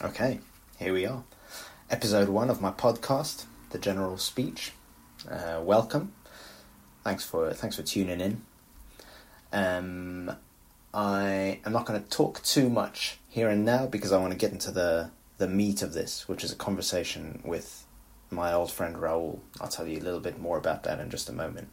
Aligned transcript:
Okay, 0.00 0.38
here 0.78 0.92
we 0.92 1.06
are. 1.06 1.24
Episode 1.90 2.28
one 2.28 2.50
of 2.50 2.60
my 2.60 2.70
podcast, 2.70 3.46
The 3.70 3.80
General 3.80 4.16
Speech. 4.16 4.70
Uh, 5.28 5.60
welcome. 5.60 6.12
Thanks 7.02 7.24
for 7.24 7.52
thanks 7.52 7.74
for 7.74 7.82
tuning 7.82 8.20
in. 8.20 8.42
Um, 9.52 10.36
I 10.94 11.58
am 11.66 11.72
not 11.72 11.84
going 11.84 12.00
to 12.00 12.08
talk 12.08 12.40
too 12.44 12.70
much 12.70 13.18
here 13.28 13.48
and 13.48 13.64
now 13.64 13.86
because 13.86 14.12
I 14.12 14.20
want 14.20 14.30
to 14.30 14.38
get 14.38 14.52
into 14.52 14.70
the 14.70 15.10
the 15.38 15.48
meat 15.48 15.82
of 15.82 15.94
this, 15.94 16.28
which 16.28 16.44
is 16.44 16.52
a 16.52 16.56
conversation 16.56 17.42
with 17.44 17.84
my 18.30 18.52
old 18.52 18.70
friend 18.70 18.94
Raul. 18.94 19.40
I'll 19.60 19.66
tell 19.66 19.88
you 19.88 19.98
a 19.98 20.06
little 20.06 20.20
bit 20.20 20.38
more 20.38 20.58
about 20.58 20.84
that 20.84 21.00
in 21.00 21.10
just 21.10 21.28
a 21.28 21.32
moment. 21.32 21.70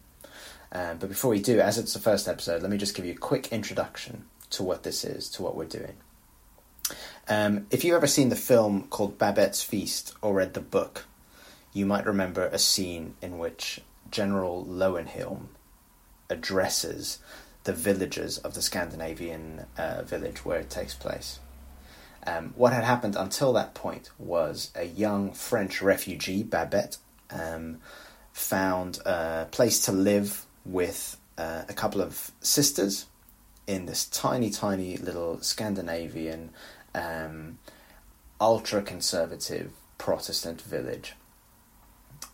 Um, 0.72 0.98
but 0.98 1.10
before 1.10 1.30
we 1.30 1.40
do, 1.40 1.60
as 1.60 1.78
it's 1.78 1.94
the 1.94 2.00
first 2.00 2.28
episode, 2.28 2.64
let 2.64 2.72
me 2.72 2.78
just 2.78 2.96
give 2.96 3.06
you 3.06 3.14
a 3.14 3.18
quick 3.18 3.50
introduction 3.54 4.26
to 4.50 4.64
what 4.64 4.82
this 4.82 5.06
is, 5.06 5.30
to 5.30 5.44
what 5.44 5.56
we're 5.56 5.66
doing. 5.66 5.98
Um, 7.28 7.66
if 7.72 7.84
you've 7.84 7.96
ever 7.96 8.08
seen 8.08 8.30
the 8.30 8.36
film 8.36 8.84
called 8.90 9.18
Babette's 9.18 9.64
Feast 9.64 10.14
or 10.22 10.36
read 10.36 10.54
the 10.54 10.62
book, 10.62 11.06
you 11.74 11.86
might 11.86 12.06
remember 12.06 12.46
a 12.46 12.60
scene 12.60 13.16
in 13.22 13.40
which 13.40 13.82
General 14.12 14.64
Löwenhielm 14.66 15.48
addresses 16.30 17.20
the 17.64 17.74
villagers 17.74 18.38
of 18.38 18.54
the 18.54 18.62
Scandinavian 18.62 19.66
uh, 19.78 20.04
village 20.04 20.46
where 20.46 20.60
it 20.60 20.70
takes 20.70 20.94
place. 20.94 21.40
Um, 22.28 22.54
what 22.56 22.74
had 22.74 22.84
happened 22.84 23.16
until 23.16 23.54
that 23.54 23.74
point 23.74 24.12
was 24.20 24.72
a 24.76 24.86
young 24.86 25.34
French 25.34 25.82
refugee, 25.82 26.44
Babette, 26.44 26.98
um, 27.32 27.80
found 28.34 29.00
a 29.06 29.48
place 29.52 29.84
to 29.86 29.92
live 29.92 30.46
with 30.64 31.18
uh, 31.38 31.64
a 31.68 31.74
couple 31.74 32.02
of 32.02 32.32
sisters 32.42 33.08
in 33.68 33.86
this 33.86 34.06
tiny, 34.06 34.50
tiny 34.50 34.98
little 34.98 35.42
Scandinavian 35.42 36.52
um, 36.96 37.60
ultra 38.40 38.82
conservative 38.82 39.72
Protestant 39.98 40.62
village. 40.62 41.14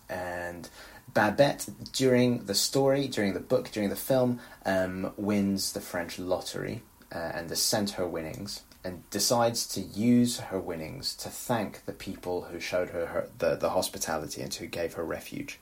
And 0.10 0.70
Babette, 1.14 1.68
during 1.92 2.46
the 2.46 2.56
story, 2.56 3.08
during 3.08 3.34
the 3.34 3.40
book, 3.40 3.72
during 3.72 3.90
the 3.90 3.96
film, 3.96 4.40
um, 4.66 5.14
wins 5.18 5.74
the 5.74 5.82
French 5.82 6.20
lottery 6.20 6.84
uh, 7.14 7.18
and 7.34 7.52
is 7.52 7.62
sent 7.62 7.92
her 7.92 8.08
winnings 8.08 8.62
and 8.84 9.08
decides 9.12 9.68
to 9.68 9.82
use 9.82 10.40
her 10.40 10.60
winnings 10.60 11.16
to 11.16 11.30
thank 11.30 11.86
the 11.86 11.94
people 11.94 12.44
who 12.44 12.60
showed 12.60 12.90
her, 12.90 13.06
her 13.08 13.30
the, 13.38 13.56
the 13.56 13.70
hospitality 13.70 14.42
and 14.42 14.54
who 14.54 14.66
gave 14.66 14.94
her 14.94 15.04
refuge. 15.04 15.60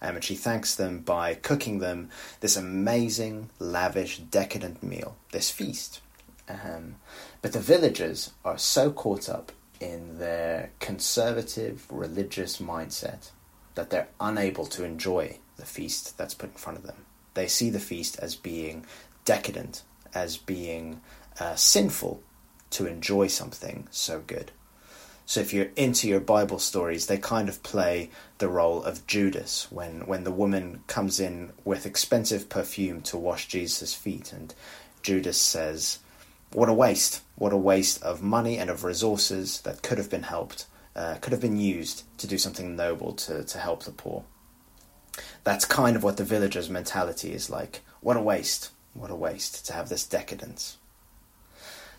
Um, 0.00 0.16
and 0.16 0.24
she 0.24 0.34
thanks 0.34 0.74
them 0.74 1.00
by 1.00 1.34
cooking 1.34 1.80
them 1.80 2.08
this 2.40 2.56
amazing, 2.56 3.50
lavish, 3.58 4.18
decadent 4.18 4.82
meal, 4.82 5.16
this 5.32 5.50
feast. 5.50 6.00
Um, 6.48 6.96
but 7.40 7.52
the 7.52 7.60
villagers 7.60 8.32
are 8.44 8.58
so 8.58 8.90
caught 8.90 9.28
up 9.28 9.52
in 9.80 10.18
their 10.18 10.70
conservative 10.80 11.86
religious 11.90 12.58
mindset 12.58 13.30
that 13.74 13.90
they're 13.90 14.08
unable 14.20 14.66
to 14.66 14.84
enjoy 14.84 15.38
the 15.56 15.66
feast 15.66 16.16
that's 16.18 16.34
put 16.34 16.50
in 16.50 16.56
front 16.56 16.78
of 16.78 16.84
them. 16.84 17.04
They 17.34 17.48
see 17.48 17.70
the 17.70 17.80
feast 17.80 18.18
as 18.18 18.34
being 18.36 18.84
decadent, 19.24 19.82
as 20.14 20.36
being 20.36 21.00
uh, 21.40 21.54
sinful 21.54 22.22
to 22.70 22.86
enjoy 22.86 23.26
something 23.28 23.88
so 23.90 24.20
good. 24.20 24.52
So 25.24 25.40
if 25.40 25.54
you're 25.54 25.70
into 25.76 26.08
your 26.08 26.20
Bible 26.20 26.58
stories, 26.58 27.06
they 27.06 27.16
kind 27.16 27.48
of 27.48 27.62
play 27.62 28.10
the 28.38 28.48
role 28.48 28.82
of 28.82 29.06
Judas 29.06 29.68
when, 29.70 30.06
when 30.06 30.24
the 30.24 30.32
woman 30.32 30.82
comes 30.86 31.20
in 31.20 31.52
with 31.64 31.86
expensive 31.86 32.48
perfume 32.48 33.00
to 33.02 33.16
wash 33.16 33.48
Jesus' 33.48 33.94
feet, 33.94 34.32
and 34.32 34.54
Judas 35.02 35.38
says, 35.38 36.00
What 36.52 36.68
a 36.68 36.74
waste! 36.74 37.22
What 37.36 37.54
a 37.54 37.56
waste 37.56 38.02
of 38.02 38.22
money 38.22 38.58
and 38.58 38.68
of 38.68 38.84
resources 38.84 39.62
that 39.62 39.82
could 39.82 39.96
have 39.96 40.10
been 40.10 40.24
helped, 40.24 40.66
uh, 40.94 41.14
could 41.20 41.32
have 41.32 41.40
been 41.40 41.56
used 41.56 42.04
to 42.18 42.26
do 42.26 42.36
something 42.36 42.76
noble 42.76 43.14
to, 43.14 43.42
to 43.42 43.58
help 43.58 43.84
the 43.84 43.90
poor. 43.90 44.24
That's 45.44 45.64
kind 45.64 45.96
of 45.96 46.02
what 46.02 46.18
the 46.18 46.24
villagers' 46.24 46.68
mentality 46.68 47.32
is 47.32 47.48
like. 47.48 47.80
What 48.00 48.18
a 48.18 48.20
waste! 48.20 48.70
What 48.92 49.10
a 49.10 49.14
waste 49.14 49.64
to 49.66 49.72
have 49.72 49.88
this 49.88 50.06
decadence. 50.06 50.76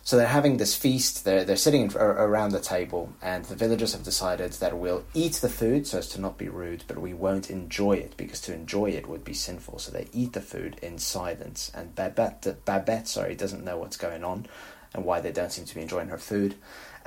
So 0.06 0.18
they're 0.18 0.26
having 0.26 0.58
this 0.58 0.74
feast. 0.74 1.24
They're 1.24 1.44
they're 1.46 1.56
sitting 1.56 1.90
around 1.96 2.50
the 2.50 2.60
table, 2.60 3.14
and 3.22 3.42
the 3.46 3.56
villagers 3.56 3.94
have 3.94 4.02
decided 4.02 4.52
that 4.52 4.76
we'll 4.76 5.04
eat 5.14 5.32
the 5.34 5.48
food 5.48 5.86
so 5.86 5.96
as 5.98 6.08
to 6.10 6.20
not 6.20 6.36
be 6.36 6.50
rude, 6.50 6.84
but 6.86 6.98
we 6.98 7.14
won't 7.14 7.50
enjoy 7.50 7.94
it 7.94 8.14
because 8.18 8.42
to 8.42 8.52
enjoy 8.52 8.90
it 8.90 9.08
would 9.08 9.24
be 9.24 9.32
sinful. 9.32 9.78
So 9.78 9.90
they 9.90 10.08
eat 10.12 10.34
the 10.34 10.42
food 10.42 10.76
in 10.82 10.98
silence. 10.98 11.72
And 11.74 11.94
Babette, 11.94 12.64
Babette, 12.66 13.08
sorry, 13.08 13.34
doesn't 13.34 13.64
know 13.64 13.78
what's 13.78 13.96
going 13.96 14.24
on 14.24 14.46
and 14.92 15.06
why 15.06 15.20
they 15.20 15.32
don't 15.32 15.50
seem 15.50 15.64
to 15.64 15.74
be 15.74 15.80
enjoying 15.80 16.08
her 16.08 16.18
food. 16.18 16.54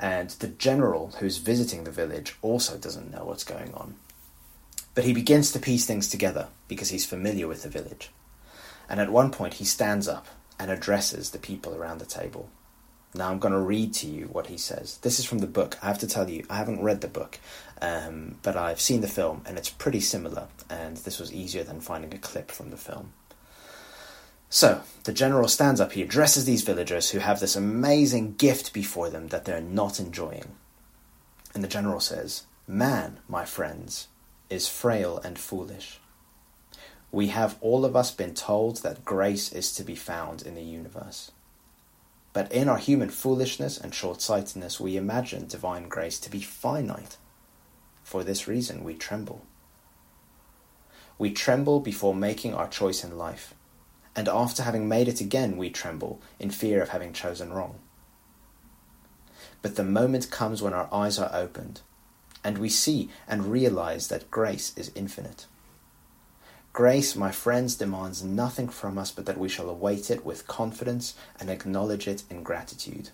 And 0.00 0.30
the 0.30 0.48
general 0.48 1.12
who's 1.20 1.38
visiting 1.38 1.84
the 1.84 1.92
village 1.92 2.34
also 2.42 2.76
doesn't 2.76 3.12
know 3.12 3.24
what's 3.24 3.44
going 3.44 3.72
on. 3.74 3.94
But 4.96 5.04
he 5.04 5.12
begins 5.12 5.52
to 5.52 5.60
piece 5.60 5.86
things 5.86 6.08
together 6.08 6.48
because 6.66 6.88
he's 6.88 7.06
familiar 7.06 7.46
with 7.46 7.62
the 7.62 7.68
village. 7.68 8.10
And 8.88 8.98
at 8.98 9.12
one 9.12 9.30
point, 9.30 9.54
he 9.54 9.64
stands 9.64 10.08
up 10.08 10.26
and 10.58 10.68
addresses 10.68 11.30
the 11.30 11.38
people 11.38 11.76
around 11.76 11.98
the 11.98 12.06
table. 12.06 12.50
Now 13.14 13.30
I'm 13.30 13.38
going 13.38 13.54
to 13.54 13.60
read 13.60 13.94
to 13.94 14.06
you 14.06 14.26
what 14.26 14.48
he 14.48 14.58
says. 14.58 14.98
This 14.98 15.18
is 15.18 15.24
from 15.24 15.38
the 15.38 15.46
book. 15.46 15.78
I 15.82 15.86
have 15.86 15.98
to 16.00 16.06
tell 16.06 16.28
you, 16.28 16.44
I 16.50 16.56
haven't 16.56 16.82
read 16.82 17.00
the 17.00 17.08
book, 17.08 17.38
um, 17.80 18.36
but 18.42 18.56
I've 18.56 18.80
seen 18.80 19.00
the 19.00 19.08
film, 19.08 19.42
and 19.46 19.56
it's 19.56 19.70
pretty 19.70 20.00
similar. 20.00 20.48
And 20.68 20.98
this 20.98 21.18
was 21.18 21.32
easier 21.32 21.64
than 21.64 21.80
finding 21.80 22.12
a 22.12 22.18
clip 22.18 22.50
from 22.50 22.70
the 22.70 22.76
film. 22.76 23.12
So 24.50 24.82
the 25.04 25.12
general 25.12 25.48
stands 25.48 25.80
up. 25.80 25.92
He 25.92 26.02
addresses 26.02 26.44
these 26.44 26.62
villagers 26.62 27.10
who 27.10 27.18
have 27.18 27.40
this 27.40 27.56
amazing 27.56 28.34
gift 28.34 28.72
before 28.72 29.10
them 29.10 29.28
that 29.28 29.44
they're 29.44 29.60
not 29.60 30.00
enjoying. 30.00 30.56
And 31.54 31.64
the 31.64 31.68
general 31.68 32.00
says, 32.00 32.42
"Man, 32.66 33.20
my 33.28 33.44
friends, 33.44 34.08
is 34.48 34.68
frail 34.68 35.18
and 35.18 35.38
foolish." 35.38 36.00
We 37.10 37.28
have 37.28 37.56
all 37.60 37.84
of 37.84 37.96
us 37.96 38.10
been 38.10 38.34
told 38.34 38.78
that 38.78 39.04
grace 39.04 39.50
is 39.52 39.72
to 39.72 39.82
be 39.82 39.94
found 39.94 40.42
in 40.42 40.54
the 40.54 40.62
universe. 40.62 41.30
But 42.32 42.52
in 42.52 42.68
our 42.68 42.78
human 42.78 43.10
foolishness 43.10 43.78
and 43.78 43.94
short 43.94 44.20
sightedness, 44.20 44.78
we 44.78 44.96
imagine 44.96 45.46
divine 45.46 45.88
grace 45.88 46.20
to 46.20 46.30
be 46.30 46.40
finite. 46.40 47.16
For 48.02 48.22
this 48.22 48.46
reason, 48.46 48.84
we 48.84 48.94
tremble. 48.94 49.44
We 51.18 51.32
tremble 51.32 51.80
before 51.80 52.14
making 52.14 52.54
our 52.54 52.68
choice 52.68 53.02
in 53.02 53.18
life, 53.18 53.54
and 54.14 54.28
after 54.28 54.62
having 54.62 54.88
made 54.88 55.08
it 55.08 55.20
again, 55.20 55.56
we 55.56 55.70
tremble 55.70 56.20
in 56.38 56.50
fear 56.50 56.80
of 56.80 56.90
having 56.90 57.12
chosen 57.12 57.52
wrong. 57.52 57.80
But 59.60 59.76
the 59.76 59.84
moment 59.84 60.30
comes 60.30 60.62
when 60.62 60.72
our 60.72 60.88
eyes 60.92 61.18
are 61.18 61.34
opened, 61.34 61.80
and 62.44 62.58
we 62.58 62.68
see 62.68 63.10
and 63.26 63.46
realize 63.46 64.08
that 64.08 64.30
grace 64.30 64.72
is 64.76 64.92
infinite. 64.94 65.46
Grace, 66.78 67.16
my 67.16 67.32
friends, 67.32 67.74
demands 67.74 68.22
nothing 68.22 68.68
from 68.68 68.98
us 68.98 69.10
but 69.10 69.26
that 69.26 69.36
we 69.36 69.48
shall 69.48 69.68
await 69.68 70.12
it 70.12 70.24
with 70.24 70.46
confidence 70.46 71.16
and 71.40 71.50
acknowledge 71.50 72.06
it 72.06 72.22
in 72.30 72.44
gratitude. 72.44 73.10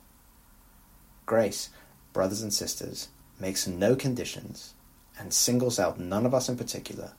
Grace, 1.25 1.71
brothers 2.13 2.43
and 2.43 2.53
sisters, 2.53 3.09
makes 3.41 3.67
no 3.67 3.97
conditions 3.97 4.75
and 5.19 5.33
singles 5.33 5.79
out 5.79 5.99
none 5.99 6.27
of 6.27 6.35
us 6.35 6.51
in 6.51 6.59
particular. 6.59 7.13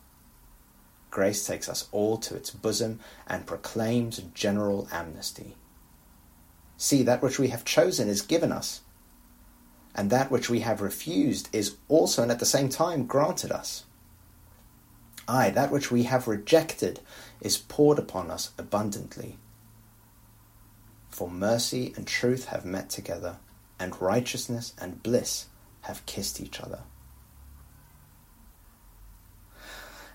Grace 1.09 1.47
takes 1.47 1.67
us 1.67 1.89
all 1.91 2.15
to 2.17 2.35
its 2.35 2.51
bosom 2.51 2.99
and 3.25 3.47
proclaims 3.47 4.21
general 4.35 4.87
amnesty. 4.91 5.55
See, 6.77 7.01
that 7.01 7.23
which 7.23 7.39
we 7.39 7.47
have 7.47 7.65
chosen 7.65 8.07
is 8.07 8.21
given 8.21 8.51
us, 8.51 8.81
and 9.95 10.11
that 10.11 10.29
which 10.29 10.47
we 10.47 10.59
have 10.59 10.79
refused 10.79 11.49
is 11.51 11.77
also 11.87 12.21
and 12.21 12.31
at 12.31 12.37
the 12.37 12.45
same 12.45 12.69
time 12.69 13.07
granted 13.07 13.51
us. 13.51 13.84
Aye, 15.27 15.49
that 15.51 15.71
which 15.71 15.91
we 15.91 16.03
have 16.03 16.27
rejected 16.27 16.99
is 17.41 17.57
poured 17.57 17.97
upon 17.97 18.29
us 18.29 18.51
abundantly. 18.57 19.37
For 21.09 21.29
mercy 21.29 21.93
and 21.95 22.05
truth 22.05 22.45
have 22.45 22.65
met 22.65 22.89
together, 22.89 23.37
and 23.79 23.99
righteousness 24.01 24.73
and 24.79 25.01
bliss 25.01 25.47
have 25.81 26.05
kissed 26.05 26.39
each 26.41 26.59
other. 26.59 26.81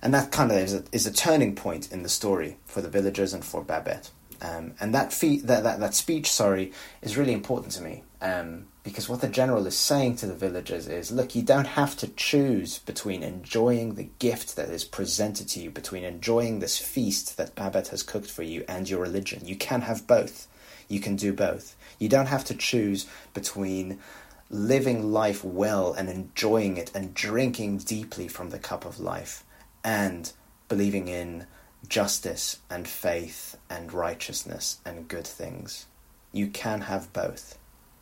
And 0.02 0.14
that 0.14 0.30
kind 0.30 0.50
of 0.50 0.58
is 0.58 0.74
a, 0.74 0.84
is 0.92 1.06
a 1.06 1.12
turning 1.12 1.54
point 1.54 1.92
in 1.92 2.02
the 2.02 2.08
story 2.08 2.58
for 2.64 2.80
the 2.80 2.88
villagers 2.88 3.34
and 3.34 3.44
for 3.44 3.62
Babette. 3.62 4.10
Um, 4.42 4.74
and 4.80 4.94
that, 4.94 5.12
fee- 5.12 5.40
that, 5.40 5.62
that, 5.64 5.80
that 5.80 5.94
speech, 5.94 6.30
sorry, 6.30 6.72
is 7.02 7.16
really 7.16 7.32
important 7.32 7.72
to 7.72 7.82
me. 7.82 8.04
Um, 8.22 8.66
because 8.82 9.08
what 9.08 9.20
the 9.20 9.28
general 9.28 9.66
is 9.66 9.76
saying 9.76 10.16
to 10.16 10.26
the 10.26 10.34
villagers 10.34 10.88
is 10.88 11.12
look, 11.12 11.34
you 11.34 11.42
don't 11.42 11.66
have 11.66 11.96
to 11.98 12.08
choose 12.08 12.78
between 12.78 13.22
enjoying 13.22 13.94
the 13.94 14.08
gift 14.18 14.56
that 14.56 14.70
is 14.70 14.84
presented 14.84 15.48
to 15.48 15.60
you, 15.60 15.70
between 15.70 16.04
enjoying 16.04 16.58
this 16.58 16.78
feast 16.78 17.36
that 17.36 17.54
Babette 17.54 17.88
has 17.88 18.02
cooked 18.02 18.30
for 18.30 18.42
you, 18.42 18.64
and 18.68 18.88
your 18.88 19.00
religion. 19.00 19.46
You 19.46 19.56
can 19.56 19.82
have 19.82 20.06
both. 20.06 20.48
You 20.88 21.00
can 21.00 21.16
do 21.16 21.32
both. 21.32 21.76
You 21.98 22.08
don't 22.08 22.26
have 22.26 22.44
to 22.46 22.54
choose 22.54 23.06
between 23.34 23.98
living 24.48 25.12
life 25.12 25.44
well 25.44 25.92
and 25.92 26.08
enjoying 26.08 26.76
it 26.76 26.90
and 26.94 27.14
drinking 27.14 27.78
deeply 27.78 28.26
from 28.26 28.50
the 28.50 28.58
cup 28.58 28.84
of 28.84 28.98
life 28.98 29.44
and 29.84 30.32
believing 30.68 31.06
in 31.06 31.46
justice 31.88 32.58
and 32.68 32.86
faith 32.86 33.56
and 33.68 33.92
righteousness 33.92 34.78
and 34.84 35.08
good 35.08 35.26
things. 35.26 35.86
You 36.32 36.48
can 36.48 36.82
have 36.82 37.12
both 37.12 37.58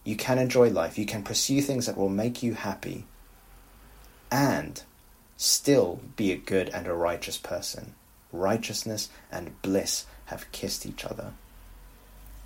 You 0.09 0.17
can 0.17 0.39
enjoy 0.39 0.71
life. 0.71 0.97
You 0.97 1.05
can 1.05 1.23
pursue 1.23 1.61
things 1.61 1.85
that 1.85 1.99
will 1.99 2.09
make 2.09 2.43
you 2.43 2.55
happy 2.55 3.05
and 4.31 4.83
still 5.37 6.01
be 6.17 6.33
a 6.33 6.37
good 6.37 6.71
and 6.71 6.87
a 6.87 6.95
righteous 6.95 7.37
person. 7.37 7.95
Righteousness 8.33 9.11
and 9.31 9.61
bliss 9.61 10.07
have 10.27 10.51
kissed 10.51 10.87
each 10.87 11.05
other. 11.05 11.33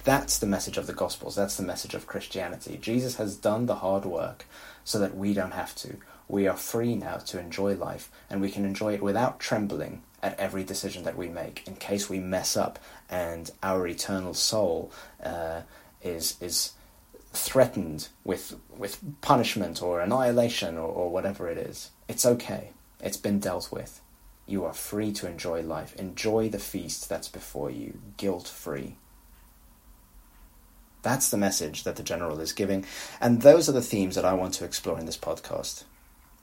That's 0.03 0.39
the 0.39 0.47
message 0.47 0.77
of 0.77 0.89
the 0.89 0.93
Gospels. 0.93 1.37
That's 1.37 1.57
the 1.57 1.63
message 1.63 1.95
of 1.95 2.09
Christianity. 2.09 2.79
Jesus 2.83 3.15
has 3.15 3.37
done 3.37 3.67
the 3.67 3.77
hard 3.77 4.05
work 4.05 4.47
so 4.83 4.99
that 4.99 5.17
we 5.17 5.33
don't 5.33 5.53
have 5.53 5.77
to. 5.77 5.99
We 6.27 6.49
are 6.49 6.57
free 6.57 6.97
now 6.97 7.19
to 7.19 7.39
enjoy 7.39 7.75
life, 7.75 8.11
and 8.29 8.41
we 8.41 8.51
can 8.51 8.65
enjoy 8.65 8.95
it 8.95 9.03
without 9.03 9.39
trembling 9.39 10.03
at 10.23 10.39
every 10.39 10.65
decision 10.65 11.05
that 11.05 11.17
we 11.17 11.29
make 11.29 11.67
in 11.67 11.75
case 11.77 12.09
we 12.09 12.19
mess 12.19 12.57
up 12.57 12.79
and 13.11 13.51
our 13.63 13.87
eternal 13.87 14.35
soul 14.35 14.93
uh, 15.23 15.63
is 16.03 16.37
is 16.41 16.73
threatened 17.33 18.09
with 18.25 18.57
with 18.77 19.01
punishment 19.21 19.83
or 19.83 20.01
annihilation 20.01 20.77
or, 20.77 20.89
or 20.89 21.11
whatever 21.11 21.49
it 21.49 21.59
is. 21.59 21.91
It's 22.09 22.27
okay. 22.27 22.71
It's 23.01 23.17
been 23.17 23.41
dealt 23.41 23.73
with. 23.73 24.01
You 24.47 24.65
are 24.65 24.73
free 24.75 25.13
to 25.13 25.29
enjoy 25.29 25.63
life. 25.63 25.95
Enjoy 25.97 26.49
the 26.49 26.59
feast 26.59 27.09
that's 27.09 27.29
before 27.29 27.71
you, 27.71 27.99
guilt 28.17 28.47
free. 28.49 28.97
That's 31.03 31.31
the 31.31 31.37
message 31.37 31.85
that 31.85 31.97
the 31.97 32.03
general 32.03 32.39
is 32.41 32.53
giving. 32.53 32.85
And 33.21 33.43
those 33.43 33.69
are 33.69 33.73
the 33.73 33.83
themes 33.83 34.15
that 34.15 34.25
I 34.25 34.35
want 34.35 34.55
to 34.55 34.65
explore 34.65 34.99
in 34.99 35.07
this 35.07 35.17
podcast. 35.17 35.85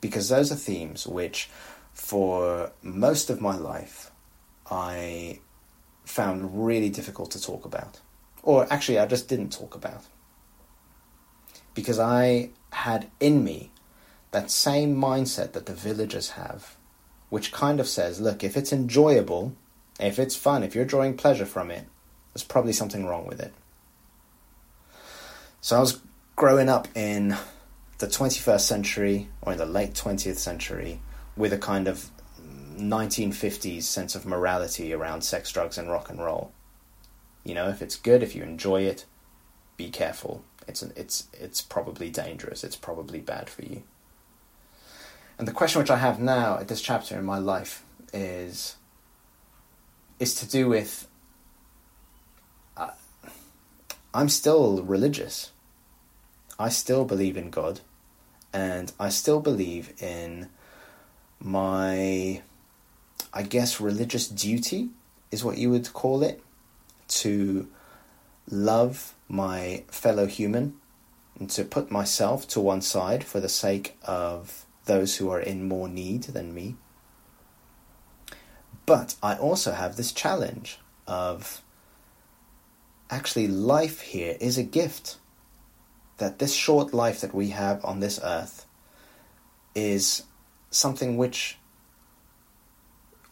Because 0.00 0.28
those 0.28 0.50
are 0.52 0.56
themes 0.56 1.06
which, 1.06 1.50
for 1.92 2.72
most 2.82 3.30
of 3.30 3.40
my 3.40 3.56
life, 3.56 4.10
I 4.70 5.40
found 6.04 6.66
really 6.66 6.90
difficult 6.90 7.30
to 7.32 7.42
talk 7.42 7.64
about. 7.64 8.00
Or 8.42 8.66
actually, 8.72 8.98
I 8.98 9.06
just 9.06 9.28
didn't 9.28 9.52
talk 9.52 9.74
about. 9.74 10.04
Because 11.74 11.98
I 11.98 12.50
had 12.72 13.10
in 13.20 13.44
me 13.44 13.70
that 14.32 14.50
same 14.50 14.96
mindset 14.96 15.52
that 15.52 15.66
the 15.66 15.74
villagers 15.74 16.30
have, 16.30 16.76
which 17.28 17.52
kind 17.52 17.80
of 17.80 17.88
says, 17.88 18.20
look, 18.20 18.42
if 18.42 18.56
it's 18.56 18.72
enjoyable, 18.72 19.54
if 19.98 20.18
it's 20.18 20.36
fun, 20.36 20.62
if 20.62 20.74
you're 20.74 20.84
drawing 20.84 21.16
pleasure 21.16 21.46
from 21.46 21.70
it, 21.70 21.86
there's 22.32 22.44
probably 22.44 22.72
something 22.72 23.06
wrong 23.06 23.26
with 23.26 23.40
it. 23.40 23.52
So 25.60 25.76
I 25.76 25.80
was 25.80 26.00
growing 26.36 26.68
up 26.68 26.88
in 26.94 27.36
the 27.98 28.06
21st 28.06 28.60
century 28.60 29.28
or 29.42 29.52
in 29.52 29.58
the 29.58 29.66
late 29.66 29.92
20th 29.94 30.38
century 30.38 31.00
with 31.36 31.52
a 31.52 31.58
kind 31.58 31.88
of 31.88 32.10
1950s 32.76 33.82
sense 33.82 34.14
of 34.14 34.26
morality 34.26 34.92
around 34.92 35.22
sex, 35.22 35.52
drugs, 35.52 35.78
and 35.78 35.90
rock 35.90 36.10
and 36.10 36.22
roll. 36.22 36.52
You 37.44 37.54
know, 37.54 37.68
if 37.68 37.82
it's 37.82 37.96
good, 37.96 38.22
if 38.22 38.34
you 38.34 38.42
enjoy 38.42 38.82
it, 38.82 39.06
be 39.76 39.90
careful. 39.90 40.44
It's 40.68 40.82
an, 40.82 40.92
it's 40.94 41.28
it's 41.32 41.62
probably 41.62 42.10
dangerous. 42.10 42.62
It's 42.64 42.76
probably 42.76 43.20
bad 43.20 43.48
for 43.48 43.62
you. 43.62 43.82
And 45.38 45.48
the 45.48 45.52
question 45.52 45.80
which 45.80 45.90
I 45.90 45.96
have 45.96 46.20
now 46.20 46.58
at 46.58 46.68
this 46.68 46.82
chapter 46.82 47.18
in 47.18 47.24
my 47.24 47.38
life 47.38 47.82
is 48.12 48.76
is 50.18 50.34
to 50.34 50.48
do 50.48 50.68
with 50.68 51.08
uh, 52.76 52.90
I'm 54.12 54.28
still 54.28 54.82
religious. 54.82 55.50
I 56.58 56.68
still 56.68 57.06
believe 57.06 57.38
in 57.38 57.48
God, 57.48 57.80
and 58.52 58.92
I 59.00 59.08
still 59.08 59.40
believe 59.40 59.94
in 60.02 60.50
my, 61.40 62.42
I 63.32 63.42
guess, 63.42 63.80
religious 63.80 64.28
duty 64.28 64.90
is 65.30 65.44
what 65.44 65.58
you 65.58 65.70
would 65.70 65.92
call 65.92 66.22
it, 66.22 66.42
to 67.08 67.68
love 68.48 69.14
my 69.28 69.84
fellow 69.88 70.26
human 70.26 70.74
and 71.38 71.50
to 71.50 71.64
put 71.64 71.90
myself 71.90 72.46
to 72.48 72.60
one 72.60 72.82
side 72.82 73.24
for 73.24 73.40
the 73.40 73.48
sake 73.48 73.96
of 74.04 74.66
those 74.84 75.16
who 75.16 75.30
are 75.30 75.40
in 75.40 75.66
more 75.66 75.88
need 75.88 76.24
than 76.24 76.54
me. 76.54 76.76
But 78.86 79.16
I 79.22 79.36
also 79.36 79.72
have 79.72 79.96
this 79.96 80.12
challenge 80.12 80.78
of 81.06 81.62
actually 83.08 83.48
life 83.48 84.00
here 84.00 84.36
is 84.40 84.58
a 84.58 84.62
gift. 84.62 85.16
That 86.18 86.38
this 86.38 86.54
short 86.54 86.92
life 86.92 87.22
that 87.22 87.34
we 87.34 87.48
have 87.48 87.82
on 87.84 88.00
this 88.00 88.20
earth 88.22 88.66
is 89.74 90.24
something 90.70 91.16
which 91.16 91.58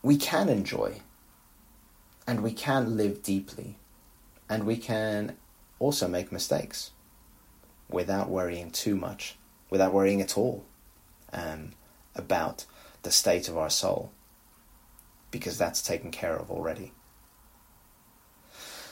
we 0.03 0.17
can 0.17 0.49
enjoy 0.49 1.01
and 2.27 2.43
we 2.43 2.53
can 2.53 2.97
live 2.97 3.23
deeply 3.23 3.79
and 4.49 4.65
we 4.65 4.77
can 4.77 5.37
also 5.79 6.09
make 6.09 6.33
mistakes 6.33 6.91
without 7.89 8.29
worrying 8.29 8.71
too 8.71 8.97
much, 8.97 9.37
without 9.71 9.93
worrying 9.93 10.21
at 10.21 10.37
all 10.37 10.65
um, 11.33 11.73
about 12.15 12.65
the 13.03 13.11
state 13.11 13.49
of 13.49 13.57
our 13.57 13.71
soul 13.71 14.13
because 15.31 15.59
that's 15.59 15.83
taken 15.83 16.11
care 16.11 16.37
of 16.37 16.51
already. 16.51 16.93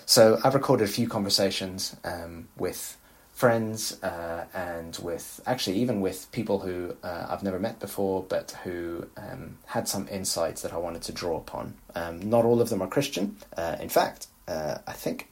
So 0.04 0.38
I've 0.44 0.54
recorded 0.54 0.84
a 0.84 0.92
few 0.92 1.08
conversations 1.08 1.96
um, 2.04 2.48
with 2.56 2.96
friends 3.36 4.02
uh, 4.02 4.46
and 4.54 4.98
with 5.02 5.42
actually 5.46 5.76
even 5.76 6.00
with 6.00 6.32
people 6.32 6.60
who 6.60 6.96
uh, 7.02 7.26
I've 7.28 7.42
never 7.42 7.58
met 7.58 7.78
before, 7.78 8.24
but 8.26 8.56
who 8.64 9.08
um, 9.18 9.58
had 9.66 9.86
some 9.86 10.08
insights 10.08 10.62
that 10.62 10.72
I 10.72 10.78
wanted 10.78 11.02
to 11.02 11.12
draw 11.12 11.36
upon. 11.36 11.74
Um, 11.94 12.30
not 12.30 12.46
all 12.46 12.62
of 12.62 12.70
them 12.70 12.80
are 12.80 12.88
Christian. 12.88 13.36
Uh, 13.54 13.76
in 13.78 13.90
fact, 13.90 14.28
uh, 14.48 14.78
I 14.86 14.92
think 14.92 15.28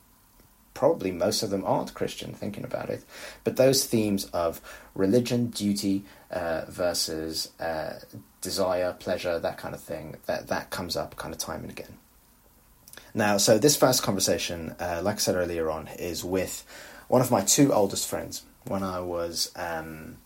probably 0.74 1.12
most 1.12 1.42
of 1.42 1.48
them 1.48 1.64
aren't 1.64 1.94
Christian. 1.94 2.34
Thinking 2.34 2.62
about 2.62 2.90
it, 2.90 3.06
but 3.42 3.56
those 3.56 3.86
themes 3.86 4.26
of 4.34 4.60
religion, 4.94 5.46
duty 5.46 6.04
uh, 6.30 6.66
versus 6.68 7.52
uh, 7.58 8.00
desire, 8.42 8.92
pleasure, 8.92 9.38
that 9.38 9.56
kind 9.56 9.74
of 9.74 9.80
thing, 9.80 10.16
that 10.26 10.48
that 10.48 10.68
comes 10.68 10.94
up 10.94 11.16
kind 11.16 11.32
of 11.32 11.38
time 11.38 11.62
and 11.62 11.70
again. 11.70 11.96
Now, 13.14 13.38
so 13.38 13.56
this 13.56 13.76
first 13.76 14.02
conversation, 14.02 14.74
like 14.78 15.16
I 15.16 15.20
said 15.20 15.36
earlier 15.36 15.70
on, 15.70 15.88
is 15.98 16.22
with 16.22 16.66
one 17.14 17.22
of 17.22 17.30
my 17.30 17.42
two 17.42 17.72
oldest 17.72 18.08
friends. 18.08 18.42
When 18.66 18.82
I 18.82 18.98
was 18.98 19.52
um, 19.54 20.16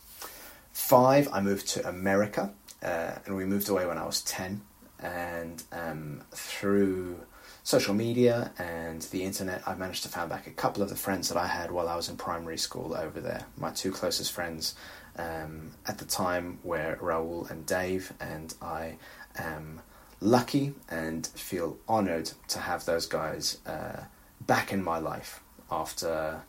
five, 0.73 1.29
I 1.31 1.43
moved 1.43 1.69
to 1.75 1.87
America, 1.87 2.51
uh, 2.83 3.11
and 3.27 3.37
we 3.37 3.45
moved 3.45 3.69
away 3.69 3.85
when 3.85 3.99
I 3.99 4.07
was 4.07 4.23
10. 4.23 4.63
And 4.99 5.63
um, 5.71 6.23
through 6.33 7.21
social 7.63 7.93
media 7.93 8.53
and 8.59 9.03
the 9.03 9.23
internet, 9.23 9.63
I've 9.67 9.79
managed 9.79 10.05
to 10.05 10.09
find 10.09 10.31
back 10.31 10.47
a 10.47 10.51
couple 10.51 10.83
of 10.83 10.89
the 10.89 10.97
friends 10.97 11.29
that 11.29 11.37
I 11.37 11.47
had 11.47 11.71
while 11.71 11.91
I 11.91 11.95
was 11.95 12.09
in 12.09 12.17
primary 12.17 12.57
school 12.57 12.95
over 12.95 13.21
there. 13.21 13.45
My 13.59 13.71
two 13.71 13.93
closest 13.93 14.33
friends 14.33 14.75
um, 15.19 15.73
at 15.87 15.99
the 15.99 16.07
time 16.07 16.59
were 16.65 16.97
Raul 17.03 17.51
and 17.51 17.67
Dave, 17.67 18.15
and 18.19 18.55
I 18.63 18.97
am 19.37 19.83
lucky 20.23 20.73
and 20.89 21.27
feel 21.27 21.77
honoured 21.87 22.31
to 22.49 22.61
have 22.61 22.87
those 22.87 23.05
guys 23.05 23.59
uh, 23.67 24.05
back 24.41 24.73
in 24.73 24.83
my 24.83 24.99
life 24.99 25.43
after 25.71 26.45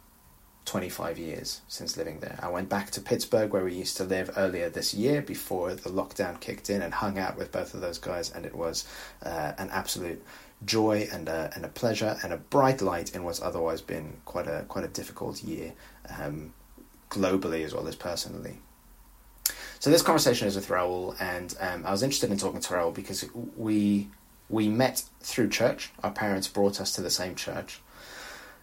25 0.70 1.18
years 1.18 1.62
since 1.68 1.98
living 1.98 2.20
there. 2.20 2.38
I 2.44 2.48
went 2.48 2.70
back 2.70 2.92
to 2.92 3.02
Pittsburgh 3.02 3.52
where 3.52 3.64
we 3.64 3.74
used 3.74 3.98
to 3.98 4.04
live 4.04 4.30
earlier 4.38 4.70
this 4.70 4.94
year 4.94 5.20
before 5.20 5.74
the 5.74 5.90
lockdown 5.90 6.40
kicked 6.40 6.70
in 6.70 6.84
and 6.84 6.94
hung 6.94 7.18
out 7.18 7.38
with 7.40 7.52
both 7.52 7.74
of 7.74 7.82
those 7.82 7.98
guys, 7.98 8.30
and 8.30 8.46
it 8.46 8.54
was 8.54 8.88
uh, 9.24 9.54
an 9.58 9.72
absolute 9.72 10.24
joy 10.66 11.10
and 11.12 11.28
a, 11.28 11.52
and 11.56 11.66
a 11.66 11.70
pleasure 11.70 12.18
and 12.22 12.32
a 12.32 12.38
bright 12.38 12.84
light 12.84 13.16
in 13.16 13.24
what's 13.24 13.42
otherwise 13.42 13.82
been 13.82 14.18
quite 14.26 14.46
a 14.46 14.64
quite 14.68 14.84
a 14.84 14.90
difficult 14.90 15.42
year 15.42 15.74
um, 16.20 16.54
globally 17.10 17.66
as 17.66 17.74
well 17.74 17.88
as 17.88 17.96
personally. 17.96 18.60
So 19.80 19.90
this 19.90 20.04
conversation 20.04 20.48
is 20.48 20.56
with 20.56 20.68
Raul, 20.68 21.20
and 21.20 21.56
um, 21.60 21.84
I 21.84 21.90
was 21.90 22.04
interested 22.04 22.30
in 22.30 22.38
talking 22.38 22.60
to 22.60 22.74
Raul 22.76 22.94
because 22.94 23.26
we 23.58 24.08
we 24.50 24.70
met 24.70 25.02
through 25.22 25.50
church. 25.50 25.90
Our 26.04 26.12
parents 26.12 26.48
brought 26.48 26.80
us 26.80 26.92
to 26.94 27.02
the 27.02 27.10
same 27.10 27.34
church, 27.34 27.82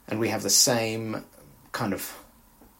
and 0.06 0.20
we 0.20 0.28
have 0.28 0.44
the 0.44 0.50
same 0.50 1.24
kind 1.76 1.92
of 1.92 2.24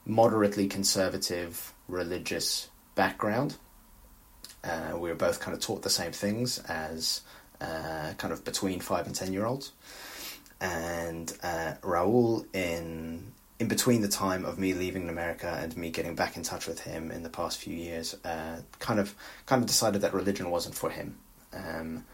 moderately 0.07 0.67
conservative 0.67 1.75
religious 1.87 2.71
background. 2.95 3.55
Uh, 4.65 4.97
we 4.99 5.11
were 5.11 5.15
both 5.15 5.39
kind 5.39 5.55
of 5.55 5.63
taught 5.63 5.83
the 5.83 5.91
same 5.91 6.13
things 6.13 6.59
as 6.61 7.21
uh, 7.61 8.15
kind 8.17 8.33
of 8.33 8.43
between 8.43 8.81
five 8.81 9.05
and 9.07 9.15
ten 9.15 9.35
year 9.35 9.45
olds, 9.45 9.73
and 10.63 11.37
uh, 11.43 11.75
Raul 11.83 12.47
in 12.55 13.33
in 13.59 13.69
between 13.69 14.01
the 14.01 14.09
time 14.09 14.47
of 14.47 14.59
me 14.59 14.73
leaving 14.73 15.11
America 15.11 15.59
and 15.63 15.77
me 15.77 15.91
getting 15.91 16.15
back 16.15 16.39
in 16.39 16.43
touch 16.43 16.67
with 16.67 16.81
him 16.81 17.11
in 17.11 17.23
the 17.23 17.29
past 17.29 17.59
few 17.59 17.75
years, 17.75 18.17
uh, 18.25 18.61
kind 18.79 18.99
of 18.99 19.15
kind 19.45 19.61
of 19.63 19.69
decided 19.69 20.01
that 20.01 20.15
religion 20.15 20.51
wasn't 20.51 20.75
for 20.75 20.89
him. 20.89 21.19
Um, 21.53 22.07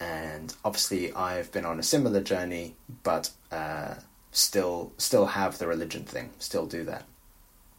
and 0.00 0.54
obviously, 0.66 1.14
I've 1.14 1.50
been 1.50 1.64
on 1.64 1.78
a 1.78 1.82
similar 1.82 2.20
journey, 2.20 2.74
but 3.02 3.30
uh, 3.50 3.94
still 4.36 4.92
still 4.98 5.26
have 5.26 5.56
the 5.56 5.66
religion 5.66 6.04
thing, 6.04 6.30
still 6.38 6.66
do 6.66 6.84
that. 6.84 7.04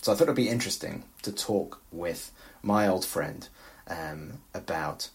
So 0.02 0.12
I 0.12 0.16
thought 0.16 0.24
it'd 0.24 0.36
be 0.36 0.50
interesting 0.50 1.04
to 1.22 1.32
talk 1.32 1.82
with 1.92 2.32
my 2.64 2.88
old 2.88 3.06
friend 3.06 3.48
um, 3.88 4.40
about 4.56 5.10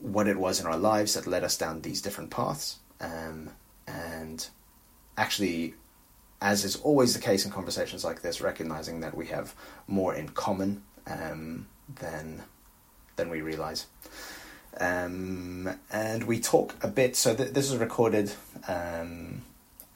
what 0.00 0.26
it 0.26 0.38
was 0.38 0.58
in 0.58 0.66
our 0.66 0.78
lives 0.78 1.14
that 1.14 1.26
led 1.26 1.44
us 1.44 1.58
down 1.58 1.82
these 1.82 2.00
different 2.00 2.30
paths, 2.30 2.78
um, 3.00 3.50
and 3.86 4.48
actually 5.18 5.74
as 6.40 6.64
is 6.64 6.76
always 6.76 7.12
the 7.12 7.20
case 7.20 7.44
in 7.44 7.50
conversations 7.50 8.02
like 8.02 8.22
this, 8.22 8.40
recognizing 8.40 9.00
that 9.00 9.14
we 9.14 9.26
have 9.26 9.54
more 9.86 10.14
in 10.14 10.30
common 10.30 10.82
um, 11.06 11.66
than 12.00 12.42
than 13.16 13.28
we 13.28 13.42
realize. 13.42 13.86
Um, 14.78 15.70
and 15.90 16.24
we 16.24 16.40
talk 16.40 16.74
a 16.82 16.88
bit. 16.88 17.16
So 17.16 17.34
th- 17.34 17.52
this 17.52 17.70
was 17.70 17.78
recorded 17.78 18.32
um, 18.66 19.42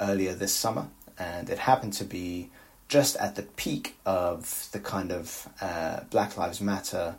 earlier 0.01 0.35
this 0.35 0.55
summer, 0.55 0.89
and 1.19 1.51
it 1.51 1.59
happened 1.59 1.93
to 1.95 2.05
be 2.05 2.51
just 2.89 3.17
at 3.17 3.37
the 3.37 3.43
peak 3.43 3.97
of 4.05 4.69
the 4.73 4.81
kind 4.81 5.13
of 5.13 5.49
uh, 5.61 6.01
Black 6.11 6.37
Lives 6.37 6.61
Matter 6.61 7.15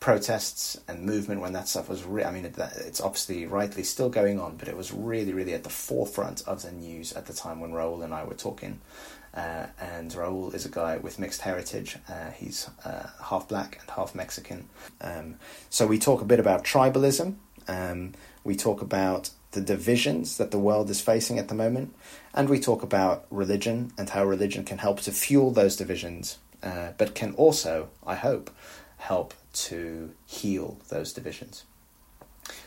protests 0.00 0.78
and 0.86 1.02
movement 1.02 1.40
when 1.40 1.54
that 1.54 1.66
stuff 1.66 1.88
was. 1.88 2.04
Re- 2.04 2.24
I 2.24 2.30
mean, 2.30 2.44
it, 2.44 2.58
it's 2.76 3.00
obviously 3.00 3.46
rightly 3.46 3.82
still 3.82 4.10
going 4.10 4.38
on, 4.38 4.56
but 4.56 4.68
it 4.68 4.76
was 4.76 4.92
really, 4.92 5.32
really 5.32 5.54
at 5.54 5.64
the 5.64 5.70
forefront 5.70 6.46
of 6.46 6.60
the 6.62 6.72
news 6.72 7.14
at 7.14 7.24
the 7.24 7.32
time 7.32 7.60
when 7.60 7.72
Raul 7.72 8.04
and 8.04 8.12
I 8.12 8.24
were 8.24 8.34
talking. 8.34 8.80
Uh, 9.32 9.66
and 9.80 10.10
Raul 10.12 10.54
is 10.54 10.66
a 10.66 10.68
guy 10.68 10.98
with 10.98 11.18
mixed 11.18 11.40
heritage. 11.40 11.96
Uh, 12.08 12.30
he's 12.32 12.68
uh, 12.84 13.08
half 13.24 13.48
black 13.48 13.78
and 13.80 13.90
half 13.90 14.14
Mexican. 14.14 14.68
Um, 15.00 15.36
so 15.70 15.86
we 15.86 15.98
talk 15.98 16.20
a 16.20 16.26
bit 16.26 16.38
about 16.38 16.64
tribalism. 16.64 17.36
Um, 17.66 18.12
we 18.44 18.54
talk 18.54 18.82
about 18.82 19.30
the 19.52 19.60
divisions 19.60 20.36
that 20.36 20.50
the 20.50 20.58
world 20.58 20.90
is 20.90 21.00
facing 21.00 21.38
at 21.38 21.48
the 21.48 21.54
moment. 21.54 21.94
And 22.34 22.48
we 22.48 22.58
talk 22.58 22.82
about 22.82 23.26
religion 23.30 23.92
and 23.96 24.10
how 24.10 24.24
religion 24.24 24.64
can 24.64 24.78
help 24.78 25.00
to 25.02 25.12
fuel 25.12 25.52
those 25.52 25.76
divisions, 25.76 26.38
uh, 26.62 26.90
but 26.98 27.14
can 27.14 27.32
also, 27.34 27.90
I 28.04 28.16
hope, 28.16 28.50
help 28.96 29.34
to 29.52 30.12
heal 30.26 30.78
those 30.88 31.12
divisions. 31.12 31.64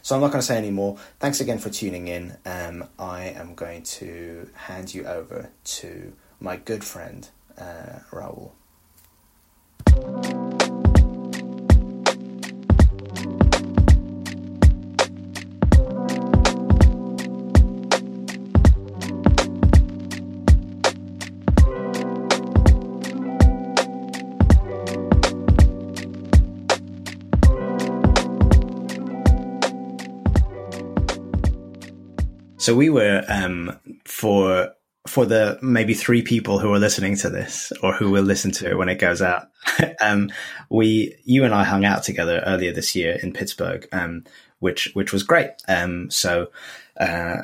So 0.01 0.15
I'm 0.15 0.21
not 0.21 0.31
going 0.31 0.41
to 0.41 0.47
say 0.47 0.57
any 0.57 0.71
more. 0.71 0.97
Thanks 1.19 1.41
again 1.41 1.59
for 1.59 1.69
tuning 1.69 2.07
in. 2.07 2.37
Um, 2.45 2.87
I 2.97 3.25
am 3.25 3.55
going 3.55 3.83
to 3.83 4.49
hand 4.53 4.93
you 4.93 5.05
over 5.05 5.49
to 5.65 6.13
my 6.39 6.55
good 6.55 6.83
friend, 6.83 7.27
uh, 7.57 7.99
Raul. 8.11 8.51
So 32.67 32.75
we 32.75 32.89
were 32.89 33.23
um, 33.29 33.79
for 34.03 34.73
for 35.07 35.25
the 35.25 35.57
maybe 35.61 35.93
three 35.93 36.21
people 36.21 36.59
who 36.59 36.73
are 36.73 36.79
listening 36.79 37.15
to 37.15 37.29
this 37.29 37.71
or 37.81 37.93
who 37.93 38.11
will 38.11 38.23
listen 38.23 38.51
to 38.51 38.69
it 38.69 38.77
when 38.77 38.89
it 38.89 38.99
goes 38.99 39.21
out. 39.21 39.47
um, 40.01 40.29
we, 40.69 41.15
you 41.23 41.45
and 41.45 41.53
I 41.53 41.63
hung 41.63 41.85
out 41.85 42.03
together 42.03 42.43
earlier 42.45 42.73
this 42.73 42.93
year 42.93 43.17
in 43.23 43.31
Pittsburgh, 43.31 43.87
um, 43.93 44.25
which, 44.59 44.91
which 44.95 45.13
was 45.13 45.23
great. 45.23 45.51
Um, 45.69 46.11
so, 46.11 46.51
uh, 46.99 47.37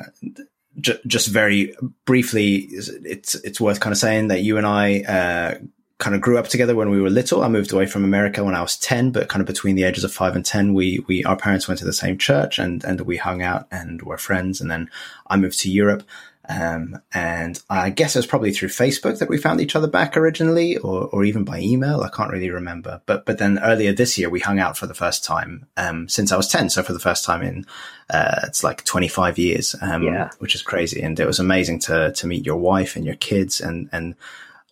just 0.78 1.28
very 1.28 1.74
briefly, 2.04 2.56
it's, 2.68 3.34
it's 3.36 3.62
worth 3.62 3.80
kind 3.80 3.92
of 3.92 3.98
saying 3.98 4.28
that 4.28 4.42
you 4.42 4.58
and 4.58 4.66
I, 4.66 5.00
uh, 5.04 5.54
kind 5.98 6.14
of 6.14 6.20
grew 6.20 6.38
up 6.38 6.48
together 6.48 6.74
when 6.74 6.90
we 6.90 7.00
were 7.00 7.10
little. 7.10 7.42
I 7.42 7.48
moved 7.48 7.72
away 7.72 7.86
from 7.86 8.04
America 8.04 8.42
when 8.42 8.54
I 8.54 8.62
was 8.62 8.76
10, 8.76 9.12
but 9.12 9.28
kind 9.28 9.40
of 9.40 9.46
between 9.46 9.76
the 9.76 9.84
ages 9.84 10.04
of 10.04 10.12
five 10.12 10.34
and 10.34 10.44
10, 10.44 10.74
we, 10.74 11.04
we, 11.06 11.24
our 11.24 11.36
parents 11.36 11.68
went 11.68 11.78
to 11.78 11.84
the 11.84 11.92
same 11.92 12.18
church 12.18 12.58
and, 12.58 12.82
and 12.84 13.02
we 13.02 13.16
hung 13.16 13.42
out 13.42 13.68
and 13.70 14.02
were 14.02 14.18
friends. 14.18 14.60
And 14.60 14.70
then 14.70 14.90
I 15.28 15.36
moved 15.36 15.60
to 15.60 15.70
Europe. 15.70 16.02
Um, 16.46 17.00
and 17.14 17.58
I 17.70 17.88
guess 17.88 18.14
it 18.14 18.18
was 18.18 18.26
probably 18.26 18.52
through 18.52 18.68
Facebook 18.68 19.18
that 19.18 19.30
we 19.30 19.38
found 19.38 19.62
each 19.62 19.76
other 19.76 19.86
back 19.86 20.14
originally, 20.16 20.76
or, 20.76 21.06
or 21.06 21.24
even 21.24 21.44
by 21.44 21.60
email. 21.60 22.02
I 22.02 22.10
can't 22.10 22.30
really 22.30 22.50
remember. 22.50 23.00
But, 23.06 23.24
but 23.24 23.38
then 23.38 23.60
earlier 23.60 23.92
this 23.92 24.18
year, 24.18 24.28
we 24.28 24.40
hung 24.40 24.58
out 24.58 24.76
for 24.76 24.86
the 24.86 24.94
first 24.94 25.24
time, 25.24 25.66
um, 25.76 26.08
since 26.08 26.32
I 26.32 26.36
was 26.36 26.48
10. 26.48 26.70
So 26.70 26.82
for 26.82 26.92
the 26.92 26.98
first 26.98 27.24
time 27.24 27.40
in, 27.40 27.64
uh, 28.10 28.40
it's 28.44 28.62
like 28.62 28.84
25 28.84 29.38
years, 29.38 29.74
um, 29.80 30.02
yeah. 30.02 30.30
which 30.38 30.54
is 30.54 30.60
crazy. 30.60 31.00
And 31.00 31.18
it 31.18 31.26
was 31.26 31.38
amazing 31.38 31.78
to, 31.80 32.12
to 32.12 32.26
meet 32.26 32.44
your 32.44 32.56
wife 32.56 32.96
and 32.96 33.06
your 33.06 33.16
kids 33.16 33.60
and, 33.60 33.88
and 33.92 34.14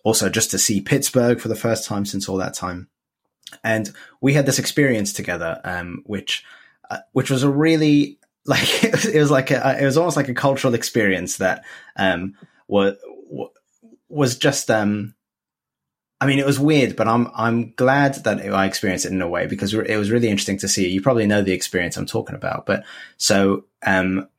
also 0.03 0.29
just 0.29 0.51
to 0.51 0.59
see 0.59 0.81
Pittsburgh 0.81 1.39
for 1.39 1.47
the 1.47 1.55
first 1.55 1.85
time 1.85 2.05
since 2.05 2.29
all 2.29 2.37
that 2.37 2.53
time. 2.53 2.89
And 3.63 3.91
we 4.21 4.33
had 4.33 4.45
this 4.45 4.59
experience 4.59 5.13
together, 5.13 5.61
um, 5.63 6.03
which, 6.05 6.43
uh, 6.89 6.99
which 7.11 7.29
was 7.29 7.43
a 7.43 7.49
really 7.49 8.19
like 8.45 8.83
it 8.83 9.19
was 9.19 9.31
like 9.31 9.51
a, 9.51 9.81
it 9.81 9.85
was 9.85 9.97
almost 9.97 10.17
like 10.17 10.27
a 10.27 10.33
cultural 10.33 10.73
experience 10.73 11.37
that 11.37 11.63
um 11.95 12.35
was 12.67 12.97
was 14.09 14.37
just 14.37 14.69
um 14.69 15.15
I 16.23 16.25
mean, 16.25 16.39
it 16.39 16.45
was 16.45 16.57
weird, 16.57 16.95
but 16.95 17.07
I'm 17.07 17.29
I'm 17.35 17.73
glad 17.73 18.15
that 18.23 18.39
I 18.39 18.65
experienced 18.65 19.05
it 19.05 19.11
in 19.11 19.21
a 19.21 19.27
way 19.27 19.45
because 19.45 19.73
it 19.73 19.97
was 19.97 20.09
really 20.09 20.29
interesting 20.29 20.57
to 20.59 20.69
see. 20.69 20.87
You 20.87 21.01
probably 21.01 21.27
know 21.27 21.41
the 21.41 21.51
experience 21.51 21.97
I'm 21.97 22.05
talking 22.05 22.35
about, 22.35 22.65
but 22.65 22.85
so 23.17 23.65
um, 23.85 24.29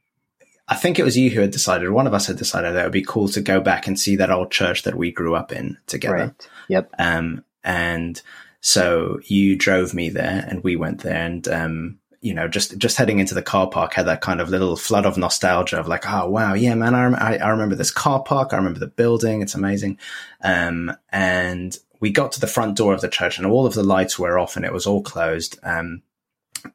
I 0.67 0.77
think 0.77 0.99
it 0.99 1.05
was 1.05 1.17
you 1.17 1.31
who 1.31 1.41
had 1.41 1.51
decided, 1.51 1.91
one 1.91 2.07
of 2.07 2.15
us 2.15 2.27
had 2.27 2.39
decided 2.39 2.75
that 2.75 2.81
it 2.81 2.85
would 2.85 2.93
be 2.93 3.05
cool 3.05 3.29
to 3.29 3.41
go 3.41 3.61
back 3.61 3.87
and 3.87 3.99
see 3.99 4.17
that 4.17 4.31
old 4.31 4.51
church 4.51 4.83
that 4.85 4.95
we 4.95 5.13
grew 5.13 5.35
up 5.35 5.53
in 5.53 5.77
together. 5.87 6.15
Right. 6.15 6.49
Yep. 6.69 6.91
Um, 6.99 7.45
and 7.63 8.21
so 8.61 9.21
you 9.25 9.57
drove 9.57 9.93
me 9.93 10.09
there, 10.09 10.47
and 10.49 10.65
we 10.65 10.77
went 10.77 11.03
there, 11.03 11.17
and 11.17 11.47
um, 11.49 11.99
you 12.23 12.33
know, 12.33 12.49
just 12.49 12.79
just 12.79 12.97
heading 12.97 13.19
into 13.19 13.35
the 13.35 13.43
car 13.43 13.69
park 13.69 13.93
had 13.93 14.07
that 14.07 14.23
kind 14.23 14.41
of 14.41 14.49
little 14.49 14.77
flood 14.77 15.05
of 15.05 15.19
nostalgia 15.19 15.79
of 15.79 15.87
like, 15.87 16.11
oh 16.11 16.31
wow, 16.31 16.55
yeah, 16.55 16.75
man, 16.75 16.95
I, 16.95 17.05
rem- 17.05 17.15
I, 17.17 17.37
I 17.37 17.51
remember 17.51 17.75
this 17.75 17.91
car 17.91 18.23
park, 18.23 18.55
I 18.55 18.57
remember 18.57 18.81
the 18.81 18.87
building, 18.87 19.43
it's 19.43 19.55
amazing. 19.55 19.99
Um, 20.43 20.97
and 21.11 21.79
we 22.01 22.11
got 22.11 22.33
to 22.33 22.41
the 22.41 22.47
front 22.47 22.79
door 22.79 22.95
of 22.95 23.03
the 23.03 23.09
church, 23.09 23.37
and 23.37 23.47
all 23.47 23.67
of 23.67 23.75
the 23.75 23.83
lights 23.83 24.19
were 24.19 24.39
off, 24.39 24.57
and 24.57 24.65
it 24.65 24.73
was 24.73 24.87
all 24.87 25.03
closed. 25.03 25.59
Um, 25.63 26.01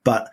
but 0.03 0.29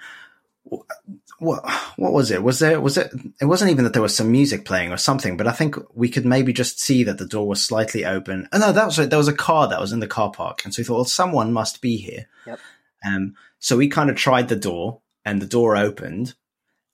what 1.39 1.65
what 1.97 2.13
was 2.13 2.31
it? 2.31 2.43
Was 2.43 2.59
there 2.59 2.81
was 2.81 2.97
it? 2.97 3.13
It 3.41 3.47
wasn't 3.47 3.71
even 3.71 3.85
that 3.85 3.93
there 3.93 4.03
was 4.03 4.17
some 4.17 4.31
music 4.31 4.65
playing 4.65 4.93
or 4.93 4.97
something, 4.97 5.37
but 5.37 5.47
I 5.47 5.53
think 5.53 5.77
we 5.95 6.09
could 6.09 6.25
maybe 6.25 6.53
just 6.53 6.81
see 6.81 7.05
that 7.05 7.19
the 7.19 7.27
door 7.27 7.47
was 7.47 7.63
slightly 7.63 8.05
open. 8.05 8.49
Oh 8.53 8.59
no, 8.59 8.73
that 8.73 8.87
was 8.87 8.97
there 8.97 9.19
was 9.19 9.29
a 9.29 9.35
car 9.35 9.69
that 9.69 9.81
was 9.81 9.93
in 9.93 10.01
the 10.01 10.07
car 10.07 10.31
park, 10.31 10.65
and 10.65 10.75
so 10.75 10.81
we 10.81 10.85
thought, 10.85 10.95
well, 10.95 11.05
someone 11.05 11.53
must 11.53 11.81
be 11.81 11.97
here. 11.97 12.27
Yep. 12.47 12.61
Um, 13.07 13.35
so 13.59 13.77
we 13.77 13.89
kind 13.89 14.11
of 14.11 14.17
tried 14.17 14.49
the 14.49 14.57
door, 14.57 15.01
and 15.25 15.43
the 15.43 15.47
door 15.47 15.77
opened 15.77 16.35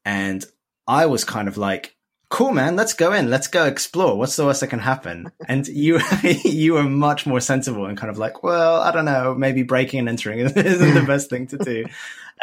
and 0.04 0.44
I 0.87 1.06
was 1.06 1.25
kind 1.25 1.49
of 1.49 1.56
like, 1.56 1.96
cool, 2.28 2.52
man, 2.52 2.76
let's 2.76 2.94
go 2.94 3.12
in. 3.12 3.30
Let's 3.30 3.46
go 3.46 3.66
explore. 3.66 4.16
What's 4.16 4.37
the 4.37 4.44
worst 4.44 4.61
that 4.61 4.68
can 4.68 4.78
happen? 4.78 5.30
And 5.49 5.66
you, 5.66 6.00
you 6.44 6.75
were 6.75 6.82
much 6.82 7.26
more 7.26 7.40
sensible 7.40 7.87
and 7.87 7.99
kind 7.99 8.11
of 8.11 8.18
like, 8.18 8.42
well, 8.42 8.80
I 8.80 8.90
don't 8.90 9.04
know, 9.04 9.34
maybe 9.34 9.62
breaking 9.62 10.00
and 10.00 10.08
entering 10.08 10.38
isn't 10.40 10.56
the 10.56 11.04
best 11.06 11.30
thing 11.30 11.46
to 11.49 11.58
do. 11.58 11.87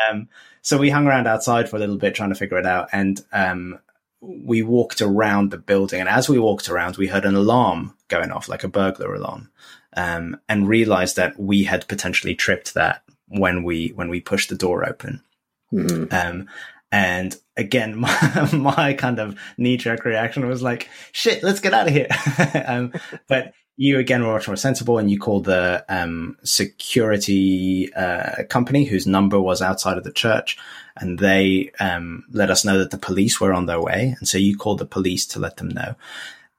Um, 0.09 0.29
so 0.61 0.77
we 0.77 0.89
hung 0.89 1.07
around 1.07 1.27
outside 1.27 1.69
for 1.69 1.75
a 1.75 1.79
little 1.79 1.97
bit 1.97 2.15
trying 2.15 2.29
to 2.29 2.35
figure 2.35 2.57
it 2.57 2.65
out. 2.65 2.89
And, 2.91 3.23
um, 3.31 3.79
we 4.21 4.61
walked 4.61 5.01
around 5.01 5.51
the 5.51 5.57
building. 5.57 5.99
And 5.99 6.09
as 6.09 6.27
we 6.27 6.39
walked 6.39 6.69
around, 6.69 6.97
we 6.97 7.07
heard 7.07 7.25
an 7.25 7.35
alarm 7.35 7.95
going 8.09 8.31
off, 8.31 8.49
like 8.49 8.63
a 8.63 8.67
burglar 8.67 9.13
alarm, 9.13 9.49
um, 9.95 10.37
and 10.49 10.67
realized 10.67 11.15
that 11.15 11.39
we 11.39 11.63
had 11.63 11.87
potentially 11.87 12.35
tripped 12.35 12.73
that 12.73 13.03
when 13.27 13.63
we, 13.63 13.89
when 13.95 14.09
we 14.09 14.19
pushed 14.19 14.49
the 14.49 14.55
door 14.55 14.87
open. 14.87 15.23
Mm. 15.71 16.11
Um, 16.11 16.49
and 16.91 17.35
again, 17.55 17.95
my, 17.99 18.49
my, 18.51 18.93
kind 18.93 19.19
of 19.19 19.39
knee 19.57 19.77
jerk 19.77 20.03
reaction 20.03 20.47
was 20.47 20.61
like, 20.61 20.89
shit, 21.11 21.43
let's 21.43 21.59
get 21.59 21.73
out 21.73 21.87
of 21.87 21.93
here. 21.93 22.07
um, 22.67 22.93
but 23.27 23.53
you 23.81 23.97
again 23.97 24.21
were 24.25 24.33
much 24.33 24.47
more 24.49 24.57
sensible 24.57 24.97
and 24.97 25.09
you 25.09 25.17
called 25.17 25.45
the 25.45 25.85
um, 25.87 26.37
security 26.43 27.91
uh, 27.93 28.43
company 28.49 28.83
whose 28.83 29.07
number 29.07 29.39
was 29.39 29.61
outside 29.61 29.97
of 29.97 30.03
the 30.03 30.11
church 30.11 30.57
and 30.97 31.19
they 31.19 31.71
um, 31.79 32.25
let 32.29 32.51
us 32.51 32.65
know 32.65 32.77
that 32.77 32.91
the 32.91 32.97
police 32.97 33.39
were 33.39 33.53
on 33.53 33.67
their 33.67 33.79
way. 33.79 34.17
And 34.19 34.27
so 34.27 34.37
you 34.37 34.57
called 34.57 34.79
the 34.79 34.85
police 34.85 35.25
to 35.27 35.39
let 35.39 35.55
them 35.55 35.69
know. 35.69 35.95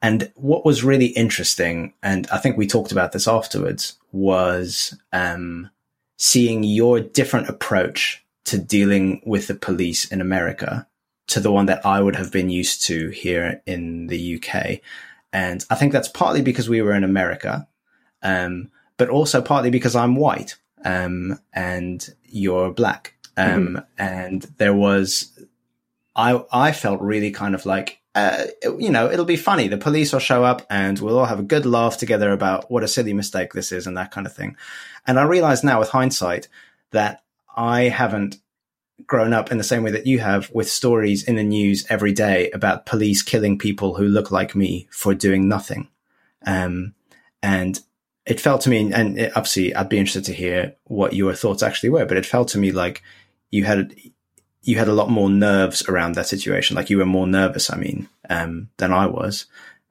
And 0.00 0.32
what 0.34 0.64
was 0.64 0.82
really 0.82 1.08
interesting, 1.08 1.92
and 2.02 2.26
I 2.32 2.38
think 2.38 2.56
we 2.56 2.66
talked 2.66 2.90
about 2.90 3.12
this 3.12 3.28
afterwards, 3.28 3.98
was 4.12 4.98
um, 5.12 5.68
seeing 6.16 6.64
your 6.64 7.00
different 7.00 7.50
approach 7.50 8.24
to 8.46 8.56
dealing 8.56 9.20
with 9.26 9.46
the 9.46 9.54
police 9.54 10.10
in 10.10 10.22
America 10.22 10.86
to 11.26 11.38
the 11.38 11.52
one 11.52 11.66
that 11.66 11.84
I 11.84 12.00
would 12.00 12.16
have 12.16 12.32
been 12.32 12.48
used 12.48 12.86
to 12.86 13.10
here 13.10 13.60
in 13.66 14.06
the 14.06 14.42
UK. 14.42 14.80
And 15.32 15.64
I 15.70 15.74
think 15.74 15.92
that's 15.92 16.08
partly 16.08 16.42
because 16.42 16.68
we 16.68 16.82
were 16.82 16.94
in 16.94 17.04
America, 17.04 17.68
um, 18.22 18.70
but 18.96 19.08
also 19.08 19.40
partly 19.40 19.70
because 19.70 19.94
I'm 19.94 20.16
white 20.16 20.56
um, 20.84 21.38
and 21.52 22.06
you're 22.24 22.72
black. 22.72 23.14
Um, 23.36 23.68
mm-hmm. 23.68 23.78
And 23.98 24.42
there 24.58 24.74
was, 24.74 25.38
I 26.16 26.42
I 26.52 26.72
felt 26.72 27.00
really 27.00 27.30
kind 27.30 27.54
of 27.54 27.64
like, 27.64 28.00
uh, 28.14 28.44
you 28.78 28.90
know, 28.90 29.10
it'll 29.10 29.24
be 29.24 29.36
funny. 29.36 29.68
The 29.68 29.78
police 29.78 30.12
will 30.12 30.20
show 30.20 30.42
up 30.42 30.66
and 30.68 30.98
we'll 30.98 31.18
all 31.18 31.26
have 31.26 31.38
a 31.38 31.44
good 31.44 31.64
laugh 31.64 31.96
together 31.96 32.32
about 32.32 32.70
what 32.70 32.82
a 32.82 32.88
silly 32.88 33.12
mistake 33.12 33.52
this 33.52 33.72
is 33.72 33.86
and 33.86 33.96
that 33.96 34.10
kind 34.10 34.26
of 34.26 34.34
thing. 34.34 34.56
And 35.06 35.18
I 35.18 35.22
realize 35.22 35.62
now 35.62 35.78
with 35.78 35.90
hindsight 35.90 36.48
that 36.90 37.22
I 37.56 37.82
haven't 37.82 38.38
grown 39.10 39.32
up 39.32 39.50
in 39.50 39.58
the 39.58 39.64
same 39.64 39.82
way 39.82 39.90
that 39.90 40.06
you 40.06 40.20
have 40.20 40.48
with 40.54 40.70
stories 40.70 41.24
in 41.24 41.34
the 41.34 41.42
news 41.42 41.84
every 41.90 42.12
day 42.12 42.48
about 42.52 42.86
police 42.86 43.22
killing 43.22 43.58
people 43.58 43.96
who 43.96 44.04
look 44.04 44.30
like 44.30 44.54
me 44.54 44.86
for 44.92 45.14
doing 45.14 45.48
nothing. 45.48 45.88
Um, 46.46 46.94
and 47.42 47.80
it 48.24 48.40
felt 48.40 48.60
to 48.62 48.70
me, 48.70 48.92
and 48.92 49.18
it, 49.18 49.32
obviously 49.34 49.74
I'd 49.74 49.88
be 49.88 49.98
interested 49.98 50.26
to 50.26 50.32
hear 50.32 50.76
what 50.84 51.12
your 51.12 51.34
thoughts 51.34 51.64
actually 51.64 51.90
were, 51.90 52.06
but 52.06 52.18
it 52.18 52.24
felt 52.24 52.48
to 52.48 52.58
me 52.58 52.70
like 52.70 53.02
you 53.50 53.64
had, 53.64 53.96
you 54.62 54.78
had 54.78 54.86
a 54.86 54.94
lot 54.94 55.10
more 55.10 55.28
nerves 55.28 55.82
around 55.88 56.14
that 56.14 56.28
situation. 56.28 56.76
Like 56.76 56.88
you 56.88 56.98
were 56.98 57.04
more 57.04 57.26
nervous, 57.26 57.68
I 57.68 57.78
mean, 57.78 58.08
um, 58.30 58.68
than 58.76 58.92
I 58.92 59.06
was. 59.06 59.46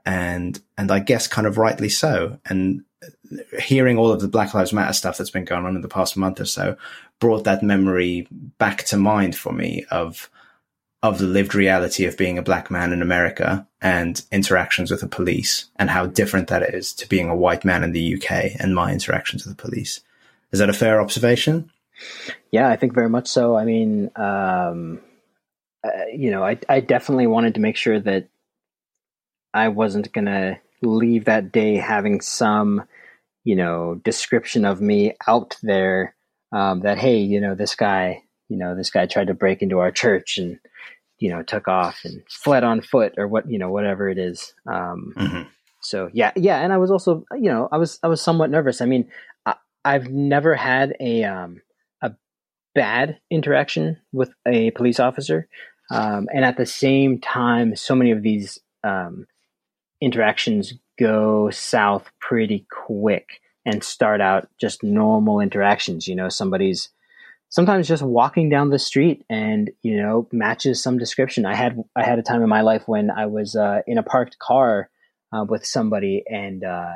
And, 0.05 0.61
and 0.77 0.89
I 0.91 0.99
guess 0.99 1.27
kind 1.27 1.45
of 1.45 1.57
rightly 1.57 1.89
so. 1.89 2.39
And 2.45 2.85
hearing 3.59 3.97
all 3.97 4.11
of 4.11 4.21
the 4.21 4.29
Black 4.29 4.53
Lives 4.53 4.71
Matter 4.71 4.93
stuff 4.93 5.17
that's 5.17 5.29
been 5.29 5.45
going 5.45 5.65
on 5.65 5.75
in 5.75 5.81
the 5.81 5.89
past 5.89 6.15
month 6.15 6.39
or 6.39 6.45
so 6.45 6.77
brought 7.19 7.43
that 7.43 7.63
memory 7.63 8.27
back 8.57 8.83
to 8.85 8.97
mind 8.97 9.35
for 9.35 9.51
me 9.51 9.85
of, 9.91 10.29
of 11.03 11.19
the 11.19 11.25
lived 11.25 11.55
reality 11.55 12.05
of 12.05 12.17
being 12.17 12.37
a 12.37 12.43
black 12.43 12.71
man 12.71 12.93
in 12.93 13.01
America 13.01 13.67
and 13.81 14.23
interactions 14.31 14.91
with 14.91 15.01
the 15.01 15.07
police 15.07 15.65
and 15.77 15.89
how 15.89 16.05
different 16.05 16.47
that 16.47 16.73
is 16.73 16.93
to 16.93 17.07
being 17.07 17.29
a 17.29 17.35
white 17.35 17.63
man 17.63 17.83
in 17.83 17.91
the 17.91 18.15
UK 18.15 18.51
and 18.59 18.75
my 18.75 18.91
interactions 18.91 19.45
with 19.45 19.55
the 19.55 19.61
police. 19.61 20.01
Is 20.51 20.59
that 20.59 20.69
a 20.69 20.73
fair 20.73 20.99
observation? 20.99 21.69
Yeah, 22.51 22.69
I 22.69 22.75
think 22.75 22.93
very 22.93 23.09
much 23.09 23.27
so. 23.27 23.55
I 23.55 23.65
mean, 23.65 24.09
um, 24.15 25.01
uh, 25.83 26.05
you 26.13 26.31
know, 26.31 26.43
I, 26.43 26.57
I 26.67 26.79
definitely 26.79 27.27
wanted 27.27 27.55
to 27.55 27.61
make 27.61 27.75
sure 27.75 27.99
that 27.99 28.27
I 29.53 29.69
wasn't 29.69 30.11
going 30.11 30.25
to 30.25 30.59
leave 30.81 31.25
that 31.25 31.51
day 31.51 31.75
having 31.75 32.21
some, 32.21 32.83
you 33.43 33.55
know, 33.55 33.95
description 34.03 34.65
of 34.65 34.81
me 34.81 35.13
out 35.27 35.57
there 35.61 36.15
um, 36.51 36.81
that, 36.81 36.97
hey, 36.97 37.17
you 37.17 37.39
know, 37.39 37.55
this 37.55 37.75
guy, 37.75 38.23
you 38.47 38.57
know, 38.57 38.75
this 38.75 38.89
guy 38.89 39.05
tried 39.05 39.27
to 39.27 39.33
break 39.33 39.61
into 39.61 39.79
our 39.79 39.91
church 39.91 40.37
and, 40.37 40.59
you 41.19 41.29
know, 41.29 41.43
took 41.43 41.67
off 41.67 42.01
and 42.03 42.23
fled 42.29 42.63
on 42.63 42.81
foot 42.81 43.13
or 43.17 43.27
what, 43.27 43.49
you 43.49 43.59
know, 43.59 43.69
whatever 43.69 44.09
it 44.09 44.17
is. 44.17 44.53
Um, 44.65 45.13
mm-hmm. 45.15 45.41
So 45.81 46.09
yeah, 46.13 46.31
yeah. 46.35 46.59
And 46.59 46.73
I 46.73 46.77
was 46.77 46.91
also, 46.91 47.25
you 47.33 47.49
know, 47.49 47.69
I 47.71 47.77
was, 47.77 47.99
I 48.03 48.07
was 48.07 48.21
somewhat 48.21 48.49
nervous. 48.49 48.81
I 48.81 48.85
mean, 48.85 49.09
I, 49.45 49.93
have 49.93 50.09
never 50.09 50.55
had 50.55 50.95
a, 50.99 51.23
um, 51.23 51.61
a 52.01 52.11
bad 52.75 53.19
interaction 53.29 53.97
with 54.11 54.33
a 54.45 54.71
police 54.71 54.99
officer. 54.99 55.47
Um, 55.91 56.27
and 56.33 56.43
at 56.43 56.57
the 56.57 56.65
same 56.65 57.19
time, 57.19 57.75
so 57.75 57.95
many 57.95 58.11
of 58.11 58.21
these, 58.21 58.59
um, 58.83 59.25
interactions 60.01 60.73
go 60.99 61.49
south 61.49 62.09
pretty 62.19 62.65
quick 62.69 63.41
and 63.65 63.83
start 63.83 64.21
out 64.21 64.47
just 64.59 64.83
normal 64.83 65.39
interactions. 65.39 66.07
You 66.07 66.15
know, 66.15 66.29
somebody's, 66.29 66.89
sometimes 67.49 67.87
just 67.87 68.03
walking 68.03 68.49
down 68.49 68.69
the 68.69 68.79
street 68.79 69.25
and 69.29 69.71
you 69.81 69.97
know 69.97 70.27
matches 70.31 70.81
some 70.81 70.97
description 70.97 71.45
i 71.45 71.55
had 71.55 71.83
i 71.95 72.03
had 72.03 72.19
a 72.19 72.23
time 72.23 72.41
in 72.41 72.49
my 72.49 72.61
life 72.61 72.83
when 72.85 73.09
i 73.11 73.25
was 73.25 73.55
uh, 73.55 73.81
in 73.87 73.97
a 73.97 74.03
parked 74.03 74.37
car 74.39 74.89
uh, 75.33 75.43
with 75.47 75.65
somebody 75.65 76.23
and 76.27 76.63
uh, 76.63 76.93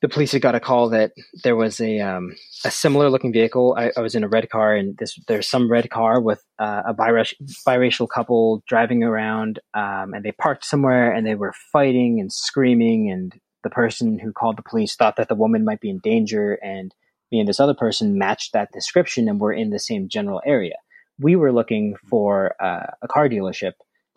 the 0.00 0.08
police 0.08 0.32
had 0.32 0.42
got 0.42 0.54
a 0.54 0.60
call 0.60 0.90
that 0.90 1.12
there 1.42 1.56
was 1.56 1.80
a 1.80 2.00
um, 2.00 2.34
a 2.64 2.70
similar 2.70 3.10
looking 3.10 3.32
vehicle 3.32 3.74
I, 3.76 3.90
I, 3.96 4.00
was 4.00 4.14
in 4.14 4.22
a 4.22 4.28
red 4.28 4.48
car 4.48 4.74
and 4.74 4.96
this 4.98 5.18
there's 5.26 5.48
some 5.48 5.70
red 5.70 5.90
car 5.90 6.20
with 6.20 6.44
uh, 6.58 6.82
a 6.86 6.94
biracial, 6.94 7.34
biracial 7.66 8.08
couple 8.08 8.62
driving 8.68 9.02
around 9.02 9.58
um, 9.74 10.14
and 10.14 10.24
they 10.24 10.32
parked 10.32 10.64
somewhere 10.64 11.12
and 11.12 11.26
they 11.26 11.34
were 11.34 11.54
fighting 11.72 12.20
and 12.20 12.32
screaming 12.32 13.10
and 13.10 13.40
the 13.62 13.70
person 13.70 14.18
who 14.18 14.32
called 14.32 14.56
the 14.56 14.62
police 14.62 14.94
thought 14.94 15.16
that 15.16 15.28
the 15.28 15.34
woman 15.34 15.64
might 15.64 15.80
be 15.80 15.90
in 15.90 15.98
danger 15.98 16.54
and 16.54 16.94
me 17.30 17.40
and 17.40 17.48
this 17.48 17.60
other 17.60 17.74
person 17.74 18.18
matched 18.18 18.52
that 18.52 18.72
description 18.72 19.28
and 19.28 19.40
we're 19.40 19.52
in 19.52 19.70
the 19.70 19.78
same 19.78 20.08
general 20.08 20.40
area. 20.46 20.76
We 21.18 21.36
were 21.36 21.52
looking 21.52 21.96
for 22.08 22.54
uh, 22.62 22.92
a 23.02 23.08
car 23.08 23.28
dealership 23.28 23.72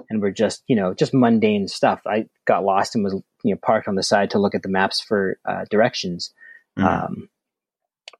and 0.09 0.21
we're 0.21 0.31
just, 0.31 0.63
you 0.67 0.75
know, 0.75 0.93
just 0.93 1.13
mundane 1.13 1.67
stuff. 1.67 2.01
I 2.05 2.27
got 2.45 2.63
lost 2.63 2.95
and 2.95 3.03
was, 3.03 3.13
you 3.43 3.53
know, 3.53 3.59
parked 3.61 3.87
on 3.87 3.95
the 3.95 4.03
side 4.03 4.31
to 4.31 4.39
look 4.39 4.55
at 4.55 4.63
the 4.63 4.69
maps 4.69 5.01
for 5.01 5.37
uh, 5.45 5.65
directions. 5.69 6.33
Mm. 6.77 6.85
Um, 6.85 7.29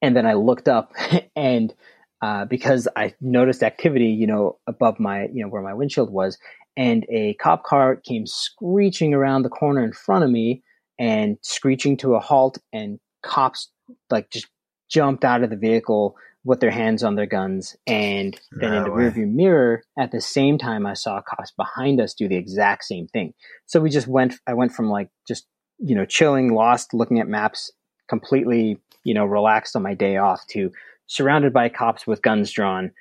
and 0.02 0.16
then 0.16 0.26
I 0.26 0.34
looked 0.34 0.68
up 0.68 0.94
and 1.36 1.74
uh, 2.22 2.46
because 2.46 2.88
I 2.96 3.16
noticed 3.20 3.64
activity, 3.64 4.08
you 4.08 4.28
know, 4.28 4.60
above 4.68 5.00
my, 5.00 5.24
you 5.34 5.44
know, 5.44 5.50
where 5.50 5.62
my 5.62 5.74
windshield 5.74 6.12
was, 6.12 6.38
and 6.78 7.06
a 7.10 7.34
cop 7.36 7.64
car 7.64 7.96
came 7.96 8.26
screeching 8.28 9.14
around 9.14 9.42
the 9.42 9.50
corner 9.50 9.84
in 9.84 9.92
front 9.92 10.24
of 10.24 10.30
me 10.30 10.64
and 11.02 11.40
screeching 11.42 11.98
to 11.98 12.14
a 12.14 12.20
halt 12.20 12.60
and 12.72 13.00
cops 13.24 13.72
like 14.12 14.30
just 14.30 14.48
jumped 14.88 15.26
out 15.26 15.44
of 15.44 15.50
the 15.50 15.56
vehicle 15.56 16.16
with 16.44 16.60
their 16.60 16.72
hands 16.72 17.04
on 17.04 17.16
their 17.16 17.26
guns 17.26 17.76
and 17.88 18.40
then 18.52 18.72
no 18.72 18.78
in 18.78 18.84
the 18.84 18.92
way. 18.92 19.04
rearview 19.04 19.28
mirror 19.28 19.84
at 19.98 20.12
the 20.12 20.22
same 20.22 20.60
time 20.60 20.86
i 20.86 20.94
saw 20.94 21.20
cops 21.22 21.52
behind 21.52 22.00
us 22.00 22.14
do 22.14 22.28
the 22.28 22.36
exact 22.36 22.84
same 22.84 23.08
thing 23.08 23.34
so 23.66 23.80
we 23.80 23.90
just 23.90 24.08
went 24.08 24.36
i 24.46 24.54
went 24.54 24.72
from 24.72 24.90
like 24.90 25.10
just 25.28 25.48
you 25.80 25.96
know 25.96 26.06
chilling 26.06 26.54
lost 26.54 26.94
looking 26.94 27.20
at 27.20 27.28
maps 27.28 27.72
completely 28.08 28.78
you 29.04 29.14
know 29.14 29.26
relaxed 29.26 29.76
on 29.76 29.82
my 29.82 29.96
day 29.96 30.18
off 30.18 30.46
to 30.48 30.72
surrounded 31.08 31.52
by 31.52 31.68
cops 31.68 32.06
with 32.06 32.22
guns 32.22 32.52
drawn 32.52 32.92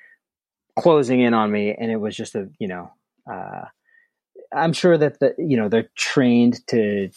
closing 0.79 1.19
in 1.21 1.35
on 1.35 1.51
me 1.51 1.75
and 1.79 1.91
it 1.91 1.97
was 1.97 2.15
just 2.15 2.33
a 2.33 2.49
you 2.57 2.67
know 2.67 2.91
uh, 3.31 3.65
i'm 4.55 4.73
sure 4.73 4.97
that 4.97 5.19
the 5.19 5.35
you 5.37 5.57
know 5.57 5.69
they're 5.69 5.89
trained 5.95 6.65
to 6.67 7.09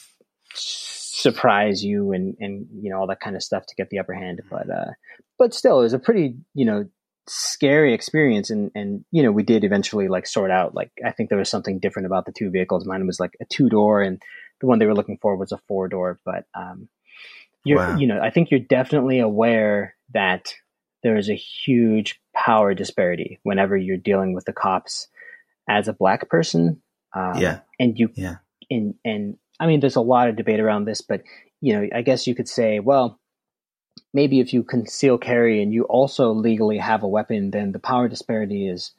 surprise 0.55 1.85
you 1.85 2.13
and 2.13 2.37
and 2.41 2.67
you 2.81 2.91
know 2.91 2.99
all 2.99 3.07
that 3.07 3.21
kind 3.21 3.37
of 3.37 3.43
stuff 3.43 3.67
to 3.67 3.75
get 3.75 3.91
the 3.91 3.99
upper 3.99 4.15
hand. 4.15 4.41
But 4.51 4.71
uh 4.71 4.91
but 5.39 5.55
still 5.55 5.81
it 5.81 5.85
was 5.85 5.93
a 5.93 5.99
pretty 5.99 6.37
you 6.55 6.65
know 6.65 6.87
scary 7.27 7.95
experience. 7.95 8.51
And 8.51 8.71
and 8.75 9.05
you 9.11 9.23
know 9.23 9.33
we 9.33 9.43
did 9.43 9.65
eventually 9.65 10.09
like 10.09 10.27
sort 10.27 10.51
out 10.51 10.75
like 10.75 10.91
i 11.05 11.11
think 11.11 11.29
there 11.29 11.39
was 11.39 11.51
something 11.51 11.79
different 11.79 12.07
about 12.07 12.27
the 12.27 12.33
two 12.33 12.51
vehicles. 12.51 12.87
Mine 12.87 13.07
was 13.07 13.21
like 13.21 13.37
a 13.41 13.45
two 13.45 13.69
door 13.69 14.03
and 14.03 14.21
the 14.61 14.67
one 14.67 14.79
they 14.79 14.87
were 14.87 14.95
looking 14.95 15.19
for 15.21 15.37
was 15.37 15.53
a 15.53 15.61
four 15.69 15.89
door 15.89 16.21
but 16.25 16.45
um 16.55 16.89
you're 17.65 17.79
wow. 17.79 17.97
you 17.97 18.07
know 18.07 18.21
i 18.21 18.31
think 18.31 18.51
you're 18.51 18.61
definitely 18.61 19.19
aware 19.19 19.97
that 20.13 20.55
there 21.05 21.17
is 21.17 21.29
a 21.29 21.35
huge 21.35 22.21
power 22.35 22.75
disparity 22.75 23.39
whenever 23.45 23.77
you're 23.77 23.97
dealing 23.97 24.35
with 24.35 24.47
the 24.47 24.53
cops 24.53 25.07
as 25.69 25.87
a 25.87 25.93
black 25.93 26.29
person. 26.29 26.83
Um, 27.15 27.39
yeah. 27.39 27.61
and 27.79 27.97
you 27.97 28.11
yeah. 28.15 28.37
and 28.71 28.95
and 29.05 29.37
I 29.61 29.67
mean, 29.67 29.81
there's 29.81 29.97
a 29.97 30.01
lot 30.01 30.29
of 30.29 30.37
debate 30.37 30.61
around 30.61 30.85
this, 30.85 31.01
but 31.01 31.23
you 31.61 31.75
know, 31.75 31.89
I 31.95 32.03
guess 32.03 32.27
you 32.27 32.35
could 32.35 32.49
say, 32.49 32.81
well, 32.81 33.19
maybe 34.13 34.41
if 34.41 34.53
you 34.53 34.63
conceal 34.63 35.19
carry 35.19 35.63
and 35.63 35.73
you 35.73 35.85
also 35.85 36.33
legally 36.33 36.79
have 36.79 37.03
a 37.03 37.09
weapon, 37.09 37.51
then 37.51 37.73
the 37.73 37.79
power 37.79 38.09
disparity 38.09 38.69
is 38.69 38.93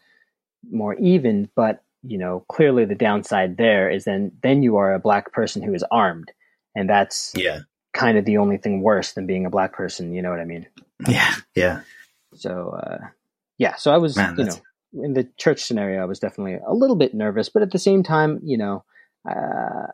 more 0.71 0.95
even. 0.95 1.49
But 1.55 1.83
you 2.03 2.17
know, 2.17 2.45
clearly 2.49 2.85
the 2.85 2.95
downside 2.95 3.57
there 3.57 3.89
is 3.89 4.05
then 4.05 4.31
then 4.41 4.63
you 4.63 4.77
are 4.77 4.93
a 4.93 4.99
black 4.99 5.31
person 5.31 5.61
who 5.61 5.73
is 5.73 5.83
armed, 5.91 6.31
and 6.75 6.89
that's 6.89 7.31
yeah 7.35 7.59
kind 7.93 8.17
of 8.17 8.25
the 8.25 8.37
only 8.37 8.57
thing 8.57 8.81
worse 8.81 9.13
than 9.13 9.25
being 9.25 9.45
a 9.45 9.49
black 9.49 9.73
person. 9.73 10.13
You 10.13 10.21
know 10.21 10.29
what 10.29 10.39
I 10.39 10.45
mean? 10.45 10.67
Yeah, 11.07 11.33
yeah. 11.55 11.81
So 12.35 12.79
uh, 12.81 13.07
yeah, 13.57 13.75
so 13.75 13.91
I 13.91 13.97
was 13.97 14.15
Man, 14.15 14.35
you 14.37 14.45
know 14.45 14.61
in 15.03 15.13
the 15.13 15.27
church 15.37 15.61
scenario, 15.61 16.01
I 16.01 16.05
was 16.05 16.19
definitely 16.19 16.57
a 16.65 16.73
little 16.73 16.95
bit 16.95 17.13
nervous, 17.13 17.49
but 17.49 17.61
at 17.61 17.71
the 17.71 17.79
same 17.79 18.03
time, 18.03 18.39
you 18.43 18.57
know. 18.57 18.83
Uh, 19.29 19.87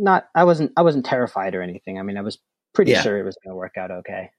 not 0.00 0.28
I 0.34 0.44
wasn't 0.44 0.72
I 0.76 0.82
wasn't 0.82 1.04
terrified 1.04 1.54
or 1.54 1.62
anything. 1.62 1.98
I 1.98 2.02
mean, 2.02 2.16
I 2.16 2.22
was 2.22 2.38
pretty 2.72 2.92
yeah. 2.92 3.02
sure 3.02 3.18
it 3.18 3.24
was 3.24 3.36
going 3.44 3.52
to 3.52 3.56
work 3.56 3.76
out 3.76 3.90
okay. 3.90 4.30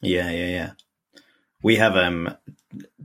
Yeah, 0.00 0.30
yeah, 0.30 0.46
yeah. 0.46 0.70
We 1.62 1.76
have 1.76 1.96
um 1.96 2.36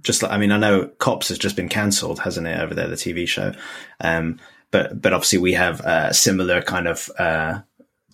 just 0.02 0.22
like 0.24 0.32
I 0.32 0.38
mean 0.38 0.52
I 0.52 0.58
know 0.58 0.88
Cops 0.88 1.30
has 1.30 1.38
just 1.38 1.56
been 1.56 1.70
cancelled, 1.70 2.20
hasn't 2.20 2.48
it, 2.48 2.60
over 2.60 2.74
there 2.74 2.88
the 2.88 2.96
TV 2.96 3.28
show. 3.28 3.54
Um 4.00 4.40
but 4.72 5.02
but 5.02 5.14
obviously 5.14 5.40
we 5.40 5.54
have 5.54 5.80
a 5.82 6.14
similar 6.14 6.62
kind 6.62 6.88
of 6.88 7.10
uh 7.18 7.62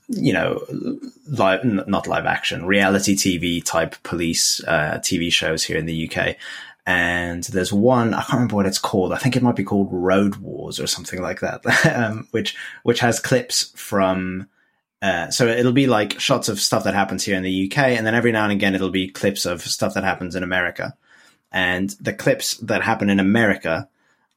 you 0.10 0.32
know 0.32 0.64
live 1.28 1.66
not 1.66 2.08
live 2.08 2.26
action 2.26 2.66
reality 2.66 3.16
TV 3.16 3.64
type 3.64 3.96
police 4.04 4.64
uh 4.66 5.00
TV 5.00 5.32
shows 5.32 5.64
here 5.64 5.78
in 5.78 5.86
the 5.86 6.10
UK 6.10 6.38
and 6.88 7.44
there's 7.44 7.74
one 7.74 8.14
I 8.14 8.22
can't 8.22 8.34
remember 8.34 8.56
what 8.56 8.66
it's 8.66 8.80
called. 8.80 9.12
I 9.12 9.18
think 9.18 9.36
it 9.36 9.44
might 9.44 9.58
be 9.58 9.66
called 9.66 9.90
Road 9.92 10.38
Wars 10.38 10.80
or 10.80 10.88
something 10.88 11.22
like 11.22 11.42
that, 11.42 11.62
um, 11.96 12.28
which 12.32 12.56
which 12.84 13.02
has 13.02 13.20
clips 13.20 13.72
from. 13.76 14.48
Uh, 15.00 15.30
so 15.30 15.46
it'll 15.46 15.74
be 15.74 15.86
like 15.86 16.20
shots 16.20 16.50
of 16.50 16.60
stuff 16.60 16.86
that 16.86 16.96
happens 16.96 17.24
here 17.24 17.36
in 17.36 17.44
the 17.44 17.70
UK, 17.70 17.78
and 17.78 18.08
then 18.08 18.16
every 18.16 18.32
now 18.32 18.44
and 18.44 18.54
again 18.54 18.74
it'll 18.74 18.90
be 18.90 19.10
clips 19.10 19.46
of 19.46 19.62
stuff 19.62 19.94
that 19.94 20.06
happens 20.06 20.36
in 20.36 20.44
America. 20.44 20.96
And 21.52 21.90
the 22.02 22.14
clips 22.14 22.58
that 22.58 22.82
happen 22.82 23.10
in 23.10 23.20
America 23.20 23.90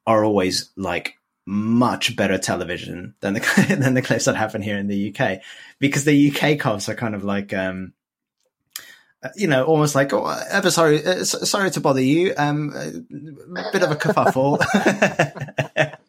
are 0.07 0.25
always 0.25 0.71
like 0.77 1.19
much 1.47 2.17
better 2.17 2.37
television 2.37 3.15
than 3.21 3.35
the 3.35 3.77
than 3.79 3.95
the 3.95 4.03
clips 4.03 4.25
that 4.25 4.37
happen 4.37 4.61
here 4.61 4.77
in 4.77 4.89
the 4.89 5.15
UK, 5.15 5.41
because 5.79 6.05
the 6.05 6.33
UK 6.33 6.59
cops 6.59 6.89
are 6.89 6.97
kind 6.97 7.15
of 7.15 7.23
like 7.23 7.55
um, 7.55 7.93
you 9.37 9.47
know, 9.47 9.65
almost 9.65 9.95
like, 9.95 10.13
oh, 10.13 10.27
ever 10.51 10.71
sorry, 10.71 11.05
uh, 11.05 11.25
sorry 11.25 11.71
to 11.73 11.81
bother 11.81 12.01
you. 12.01 12.33
Um, 12.37 12.73
a 12.75 13.73
bit 13.73 13.83
of 13.83 13.91
a 13.91 13.97
kerfuffle. 13.97 14.59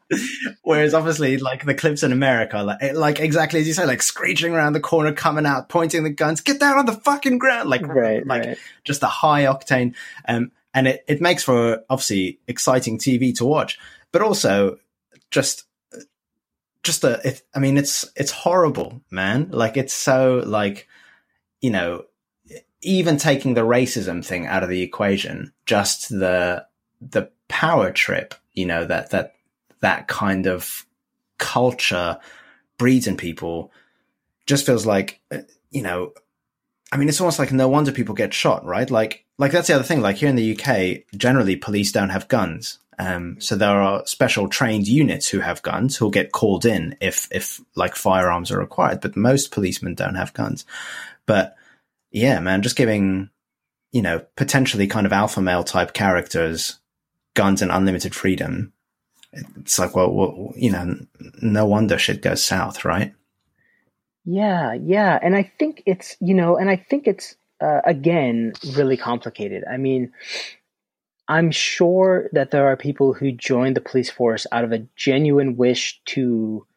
Whereas 0.64 0.94
obviously, 0.94 1.38
like 1.38 1.66
the 1.66 1.74
clips 1.74 2.04
in 2.04 2.12
America, 2.12 2.64
like, 2.64 2.94
like 2.94 3.20
exactly 3.20 3.60
as 3.60 3.68
you 3.68 3.74
say, 3.74 3.86
like 3.86 4.02
screeching 4.02 4.54
around 4.54 4.74
the 4.74 4.80
corner, 4.80 5.14
coming 5.14 5.46
out, 5.46 5.70
pointing 5.70 6.04
the 6.04 6.10
guns, 6.10 6.42
get 6.42 6.60
down 6.60 6.78
on 6.78 6.86
the 6.86 6.94
fucking 6.94 7.38
ground, 7.38 7.70
like, 7.70 7.86
right, 7.86 8.26
like 8.26 8.46
right. 8.46 8.58
just 8.84 9.04
a 9.04 9.08
high 9.08 9.44
octane. 9.44 9.94
Um, 10.28 10.52
and 10.74 10.88
it, 10.88 11.04
it 11.08 11.22
makes 11.22 11.44
for 11.44 11.84
obviously 11.90 12.40
exciting 12.48 12.98
TV 12.98 13.36
to 13.36 13.46
watch, 13.46 13.78
but 14.12 14.22
also 14.22 14.78
just 15.32 15.66
just 16.84 17.04
a. 17.04 17.20
It, 17.28 17.42
I 17.54 17.60
mean, 17.60 17.78
it's 17.78 18.10
it's 18.16 18.32
horrible, 18.32 19.02
man. 19.12 19.50
Like 19.52 19.76
it's 19.76 19.94
so 19.94 20.44
like, 20.46 20.88
you 21.62 21.72
know, 21.72 22.06
even 22.82 23.18
taking 23.18 23.54
the 23.54 23.62
racism 23.62 24.26
thing 24.26 24.48
out 24.48 24.64
of 24.64 24.70
the 24.70 24.82
equation, 24.82 25.54
just 25.66 26.10
the 26.10 26.66
the 27.02 27.30
power 27.48 27.92
trip, 27.92 28.34
you 28.54 28.66
know, 28.66 28.86
that 28.86 29.12
that 29.12 29.36
that 29.82 30.08
kind 30.08 30.48
of 30.48 30.86
culture 31.38 32.20
breeds 32.78 33.08
in 33.08 33.18
people, 33.18 33.72
just 34.46 34.66
feels 34.66 34.86
like, 34.86 35.20
uh, 35.32 35.40
you 35.70 35.82
know, 35.82 36.14
I 36.92 36.98
mean, 36.98 37.10
it's 37.10 37.22
almost 37.22 37.40
like 37.40 37.52
no 37.52 37.68
wonder 37.68 37.92
people 37.92 38.16
get 38.16 38.34
shot, 38.34 38.66
right? 38.66 38.90
Like, 38.90 39.26
like 39.38 39.52
that's 39.52 39.68
the 39.68 39.76
other 39.76 39.84
thing. 39.84 40.02
Like 40.02 40.18
here 40.18 40.30
in 40.30 40.36
the 40.36 40.58
UK, 40.58 41.04
generally 41.18 41.56
police 41.56 41.92
don't 41.92 42.10
have 42.10 42.28
guns. 42.28 42.80
Um, 43.00 43.40
so 43.40 43.56
there 43.56 43.82
are 43.82 44.06
special 44.06 44.48
trained 44.48 44.88
units 44.88 45.28
who 45.28 45.40
have 45.40 45.64
guns 45.64 45.98
who'll 45.98 46.12
get 46.12 46.34
called 46.34 46.66
in 46.66 46.96
if, 47.02 47.28
if 47.32 47.60
like 47.76 47.96
firearms 47.96 48.52
are 48.52 48.60
required, 48.60 49.02
but 49.02 49.16
most 49.16 49.52
policemen 49.52 49.96
don't 49.96 50.16
have 50.16 50.34
guns. 50.34 50.66
But 51.26 51.56
yeah, 52.12 52.40
man, 52.40 52.62
just 52.62 52.76
giving, 52.76 53.30
you 53.92 54.02
know, 54.02 54.26
potentially 54.36 54.88
kind 54.88 55.06
of 55.06 55.14
alpha 55.14 55.42
male 55.42 55.64
type 55.64 55.94
characters 55.94 56.80
guns 57.34 57.62
and 57.62 57.72
unlimited 57.72 58.14
freedom. 58.14 58.74
It's 59.32 59.80
like, 59.80 59.96
well, 59.96 60.12
well 60.12 60.54
you 60.56 60.72
know, 60.72 60.96
no 61.42 61.66
wonder 61.66 61.98
shit 61.98 62.22
goes 62.22 62.46
south, 62.46 62.84
right? 62.84 63.14
Yeah, 64.26 64.74
yeah. 64.74 65.18
And 65.22 65.36
I 65.36 65.52
think 65.58 65.84
it's, 65.86 66.16
you 66.20 66.34
know, 66.34 66.58
and 66.58 66.70
I 66.70 66.76
think 66.76 67.08
it's, 67.08 67.36
uh, 67.60 67.82
again, 67.86 68.54
really 68.76 68.98
complicated. 68.98 69.64
I 69.72 69.78
mean, 69.78 70.12
I'm 71.28 71.52
sure 71.52 72.30
that 72.34 72.52
there 72.52 72.68
are 72.68 72.76
people 72.76 73.14
who 73.14 73.32
join 73.32 73.74
the 73.74 73.82
police 73.82 74.10
force 74.10 74.46
out 74.52 74.64
of 74.64 74.72
a 74.72 74.86
genuine 74.96 75.56
wish 75.56 76.02
to, 76.08 76.68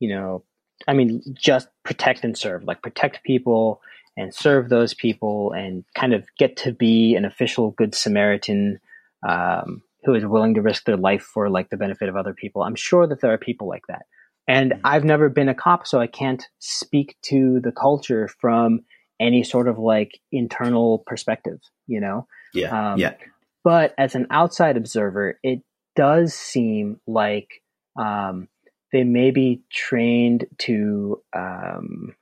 you 0.00 0.08
know, 0.08 0.44
I 0.86 0.92
mean, 0.92 1.22
just 1.32 1.68
protect 1.84 2.24
and 2.24 2.36
serve, 2.36 2.64
like 2.64 2.82
protect 2.82 3.24
people 3.24 3.80
and 4.16 4.34
serve 4.34 4.68
those 4.68 4.94
people 4.94 5.52
and 5.52 5.84
kind 5.94 6.12
of 6.12 6.26
get 6.38 6.56
to 6.58 6.72
be 6.72 7.14
an 7.14 7.24
official 7.24 7.70
good 7.72 7.94
Samaritan 7.94 8.78
um, 9.26 9.82
who 10.04 10.14
is 10.14 10.26
willing 10.26 10.54
to 10.54 10.62
risk 10.62 10.84
their 10.84 10.96
life 10.96 11.22
for 11.22 11.48
like 11.48 11.70
the 11.70 11.76
benefit 11.76 12.08
of 12.08 12.16
other 12.16 12.34
people. 12.34 12.62
I'm 12.62 12.74
sure 12.74 13.06
that 13.06 13.20
there 13.20 13.32
are 13.32 13.38
people 13.38 13.68
like 13.68 13.86
that. 13.88 14.02
And 14.48 14.72
mm-hmm. 14.72 14.80
I've 14.84 15.04
never 15.04 15.28
been 15.28 15.48
a 15.48 15.54
cop, 15.54 15.86
so 15.86 16.00
I 16.00 16.06
can't 16.08 16.44
speak 16.58 17.16
to 17.22 17.60
the 17.60 17.72
culture 17.72 18.28
from 18.40 18.80
any 19.20 19.44
sort 19.44 19.68
of 19.68 19.78
like 19.78 20.18
internal 20.32 21.04
perspective, 21.06 21.60
you 21.86 22.00
know? 22.00 22.26
Yeah. 22.52 22.92
Um, 22.92 22.98
yeah. 22.98 23.14
But 23.64 23.94
as 23.96 24.14
an 24.14 24.26
outside 24.30 24.76
observer, 24.76 25.38
it 25.42 25.60
does 25.94 26.34
seem 26.34 27.00
like 27.06 27.48
um, 27.96 28.48
they 28.92 29.04
may 29.04 29.30
be 29.30 29.62
trained 29.70 30.46
to 30.58 31.22
um, 31.34 32.16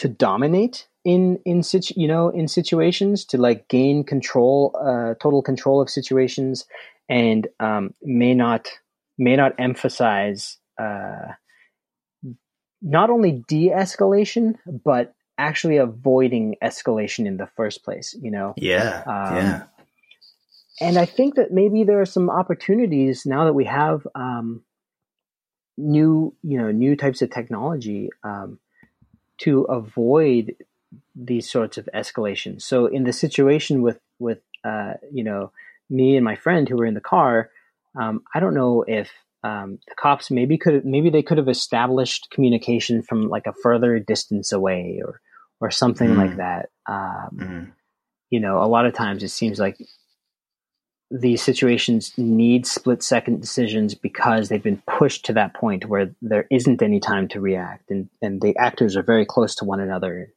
to 0.00 0.08
dominate 0.08 0.88
in 1.04 1.38
in 1.44 1.62
situ 1.62 1.92
you 1.94 2.08
know 2.08 2.30
in 2.30 2.48
situations 2.48 3.22
to 3.22 3.36
like 3.36 3.68
gain 3.68 4.02
control 4.02 4.74
uh 4.80 5.12
total 5.20 5.42
control 5.42 5.78
of 5.80 5.90
situations 5.90 6.64
and 7.10 7.48
um 7.60 7.92
may 8.02 8.32
not 8.32 8.70
may 9.18 9.36
not 9.36 9.52
emphasize 9.58 10.56
uh 10.78 11.32
not 12.80 13.10
only 13.10 13.44
de-escalation 13.46 14.54
but 14.84 15.12
actually 15.36 15.76
avoiding 15.76 16.56
escalation 16.64 17.26
in 17.26 17.36
the 17.36 17.48
first 17.56 17.84
place 17.84 18.16
you 18.22 18.30
know? 18.30 18.54
Yeah 18.56 19.02
um, 19.06 19.36
yeah. 19.36 19.62
and 20.80 20.96
i 20.96 21.04
think 21.04 21.34
that 21.34 21.50
maybe 21.50 21.84
there 21.84 22.00
are 22.00 22.06
some 22.06 22.30
opportunities 22.30 23.26
now 23.26 23.44
that 23.44 23.54
we 23.54 23.66
have 23.66 24.06
um 24.14 24.64
new 25.76 26.34
you 26.42 26.56
know 26.56 26.70
new 26.70 26.96
types 26.96 27.20
of 27.20 27.30
technology 27.30 28.08
um 28.24 28.58
to 29.40 29.62
avoid 29.62 30.54
these 31.14 31.50
sorts 31.50 31.78
of 31.78 31.88
escalations. 31.94 32.62
So 32.62 32.86
in 32.86 33.04
the 33.04 33.12
situation 33.12 33.82
with 33.82 33.98
with 34.18 34.40
uh, 34.64 34.94
you 35.12 35.24
know 35.24 35.52
me 35.88 36.16
and 36.16 36.24
my 36.24 36.36
friend 36.36 36.68
who 36.68 36.76
were 36.76 36.86
in 36.86 36.94
the 36.94 37.00
car, 37.00 37.50
um, 38.00 38.22
I 38.34 38.40
don't 38.40 38.54
know 38.54 38.84
if 38.86 39.10
um, 39.42 39.78
the 39.88 39.94
cops 39.94 40.30
maybe 40.30 40.58
could 40.58 40.84
maybe 40.84 41.10
they 41.10 41.22
could 41.22 41.38
have 41.38 41.48
established 41.48 42.28
communication 42.30 43.02
from 43.02 43.28
like 43.28 43.46
a 43.46 43.54
further 43.62 43.98
distance 43.98 44.52
away 44.52 45.00
or 45.04 45.20
or 45.60 45.70
something 45.70 46.10
mm. 46.10 46.16
like 46.16 46.36
that. 46.36 46.70
Um, 46.86 47.30
mm. 47.34 47.72
You 48.30 48.40
know, 48.40 48.62
a 48.62 48.68
lot 48.68 48.86
of 48.86 48.94
times 48.94 49.22
it 49.22 49.30
seems 49.30 49.58
like 49.58 49.76
these 51.10 51.42
situations 51.42 52.12
need 52.16 52.66
split 52.66 53.02
second 53.02 53.40
decisions 53.40 53.94
because 53.94 54.48
they've 54.48 54.62
been 54.62 54.82
pushed 54.86 55.24
to 55.24 55.32
that 55.32 55.54
point 55.54 55.86
where 55.86 56.14
there 56.22 56.46
isn't 56.50 56.82
any 56.82 57.00
time 57.00 57.26
to 57.28 57.40
react 57.40 57.90
and, 57.90 58.08
and 58.22 58.40
the 58.40 58.56
actors 58.56 58.96
are 58.96 59.02
very 59.02 59.26
close 59.26 59.56
to 59.56 59.64
one 59.64 59.80
another 59.80 60.32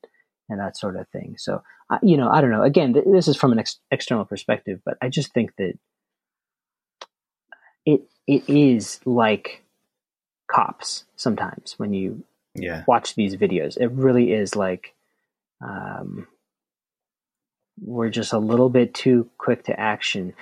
and 0.49 0.59
that 0.59 0.77
sort 0.77 0.95
of 0.95 1.07
thing. 1.09 1.35
So, 1.37 1.61
you 2.01 2.17
know, 2.17 2.29
I 2.29 2.41
don't 2.41 2.49
know. 2.49 2.63
Again, 2.63 2.93
th- 2.93 3.05
this 3.05 3.27
is 3.27 3.37
from 3.37 3.51
an 3.51 3.59
ex- 3.59 3.79
external 3.91 4.25
perspective, 4.25 4.79
but 4.83 4.97
I 5.01 5.09
just 5.09 5.31
think 5.33 5.55
that 5.57 5.77
it 7.85 8.01
it 8.25 8.49
is 8.49 8.99
like 9.05 9.63
cops 10.47 11.05
sometimes 11.15 11.75
when 11.77 11.93
you 11.93 12.23
yeah. 12.55 12.83
watch 12.87 13.15
these 13.15 13.35
videos. 13.35 13.77
It 13.79 13.91
really 13.91 14.31
is 14.31 14.55
like 14.55 14.93
um, 15.61 16.27
we're 17.81 18.09
just 18.09 18.33
a 18.33 18.39
little 18.39 18.69
bit 18.69 18.93
too 18.93 19.29
quick 19.37 19.63
to 19.65 19.79
action. 19.79 20.33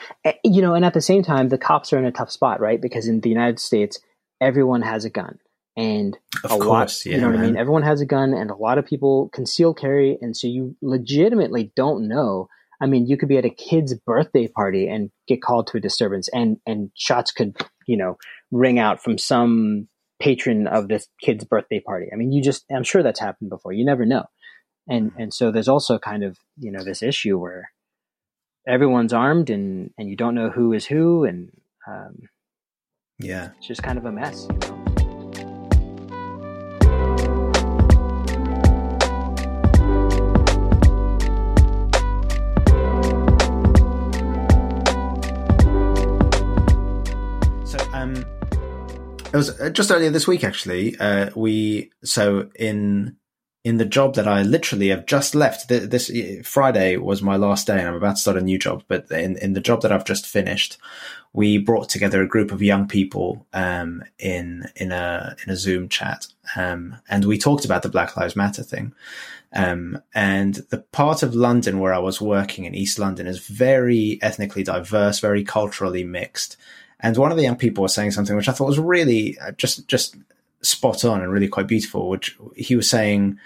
You 0.44 0.62
know, 0.62 0.74
and 0.76 0.86
at 0.86 0.94
the 0.94 1.02
same 1.02 1.24
time, 1.24 1.50
the 1.50 1.58
cops 1.58 1.94
are 1.94 1.98
in 1.98 2.06
a 2.06 2.12
tough 2.12 2.32
spot, 2.32 2.60
right? 2.60 2.82
Because 2.82 3.08
in 3.08 3.22
the 3.22 3.30
United 3.30 3.60
States, 3.60 4.00
everyone 4.41 4.82
has 4.82 5.06
a 5.06 5.10
gun. 5.10 5.39
And 5.78 6.17
of 6.44 6.52
a 6.52 6.58
course, 6.58 7.06
lot 7.06 7.06
yeah, 7.06 7.15
you 7.15 7.22
know 7.22 7.28
what 7.28 7.36
man. 7.38 7.44
i 7.44 7.48
mean? 7.48 7.58
Everyone 7.58 7.84
has 7.84 8.02
a 8.02 8.06
gun 8.06 8.34
and 8.34 8.52
a 8.52 8.56
lot 8.56 8.78
of 8.78 8.86
people 8.86 9.30
conceal 9.34 9.74
carry. 9.74 10.17
And 10.22 10.36
so 10.36 10.48
you 10.48 10.76
legitimately 10.82 11.72
don't 11.76 12.08
know. 12.08 12.50
I 12.82 12.88
mean 12.88 13.06
you 13.08 13.15
could 13.15 13.30
be 13.30 13.38
at 13.38 13.46
a 13.46 13.50
kid's 13.50 13.94
birthday 13.94 14.48
party 14.48 14.89
and 14.89 15.12
get 15.28 15.41
called 15.41 15.67
to 15.67 15.78
a 15.78 15.80
disturbance 15.80 16.28
and 16.34 16.58
and 16.65 16.89
shots 16.96 17.32
could 17.32 17.56
you 17.88 17.96
know 17.96 18.17
ring 18.52 18.80
out 18.80 19.02
from 19.02 19.17
some 19.17 19.88
patron 20.20 20.67
of 20.67 20.89
this 20.89 21.08
kid's 21.22 21.46
birthday 21.46 21.80
party. 21.80 22.08
I 22.12 22.17
mean 22.17 22.34
you 22.34 22.41
just 22.41 22.65
i'm 22.70 22.84
sure 22.84 23.02
that's 23.02 23.20
happened 23.20 23.50
before. 23.50 23.72
You 23.72 23.86
never 23.86 24.06
know 24.06 24.26
and 24.88 25.12
and 25.17 25.34
so 25.34 25.52
there's 25.52 25.67
also 25.67 26.00
kind 26.00 26.24
of 26.24 26.38
you 26.58 26.72
know 26.72 26.84
this 26.84 27.02
issue 27.02 27.38
where 27.38 27.72
everyone's 28.67 29.13
armed 29.13 29.50
and 29.50 29.91
and 29.98 30.10
you 30.10 30.15
don't 30.15 30.36
know 30.36 30.50
who 30.50 30.74
is 30.74 30.86
who 30.86 31.26
and 31.26 31.52
um, 31.88 32.15
yeah 33.20 33.50
it's 33.58 33.67
just 33.67 33.84
kind 33.84 33.98
of 33.98 34.06
a 34.06 34.12
mess 34.12 34.48
you 34.50 34.58
know? 34.60 34.78
So 47.65 47.78
um, 47.94 48.26
it 49.34 49.38
was 49.38 49.62
uh, 49.62 49.70
just 49.70 49.91
earlier 49.91 50.10
this 50.10 50.28
week, 50.28 50.44
actually. 50.44 50.98
Uh, 51.00 51.30
we 51.36 51.91
so 52.04 52.50
in 52.60 53.15
in 53.63 53.78
the 53.78 53.86
job 53.86 54.15
that 54.15 54.28
I 54.28 54.41
literally 54.41 54.89
have 54.89 55.06
just 55.06 55.36
left. 55.36 55.67
This 55.67 56.12
Friday 56.43 56.97
was 56.97 57.21
my 57.21 57.36
last 57.36 57.67
day, 57.67 57.78
and 57.78 57.88
I'm 57.88 57.95
about 57.95 58.15
to 58.15 58.21
start 58.21 58.38
a 58.38 58.41
new 58.41 58.58
job. 58.58 58.84
But 58.88 59.12
in 59.12 59.38
in 59.38 59.54
the 59.54 59.62
job 59.62 59.82
that 59.82 59.91
I've 59.91 60.06
just 60.06 60.26
finished, 60.26 60.78
we 61.34 61.58
brought 61.58 61.89
together 61.89 62.21
a 62.21 62.28
group 62.28 62.52
of 62.52 62.62
young 62.62 62.88
people 62.88 63.45
um, 63.54 64.04
in 64.17 64.65
in 64.76 64.91
a 64.91 65.36
in 65.45 65.54
a 65.54 65.56
Zoom 65.56 65.89
chat, 65.89 66.28
um, 66.56 66.97
and 67.08 67.26
we 67.26 67.38
talked 67.38 67.65
about 67.65 67.84
the 67.84 67.89
Black 67.89 68.17
Lives 68.17 68.36
Matter 68.36 68.63
thing. 68.63 68.93
Um, 69.54 70.02
and 70.15 70.56
the 70.69 70.78
part 70.78 71.24
of 71.24 71.36
London 71.36 71.80
where 71.80 71.93
I 71.93 72.00
was 72.00 72.21
working 72.21 72.63
in 72.63 72.74
East 72.74 72.97
London 72.97 73.28
is 73.28 73.45
very 73.45 74.17
ethnically 74.21 74.63
diverse, 74.63 75.19
very 75.19 75.43
culturally 75.43 76.06
mixed. 76.06 76.56
And 77.02 77.17
one 77.17 77.32
of 77.32 77.38
the 77.38 77.43
young 77.43 77.58
people 77.58 77.82
was 77.82 77.93
saying 77.93 78.12
something 78.12 78.36
which 78.36 78.47
I 78.47 78.54
thought 78.54 78.67
was 78.67 78.80
really 78.80 79.38
uh, 79.39 79.52
just 79.52 79.88
just 79.88 80.15
spot 80.62 81.06
on 81.06 81.21
and 81.21 81.32
really 81.32 81.47
quite 81.47 81.67
beautiful. 81.67 82.10
Which 82.10 82.38
he 82.56 82.76
was 82.76 82.89
saying, 82.89 83.39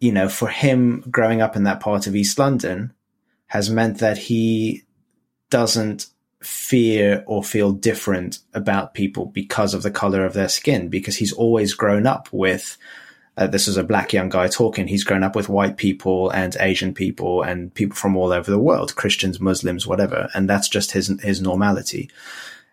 you 0.00 0.12
know, 0.12 0.28
for 0.28 0.48
him 0.48 1.04
growing 1.10 1.40
up 1.40 1.56
in 1.56 1.64
that 1.64 1.80
part 1.80 2.06
of 2.06 2.16
East 2.16 2.38
London 2.38 2.92
has 3.46 3.70
meant 3.70 3.98
that 3.98 4.18
he 4.18 4.84
doesn't 5.50 6.06
fear 6.42 7.22
or 7.26 7.44
feel 7.44 7.72
different 7.72 8.38
about 8.52 8.94
people 8.94 9.26
because 9.26 9.74
of 9.74 9.82
the 9.82 9.90
color 9.90 10.24
of 10.24 10.32
their 10.32 10.48
skin 10.48 10.88
because 10.88 11.16
he's 11.16 11.32
always 11.32 11.74
grown 11.74 12.06
up 12.06 12.28
with 12.32 12.76
uh, 13.36 13.46
this 13.46 13.66
is 13.66 13.78
a 13.78 13.84
black 13.84 14.12
young 14.12 14.28
guy 14.28 14.46
talking. 14.46 14.86
He's 14.86 15.04
grown 15.04 15.22
up 15.22 15.34
with 15.34 15.48
white 15.48 15.78
people 15.78 16.28
and 16.30 16.54
Asian 16.60 16.92
people 16.92 17.42
and 17.42 17.72
people 17.72 17.96
from 17.96 18.14
all 18.14 18.30
over 18.30 18.50
the 18.50 18.58
world, 18.58 18.94
Christians, 18.94 19.40
Muslims, 19.40 19.86
whatever, 19.86 20.28
and 20.34 20.50
that's 20.50 20.68
just 20.68 20.92
his 20.92 21.08
his 21.22 21.40
normality 21.40 22.10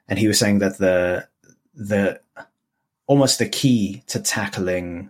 and 0.09 0.19
he 0.19 0.27
was 0.27 0.37
saying 0.37 0.59
that 0.59 0.77
the 0.79 1.27
the 1.73 2.19
almost 3.09 3.39
the 3.39 3.49
key 3.49 4.03
to 4.05 4.19
tackling 4.19 5.09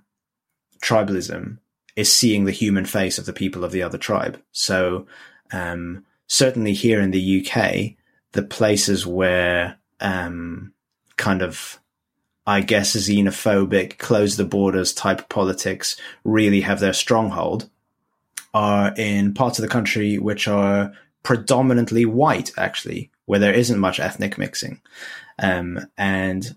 tribalism 0.81 1.57
is 1.97 2.11
seeing 2.11 2.45
the 2.45 2.51
human 2.51 2.85
face 2.85 3.17
of 3.17 3.25
the 3.25 3.33
people 3.33 3.65
of 3.65 3.73
the 3.73 3.83
other 3.83 3.97
tribe. 3.97 4.41
So 4.53 5.05
um, 5.51 6.05
certainly 6.25 6.73
here 6.73 7.01
in 7.01 7.11
the 7.11 7.45
UK, 7.45 7.97
the 8.31 8.43
places 8.43 9.05
where 9.05 9.77
um, 9.99 10.71
kind 11.17 11.41
of 11.41 11.79
I 12.47 12.61
guess, 12.61 12.95
xenophobic, 12.95 13.99
close 13.99 14.35
the 14.35 14.45
borders 14.45 14.91
type 14.91 15.29
politics 15.29 15.95
really 16.23 16.61
have 16.61 16.79
their 16.79 16.93
stronghold 16.93 17.69
are 18.55 18.91
in 18.97 19.35
parts 19.35 19.59
of 19.59 19.61
the 19.61 19.69
country 19.69 20.17
which 20.17 20.47
are 20.47 20.91
predominantly 21.21 22.05
white, 22.05 22.51
actually, 22.57 23.11
where 23.25 23.37
there 23.37 23.53
isn't 23.53 23.77
much 23.77 23.99
ethnic 23.99 24.39
mixing. 24.39 24.81
Um, 25.37 25.85
and 25.95 26.55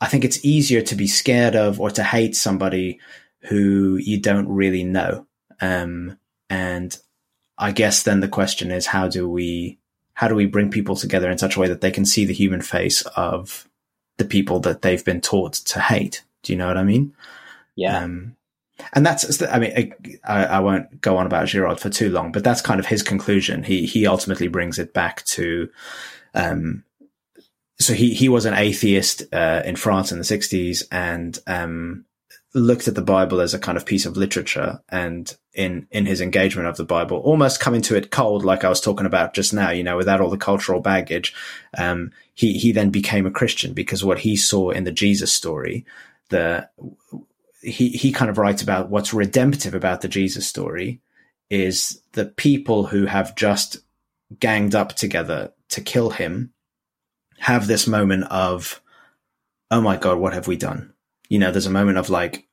I 0.00 0.06
think 0.06 0.24
it's 0.24 0.44
easier 0.44 0.82
to 0.82 0.94
be 0.94 1.06
scared 1.06 1.56
of 1.56 1.80
or 1.80 1.90
to 1.90 2.02
hate 2.02 2.36
somebody 2.36 3.00
who 3.42 3.96
you 3.96 4.20
don't 4.20 4.48
really 4.48 4.84
know. 4.84 5.26
Um, 5.60 6.18
and 6.48 6.96
I 7.56 7.72
guess 7.72 8.02
then 8.02 8.20
the 8.20 8.28
question 8.28 8.70
is, 8.70 8.86
how 8.86 9.08
do 9.08 9.28
we, 9.28 9.78
how 10.14 10.28
do 10.28 10.34
we 10.34 10.46
bring 10.46 10.70
people 10.70 10.96
together 10.96 11.30
in 11.30 11.38
such 11.38 11.56
a 11.56 11.60
way 11.60 11.68
that 11.68 11.80
they 11.80 11.90
can 11.90 12.04
see 12.04 12.24
the 12.24 12.34
human 12.34 12.60
face 12.60 13.02
of 13.16 13.68
the 14.16 14.24
people 14.24 14.60
that 14.60 14.82
they've 14.82 15.04
been 15.04 15.20
taught 15.20 15.54
to 15.54 15.80
hate? 15.80 16.22
Do 16.42 16.52
you 16.52 16.58
know 16.58 16.68
what 16.68 16.76
I 16.76 16.84
mean? 16.84 17.14
Yeah. 17.74 17.98
Um, 17.98 18.36
and 18.92 19.04
that's, 19.04 19.42
I 19.42 19.58
mean, 19.58 19.94
I, 20.24 20.44
I, 20.44 20.60
won't 20.60 21.00
go 21.00 21.16
on 21.16 21.26
about 21.26 21.48
Girard 21.48 21.80
for 21.80 21.90
too 21.90 22.10
long, 22.10 22.30
but 22.30 22.44
that's 22.44 22.62
kind 22.62 22.78
of 22.78 22.86
his 22.86 23.02
conclusion. 23.02 23.64
He, 23.64 23.86
he 23.86 24.06
ultimately 24.06 24.46
brings 24.46 24.78
it 24.78 24.94
back 24.94 25.24
to, 25.26 25.68
um, 26.34 26.84
so 27.78 27.94
he, 27.94 28.14
he 28.14 28.28
was 28.28 28.44
an 28.44 28.54
atheist, 28.54 29.22
uh, 29.32 29.62
in 29.64 29.76
France 29.76 30.12
in 30.12 30.18
the 30.18 30.24
sixties 30.24 30.86
and, 30.90 31.38
um, 31.46 32.04
looked 32.54 32.88
at 32.88 32.94
the 32.94 33.02
Bible 33.02 33.40
as 33.40 33.52
a 33.52 33.58
kind 33.58 33.76
of 33.76 33.84
piece 33.84 34.06
of 34.06 34.16
literature 34.16 34.80
and 34.88 35.36
in, 35.52 35.86
in 35.90 36.06
his 36.06 36.20
engagement 36.20 36.66
of 36.66 36.76
the 36.76 36.84
Bible, 36.84 37.18
almost 37.18 37.60
coming 37.60 37.82
to 37.82 37.94
it 37.94 38.10
cold, 38.10 38.44
like 38.44 38.64
I 38.64 38.68
was 38.68 38.80
talking 38.80 39.06
about 39.06 39.34
just 39.34 39.52
now, 39.52 39.70
you 39.70 39.84
know, 39.84 39.96
without 39.96 40.20
all 40.20 40.30
the 40.30 40.38
cultural 40.38 40.80
baggage. 40.80 41.34
Um, 41.76 42.10
he, 42.34 42.54
he 42.54 42.72
then 42.72 42.90
became 42.90 43.26
a 43.26 43.30
Christian 43.30 43.74
because 43.74 44.04
what 44.04 44.20
he 44.20 44.36
saw 44.36 44.70
in 44.70 44.84
the 44.84 44.92
Jesus 44.92 45.32
story, 45.32 45.84
the, 46.30 46.68
he, 47.62 47.90
he 47.90 48.12
kind 48.12 48.30
of 48.30 48.38
writes 48.38 48.62
about 48.62 48.88
what's 48.88 49.12
redemptive 49.12 49.74
about 49.74 50.00
the 50.00 50.08
Jesus 50.08 50.46
story 50.46 51.00
is 51.50 52.00
the 52.12 52.26
people 52.26 52.86
who 52.86 53.06
have 53.06 53.36
just 53.36 53.78
ganged 54.40 54.74
up 54.74 54.94
together 54.94 55.52
to 55.70 55.80
kill 55.80 56.10
him 56.10 56.52
have 57.38 57.66
this 57.66 57.86
moment 57.86 58.24
of, 58.24 58.80
oh 59.70 59.80
my 59.80 59.96
God, 59.96 60.18
what 60.18 60.34
have 60.34 60.48
we 60.48 60.56
done? 60.56 60.92
You 61.28 61.38
know, 61.38 61.50
there's 61.50 61.66
a 61.66 61.70
moment 61.70 61.98
of 61.98 62.10
like, 62.10 62.46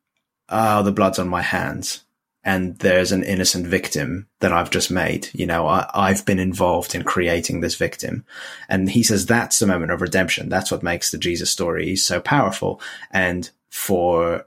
oh, 0.49 0.83
the 0.83 0.91
blood's 0.91 1.19
on 1.19 1.27
my 1.27 1.41
hands. 1.41 2.03
And 2.43 2.77
there's 2.77 3.11
an 3.11 3.23
innocent 3.23 3.65
victim 3.65 4.27
that 4.39 4.53
I've 4.53 4.69
just 4.69 4.91
made. 4.91 5.29
You 5.33 5.47
know, 5.47 5.65
I, 5.65 5.89
I've 5.95 6.25
been 6.27 6.37
involved 6.37 6.93
in 6.93 7.03
creating 7.03 7.61
this 7.61 7.73
victim. 7.73 8.23
And 8.69 8.87
he 8.87 9.01
says 9.01 9.25
that's 9.25 9.57
the 9.57 9.65
moment 9.65 9.91
of 9.91 10.01
redemption. 10.01 10.47
That's 10.47 10.71
what 10.71 10.83
makes 10.83 11.09
the 11.09 11.17
Jesus 11.17 11.49
story 11.49 11.95
so 11.95 12.19
powerful. 12.19 12.79
And 13.09 13.49
for 13.71 14.45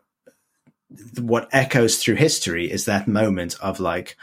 what 1.18 1.48
echoes 1.50 1.98
through 1.98 2.14
history 2.14 2.70
is 2.70 2.84
that 2.84 3.08
moment 3.08 3.56
of 3.60 3.80
like, 3.80 4.16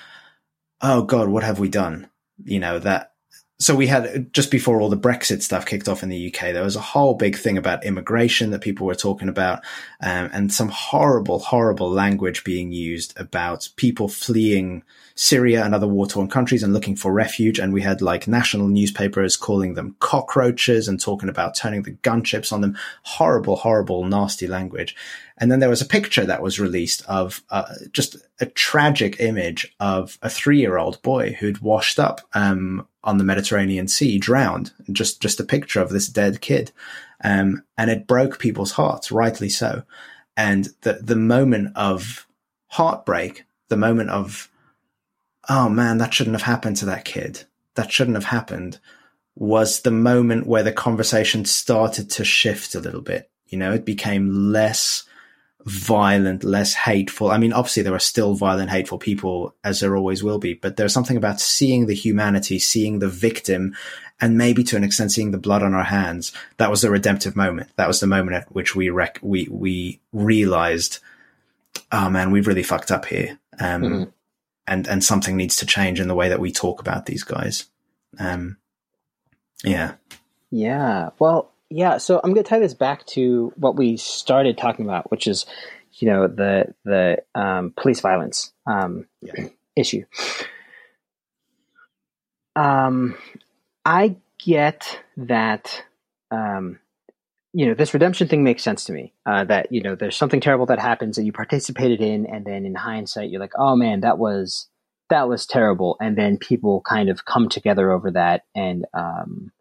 oh 0.81 1.01
God, 1.01 1.27
what 1.27 1.43
have 1.43 1.59
we 1.59 1.67
done? 1.67 2.07
You 2.45 2.59
know, 2.59 2.79
that 2.79 3.14
so 3.57 3.73
we 3.73 3.87
had 3.87 4.33
just 4.33 4.51
before 4.51 4.81
all 4.81 4.89
the 4.89 4.97
Brexit 4.97 5.41
stuff 5.41 5.65
kicked 5.65 5.87
off 5.87 6.03
in 6.03 6.09
the 6.09 6.27
UK, 6.27 6.51
there 6.51 6.63
was 6.63 6.75
a 6.75 6.81
whole 6.81 7.13
big 7.13 7.37
thing 7.37 7.57
about 7.57 7.85
immigration 7.85 8.51
that 8.51 8.61
people 8.61 8.85
were 8.85 8.95
talking 8.95 9.29
about, 9.29 9.63
um, 10.01 10.29
and 10.33 10.51
some 10.51 10.67
horrible, 10.67 11.39
horrible 11.39 11.89
language 11.89 12.43
being 12.43 12.73
used 12.73 13.17
about 13.17 13.69
people 13.77 14.09
fleeing 14.09 14.83
Syria 15.15 15.63
and 15.63 15.73
other 15.73 15.87
war 15.87 16.05
torn 16.05 16.27
countries 16.27 16.63
and 16.63 16.73
looking 16.73 16.97
for 16.97 17.13
refuge. 17.13 17.57
And 17.57 17.71
we 17.71 17.81
had 17.81 18.01
like 18.01 18.27
national 18.27 18.67
newspapers 18.67 19.37
calling 19.37 19.75
them 19.75 19.95
cockroaches 19.99 20.89
and 20.89 20.99
talking 20.99 21.29
about 21.29 21.55
turning 21.55 21.83
the 21.83 21.93
gunships 21.93 22.51
on 22.51 22.59
them. 22.59 22.77
Horrible, 23.03 23.55
horrible, 23.55 24.03
nasty 24.03 24.47
language. 24.47 24.97
And 25.37 25.51
then 25.51 25.59
there 25.59 25.69
was 25.69 25.81
a 25.81 25.85
picture 25.85 26.25
that 26.25 26.41
was 26.41 26.59
released 26.59 27.03
of 27.07 27.43
uh, 27.49 27.73
just 27.91 28.15
a 28.39 28.45
tragic 28.45 29.19
image 29.19 29.75
of 29.79 30.17
a 30.21 30.29
three 30.29 30.59
year 30.59 30.77
old 30.77 31.01
boy 31.01 31.33
who'd 31.33 31.59
washed 31.59 31.99
up 31.99 32.21
um, 32.33 32.87
on 33.03 33.17
the 33.17 33.23
Mediterranean 33.23 33.87
Sea, 33.87 34.17
drowned. 34.17 34.71
Just 34.91 35.21
just 35.21 35.39
a 35.39 35.43
picture 35.43 35.81
of 35.81 35.89
this 35.89 36.07
dead 36.07 36.39
kid, 36.39 36.71
um, 37.23 37.63
and 37.77 37.91
it 37.91 38.07
broke 38.07 38.39
people's 38.39 38.71
hearts, 38.71 39.11
rightly 39.11 39.49
so. 39.49 39.83
And 40.37 40.69
the 40.81 40.93
the 40.93 41.17
moment 41.17 41.75
of 41.75 42.27
heartbreak, 42.67 43.43
the 43.67 43.77
moment 43.77 44.11
of 44.11 44.49
oh 45.49 45.67
man, 45.67 45.97
that 45.97 46.13
shouldn't 46.13 46.35
have 46.35 46.43
happened 46.43 46.77
to 46.77 46.85
that 46.85 47.03
kid. 47.05 47.43
That 47.75 47.91
shouldn't 47.91 48.15
have 48.15 48.25
happened. 48.25 48.79
Was 49.35 49.81
the 49.81 49.91
moment 49.91 50.47
where 50.47 50.63
the 50.63 50.71
conversation 50.71 51.43
started 51.43 52.09
to 52.11 52.23
shift 52.23 52.73
a 52.73 52.79
little 52.79 53.01
bit. 53.01 53.29
You 53.47 53.57
know, 53.57 53.73
it 53.73 53.83
became 53.83 54.51
less 54.51 55.03
violent, 55.65 56.43
less 56.43 56.73
hateful. 56.73 57.31
I 57.31 57.37
mean, 57.37 57.51
obviously 57.51 57.83
there 57.83 57.95
are 57.95 57.99
still 57.99 58.35
violent, 58.35 58.69
hateful 58.69 58.99
people 58.99 59.55
as 59.63 59.79
there 59.79 59.95
always 59.95 60.23
will 60.23 60.37
be, 60.37 60.53
but 60.53 60.77
there's 60.77 60.93
something 60.93 61.17
about 61.17 61.41
seeing 61.41 61.87
the 61.87 61.95
humanity, 61.95 62.59
seeing 62.59 62.99
the 62.99 63.09
victim, 63.09 63.75
and 64.21 64.37
maybe 64.37 64.63
to 64.63 64.77
an 64.77 64.83
extent 64.83 65.11
seeing 65.11 65.31
the 65.31 65.37
blood 65.39 65.63
on 65.63 65.73
our 65.73 65.83
hands. 65.83 66.31
That 66.57 66.69
was 66.69 66.81
the 66.81 66.91
redemptive 66.91 67.35
moment. 67.35 67.69
That 67.77 67.87
was 67.87 67.99
the 67.99 68.07
moment 68.07 68.37
at 68.37 68.53
which 68.53 68.75
we 68.75 68.89
rec- 68.89 69.19
we 69.21 69.47
we 69.49 69.99
realized, 70.13 70.99
oh 71.91 72.09
man, 72.09 72.31
we've 72.31 72.47
really 72.47 72.63
fucked 72.63 72.91
up 72.91 73.05
here, 73.05 73.39
um, 73.59 73.81
mm-hmm. 73.81 74.03
and 74.67 74.87
and 74.87 75.03
something 75.03 75.35
needs 75.35 75.57
to 75.57 75.65
change 75.65 75.99
in 75.99 76.07
the 76.07 76.15
way 76.15 76.29
that 76.29 76.39
we 76.39 76.51
talk 76.51 76.79
about 76.79 77.07
these 77.07 77.23
guys. 77.23 77.65
Um, 78.19 78.57
yeah, 79.63 79.95
yeah. 80.51 81.09
Well, 81.17 81.51
yeah, 81.75 81.97
so 81.97 82.21
I'm 82.23 82.31
going 82.31 82.41
to 82.41 82.49
tie 82.49 82.59
this 82.59 82.73
back 82.73 83.05
to 83.07 83.51
what 83.57 83.75
we 83.75 83.97
started 83.97 84.57
talking 84.57 84.85
about, 84.85 85.11
which 85.11 85.27
is, 85.27 85.45
you 85.95 86.07
know, 86.07 86.25
the 86.25 86.73
the 86.85 87.17
um, 87.35 87.73
police 87.75 87.99
violence 87.99 88.53
um, 88.65 89.07
yeah. 89.21 89.47
issue. 89.75 90.05
Um, 92.55 93.17
I 93.83 94.15
get 94.39 95.01
that. 95.17 95.83
Um, 96.31 96.79
you 97.51 97.65
know, 97.65 97.73
this 97.73 97.93
redemption 97.93 98.29
thing 98.29 98.45
makes 98.45 98.63
sense 98.63 98.85
to 98.85 98.93
me. 98.93 99.11
Uh, 99.25 99.43
that 99.43 99.69
you 99.69 99.81
know, 99.81 99.95
there's 99.95 100.15
something 100.15 100.39
terrible 100.39 100.67
that 100.67 100.79
happens 100.79 101.17
that 101.17 101.25
you 101.25 101.33
participated 101.33 101.99
in, 101.99 102.25
and 102.25 102.45
then 102.45 102.65
in 102.65 102.75
hindsight, 102.75 103.31
you're 103.31 103.41
like, 103.41 103.57
oh 103.57 103.75
man, 103.75 103.99
that 103.99 104.17
was 104.17 104.69
that 105.09 105.27
was 105.27 105.45
terrible, 105.45 105.97
and 105.99 106.17
then 106.17 106.37
people 106.37 106.81
kind 106.87 107.09
of 107.09 107.25
come 107.25 107.49
together 107.49 107.91
over 107.91 108.11
that 108.11 108.43
and 108.55 108.85
um, 108.93 109.51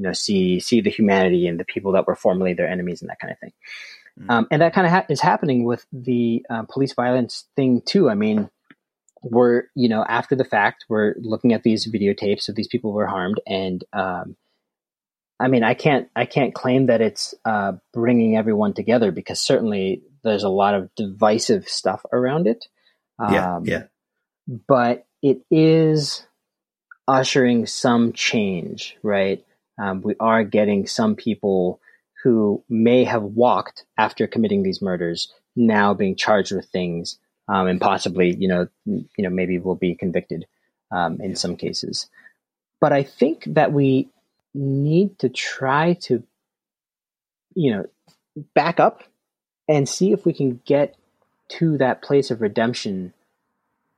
you 0.00 0.06
know 0.06 0.14
see 0.14 0.60
see 0.60 0.80
the 0.80 0.88
humanity 0.88 1.46
and 1.46 1.60
the 1.60 1.64
people 1.64 1.92
that 1.92 2.06
were 2.06 2.14
formerly 2.14 2.54
their 2.54 2.66
enemies 2.66 3.02
and 3.02 3.10
that 3.10 3.20
kind 3.20 3.30
of 3.30 3.38
thing. 3.38 3.52
Mm-hmm. 4.18 4.30
Um, 4.30 4.48
and 4.50 4.62
that 4.62 4.72
kind 4.72 4.86
of 4.86 4.92
ha- 4.94 5.04
is 5.10 5.20
happening 5.20 5.64
with 5.64 5.84
the 5.92 6.44
uh, 6.48 6.62
police 6.62 6.94
violence 6.94 7.46
thing 7.54 7.82
too. 7.84 8.08
I 8.08 8.14
mean, 8.14 8.48
we're 9.22 9.64
you 9.74 9.90
know 9.90 10.02
after 10.02 10.34
the 10.34 10.44
fact 10.44 10.86
we're 10.88 11.16
looking 11.18 11.52
at 11.52 11.64
these 11.64 11.86
videotapes 11.86 12.48
of 12.48 12.54
these 12.54 12.66
people 12.66 12.92
who 12.92 12.96
were 12.96 13.06
harmed, 13.06 13.40
and 13.46 13.84
um, 13.92 14.36
I 15.38 15.48
mean 15.48 15.62
I 15.62 15.74
can't 15.74 16.08
I 16.16 16.24
can't 16.24 16.54
claim 16.54 16.86
that 16.86 17.02
it's 17.02 17.34
uh, 17.44 17.72
bringing 17.92 18.38
everyone 18.38 18.72
together 18.72 19.12
because 19.12 19.38
certainly 19.38 20.02
there's 20.24 20.44
a 20.44 20.48
lot 20.48 20.74
of 20.74 20.88
divisive 20.94 21.68
stuff 21.68 22.06
around 22.10 22.46
it. 22.46 22.64
Um, 23.18 23.34
yeah, 23.34 23.60
yeah. 23.64 23.82
But 24.66 25.06
it 25.22 25.42
is 25.50 26.26
ushering 27.06 27.66
some 27.66 28.14
change, 28.14 28.96
right? 29.02 29.44
Um, 29.80 30.02
we 30.02 30.14
are 30.20 30.44
getting 30.44 30.86
some 30.86 31.16
people 31.16 31.80
who 32.22 32.62
may 32.68 33.04
have 33.04 33.22
walked 33.22 33.84
after 33.96 34.26
committing 34.26 34.62
these 34.62 34.82
murders 34.82 35.32
now 35.56 35.94
being 35.94 36.14
charged 36.14 36.52
with 36.52 36.66
things 36.66 37.18
um, 37.48 37.66
and 37.66 37.80
possibly, 37.80 38.34
you 38.34 38.46
know, 38.46 38.68
you 38.84 39.08
know, 39.18 39.30
maybe 39.30 39.58
will 39.58 39.74
be 39.74 39.94
convicted 39.94 40.46
um, 40.92 41.20
in 41.20 41.34
some 41.34 41.56
cases. 41.56 42.08
But 42.80 42.92
I 42.92 43.02
think 43.02 43.44
that 43.46 43.72
we 43.72 44.08
need 44.54 45.18
to 45.20 45.28
try 45.30 45.94
to, 45.94 46.22
you 47.54 47.72
know, 47.72 47.86
back 48.54 48.78
up 48.78 49.02
and 49.66 49.88
see 49.88 50.12
if 50.12 50.26
we 50.26 50.32
can 50.32 50.60
get 50.66 50.96
to 51.48 51.78
that 51.78 52.02
place 52.02 52.30
of 52.30 52.42
redemption 52.42 53.14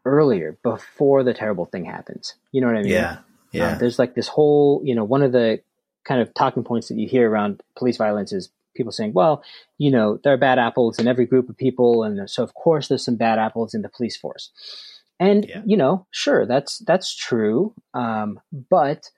earlier 0.05 0.57
before 0.63 1.25
the 1.25 1.35
terrible 1.35 1.65
thing 1.65 1.85
happens. 1.85 2.35
You 2.53 2.61
know 2.61 2.69
what 2.69 2.77
I 2.77 2.83
mean? 2.83 2.93
Yeah. 2.93 3.19
Yeah. 3.53 3.73
Um, 3.73 3.79
there's 3.79 3.99
like 3.99 4.15
this 4.15 4.29
whole, 4.29 4.81
you 4.85 4.95
know, 4.95 5.05
one 5.05 5.23
of 5.23 5.33
the 5.33 5.61
kind 6.05 6.21
of 6.21 6.33
talking 6.35 6.65
points 6.65 6.89
that 6.89 6.99
you 6.99 7.09
hear 7.09 7.31
around 7.31 7.63
police 7.77 7.97
violence 7.97 8.33
is 8.33 8.51
people 8.75 8.93
saying, 8.93 9.13
well, 9.13 9.43
you 9.79 9.91
know, 9.91 10.19
there 10.23 10.33
are 10.33 10.39
bad 10.39 10.59
apples 10.59 10.99
in 10.99 11.07
every 11.07 11.27
group 11.27 11.49
of 11.49 11.57
people, 11.57 12.03
and 12.03 12.29
so 12.29 12.43
of 12.43 12.55
course 12.55 12.89
there's 12.89 13.05
some 13.05 13.17
bad 13.17 13.39
apples 13.39 13.75
in 13.75 13.83
the 13.83 13.89
police 13.89 14.17
force. 14.17 14.51
And 15.21 15.47
yeah. 15.49 15.63
you 15.65 15.77
know, 15.77 16.07
sure, 16.11 16.47
that's 16.47 16.79
that's 16.79 17.15
true, 17.15 17.75
um, 17.95 18.41
but 18.71 19.11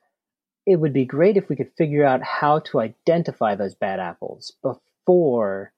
it 0.67 0.77
would 0.77 0.93
be 0.93 1.05
great 1.05 1.37
if 1.37 1.49
we 1.49 1.57
could 1.57 1.71
figure 1.77 2.05
out 2.05 2.23
how 2.23 2.61
to 2.61 2.81
identify 2.81 3.55
those 3.55 3.75
bad 3.75 4.01
apples 4.01 4.53
before 4.63 5.73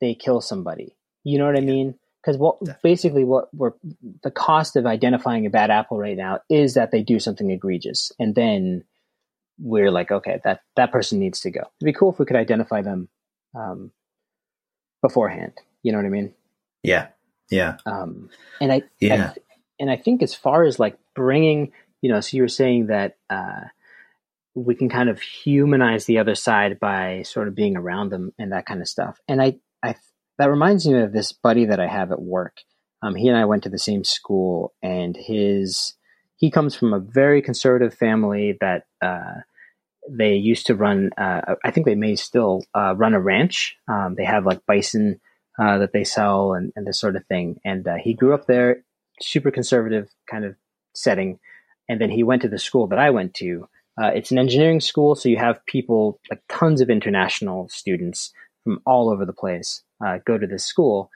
they 0.00 0.14
kill 0.14 0.40
somebody. 0.40 0.96
You 1.24 1.38
know 1.38 1.46
what 1.46 1.58
I 1.58 1.62
mean? 1.62 1.94
Because 2.20 2.36
what 2.36 2.58
Definitely. 2.60 2.90
basically 2.90 3.24
what 3.24 3.48
we're 3.54 3.72
the 4.22 4.30
cost 4.30 4.76
of 4.76 4.86
identifying 4.86 5.46
a 5.46 5.50
bad 5.50 5.70
apple 5.70 5.98
right 5.98 6.16
now 6.16 6.40
is 6.50 6.74
that 6.74 6.90
they 6.90 7.02
do 7.02 7.18
something 7.18 7.50
egregious, 7.50 8.12
and 8.18 8.34
then 8.34 8.84
we're 9.60 9.90
like, 9.90 10.10
okay, 10.10 10.40
that 10.44 10.60
that 10.76 10.92
person 10.92 11.18
needs 11.18 11.40
to 11.40 11.50
go. 11.50 11.60
It'd 11.60 11.84
be 11.84 11.92
cool 11.92 12.12
if 12.12 12.18
we 12.18 12.26
could 12.26 12.36
identify 12.36 12.82
them 12.82 13.08
um, 13.54 13.92
beforehand. 15.02 15.52
You 15.82 15.92
know 15.92 15.98
what 15.98 16.06
I 16.06 16.10
mean? 16.10 16.34
Yeah, 16.82 17.08
yeah. 17.50 17.76
Um, 17.86 18.30
and 18.60 18.72
I, 18.72 18.82
yeah, 19.00 19.32
I, 19.36 19.40
and 19.78 19.90
I 19.90 19.96
think 19.96 20.22
as 20.22 20.34
far 20.34 20.64
as 20.64 20.78
like 20.78 20.98
bringing, 21.14 21.72
you 22.02 22.10
know, 22.10 22.20
so 22.20 22.36
you 22.36 22.42
were 22.42 22.48
saying 22.48 22.86
that 22.86 23.16
uh, 23.28 23.64
we 24.54 24.74
can 24.74 24.88
kind 24.88 25.08
of 25.08 25.20
humanize 25.20 26.06
the 26.06 26.18
other 26.18 26.34
side 26.34 26.80
by 26.80 27.22
sort 27.22 27.48
of 27.48 27.54
being 27.54 27.76
around 27.76 28.10
them 28.10 28.32
and 28.38 28.52
that 28.52 28.66
kind 28.66 28.80
of 28.80 28.88
stuff. 28.88 29.20
And 29.28 29.40
I, 29.42 29.56
I 29.82 29.94
that 30.38 30.50
reminds 30.50 30.86
me 30.86 31.00
of 31.00 31.12
this 31.12 31.32
buddy 31.32 31.66
that 31.66 31.80
I 31.80 31.86
have 31.86 32.12
at 32.12 32.22
work. 32.22 32.58
Um, 33.02 33.14
he 33.14 33.28
and 33.28 33.36
I 33.36 33.44
went 33.44 33.62
to 33.64 33.68
the 33.70 33.78
same 33.78 34.04
school, 34.04 34.74
and 34.82 35.16
his 35.16 35.94
he 36.36 36.50
comes 36.50 36.74
from 36.74 36.92
a 36.92 36.98
very 36.98 37.42
conservative 37.42 37.94
family 37.94 38.56
that 38.60 38.84
uh, 39.02 39.40
they 40.08 40.34
used 40.34 40.66
to 40.66 40.74
run. 40.74 41.10
Uh, 41.16 41.56
I 41.64 41.70
think 41.70 41.86
they 41.86 41.94
may 41.94 42.16
still 42.16 42.64
uh, 42.74 42.94
run 42.96 43.14
a 43.14 43.20
ranch. 43.20 43.76
Um, 43.88 44.14
they 44.16 44.24
have 44.24 44.46
like 44.46 44.64
bison 44.66 45.20
uh, 45.58 45.78
that 45.78 45.92
they 45.92 46.04
sell 46.04 46.54
and, 46.54 46.72
and, 46.74 46.86
this 46.86 46.98
sort 46.98 47.16
of 47.16 47.26
thing. 47.26 47.60
And 47.64 47.86
uh, 47.86 47.96
he 47.96 48.14
grew 48.14 48.32
up 48.32 48.46
there, 48.46 48.84
super 49.20 49.50
conservative 49.50 50.08
kind 50.30 50.44
of 50.44 50.56
setting. 50.94 51.38
And 51.88 52.00
then 52.00 52.10
he 52.10 52.22
went 52.22 52.42
to 52.42 52.48
the 52.48 52.58
school 52.58 52.86
that 52.88 52.98
I 52.98 53.10
went 53.10 53.34
to. 53.34 53.68
Uh, 54.00 54.06
it's 54.06 54.30
an 54.30 54.38
engineering 54.38 54.80
school, 54.80 55.14
so 55.14 55.28
you 55.28 55.36
have 55.36 55.66
people 55.66 56.18
like 56.30 56.40
tons 56.48 56.80
of 56.80 56.88
international 56.88 57.68
students 57.68 58.32
from 58.64 58.80
all 58.86 59.10
over 59.10 59.26
the 59.26 59.32
place 59.32 59.82
go 60.24 60.38
to 60.38 60.46
this 60.46 60.64
school. 60.64 61.10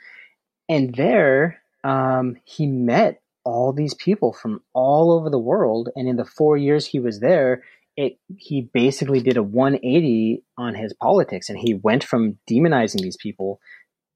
And 0.68 0.94
there, 0.94 1.62
um, 1.82 2.36
he 2.44 2.66
met 2.66 3.22
all 3.44 3.72
these 3.72 3.94
people 3.94 4.32
from 4.32 4.62
all 4.72 5.12
over 5.12 5.30
the 5.30 5.38
world. 5.38 5.90
And 5.94 6.08
in 6.08 6.16
the 6.16 6.24
four 6.24 6.56
years 6.56 6.86
he 6.86 6.98
was 6.98 7.20
there, 7.20 7.62
it, 7.96 8.18
he 8.36 8.62
basically 8.72 9.20
did 9.20 9.36
a 9.36 9.42
180 9.42 10.42
on 10.58 10.74
his 10.74 10.92
politics 10.94 11.48
and 11.48 11.58
he 11.58 11.74
went 11.74 12.04
from 12.04 12.38
demonizing 12.50 13.00
these 13.00 13.16
people 13.16 13.60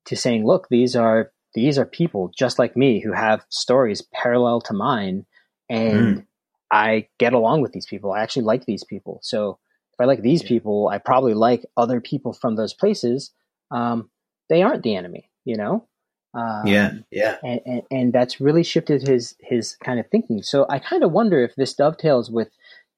to 0.07 0.17
saying, 0.17 0.47
look, 0.47 0.69
these 0.69 0.97
are, 0.97 1.31
these 1.55 1.79
are 1.79 1.85
people 1.85 2.31
just 2.37 2.59
like 2.59 2.77
me 2.77 3.01
who 3.01 3.13
have 3.13 3.45
stories 3.49 4.03
parallel 4.13 4.61
to 4.63 4.75
mine. 4.75 5.27
And 5.69 6.19
mm. 6.19 6.27
I 6.71 7.09
get 7.19 7.33
along 7.33 7.63
with 7.63 7.73
these 7.73 7.87
people. 7.87 8.13
I 8.13 8.21
actually 8.21 8.45
like 8.45 8.65
these 8.65 8.85
people. 8.85 9.21
So 9.23 9.59
if 9.93 10.01
I 10.01 10.05
like 10.05 10.23
these 10.23 10.43
people, 10.43 10.89
I 10.89 10.99
probably 10.99 11.35
like 11.35 11.65
other 11.77 12.01
people 12.01 12.33
from 12.33 12.57
those 12.57 12.73
places. 12.73 13.33
Um, 13.71 14.11
they 14.49 14.63
aren't 14.63 14.83
the 14.83 14.97
enemy, 14.97 15.31
you 15.45 15.57
know? 15.57 15.87
Um, 16.35 16.67
yeah, 16.67 16.93
yeah, 17.11 17.37
and, 17.43 17.61
and, 17.65 17.83
and 17.91 18.13
that's 18.13 18.39
really 18.39 18.63
shifted 18.63 19.09
his 19.09 19.35
his 19.41 19.77
kind 19.83 19.99
of 19.99 20.07
thinking. 20.09 20.43
So 20.43 20.67
I 20.69 20.79
kind 20.79 21.03
of 21.03 21.11
wonder 21.11 21.43
if 21.43 21.57
this 21.57 21.73
dovetails 21.73 22.31
with, 22.31 22.49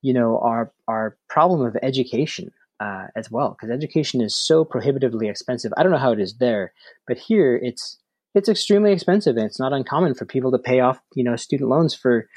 you 0.02 0.12
know, 0.12 0.38
our 0.38 0.72
our 0.88 1.16
problem 1.28 1.62
of 1.62 1.76
education 1.82 2.52
uh, 2.80 3.06
as 3.16 3.30
well, 3.30 3.50
because 3.50 3.74
education 3.74 4.20
is 4.20 4.34
so 4.34 4.64
prohibitively 4.64 5.28
expensive. 5.28 5.72
I 5.76 5.82
don't 5.82 5.92
know 5.92 5.98
how 5.98 6.12
it 6.12 6.20
is 6.20 6.38
there, 6.38 6.72
but 7.06 7.18
here 7.18 7.56
it's 7.56 7.98
it's 8.34 8.48
extremely 8.48 8.92
expensive, 8.92 9.36
and 9.36 9.46
it's 9.46 9.60
not 9.60 9.72
uncommon 9.72 10.14
for 10.14 10.24
people 10.24 10.52
to 10.52 10.58
pay 10.58 10.80
off, 10.80 11.00
you 11.14 11.24
know, 11.24 11.36
student 11.36 11.68
loans 11.68 11.94
for, 11.94 12.28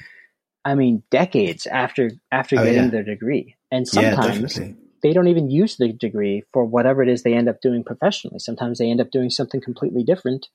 I 0.66 0.76
mean, 0.76 1.04
decades 1.12 1.68
after 1.68 2.12
after 2.32 2.60
oh, 2.60 2.64
getting 2.64 2.86
yeah. 2.86 2.90
their 2.90 3.04
degree, 3.04 3.56
and 3.72 3.88
sometimes. 3.88 4.58
Yeah, 4.58 4.70
they 5.02 5.12
don't 5.12 5.28
even 5.28 5.52
use 5.52 5.76
the 5.76 5.92
degree 5.92 6.44
for 6.54 6.64
whatever 6.64 7.04
it 7.04 7.10
is 7.10 7.24
they 7.24 7.34
end 7.34 7.50
up 7.50 7.60
doing 7.60 7.84
professionally. 7.84 8.40
Sometimes 8.40 8.78
they 8.78 8.90
end 8.90 9.02
up 9.02 9.12
doing 9.12 9.30
something 9.30 9.60
completely 9.60 10.02
different 10.02 10.48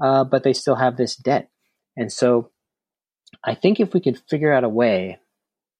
uh, 0.00 0.24
but 0.24 0.42
they 0.42 0.52
still 0.52 0.74
have 0.74 0.96
this 0.96 1.16
debt. 1.16 1.48
And 1.96 2.12
so 2.12 2.50
I 3.44 3.54
think 3.54 3.80
if 3.80 3.94
we 3.94 4.00
could 4.00 4.18
figure 4.28 4.52
out 4.52 4.64
a 4.64 4.68
way 4.68 5.18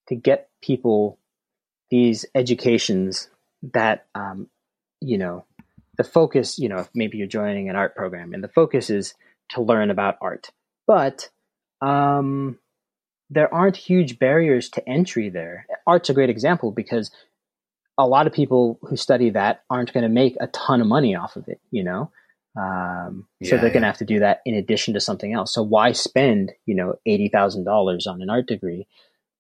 to 0.09 0.15
get 0.15 0.49
people 0.63 1.19
these 1.91 2.27
educations 2.35 3.29
that, 3.73 4.07
um, 4.15 4.49
you 5.01 5.19
know, 5.19 5.45
the 5.97 6.05
focus, 6.05 6.59
you 6.59 6.69
know, 6.69 6.79
if 6.79 6.89
maybe 6.95 7.19
you're 7.19 7.27
joining 7.27 7.69
an 7.69 7.77
art 7.77 7.95
program 7.95 8.35
and 8.35 8.43
the 8.43 8.49
focus 8.49 8.91
is 8.91 9.15
to 9.51 9.63
learn 9.63 9.91
about 9.91 10.17
art, 10.21 10.51
but 10.87 11.31
um, 11.81 12.59
there 13.31 13.53
aren't 13.53 13.77
huge 13.77 14.19
barriers 14.19 14.69
to 14.71 14.89
entry 14.89 15.29
there. 15.29 15.67
Art's 15.87 16.11
a 16.11 16.15
great 16.15 16.31
example 16.31 16.73
because 16.73 17.11
a 17.97 18.07
lot 18.07 18.27
of 18.27 18.33
people 18.33 18.79
who 18.83 18.97
study 18.97 19.31
that 19.31 19.63
aren't 19.71 19.93
going 19.93 20.03
to 20.03 20.09
make 20.09 20.37
a 20.41 20.49
ton 20.49 20.81
of 20.81 20.87
money 20.87 21.15
off 21.15 21.37
of 21.37 21.47
it, 21.49 21.61
you 21.71 21.85
know? 21.85 22.11
Um, 22.57 23.27
yeah, 23.41 23.51
so 23.51 23.57
they're 23.57 23.71
going 23.71 23.83
to 23.83 23.89
have 23.89 23.99
to 23.99 24.05
do 24.05 24.21
that 24.21 24.41
in 24.45 24.55
addition 24.55 24.95
to 24.95 25.01
something 25.01 25.33
else. 25.33 25.53
So 25.53 25.63
why 25.63 25.93
spend, 25.93 26.53
you 26.67 26.75
know, 26.75 26.95
eighty 27.05 27.29
thousand 27.29 27.65
dollars 27.65 28.07
on 28.07 28.23
an 28.23 28.31
art 28.31 28.47
degree? 28.47 28.87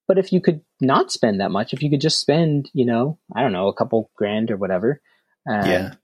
But 0.06 0.18
if 0.18 0.32
you 0.32 0.40
could 0.40 0.60
not 0.80 1.10
spend 1.10 1.40
that 1.40 1.50
much, 1.50 1.72
if 1.72 1.82
you 1.82 1.90
could 1.90 2.00
just 2.00 2.20
spend, 2.20 2.70
you 2.74 2.84
know, 2.84 3.18
I 3.34 3.40
don't 3.40 3.52
know, 3.52 3.68
a 3.68 3.74
couple 3.74 4.10
grand 4.16 4.50
or 4.50 4.56
whatever, 4.56 5.00
uh, 5.50 5.64
yeah, 5.66 5.94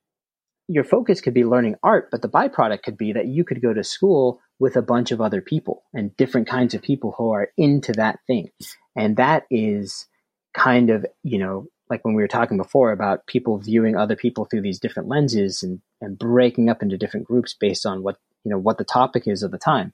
your 0.68 0.84
focus 0.84 1.20
could 1.20 1.34
be 1.34 1.44
learning 1.44 1.76
art. 1.82 2.08
But 2.10 2.22
the 2.22 2.28
byproduct 2.28 2.82
could 2.82 2.96
be 2.96 3.12
that 3.12 3.26
you 3.26 3.44
could 3.44 3.60
go 3.60 3.74
to 3.74 3.84
school 3.84 4.40
with 4.58 4.76
a 4.76 4.82
bunch 4.82 5.10
of 5.10 5.20
other 5.20 5.40
people 5.40 5.82
and 5.92 6.16
different 6.16 6.48
kinds 6.48 6.74
of 6.74 6.82
people 6.82 7.14
who 7.16 7.30
are 7.30 7.48
into 7.56 7.92
that 7.92 8.20
thing, 8.26 8.50
and 8.96 9.16
that 9.16 9.44
is 9.50 10.06
kind 10.54 10.90
of, 10.90 11.06
you 11.22 11.38
know, 11.38 11.68
like 11.90 12.04
when 12.04 12.14
we 12.14 12.22
were 12.22 12.28
talking 12.28 12.56
before 12.56 12.92
about 12.92 13.26
people 13.26 13.58
viewing 13.58 13.96
other 13.96 14.16
people 14.16 14.44
through 14.44 14.62
these 14.62 14.78
different 14.78 15.08
lenses 15.08 15.62
and, 15.62 15.80
and 16.00 16.18
breaking 16.18 16.70
up 16.70 16.82
into 16.82 16.96
different 16.96 17.26
groups 17.26 17.54
based 17.58 17.84
on 17.84 18.02
what 18.02 18.16
you 18.44 18.50
know 18.50 18.58
what 18.58 18.78
the 18.78 18.84
topic 18.84 19.24
is 19.26 19.42
of 19.42 19.50
the 19.50 19.58
time 19.58 19.92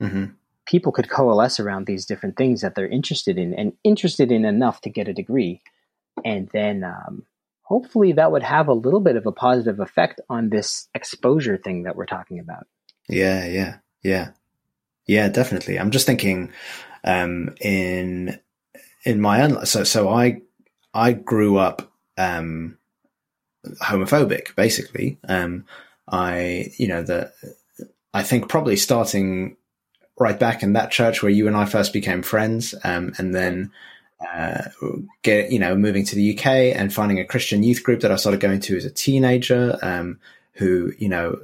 mm-hmm. 0.00 0.26
People 0.66 0.92
could 0.92 1.10
coalesce 1.10 1.58
around 1.58 1.86
these 1.86 2.06
different 2.06 2.36
things 2.36 2.60
that 2.60 2.74
they're 2.74 2.88
interested 2.88 3.38
in 3.38 3.54
and 3.54 3.72
interested 3.84 4.30
in 4.30 4.44
enough 4.44 4.80
to 4.82 4.90
get 4.90 5.08
a 5.08 5.14
degree. 5.14 5.60
And 6.24 6.48
then 6.52 6.84
um, 6.84 7.24
hopefully 7.62 8.12
that 8.12 8.32
would 8.32 8.42
have 8.42 8.68
a 8.68 8.74
little 8.74 9.00
bit 9.00 9.16
of 9.16 9.26
a 9.26 9.32
positive 9.32 9.80
effect 9.80 10.20
on 10.28 10.50
this 10.50 10.88
exposure 10.94 11.56
thing 11.56 11.82
that 11.84 11.96
we're 11.96 12.06
talking 12.06 12.38
about. 12.38 12.66
Yeah 13.08 13.46
yeah 13.46 13.76
yeah. 14.02 14.30
Yeah 15.06 15.28
definitely. 15.28 15.78
I'm 15.78 15.90
just 15.90 16.06
thinking 16.06 16.52
um, 17.04 17.54
in 17.60 18.38
in 19.04 19.20
my 19.20 19.42
own 19.42 19.66
so 19.66 19.82
so 19.82 20.08
i 20.08 20.40
I 20.94 21.12
grew 21.12 21.56
up 21.56 21.90
um, 22.18 22.76
homophobic, 23.82 24.54
basically. 24.56 25.18
Um, 25.28 25.64
I, 26.08 26.72
you 26.76 26.88
know, 26.88 27.02
the 27.02 27.32
I 28.12 28.22
think 28.22 28.48
probably 28.48 28.76
starting 28.76 29.56
right 30.18 30.38
back 30.38 30.62
in 30.62 30.74
that 30.74 30.90
church 30.90 31.22
where 31.22 31.30
you 31.30 31.46
and 31.46 31.56
I 31.56 31.64
first 31.64 31.92
became 31.92 32.22
friends, 32.22 32.74
um, 32.84 33.12
and 33.18 33.34
then 33.34 33.72
uh, 34.20 34.62
get 35.22 35.50
you 35.50 35.58
know 35.58 35.74
moving 35.74 36.04
to 36.06 36.14
the 36.14 36.36
UK 36.36 36.46
and 36.46 36.92
finding 36.92 37.18
a 37.18 37.24
Christian 37.24 37.62
youth 37.62 37.82
group 37.82 38.00
that 38.00 38.12
I 38.12 38.16
started 38.16 38.40
going 38.40 38.60
to 38.60 38.76
as 38.76 38.84
a 38.84 38.90
teenager. 38.90 39.78
Um, 39.82 40.18
who 40.54 40.92
you 40.98 41.08
know 41.08 41.38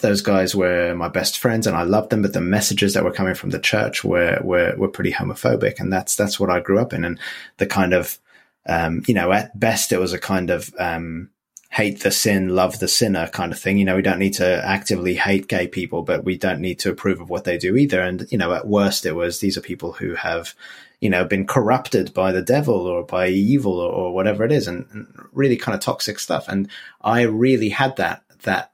those 0.00 0.20
guys 0.20 0.54
were 0.54 0.94
my 0.94 1.08
best 1.08 1.38
friends 1.38 1.66
and 1.66 1.76
I 1.76 1.82
loved 1.82 2.10
them, 2.10 2.22
but 2.22 2.32
the 2.32 2.40
messages 2.40 2.94
that 2.94 3.04
were 3.04 3.12
coming 3.12 3.34
from 3.34 3.50
the 3.50 3.58
church 3.58 4.04
were 4.04 4.38
were 4.42 4.74
were 4.76 4.88
pretty 4.88 5.12
homophobic, 5.12 5.80
and 5.80 5.92
that's 5.92 6.16
that's 6.16 6.38
what 6.38 6.50
I 6.50 6.60
grew 6.60 6.78
up 6.78 6.92
in, 6.92 7.04
and 7.04 7.18
the 7.58 7.66
kind 7.66 7.92
of 7.92 8.18
um, 8.66 9.02
you 9.06 9.14
know, 9.14 9.32
at 9.32 9.58
best 9.58 9.92
it 9.92 9.98
was 9.98 10.12
a 10.12 10.18
kind 10.18 10.50
of 10.50 10.72
um, 10.78 11.30
hate 11.70 12.00
the 12.00 12.10
sin, 12.10 12.48
love 12.48 12.80
the 12.80 12.88
sinner 12.88 13.28
kind 13.28 13.52
of 13.52 13.58
thing. 13.58 13.78
You 13.78 13.84
know, 13.84 13.94
we 13.94 14.02
don't 14.02 14.18
need 14.18 14.34
to 14.34 14.64
actively 14.66 15.14
hate 15.14 15.46
gay 15.46 15.68
people, 15.68 16.02
but 16.02 16.24
we 16.24 16.36
don't 16.36 16.60
need 16.60 16.80
to 16.80 16.90
approve 16.90 17.20
of 17.20 17.30
what 17.30 17.44
they 17.44 17.58
do 17.58 17.76
either. 17.76 18.02
And, 18.02 18.26
you 18.30 18.38
know, 18.38 18.52
at 18.52 18.66
worst 18.66 19.06
it 19.06 19.12
was 19.12 19.38
these 19.38 19.56
are 19.56 19.62
people 19.62 19.92
who 19.92 20.16
have, 20.16 20.54
you 21.00 21.08
know, 21.08 21.24
been 21.24 21.46
corrupted 21.46 22.12
by 22.12 22.32
the 22.32 22.42
devil 22.42 22.74
or 22.74 23.04
by 23.04 23.28
evil 23.28 23.78
or, 23.78 23.90
or 23.90 24.12
whatever 24.12 24.44
it 24.44 24.50
is 24.50 24.66
and, 24.66 24.86
and, 24.90 25.06
really 25.32 25.56
kind 25.56 25.76
of 25.76 25.80
toxic 25.80 26.18
stuff. 26.18 26.48
And 26.48 26.68
I 27.00 27.22
really 27.22 27.68
had 27.68 27.96
that, 27.96 28.24
that 28.42 28.72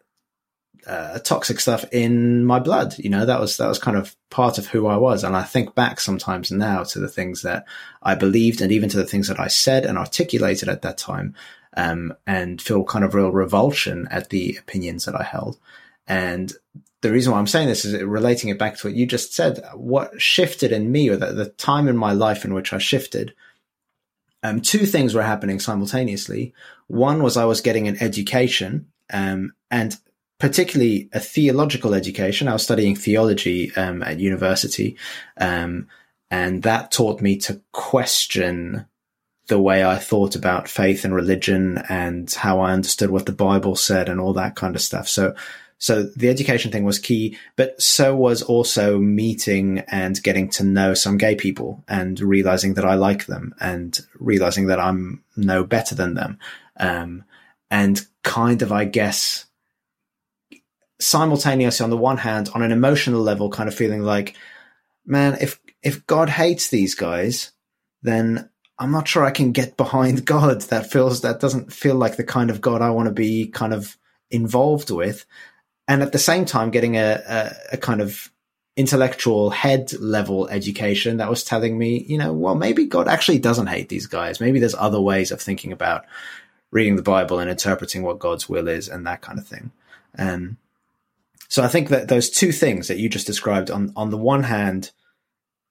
uh, 0.87 1.19
toxic 1.19 1.61
stuff 1.61 1.85
in 1.93 2.47
my 2.47 2.61
blood. 2.61 2.99
You 2.99 3.11
know, 3.11 3.27
that 3.27 3.41
was 3.41 3.59
that 3.59 3.69
was 3.69 3.79
kind 3.79 3.97
of 3.97 4.17
part 4.31 4.57
of 4.57 4.69
who 4.69 4.87
I 4.87 4.97
was. 4.97 5.23
And 5.23 5.37
I 5.37 5.43
think 5.43 5.75
back 5.75 6.01
sometimes 6.01 6.51
now 6.51 6.85
to 6.85 6.99
the 6.99 7.09
things 7.09 7.43
that 7.43 7.67
I 8.03 8.15
believed, 8.15 8.61
and 8.63 8.73
even 8.73 8.89
to 8.91 8.97
the 8.97 9.05
things 9.05 9.29
that 9.29 9.41
I 9.41 9.49
said 9.49 9.85
and 9.85 9.99
articulated 9.99 10.69
at 10.69 10.83
that 10.83 10.97
time, 10.97 11.35
um, 11.77 12.15
and 12.27 12.61
feel 12.61 12.85
kind 12.85 13.05
of 13.05 13.15
real 13.15 13.31
revulsion 13.31 14.09
at 14.11 14.31
the 14.31 14.57
opinions 14.57 15.05
that 15.05 15.15
I 15.15 15.23
held. 15.23 15.59
And 16.07 16.53
the 17.03 17.13
reason 17.13 17.33
why 17.33 17.39
I'm 17.39 17.47
saying 17.47 17.69
this 17.69 17.85
is 17.85 18.03
relating 18.03 18.51
it 18.51 18.59
back 18.59 18.77
to 18.77 18.89
what 18.89 18.97
you 18.97 19.07
just 19.07 19.35
said. 19.35 19.63
What 19.75 20.21
shifted 20.21 20.73
in 20.73 20.91
me, 20.91 21.09
or 21.09 21.17
the, 21.17 21.33
the 21.33 21.51
time 21.51 21.89
in 21.89 21.97
my 21.97 22.13
life 22.13 22.45
in 22.45 22.55
which 22.55 22.73
I 22.73 22.79
shifted. 22.79 23.35
Um, 24.43 24.61
two 24.61 24.87
things 24.87 25.15
were 25.15 25.23
happening 25.23 25.61
simultaneously. 25.61 26.55
One 26.87 27.23
was 27.23 27.37
I 27.37 27.45
was 27.45 27.61
getting 27.61 27.89
an 27.89 28.01
education, 28.01 28.87
um, 29.13 29.53
and 29.71 29.97
particularly 30.39 31.09
a 31.13 31.21
theological 31.21 31.95
education. 31.95 32.49
I 32.49 32.53
was 32.53 32.63
studying 32.63 32.97
theology 32.97 33.75
um, 33.75 34.03
at 34.03 34.21
university, 34.21 34.97
um, 35.39 35.89
and 36.31 36.63
that 36.63 36.93
taught 36.93 37.21
me 37.21 37.37
to 37.39 37.61
question 37.73 38.87
the 39.49 39.61
way 39.61 39.85
I 39.85 39.97
thought 39.97 40.35
about 40.35 40.69
faith 40.69 41.05
and 41.05 41.15
religion 41.15 41.79
and 41.89 42.31
how 42.33 42.61
I 42.61 42.73
understood 42.73 43.11
what 43.11 43.27
the 43.27 43.33
Bible 43.33 43.77
said 43.77 44.09
and 44.09 44.21
all 44.21 44.33
that 44.35 44.57
kind 44.57 44.75
of 44.75 44.83
stuff. 44.83 45.09
So, 45.09 45.35
so 45.79 46.05
the 46.05 46.29
education 46.29 46.73
thing 46.73 46.85
was 46.85 46.99
key, 46.99 47.39
but 47.55 47.81
so 47.81 48.17
was 48.17 48.43
also 48.43 48.99
meeting 48.99 49.81
and 49.89 50.21
getting 50.23 50.49
to 50.51 50.65
know 50.65 50.95
some 50.95 51.19
gay 51.19 51.37
people 51.37 51.85
and 51.87 52.19
realizing 52.19 52.75
that 52.75 52.85
I 52.85 52.95
like 52.95 53.27
them 53.27 53.55
and 53.61 53.99
realizing 54.19 54.67
that 54.67 54.81
I'm 54.81 55.23
no 55.37 55.63
better 55.65 55.95
than 55.95 56.15
them. 56.15 56.39
Um, 56.79 57.25
and 57.71 58.05
kind 58.23 58.63
of, 58.63 58.73
I 58.73 58.85
guess, 58.85 59.47
simultaneously 60.99 61.85
on 61.85 61.91
the 61.91 61.97
one 61.97 62.19
hand, 62.19 62.49
on 62.55 62.63
an 62.63 62.73
emotional 62.73 63.21
level, 63.21 63.51
kind 63.51 63.69
of 63.69 63.75
feeling 63.75 64.03
like, 64.03 64.35
man, 65.05 65.37
if 65.41 65.61
if 65.83 66.07
God 66.07 66.29
hates 66.29 66.69
these 66.69 66.95
guys, 66.95 67.53
then 68.03 68.51
I'm 68.79 68.93
not 68.93 69.09
sure 69.09 69.25
I 69.25 69.31
can 69.31 69.53
get 69.53 69.77
behind 69.77 70.25
God. 70.27 70.63
That 70.63 70.91
feels 70.91 71.23
that 71.23 71.41
doesn't 71.41 71.73
feel 71.73 71.95
like 71.95 72.17
the 72.17 72.25
kind 72.25 72.51
of 72.51 72.61
God 72.61 72.83
I 72.83 72.91
want 72.91 73.07
to 73.09 73.13
be 73.13 73.47
kind 73.49 73.73
of 73.73 73.97
involved 74.31 74.91
with. 74.91 75.25
And 75.89 76.03
at 76.03 76.13
the 76.13 76.19
same 76.19 76.45
time, 76.45 76.71
getting 76.71 76.97
a, 76.97 77.23
a, 77.27 77.53
a 77.75 77.77
kind 77.77 78.01
of 78.01 78.31
intellectual 78.77 79.51
head 79.51 79.93
level 79.95 80.49
education 80.49 81.17
that 81.17 81.31
was 81.31 81.45
telling 81.45 81.79
me, 81.79 82.05
you 82.09 82.19
know, 82.19 82.33
well, 82.33 82.55
maybe 82.55 82.85
God 82.85 83.09
actually 83.09 83.39
doesn't 83.39 83.69
hate 83.69 83.89
these 83.89 84.07
guys. 84.07 84.41
Maybe 84.41 84.59
there's 84.61 84.75
other 84.75 85.01
ways 85.01 85.31
of 85.31 85.41
thinking 85.41 85.73
about 85.73 86.05
reading 86.71 86.97
the 86.97 87.03
Bible 87.03 87.39
and 87.39 87.49
interpreting 87.49 88.03
what 88.03 88.19
God's 88.19 88.49
will 88.49 88.69
is 88.69 88.89
and 88.89 89.07
that 89.07 89.23
kind 89.23 89.39
of 89.39 89.47
thing. 89.47 89.71
Um, 90.19 90.59
so 91.49 91.63
I 91.63 91.69
think 91.69 91.89
that 91.89 92.09
those 92.09 92.29
two 92.29 92.53
things 92.53 92.89
that 92.89 92.99
you 92.99 93.09
just 93.09 93.27
described 93.27 93.71
on, 93.71 93.93
on 93.97 94.11
the 94.11 94.19
one 94.19 94.43
hand, 94.43 94.91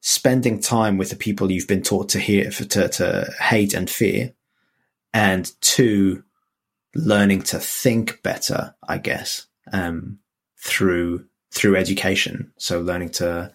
spending 0.07 0.59
time 0.59 0.97
with 0.97 1.09
the 1.09 1.15
people 1.15 1.51
you've 1.51 1.67
been 1.67 1.81
taught 1.81 2.09
to 2.09 2.19
hear, 2.19 2.51
to, 2.51 2.87
to 2.87 3.33
hate 3.39 3.73
and 3.73 3.89
fear, 3.89 4.31
and 5.15 5.51
two, 5.61 6.23
learning 6.93 7.41
to 7.41 7.57
think 7.57 8.21
better, 8.21 8.75
I 8.87 8.99
guess, 8.99 9.47
um, 9.73 10.19
through 10.59 11.25
through 11.51 11.75
education. 11.75 12.53
So 12.59 12.81
learning 12.81 13.09
to, 13.13 13.51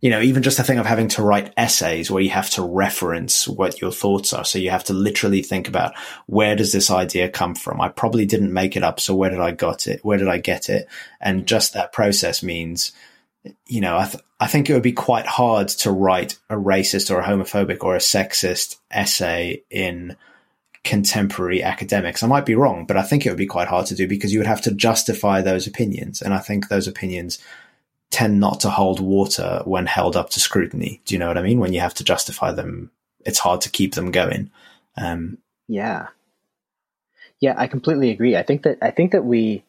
you 0.00 0.10
know, 0.10 0.20
even 0.20 0.44
just 0.44 0.58
the 0.58 0.62
thing 0.62 0.78
of 0.78 0.86
having 0.86 1.08
to 1.08 1.24
write 1.24 1.52
essays 1.56 2.08
where 2.08 2.22
you 2.22 2.30
have 2.30 2.50
to 2.50 2.62
reference 2.62 3.48
what 3.48 3.80
your 3.80 3.90
thoughts 3.90 4.32
are. 4.32 4.44
So 4.44 4.60
you 4.60 4.70
have 4.70 4.84
to 4.84 4.92
literally 4.92 5.42
think 5.42 5.66
about 5.66 5.94
where 6.26 6.54
does 6.54 6.70
this 6.70 6.88
idea 6.88 7.28
come 7.28 7.56
from? 7.56 7.80
I 7.80 7.88
probably 7.88 8.26
didn't 8.26 8.52
make 8.52 8.76
it 8.76 8.84
up. 8.84 9.00
So 9.00 9.16
where 9.16 9.30
did 9.30 9.40
I 9.40 9.50
got 9.50 9.88
it? 9.88 10.04
Where 10.04 10.18
did 10.18 10.28
I 10.28 10.38
get 10.38 10.68
it? 10.68 10.86
And 11.20 11.48
just 11.48 11.72
that 11.72 11.92
process 11.92 12.44
means, 12.44 12.92
you 13.66 13.80
know, 13.80 13.96
I, 13.96 14.06
th- 14.06 14.22
I 14.38 14.46
think 14.46 14.68
it 14.68 14.74
would 14.74 14.82
be 14.82 14.92
quite 14.92 15.26
hard 15.26 15.68
to 15.68 15.90
write 15.90 16.38
a 16.48 16.56
racist 16.56 17.10
or 17.10 17.20
a 17.20 17.24
homophobic 17.24 17.82
or 17.82 17.94
a 17.94 18.00
sexist 18.00 18.76
essay 18.90 19.62
in 19.70 20.16
contemporary 20.82 21.62
academics. 21.62 22.22
I 22.22 22.26
might 22.26 22.46
be 22.46 22.54
wrong, 22.54 22.86
but 22.86 22.96
I 22.96 23.02
think 23.02 23.24
it 23.24 23.30
would 23.30 23.38
be 23.38 23.46
quite 23.46 23.68
hard 23.68 23.86
to 23.86 23.94
do 23.94 24.08
because 24.08 24.32
you 24.32 24.38
would 24.38 24.46
have 24.46 24.62
to 24.62 24.72
justify 24.72 25.40
those 25.40 25.66
opinions. 25.66 26.22
And 26.22 26.32
I 26.32 26.38
think 26.38 26.68
those 26.68 26.88
opinions 26.88 27.38
tend 28.10 28.40
not 28.40 28.60
to 28.60 28.70
hold 28.70 28.98
water 29.00 29.62
when 29.64 29.86
held 29.86 30.16
up 30.16 30.30
to 30.30 30.40
scrutiny. 30.40 31.00
Do 31.04 31.14
you 31.14 31.18
know 31.18 31.28
what 31.28 31.38
I 31.38 31.42
mean? 31.42 31.60
When 31.60 31.72
you 31.72 31.80
have 31.80 31.94
to 31.94 32.04
justify 32.04 32.52
them, 32.52 32.90
it's 33.24 33.38
hard 33.38 33.60
to 33.62 33.70
keep 33.70 33.94
them 33.94 34.10
going. 34.10 34.50
Um, 34.96 35.38
yeah. 35.68 36.08
Yeah, 37.40 37.54
I 37.56 37.68
completely 37.68 38.10
agree. 38.10 38.36
I 38.36 38.42
think 38.42 38.62
that, 38.64 38.78
I 38.82 38.90
think 38.90 39.12
that 39.12 39.24
we, 39.24 39.64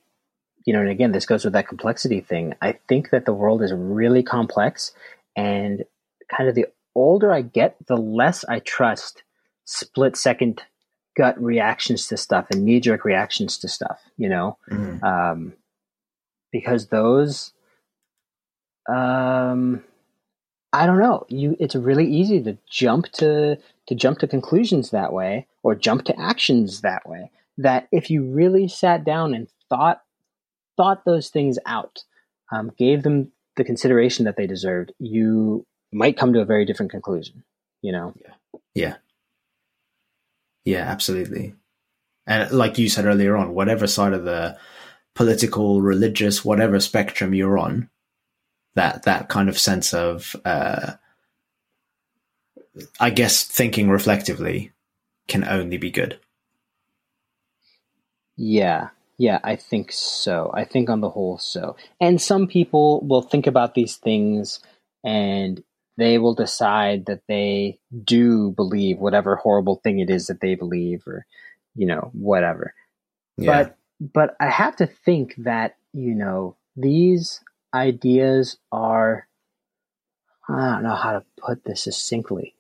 you 0.66 0.74
know, 0.74 0.82
and 0.82 0.90
again, 0.90 1.12
this 1.12 1.26
goes 1.26 1.44
with 1.44 1.54
that 1.54 1.68
complexity 1.68 2.22
thing. 2.22 2.54
I 2.62 2.78
think 2.88 3.10
that 3.10 3.26
the 3.26 3.34
world 3.34 3.62
is 3.64 3.74
really 3.74 4.24
complex 4.24 4.92
and 5.36 5.84
kind 6.30 6.50
of 6.50 6.56
the 6.56 6.68
older 6.96 7.32
I 7.32 7.42
get, 7.42 7.76
the 7.88 7.98
less 7.98 8.46
I 8.46 8.60
trust 8.60 9.24
split 9.66 10.18
second 10.18 10.62
gut 11.18 11.42
reactions 11.42 12.08
to 12.08 12.18
stuff 12.18 12.48
and 12.52 12.64
knee 12.64 12.80
jerk 12.80 13.06
reactions 13.06 13.58
to 13.60 13.68
stuff, 13.68 14.02
you 14.18 14.30
know, 14.30 14.58
mm. 14.70 15.04
um, 15.04 15.54
because 16.52 16.88
those, 16.88 17.52
um, 18.90 19.84
I 20.74 20.86
don't 20.86 21.00
know. 21.00 21.26
You, 21.28 21.58
it's 21.60 21.76
really 21.76 22.08
easy 22.08 22.42
to 22.44 22.58
jump 22.70 23.12
to 23.14 23.58
to 23.88 23.96
jump 23.96 24.20
to 24.20 24.28
conclusions 24.28 24.92
that 24.92 25.12
way, 25.12 25.48
or 25.64 25.76
jump 25.76 26.06
to 26.06 26.20
actions 26.20 26.82
that 26.82 27.08
way. 27.08 27.30
That 27.58 27.88
if 27.92 28.10
you 28.10 28.24
really 28.24 28.68
sat 28.68 29.04
down 29.04 29.34
and 29.34 29.50
thought 29.70 30.02
thought 30.78 31.06
those 31.06 31.30
things 31.30 31.58
out, 31.66 32.04
um, 32.52 32.72
gave 32.78 33.04
them 33.04 33.32
the 33.58 33.64
consideration 33.64 34.26
that 34.26 34.38
they 34.38 34.48
deserved, 34.48 34.94
you 35.00 35.66
might 35.92 36.18
come 36.18 36.34
to 36.34 36.42
a 36.42 36.46
very 36.46 36.66
different 36.66 36.92
conclusion. 36.92 37.44
You 37.82 37.92
know. 37.92 38.14
Yeah. 38.22 38.60
Yeah. 38.74 38.96
Yeah, 40.64 40.84
absolutely. 40.84 41.56
And 42.28 42.52
like 42.52 42.78
you 42.78 42.88
said 42.88 43.06
earlier 43.06 43.36
on, 43.36 43.54
whatever 43.54 43.88
side 43.88 44.14
of 44.14 44.26
the 44.26 44.58
political, 45.16 45.82
religious, 45.82 46.46
whatever 46.46 46.80
spectrum 46.80 47.34
you're 47.34 47.58
on, 47.58 47.90
that 48.76 49.04
that 49.04 49.28
kind 49.28 49.50
of 49.50 49.58
sense 49.58 49.94
of, 49.94 50.36
uh, 50.46 50.94
I 53.00 53.10
guess, 53.10 53.44
thinking 53.44 53.90
reflectively 53.90 54.72
can 55.28 55.44
only 55.44 55.78
be 55.78 55.92
good. 55.92 56.20
Yeah, 58.38 58.90
yeah, 59.22 59.38
I 59.44 59.56
think 59.56 59.92
so. 59.92 60.50
I 60.52 60.66
think 60.66 60.90
on 60.90 61.00
the 61.00 61.10
whole, 61.10 61.38
so. 61.38 61.76
And 62.00 62.20
some 62.20 62.48
people 62.48 63.06
will 63.06 63.22
think 63.22 63.46
about 63.46 63.76
these 63.76 63.98
things 63.98 64.62
and 65.04 65.64
they 65.98 66.18
will 66.18 66.34
decide 66.34 67.06
that 67.06 67.22
they 67.28 67.78
do 68.04 68.50
believe 68.50 68.98
whatever 68.98 69.36
horrible 69.36 69.80
thing 69.84 70.00
it 70.00 70.10
is 70.10 70.26
that 70.26 70.42
they 70.42 70.56
believe 70.56 71.04
or 71.06 71.28
you 71.76 71.86
know 71.86 72.10
whatever 72.14 72.74
yeah. 73.38 73.64
but 73.64 73.78
but 74.14 74.36
i 74.40 74.50
have 74.50 74.76
to 74.76 74.88
think 74.88 75.36
that 75.38 75.76
you 75.94 76.16
know 76.16 76.56
these 76.76 77.42
ideas 77.74 78.58
are 78.72 79.28
i 80.50 80.72
don't 80.72 80.84
know 80.84 80.96
how 80.96 81.12
to 81.12 81.24
put 81.38 81.64
this 81.66 81.84
succinctly 81.84 82.56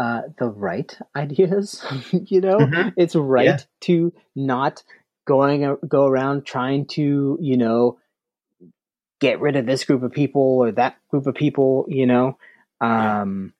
uh, 0.00 0.22
the 0.38 0.48
right 0.48 0.98
ideas 1.16 1.84
you 2.12 2.40
know 2.40 2.58
mm-hmm. 2.58 2.88
it's 2.96 3.14
right 3.14 3.44
yeah. 3.44 3.58
to 3.80 4.12
not 4.34 4.82
going 5.24 5.76
go 5.86 6.06
around 6.06 6.44
trying 6.44 6.86
to 6.86 7.38
you 7.40 7.56
know 7.56 7.98
get 9.20 9.40
rid 9.40 9.56
of 9.56 9.66
this 9.66 9.84
group 9.84 10.02
of 10.02 10.12
people 10.12 10.58
or 10.60 10.72
that 10.72 10.96
group 11.10 11.26
of 11.26 11.34
people 11.34 11.86
you 11.88 12.06
know? 12.06 12.36
Um, 12.80 13.54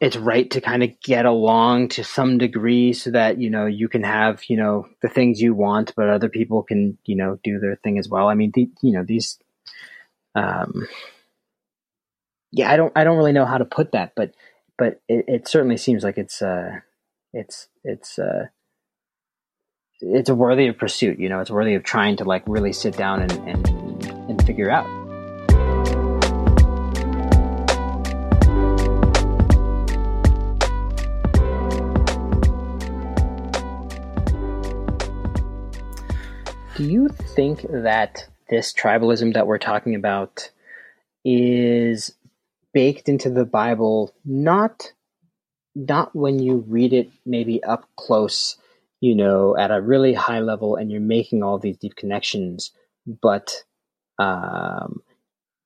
it's 0.00 0.16
right 0.16 0.50
to 0.50 0.60
kind 0.60 0.82
of 0.82 0.98
get 1.00 1.26
along 1.26 1.88
to 1.88 2.02
some 2.02 2.38
degree 2.38 2.92
so 2.92 3.10
that 3.10 3.38
you 3.38 3.50
know 3.50 3.66
you 3.66 3.88
can 3.88 4.02
have 4.02 4.42
you 4.48 4.56
know 4.56 4.88
the 5.02 5.08
things 5.08 5.40
you 5.40 5.54
want 5.54 5.92
but 5.94 6.08
other 6.08 6.28
people 6.28 6.62
can 6.62 6.96
you 7.04 7.14
know 7.14 7.38
do 7.44 7.58
their 7.58 7.76
thing 7.76 7.98
as 7.98 8.08
well. 8.08 8.28
I 8.28 8.34
mean 8.34 8.50
the, 8.54 8.70
you 8.82 8.92
know 8.92 9.04
these 9.06 9.38
um 10.34 10.88
yeah 12.52 12.70
i 12.70 12.76
don't 12.76 12.92
i 12.96 13.04
don't 13.04 13.18
really 13.18 13.32
know 13.32 13.44
how 13.44 13.58
to 13.58 13.64
put 13.64 13.92
that 13.92 14.12
but 14.16 14.32
but 14.78 15.02
it, 15.08 15.24
it 15.28 15.48
certainly 15.48 15.76
seems 15.76 16.02
like 16.02 16.16
it's 16.16 16.40
uh 16.40 16.80
it's 17.32 17.68
it's 17.84 18.18
uh 18.18 18.46
it's 20.02 20.30
worthy 20.30 20.66
of 20.66 20.76
pursuit 20.76 21.18
you 21.18 21.28
know 21.28 21.40
it's 21.40 21.50
worthy 21.50 21.74
of 21.74 21.84
trying 21.84 22.16
to 22.16 22.24
like 22.24 22.42
really 22.46 22.72
sit 22.72 22.96
down 22.96 23.22
and 23.22 23.32
and, 23.48 24.04
and 24.30 24.44
figure 24.44 24.70
out. 24.70 24.86
Do 36.74 36.84
you 36.84 37.08
think 37.08 37.64
that 37.70 38.26
this 38.48 38.72
tribalism 38.72 39.34
that 39.34 39.46
we're 39.46 39.58
talking 39.58 39.94
about 39.94 40.50
is 41.24 42.12
baked 42.72 43.08
into 43.08 43.30
the 43.30 43.44
Bible 43.44 44.12
not 44.24 44.92
not 45.74 46.14
when 46.14 46.38
you 46.38 46.64
read 46.66 46.92
it 46.92 47.10
maybe 47.24 47.62
up 47.62 47.88
close, 47.96 48.56
you 49.02 49.16
know, 49.16 49.56
at 49.56 49.72
a 49.72 49.80
really 49.80 50.14
high 50.14 50.38
level 50.38 50.76
and 50.76 50.88
you're 50.88 51.00
making 51.00 51.42
all 51.42 51.58
these 51.58 51.76
deep 51.76 51.96
connections, 51.96 52.70
but 53.20 53.64
um, 54.20 55.02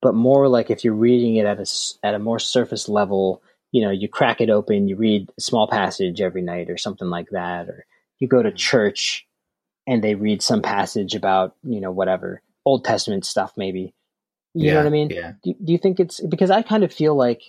but 0.00 0.14
more 0.14 0.48
like 0.48 0.70
if 0.70 0.84
you're 0.84 0.94
reading 0.94 1.36
it 1.36 1.44
at 1.44 1.60
a 1.60 1.66
at 2.02 2.14
a 2.14 2.18
more 2.18 2.38
surface 2.38 2.88
level, 2.88 3.42
you 3.72 3.82
know, 3.82 3.90
you 3.90 4.08
crack 4.08 4.40
it 4.40 4.48
open, 4.48 4.88
you 4.88 4.96
read 4.96 5.28
a 5.36 5.40
small 5.42 5.68
passage 5.68 6.22
every 6.22 6.40
night 6.40 6.70
or 6.70 6.78
something 6.78 7.10
like 7.10 7.28
that, 7.32 7.68
or 7.68 7.84
you 8.18 8.26
go 8.26 8.42
to 8.42 8.48
mm-hmm. 8.48 8.56
church 8.56 9.26
and 9.86 10.02
they 10.02 10.14
read 10.14 10.40
some 10.40 10.62
passage 10.62 11.14
about 11.14 11.54
you 11.62 11.82
know 11.82 11.90
whatever 11.90 12.40
Old 12.64 12.86
Testament 12.86 13.26
stuff 13.26 13.52
maybe. 13.58 13.92
You 14.54 14.68
yeah, 14.68 14.72
know 14.72 14.78
what 14.78 14.86
I 14.86 14.90
mean? 14.90 15.10
Yeah. 15.10 15.32
Do, 15.44 15.54
do 15.62 15.72
you 15.72 15.78
think 15.78 16.00
it's 16.00 16.20
because 16.20 16.50
I 16.50 16.62
kind 16.62 16.84
of 16.84 16.90
feel 16.90 17.14
like 17.14 17.42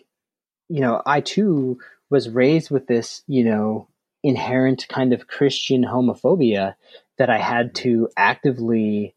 you 0.68 0.82
know 0.82 1.02
I 1.06 1.22
too 1.22 1.80
was 2.10 2.28
raised 2.28 2.72
with 2.72 2.88
this 2.88 3.24
you 3.26 3.46
know 3.46 3.88
inherent 4.24 4.88
kind 4.90 5.14
of 5.14 5.28
Christian 5.28 5.84
homophobia 5.84 6.76
that 7.18 7.30
I 7.30 7.38
had 7.38 7.76
to 7.76 8.10
actively 8.18 9.16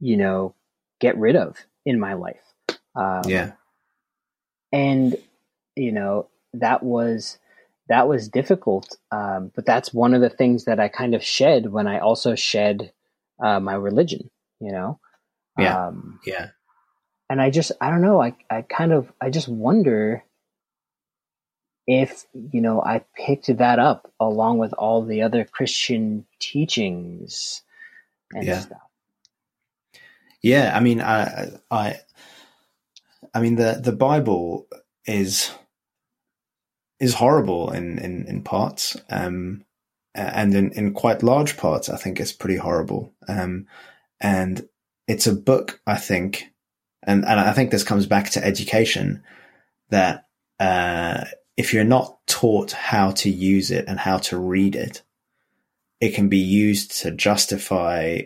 you 0.00 0.16
know 0.16 0.54
get 1.00 1.16
rid 1.18 1.36
of 1.36 1.56
in 1.84 1.98
my 1.98 2.14
life. 2.14 2.42
Um, 2.94 3.22
yeah. 3.26 3.52
And 4.72 5.16
you 5.76 5.92
know 5.92 6.28
that 6.54 6.82
was 6.82 7.38
that 7.88 8.08
was 8.08 8.28
difficult. 8.28 8.96
Um, 9.10 9.52
but 9.54 9.66
that's 9.66 9.92
one 9.92 10.14
of 10.14 10.20
the 10.20 10.30
things 10.30 10.64
that 10.64 10.80
I 10.80 10.88
kind 10.88 11.14
of 11.14 11.22
shed 11.22 11.70
when 11.70 11.86
I 11.86 11.98
also 11.98 12.34
shed 12.34 12.92
uh, 13.42 13.60
my 13.60 13.74
religion, 13.74 14.30
you 14.60 14.72
know? 14.72 14.98
Yeah. 15.58 15.88
Um, 15.88 16.20
yeah. 16.24 16.48
And 17.28 17.40
I 17.40 17.50
just, 17.50 17.72
I 17.80 17.90
don't 17.90 18.00
know. 18.00 18.22
I, 18.22 18.34
I 18.48 18.62
kind 18.62 18.92
of, 18.92 19.12
I 19.20 19.30
just 19.30 19.48
wonder 19.48 20.24
if 21.86 22.26
you 22.34 22.60
know 22.60 22.82
I 22.82 23.04
picked 23.16 23.56
that 23.58 23.78
up 23.78 24.12
along 24.20 24.58
with 24.58 24.72
all 24.74 25.04
the 25.04 25.22
other 25.22 25.44
Christian 25.44 26.26
teachings 26.40 27.62
and 28.32 28.46
Yeah. 28.46 28.60
stuff. 28.60 28.82
Yeah, 30.42 30.72
I 30.76 30.80
mean, 30.80 31.00
I, 31.00 31.50
I, 31.70 32.00
I 33.34 33.40
mean, 33.40 33.56
the 33.56 33.80
the 33.82 33.92
Bible 33.92 34.66
is 35.06 35.50
is 37.00 37.14
horrible 37.14 37.70
in 37.72 37.98
in, 37.98 38.26
in 38.26 38.42
parts, 38.42 38.96
um, 39.10 39.64
and 40.14 40.54
in, 40.54 40.72
in 40.72 40.94
quite 40.94 41.22
large 41.22 41.56
parts, 41.56 41.88
I 41.88 41.96
think 41.96 42.20
it's 42.20 42.32
pretty 42.32 42.56
horrible. 42.56 43.12
Um, 43.28 43.66
and 44.20 44.68
it's 45.08 45.26
a 45.26 45.34
book, 45.34 45.80
I 45.86 45.96
think, 45.96 46.46
and 47.02 47.24
and 47.24 47.40
I 47.40 47.52
think 47.52 47.70
this 47.70 47.84
comes 47.84 48.06
back 48.06 48.30
to 48.30 48.44
education 48.44 49.22
that 49.90 50.26
uh, 50.58 51.24
if 51.56 51.74
you're 51.74 51.84
not 51.84 52.18
taught 52.26 52.72
how 52.72 53.10
to 53.10 53.30
use 53.30 53.70
it 53.70 53.84
and 53.86 53.98
how 53.98 54.18
to 54.18 54.38
read 54.38 54.74
it, 54.74 55.02
it 56.00 56.14
can 56.14 56.28
be 56.28 56.38
used 56.38 57.00
to 57.02 57.10
justify 57.10 58.22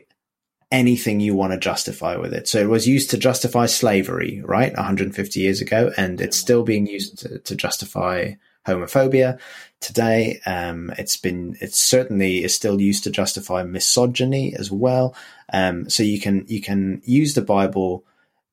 anything 0.70 1.20
you 1.20 1.35
want 1.35 1.53
to 1.53 1.59
justify 1.59 2.16
with 2.16 2.33
it. 2.33 2.49
So 2.49 2.59
it 2.59 2.68
was 2.68 2.89
used 2.89 3.11
to 3.11 3.18
justify 3.18 3.66
slavery, 3.66 4.43
right? 4.45 4.74
150 4.74 5.41
years 5.41 5.61
ago, 5.61 5.93
and 5.97 6.20
it's 6.20 6.37
still 6.37 6.62
being 6.62 6.87
used 6.87 7.18
to, 7.18 7.39
to 7.39 7.55
justify 7.55 8.33
homophobia 8.66 9.39
today. 9.81 10.41
Um, 10.45 10.93
it's 10.99 11.16
been, 11.16 11.57
it 11.61 11.74
certainly 11.74 12.43
is 12.43 12.55
still 12.55 12.81
used 12.81 13.05
to 13.05 13.11
justify 13.11 13.62
misogyny 13.62 14.55
as 14.57 14.70
well. 14.70 15.14
Um, 15.53 15.89
so 15.89 16.03
you 16.03 16.20
can, 16.20 16.45
you 16.49 16.61
can 16.61 17.01
use 17.05 17.35
the 17.35 17.43
Bible 17.43 18.05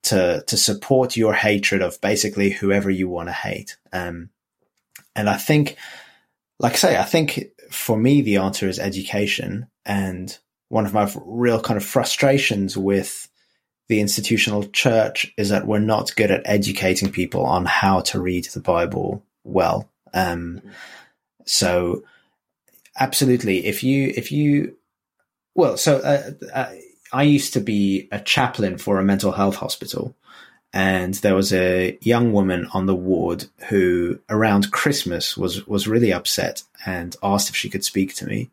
to, 0.03 0.43
to 0.45 0.57
support 0.57 1.17
your 1.17 1.33
hatred 1.33 1.81
of 1.81 1.99
basically 2.01 2.51
whoever 2.51 2.89
you 2.89 3.09
want 3.09 3.29
to 3.29 3.33
hate. 3.33 3.77
Um, 3.91 4.29
and 5.15 5.29
I 5.29 5.37
think, 5.37 5.77
like 6.59 6.73
I 6.73 6.77
say, 6.77 6.97
I 6.97 7.03
think 7.03 7.49
for 7.69 7.97
me, 7.97 8.21
the 8.21 8.37
answer 8.37 8.67
is 8.67 8.79
education. 8.79 9.67
And 9.85 10.37
one 10.69 10.85
of 10.85 10.93
my 10.93 11.11
real 11.25 11.59
kind 11.59 11.77
of 11.77 11.85
frustrations 11.85 12.77
with 12.77 13.29
the 13.89 13.99
institutional 13.99 14.63
church 14.65 15.33
is 15.37 15.49
that 15.49 15.67
we're 15.67 15.79
not 15.79 16.15
good 16.15 16.31
at 16.31 16.43
educating 16.45 17.11
people 17.11 17.45
on 17.45 17.65
how 17.65 17.99
to 18.01 18.19
read 18.19 18.45
the 18.45 18.61
Bible 18.61 19.23
well. 19.43 19.89
Um, 20.13 20.61
so 21.45 22.03
absolutely, 22.97 23.65
if 23.65 23.83
you, 23.83 24.13
if 24.15 24.31
you, 24.31 24.77
well, 25.53 25.77
so 25.77 25.97
uh, 25.97 26.31
uh, 26.53 26.71
I 27.11 27.23
used 27.23 27.53
to 27.53 27.59
be 27.59 28.07
a 28.11 28.19
chaplain 28.19 28.77
for 28.77 28.99
a 28.99 29.03
mental 29.03 29.31
health 29.31 29.57
hospital. 29.57 30.15
And 30.73 31.13
there 31.15 31.35
was 31.35 31.53
a 31.53 31.97
young 32.01 32.33
woman 32.33 32.67
on 32.73 32.87
the 32.87 32.95
ward 32.95 33.45
who, 33.69 34.19
around 34.27 34.71
Christmas, 34.71 35.37
was 35.37 35.67
was 35.67 35.87
really 35.87 36.11
upset 36.11 36.63
and 36.85 37.15
asked 37.21 37.49
if 37.49 37.55
she 37.55 37.69
could 37.69 37.85
speak 37.85 38.15
to 38.15 38.25
me. 38.25 38.49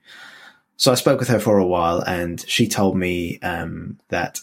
So 0.77 0.93
I 0.93 0.97
spoke 0.97 1.19
with 1.19 1.29
her 1.29 1.41
for 1.41 1.59
a 1.59 1.67
while, 1.67 2.01
and 2.03 2.41
she 2.49 2.69
told 2.69 2.97
me 2.97 3.39
um, 3.41 3.99
that 4.09 4.41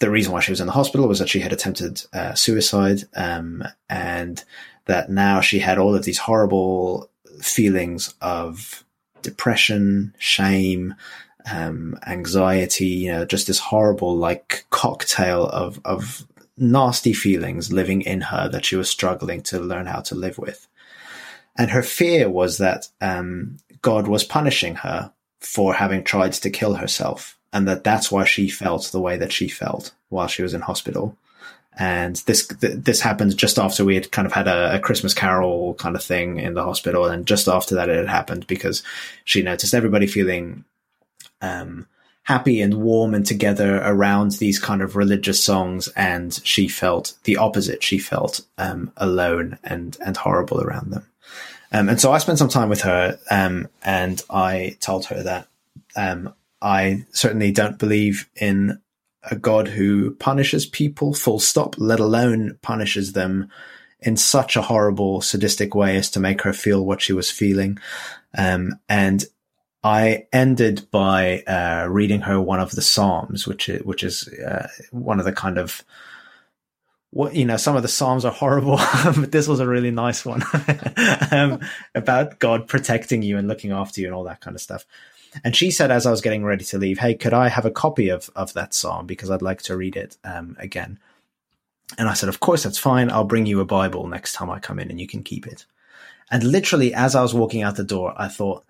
the 0.00 0.10
reason 0.10 0.32
why 0.32 0.40
she 0.40 0.52
was 0.52 0.60
in 0.60 0.66
the 0.66 0.72
hospital 0.72 1.06
was 1.06 1.18
that 1.18 1.28
she 1.28 1.40
had 1.40 1.52
attempted 1.52 2.02
uh, 2.12 2.34
suicide, 2.34 3.04
um, 3.14 3.62
and 3.90 4.42
that 4.86 5.10
now 5.10 5.40
she 5.40 5.58
had 5.58 5.78
all 5.78 5.94
of 5.94 6.04
these 6.04 6.18
horrible 6.18 7.10
feelings 7.40 8.14
of 8.22 8.84
depression, 9.20 10.14
shame, 10.18 10.94
um, 11.50 11.98
anxiety. 12.06 12.86
You 12.86 13.12
know, 13.12 13.24
just 13.26 13.46
this 13.46 13.58
horrible 13.58 14.16
like 14.16 14.64
cocktail 14.70 15.46
of 15.46 15.78
of 15.84 16.26
nasty 16.60 17.12
feelings 17.12 17.72
living 17.72 18.02
in 18.02 18.20
her 18.20 18.48
that 18.48 18.64
she 18.64 18.76
was 18.76 18.90
struggling 18.90 19.42
to 19.42 19.60
learn 19.60 19.86
how 19.86 20.00
to 20.00 20.14
live 20.14 20.38
with. 20.38 20.66
And 21.56 21.70
her 21.70 21.82
fear 21.82 22.30
was 22.30 22.58
that 22.58 22.88
um, 23.00 23.58
God 23.82 24.06
was 24.06 24.24
punishing 24.24 24.76
her 24.76 25.12
for 25.40 25.74
having 25.74 26.04
tried 26.04 26.32
to 26.34 26.50
kill 26.50 26.74
herself, 26.74 27.36
and 27.52 27.66
that 27.68 27.84
that's 27.84 28.10
why 28.10 28.24
she 28.24 28.48
felt 28.48 28.90
the 28.92 29.00
way 29.00 29.16
that 29.16 29.32
she 29.32 29.48
felt 29.48 29.92
while 30.08 30.28
she 30.28 30.42
was 30.42 30.54
in 30.54 30.60
hospital. 30.60 31.16
And 31.78 32.16
this 32.26 32.46
th- 32.46 32.78
this 32.78 33.00
happened 33.00 33.36
just 33.36 33.58
after 33.58 33.84
we 33.84 33.94
had 33.94 34.10
kind 34.10 34.26
of 34.26 34.32
had 34.32 34.48
a, 34.48 34.76
a, 34.76 34.80
Christmas 34.80 35.14
Carol 35.14 35.74
kind 35.74 35.94
of 35.94 36.02
thing 36.02 36.38
in 36.38 36.54
the 36.54 36.64
hospital, 36.64 37.06
and 37.06 37.26
just 37.26 37.46
after 37.46 37.76
that 37.76 37.88
it 37.88 37.96
had 37.96 38.08
happened 38.08 38.46
because 38.48 38.82
she 39.24 39.42
noticed 39.42 39.74
everybody 39.74 40.06
feeling 40.06 40.64
um, 41.40 41.86
happy 42.28 42.60
and 42.60 42.74
warm 42.74 43.14
and 43.14 43.24
together 43.24 43.80
around 43.82 44.32
these 44.32 44.58
kind 44.58 44.82
of 44.82 44.96
religious 44.96 45.42
songs, 45.42 45.88
and 45.96 46.38
she 46.44 46.68
felt 46.68 47.14
the 47.24 47.38
opposite. 47.38 47.82
She 47.82 47.98
felt 47.98 48.42
um, 48.58 48.92
alone 48.98 49.58
and 49.64 49.96
and 50.04 50.14
horrible 50.14 50.60
around 50.60 50.90
them. 50.90 51.06
Um, 51.72 51.88
and 51.88 51.98
so 51.98 52.12
I 52.12 52.18
spent 52.18 52.38
some 52.38 52.50
time 52.50 52.68
with 52.68 52.82
her, 52.82 53.18
um, 53.30 53.68
and 53.82 54.22
I 54.28 54.76
told 54.80 55.06
her 55.06 55.22
that 55.22 55.48
um, 55.96 56.34
I 56.60 57.06
certainly 57.12 57.50
don't 57.50 57.78
believe 57.78 58.28
in 58.36 58.78
a 59.30 59.34
God 59.34 59.66
who 59.66 60.10
punishes 60.16 60.66
people, 60.66 61.14
full 61.14 61.40
stop, 61.40 61.76
let 61.78 61.98
alone 61.98 62.58
punishes 62.60 63.14
them 63.14 63.48
in 64.00 64.18
such 64.18 64.54
a 64.54 64.62
horrible, 64.62 65.22
sadistic 65.22 65.74
way 65.74 65.96
as 65.96 66.10
to 66.10 66.20
make 66.20 66.42
her 66.42 66.52
feel 66.52 66.84
what 66.84 67.00
she 67.00 67.14
was 67.14 67.30
feeling. 67.30 67.78
Um, 68.36 68.78
and 68.86 69.24
I 69.88 70.26
ended 70.34 70.86
by 70.90 71.40
uh, 71.44 71.86
reading 71.88 72.20
her 72.20 72.38
one 72.38 72.60
of 72.60 72.72
the 72.72 72.82
Psalms, 72.82 73.46
which 73.46 73.70
is, 73.70 73.82
which 73.84 74.04
is 74.04 74.28
uh, 74.28 74.68
one 74.90 75.18
of 75.18 75.24
the 75.24 75.32
kind 75.32 75.56
of 75.56 75.82
what 77.10 77.34
you 77.34 77.46
know 77.46 77.56
some 77.56 77.74
of 77.74 77.80
the 77.80 77.88
psalms 77.88 78.26
are 78.26 78.32
horrible 78.32 78.76
but 79.16 79.32
this 79.32 79.48
was 79.48 79.60
a 79.60 79.66
really 79.66 79.90
nice 79.90 80.26
one 80.26 80.42
um, 81.30 81.58
about 81.94 82.38
god 82.38 82.68
protecting 82.68 83.22
you 83.22 83.38
and 83.38 83.48
looking 83.48 83.72
after 83.72 84.02
you 84.02 84.06
and 84.06 84.14
all 84.14 84.24
that 84.24 84.42
kind 84.42 84.54
of 84.54 84.60
stuff. 84.60 84.84
And 85.42 85.56
she 85.56 85.70
said 85.70 85.90
as 85.90 86.04
i 86.04 86.10
was 86.10 86.20
getting 86.20 86.44
ready 86.44 86.66
to 86.66 86.76
leave 86.76 86.98
hey 86.98 87.14
could 87.14 87.32
i 87.32 87.48
have 87.48 87.64
a 87.64 87.70
copy 87.70 88.10
of 88.10 88.28
of 88.36 88.52
that 88.52 88.74
psalm? 88.74 89.06
Because 89.06 89.30
i'd 89.30 89.40
like 89.40 89.62
to 89.62 89.74
read 89.74 89.96
it 89.96 90.18
um, 90.22 90.54
again. 90.58 90.98
And 91.96 92.10
i 92.10 92.12
said 92.12 92.28
of 92.28 92.40
course 92.40 92.64
that's 92.64 92.76
fine. 92.76 93.10
I'll 93.10 93.24
bring 93.24 93.46
you 93.46 93.60
a 93.60 93.64
bible 93.64 94.06
next 94.06 94.34
time 94.34 94.50
i 94.50 94.58
come 94.58 94.78
in 94.78 94.90
and 94.90 95.00
you 95.00 95.08
can 95.08 95.22
keep 95.22 95.46
it. 95.46 95.64
And 96.30 96.44
literally 96.44 96.92
as 96.92 97.14
i 97.14 97.22
was 97.22 97.32
walking 97.32 97.62
out 97.62 97.76
the 97.76 97.84
door 97.84 98.12
i 98.18 98.28
thought 98.28 98.66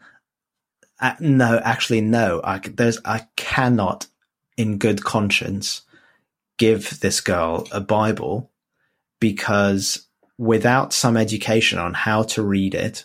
uh, 1.01 1.14
no 1.20 1.61
actually 1.64 2.01
no. 2.01 2.40
I 2.44 2.59
there's 2.59 2.99
i 3.05 3.26
cannot 3.36 4.07
in 4.57 4.78
good 4.78 5.05
conscience 5.05 5.82
give 6.59 7.01
this 7.01 7.20
girl 7.20 7.66
a 7.72 7.80
Bible 7.80 8.51
because 9.20 10.07
without 10.36 10.92
some 10.92 11.16
education 11.16 11.78
on 11.78 11.94
how 11.94 12.22
to 12.22 12.42
read 12.42 12.74
it, 12.74 13.05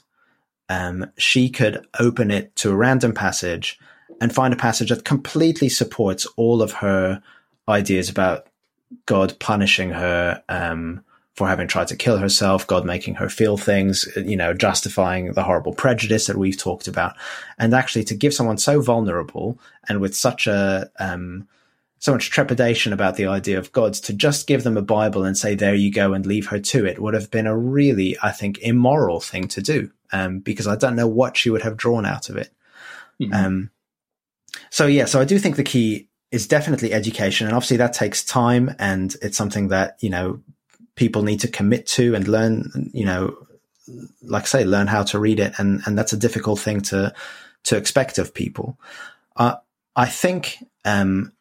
um, 0.70 1.12
she 1.18 1.50
could 1.50 1.86
open 2.00 2.32
it 2.32 2.56
to 2.58 2.72
a 2.72 2.76
random 2.76 3.14
passage 3.14 3.80
and 4.20 4.34
find 4.34 4.54
a 4.54 4.58
passage 4.58 4.90
that 4.90 5.06
completely 5.06 5.70
supports 5.70 6.26
all 6.36 6.62
of 6.62 6.74
her 6.74 7.22
ideas 7.68 8.10
about 8.10 8.48
God 9.06 9.38
punishing 9.40 9.92
her 9.92 10.44
um, 10.50 11.04
for 11.34 11.48
having 11.48 11.68
tried 11.68 11.88
to 11.88 11.96
kill 11.96 12.18
herself, 12.18 12.68
God 12.68 12.86
making 12.86 13.16
her 13.16 13.30
feel 13.30 13.58
things, 13.58 14.08
you 14.16 14.38
know, 14.38 14.54
justifying 14.54 15.34
the 15.34 15.44
horrible 15.44 15.74
prejudice 15.74 16.28
that 16.28 16.38
we've 16.38 16.58
talked 16.58 16.88
about, 16.88 17.16
and 17.58 17.74
actually 17.74 18.04
to 18.06 18.16
give 18.16 18.34
someone 18.34 18.58
so 18.58 18.82
vulnerable 18.82 19.60
and 19.90 20.00
with 20.00 20.16
such 20.16 20.48
a 20.48 20.90
um, 21.00 21.48
so 21.98 22.12
much 22.12 22.32
trepidation 22.32 22.92
about 22.92 23.16
the 23.16 23.26
idea 23.26 23.58
of 23.58 23.72
gods 23.72 24.02
to 24.02 24.14
just 24.14 24.46
give 24.46 24.64
them 24.64 24.76
a 24.76 24.82
Bible 24.82 25.24
and 25.24 25.38
say, 25.38 25.56
there 25.56 25.74
you 25.74 25.90
go 25.90 26.12
and 26.12 26.26
leave 26.26 26.48
her 26.48 26.60
to 26.60 26.86
it 26.86 27.00
would 27.00 27.14
have 27.14 27.32
been 27.32 27.48
a 27.48 27.58
really, 27.58 28.18
I 28.22 28.32
think, 28.32 28.60
immoral 28.60 29.22
thing 29.22 29.48
to 29.48 29.62
do. 29.62 29.90
Um, 30.12 30.40
because 30.40 30.68
I 30.68 30.76
don't 30.76 30.98
know 30.98 31.08
what 31.08 31.38
she 31.38 31.50
would 31.50 31.62
have 31.62 31.78
drawn 31.78 32.06
out 32.06 32.30
of 32.30 32.36
it. 32.36 32.52
Mm-hmm. 33.22 33.34
Um, 33.34 33.72
so 34.70 34.86
yeah, 34.86 35.06
so 35.06 35.22
I 35.22 35.26
do 35.26 35.40
think 35.40 35.56
the 35.56 35.64
key 35.64 36.10
is 36.30 36.46
definitely 36.46 36.92
education. 36.92 37.48
And 37.48 37.56
obviously 37.56 37.78
that 37.78 37.94
takes 37.94 38.24
time 38.24 38.76
and 38.80 39.16
it's 39.22 39.38
something 39.38 39.70
that, 39.70 39.98
you 40.02 40.10
know, 40.10 40.42
people 40.96 41.24
need 41.24 41.40
to 41.42 41.48
commit 41.48 41.88
to 41.88 42.16
and 42.16 42.28
learn, 42.28 42.92
you 42.94 43.06
know, 43.06 43.36
like 44.22 44.44
I 44.44 44.46
say, 44.46 44.64
learn 44.66 44.88
how 44.88 45.04
to 45.04 45.20
read 45.20 45.40
it. 45.40 45.54
And, 45.58 45.82
and 45.86 45.98
that's 45.98 46.14
a 46.14 46.18
difficult 46.18 46.60
thing 46.60 46.82
to, 46.82 47.14
to 47.64 47.78
expect 47.78 48.18
of 48.18 48.34
people. 48.34 48.80
Uh, 49.36 49.56
I 49.96 50.06
think, 50.06 50.58
um, 50.86 51.34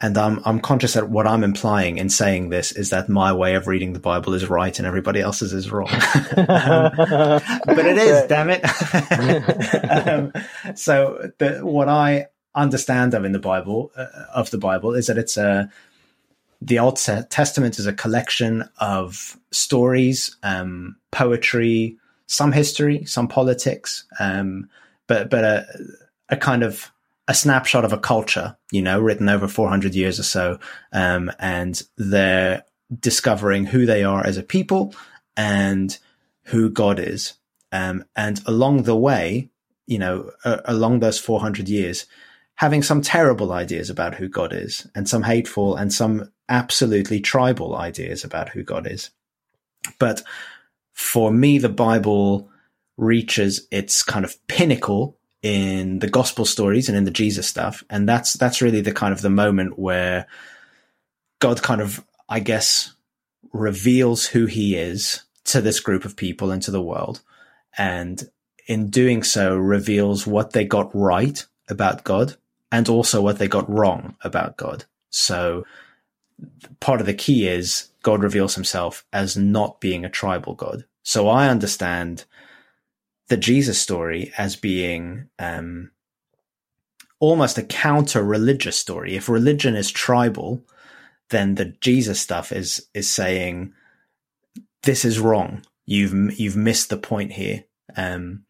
and 0.00 0.16
I'm 0.16 0.40
I'm 0.44 0.60
conscious 0.60 0.94
that 0.94 1.10
what 1.10 1.26
I'm 1.26 1.42
implying 1.42 1.98
in 1.98 2.08
saying 2.08 2.50
this 2.50 2.70
is 2.70 2.90
that 2.90 3.08
my 3.08 3.32
way 3.32 3.56
of 3.56 3.66
reading 3.66 3.94
the 3.94 3.98
Bible 3.98 4.32
is 4.34 4.48
right 4.48 4.76
and 4.78 4.86
everybody 4.86 5.20
else's 5.20 5.52
is 5.52 5.72
wrong. 5.72 5.90
um, 5.92 6.00
but 7.66 7.84
it 7.84 7.98
is, 7.98 8.26
damn 8.28 8.48
it. 8.50 8.64
um, 10.08 10.32
so 10.76 11.32
the, 11.38 11.60
what 11.64 11.88
I 11.88 12.26
understand 12.54 13.14
of 13.14 13.24
in 13.24 13.32
the 13.32 13.40
Bible 13.40 13.90
uh, 13.96 14.06
of 14.32 14.50
the 14.50 14.58
Bible 14.58 14.94
is 14.94 15.08
that 15.08 15.18
it's 15.18 15.36
a 15.36 15.68
the 16.60 16.78
Old 16.78 16.96
Testament 16.96 17.78
is 17.78 17.86
a 17.86 17.92
collection 17.92 18.68
of 18.78 19.38
stories, 19.52 20.36
um, 20.42 20.96
poetry, 21.12 21.96
some 22.26 22.52
history, 22.52 23.04
some 23.04 23.28
politics, 23.28 24.04
um, 24.18 24.68
but 25.06 25.30
but 25.30 25.44
a, 25.44 25.66
a 26.28 26.36
kind 26.36 26.62
of 26.62 26.90
a 27.28 27.34
snapshot 27.34 27.84
of 27.84 27.92
a 27.92 27.98
culture, 27.98 28.56
you 28.72 28.82
know, 28.82 28.98
written 28.98 29.28
over 29.28 29.46
400 29.46 29.94
years 29.94 30.18
or 30.18 30.22
so. 30.22 30.58
Um, 30.92 31.30
and 31.38 31.80
they're 31.96 32.64
discovering 32.98 33.66
who 33.66 33.84
they 33.84 34.02
are 34.02 34.26
as 34.26 34.38
a 34.38 34.42
people 34.42 34.94
and 35.36 35.96
who 36.44 36.70
God 36.70 36.98
is. 36.98 37.34
Um, 37.70 38.04
and 38.16 38.40
along 38.46 38.84
the 38.84 38.96
way, 38.96 39.50
you 39.86 39.98
know, 39.98 40.30
uh, 40.44 40.60
along 40.64 41.00
those 41.00 41.18
400 41.18 41.68
years, 41.68 42.06
having 42.54 42.82
some 42.82 43.02
terrible 43.02 43.52
ideas 43.52 43.90
about 43.90 44.14
who 44.14 44.28
God 44.28 44.54
is 44.54 44.86
and 44.94 45.06
some 45.06 45.22
hateful 45.22 45.76
and 45.76 45.92
some 45.92 46.32
absolutely 46.48 47.20
tribal 47.20 47.76
ideas 47.76 48.24
about 48.24 48.50
who 48.50 48.62
God 48.62 48.86
is. 48.86 49.10
But 49.98 50.22
for 50.92 51.30
me, 51.30 51.58
the 51.58 51.68
Bible 51.68 52.50
reaches 52.96 53.66
its 53.70 54.02
kind 54.02 54.24
of 54.24 54.34
pinnacle 54.48 55.16
in 55.42 56.00
the 56.00 56.08
gospel 56.08 56.44
stories 56.44 56.88
and 56.88 56.98
in 56.98 57.04
the 57.04 57.10
Jesus 57.10 57.46
stuff. 57.46 57.84
And 57.88 58.08
that's, 58.08 58.34
that's 58.34 58.60
really 58.60 58.80
the 58.80 58.92
kind 58.92 59.12
of 59.12 59.22
the 59.22 59.30
moment 59.30 59.78
where 59.78 60.26
God 61.38 61.62
kind 61.62 61.80
of, 61.80 62.04
I 62.28 62.40
guess, 62.40 62.92
reveals 63.52 64.26
who 64.26 64.46
he 64.46 64.76
is 64.76 65.22
to 65.44 65.60
this 65.60 65.80
group 65.80 66.04
of 66.04 66.16
people 66.16 66.50
and 66.50 66.60
to 66.62 66.70
the 66.70 66.82
world. 66.82 67.22
And 67.76 68.28
in 68.66 68.90
doing 68.90 69.22
so, 69.22 69.56
reveals 69.56 70.26
what 70.26 70.52
they 70.52 70.64
got 70.64 70.90
right 70.94 71.44
about 71.68 72.04
God 72.04 72.36
and 72.72 72.88
also 72.88 73.22
what 73.22 73.38
they 73.38 73.48
got 73.48 73.70
wrong 73.70 74.16
about 74.22 74.56
God. 74.56 74.84
So 75.10 75.64
part 76.80 77.00
of 77.00 77.06
the 77.06 77.14
key 77.14 77.46
is 77.46 77.88
God 78.02 78.22
reveals 78.22 78.54
himself 78.54 79.04
as 79.12 79.36
not 79.36 79.80
being 79.80 80.04
a 80.04 80.10
tribal 80.10 80.54
God. 80.54 80.84
So 81.02 81.28
I 81.28 81.48
understand 81.48 82.24
the 83.28 83.36
Jesus 83.36 83.80
story 83.80 84.32
as 84.38 84.56
being 84.56 85.28
um, 85.38 85.90
almost 87.20 87.58
a 87.58 87.62
counter 87.62 88.22
religious 88.22 88.78
story. 88.78 89.16
If 89.16 89.28
religion 89.28 89.74
is 89.74 89.90
tribal, 89.90 90.62
then 91.30 91.56
the 91.56 91.66
Jesus 91.80 92.20
stuff 92.20 92.52
is 92.52 92.86
is 92.94 93.10
saying 93.10 93.74
this 94.82 95.04
is 95.04 95.20
wrong. 95.20 95.62
You've 95.86 96.38
you've 96.38 96.56
missed 96.56 96.90
the 96.90 96.96
point 96.96 97.32
here. 97.32 97.64
Um, 97.96 98.44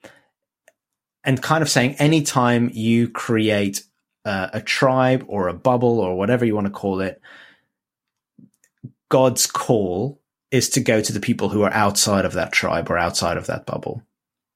and 1.25 1.43
kind 1.43 1.63
of 1.63 1.69
saying 1.69 1.95
anytime 1.97 2.71
you 2.73 3.09
create 3.09 3.85
uh, 4.25 4.49
a 4.53 4.61
tribe 4.61 5.25
or 5.29 5.49
a 5.49 5.55
bubble 5.55 6.01
or 6.01 6.17
whatever 6.17 6.45
you 6.45 6.55
want 6.55 6.67
to 6.67 6.73
call 6.73 7.01
it, 7.01 7.21
God's 9.09 9.47
call 9.47 10.21
is 10.51 10.69
to 10.71 10.81
go 10.81 11.01
to 11.01 11.13
the 11.13 11.21
people 11.21 11.49
who 11.49 11.63
are 11.63 11.73
outside 11.73 12.25
of 12.25 12.33
that 12.35 12.53
tribe 12.53 12.91
or 12.91 12.99
outside 12.99 13.37
of 13.37 13.47
that 13.47 13.67
bubble 13.67 14.03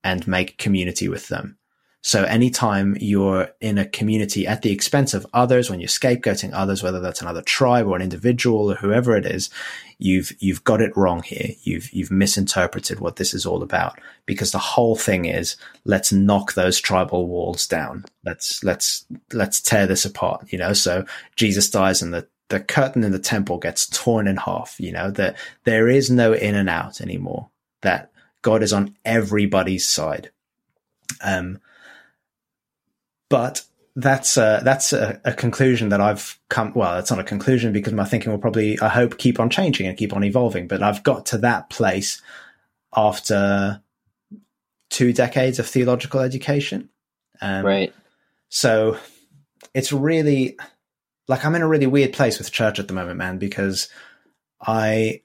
and 0.03 0.27
make 0.27 0.59
community 0.59 1.09
with 1.09 1.29
them. 1.29 1.59
So 2.05 2.25
anytime 2.25 2.97
you're 3.01 3.51
in 3.61 3.79
a 3.79 3.87
community 3.87 4.45
at 4.45 4.63
the 4.63 4.73
expense 4.73 5.15
of 5.15 5.25
others, 5.33 5.71
when 5.71 5.79
you're 5.79 5.87
scapegoating 5.87 6.51
others, 6.53 6.83
whether 6.83 6.99
that's 6.99 7.23
another 7.23 7.43
tribe 7.43 7.87
or 7.87 7.95
an 7.95 8.03
individual 8.03 8.73
or 8.73 8.75
whoever 8.75 9.17
it 9.17 9.25
is, 9.25 9.51
you've, 9.99 10.33
you've 10.41 10.65
got 10.65 10.81
it 10.81 10.97
wrong 10.97 11.23
here. 11.23 11.51
You've, 11.63 11.93
you've 11.93 12.11
misinterpreted 12.11 12.99
what 12.99 13.17
this 13.17 13.33
is 13.33 13.47
all 13.47 13.63
about 13.63 14.01
because 14.27 14.51
the 14.51 14.59
whole 14.59 14.97
thing 14.97 15.27
is 15.27 15.55
let's 15.85 16.13
knock 16.13 16.55
those 16.55 16.81
tribal 16.81 17.29
walls 17.29 17.69
down. 17.69 18.05
Let's, 18.25 18.65
let's, 18.65 19.07
let's 19.33 19.61
tear 19.61 19.87
this 19.87 20.05
apart, 20.05 20.53
you 20.53 20.59
know? 20.59 20.73
So 20.73 21.05
Jesus 21.37 21.71
dies 21.71 22.03
and 22.03 22.13
the, 22.13 22.27
the 22.53 22.61
curtain 22.61 23.03
in 23.03 23.13
the 23.13 23.19
temple 23.19 23.57
gets 23.57 23.87
torn 23.87 24.29
in 24.29 24.37
half, 24.37 24.77
you 24.79 24.93
know, 24.93 25.11
that 25.11 25.37
there 25.65 25.89
is 25.89 26.11
no 26.11 26.35
in 26.35 26.55
and 26.55 26.69
out 26.69 27.01
anymore, 27.01 27.49
that 27.81 28.13
God 28.43 28.63
is 28.63 28.75
on 28.75 28.95
everybody's 29.07 29.89
side. 29.89 30.31
Um, 31.23 31.61
but 33.31 33.65
that's 33.97 34.37
a, 34.37 34.61
that's 34.63 34.93
a, 34.93 35.19
a, 35.25 35.33
conclusion 35.33 35.89
that 35.89 36.03
I've 36.03 36.39
come. 36.51 36.75
Well, 36.75 36.99
it's 36.99 37.11
not 37.11 37.21
a 37.21 37.25
conclusion 37.25 37.73
because 37.73 37.95
my 37.95 38.05
thinking 38.05 38.31
will 38.31 38.39
probably, 38.39 38.79
I 38.81 38.89
hope, 38.89 39.17
keep 39.17 39.41
on 39.41 39.49
changing 39.49 39.87
and 39.87 39.97
keep 39.97 40.13
on 40.15 40.25
evolving. 40.25 40.69
But 40.69 40.83
I've 40.83 41.03
got 41.03 41.25
to 41.27 41.39
that 41.39 41.71
place 41.71 42.21
after 42.95 43.81
two 44.91 45.15
decades 45.15 45.59
of 45.59 45.67
theological 45.67 46.21
education. 46.21 46.91
Um, 47.41 47.65
right. 47.65 47.95
So 48.51 48.99
it's 49.73 49.91
really 49.91 50.59
like 51.29 51.45
I'm 51.45 51.55
in 51.55 51.63
a 51.63 51.69
really 51.69 51.87
weird 51.87 52.13
place 52.13 52.39
with 52.39 52.53
church 52.53 52.79
at 52.79 52.89
the 52.89 52.95
moment, 52.95 53.19
man, 53.19 53.39
because 53.39 53.89
I, 54.61 55.23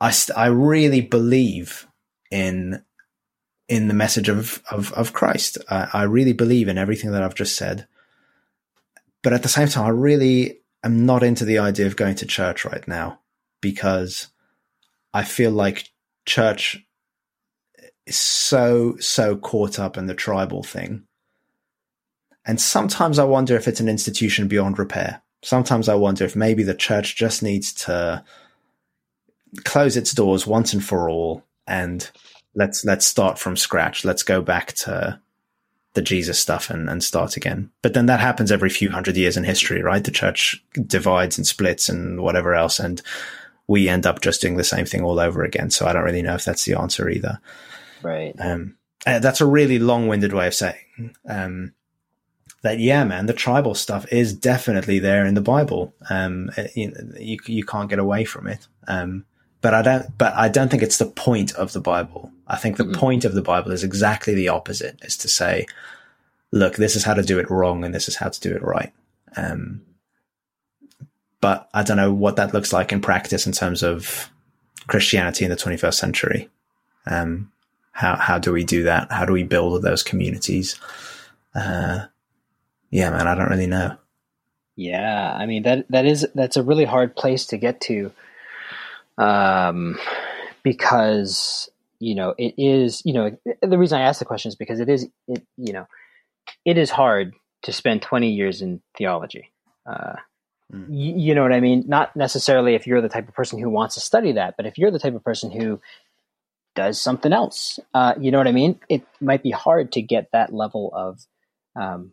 I, 0.00 0.12
I 0.36 0.46
really 0.46 1.00
believe 1.00 1.86
in 2.30 2.82
in 3.68 3.88
the 3.88 3.94
message 3.94 4.28
of 4.28 4.62
of, 4.70 4.92
of 4.92 5.12
Christ. 5.12 5.58
I, 5.70 5.88
I 5.92 6.02
really 6.02 6.32
believe 6.32 6.68
in 6.68 6.78
everything 6.78 7.12
that 7.12 7.22
I've 7.22 7.34
just 7.34 7.56
said, 7.56 7.86
but 9.22 9.32
at 9.32 9.42
the 9.42 9.48
same 9.48 9.68
time, 9.68 9.86
I 9.86 9.90
really 9.90 10.60
am 10.84 11.06
not 11.06 11.22
into 11.22 11.44
the 11.44 11.58
idea 11.58 11.86
of 11.86 11.96
going 11.96 12.16
to 12.16 12.26
church 12.26 12.64
right 12.64 12.86
now 12.86 13.20
because 13.60 14.28
I 15.14 15.24
feel 15.24 15.50
like 15.50 15.90
church 16.26 16.84
is 18.06 18.16
so 18.16 18.96
so 18.98 19.36
caught 19.36 19.78
up 19.78 19.96
in 19.96 20.06
the 20.06 20.14
tribal 20.14 20.62
thing. 20.62 21.04
And 22.44 22.60
sometimes 22.60 23.18
I 23.18 23.24
wonder 23.24 23.56
if 23.56 23.68
it's 23.68 23.80
an 23.80 23.88
institution 23.88 24.48
beyond 24.48 24.78
repair. 24.78 25.22
Sometimes 25.42 25.88
I 25.88 25.94
wonder 25.94 26.24
if 26.24 26.36
maybe 26.36 26.62
the 26.62 26.74
church 26.74 27.16
just 27.16 27.42
needs 27.42 27.72
to 27.74 28.24
close 29.64 29.96
its 29.96 30.12
doors 30.12 30.46
once 30.46 30.72
and 30.72 30.82
for 30.82 31.10
all 31.10 31.44
and 31.66 32.10
let's 32.54 32.84
let's 32.84 33.06
start 33.06 33.38
from 33.38 33.56
scratch. 33.56 34.04
Let's 34.04 34.22
go 34.22 34.40
back 34.42 34.72
to 34.74 35.20
the 35.94 36.02
Jesus 36.02 36.38
stuff 36.38 36.70
and, 36.70 36.88
and 36.88 37.02
start 37.02 37.36
again. 37.36 37.70
But 37.82 37.94
then 37.94 38.06
that 38.06 38.20
happens 38.20 38.50
every 38.50 38.70
few 38.70 38.90
hundred 38.90 39.16
years 39.16 39.36
in 39.36 39.44
history, 39.44 39.82
right? 39.82 40.02
The 40.02 40.10
church 40.10 40.62
divides 40.86 41.36
and 41.36 41.46
splits 41.46 41.88
and 41.88 42.20
whatever 42.20 42.54
else, 42.54 42.78
and 42.78 43.02
we 43.66 43.88
end 43.88 44.06
up 44.06 44.20
just 44.20 44.40
doing 44.40 44.56
the 44.56 44.64
same 44.64 44.86
thing 44.86 45.02
all 45.02 45.20
over 45.20 45.44
again. 45.44 45.70
So 45.70 45.86
I 45.86 45.92
don't 45.92 46.04
really 46.04 46.22
know 46.22 46.34
if 46.34 46.44
that's 46.44 46.64
the 46.64 46.78
answer 46.78 47.08
either. 47.08 47.40
Right. 48.02 48.34
Um, 48.38 48.76
uh, 49.06 49.18
that's 49.18 49.40
a 49.40 49.46
really 49.46 49.78
long-winded 49.78 50.32
way 50.32 50.46
of 50.46 50.54
saying 50.54 51.14
um, 51.28 51.74
that. 52.62 52.78
Yeah, 52.78 53.04
man, 53.04 53.26
the 53.26 53.32
tribal 53.32 53.74
stuff 53.74 54.10
is 54.12 54.32
definitely 54.32 54.98
there 54.98 55.24
in 55.26 55.34
the 55.34 55.40
Bible. 55.40 55.94
Um, 56.10 56.50
uh, 56.56 56.64
you, 56.74 56.92
you, 57.18 57.38
you 57.46 57.64
can't 57.64 57.90
get 57.90 57.98
away 57.98 58.24
from 58.24 58.46
it. 58.46 58.66
Um, 58.88 59.24
but 59.60 59.74
I 59.74 59.82
don't, 59.82 60.18
but 60.18 60.34
I 60.34 60.48
don't 60.48 60.70
think 60.70 60.82
it's 60.82 60.98
the 60.98 61.06
point 61.06 61.54
of 61.54 61.72
the 61.72 61.80
Bible. 61.80 62.32
I 62.48 62.56
think 62.56 62.76
the 62.76 62.84
mm-hmm. 62.84 62.98
point 62.98 63.24
of 63.24 63.34
the 63.34 63.42
Bible 63.42 63.70
is 63.70 63.84
exactly 63.84 64.34
the 64.34 64.48
opposite, 64.48 64.98
is 65.02 65.16
to 65.18 65.28
say, 65.28 65.66
look, 66.50 66.76
this 66.76 66.96
is 66.96 67.04
how 67.04 67.14
to 67.14 67.22
do 67.22 67.38
it 67.38 67.50
wrong 67.50 67.84
and 67.84 67.94
this 67.94 68.08
is 68.08 68.16
how 68.16 68.28
to 68.28 68.40
do 68.40 68.54
it 68.54 68.62
right. 68.62 68.92
Um, 69.36 69.82
but 71.40 71.68
I 71.74 71.82
don't 71.82 71.96
know 71.96 72.12
what 72.12 72.36
that 72.36 72.52
looks 72.52 72.72
like 72.72 72.92
in 72.92 73.00
practice 73.00 73.46
in 73.46 73.52
terms 73.52 73.82
of 73.82 74.30
Christianity 74.88 75.44
in 75.44 75.50
the 75.50 75.56
21st 75.56 75.94
century. 75.94 76.48
Um, 77.06 77.50
how, 77.92 78.16
how 78.16 78.38
do 78.38 78.52
we 78.52 78.64
do 78.64 78.82
that? 78.84 79.10
How 79.10 79.24
do 79.24 79.32
we 79.32 79.42
build 79.42 79.82
those 79.82 80.02
communities? 80.02 80.78
Uh, 81.54 82.06
yeah, 82.92 83.10
man, 83.10 83.26
I 83.26 83.34
don't 83.34 83.50
really 83.50 83.66
know. 83.66 83.96
Yeah. 84.76 85.34
I 85.36 85.46
mean, 85.46 85.64
that, 85.64 85.86
that 85.90 86.06
is, 86.06 86.26
that's 86.34 86.56
a 86.56 86.62
really 86.62 86.84
hard 86.84 87.16
place 87.16 87.46
to 87.46 87.56
get 87.56 87.80
to 87.82 88.12
um, 89.18 89.98
because 90.62 91.70
you 91.98 92.14
know 92.14 92.34
it 92.38 92.54
is 92.58 93.02
you 93.04 93.12
know 93.12 93.36
the 93.60 93.78
reason 93.78 94.00
I 94.00 94.04
ask 94.04 94.18
the 94.18 94.24
question 94.24 94.48
is 94.48 94.56
because 94.56 94.80
it 94.80 94.88
is 94.88 95.08
it 95.28 95.46
you 95.56 95.72
know 95.72 95.86
it 96.64 96.78
is 96.78 96.90
hard 96.90 97.34
to 97.62 97.72
spend 97.72 98.02
20 98.02 98.30
years 98.30 98.60
in 98.60 98.82
theology. 98.96 99.52
Uh, 99.86 100.14
mm. 100.72 100.88
y- 100.88 101.14
you 101.16 101.34
know 101.34 101.42
what 101.42 101.52
I 101.52 101.60
mean? 101.60 101.84
Not 101.86 102.16
necessarily 102.16 102.74
if 102.74 102.86
you're 102.86 103.00
the 103.00 103.08
type 103.08 103.28
of 103.28 103.34
person 103.34 103.60
who 103.60 103.70
wants 103.70 103.94
to 103.94 104.00
study 104.00 104.32
that, 104.32 104.54
but 104.56 104.66
if 104.66 104.78
you're 104.78 104.90
the 104.90 104.98
type 104.98 105.14
of 105.14 105.22
person 105.22 105.52
who 105.52 105.80
does 106.74 107.00
something 107.00 107.32
else, 107.32 107.78
uh, 107.94 108.14
you 108.18 108.32
know 108.32 108.38
what 108.38 108.48
I 108.48 108.52
mean? 108.52 108.80
It 108.88 109.06
might 109.20 109.44
be 109.44 109.52
hard 109.52 109.92
to 109.92 110.02
get 110.02 110.30
that 110.32 110.52
level 110.52 110.90
of 110.92 111.24
um, 111.76 112.12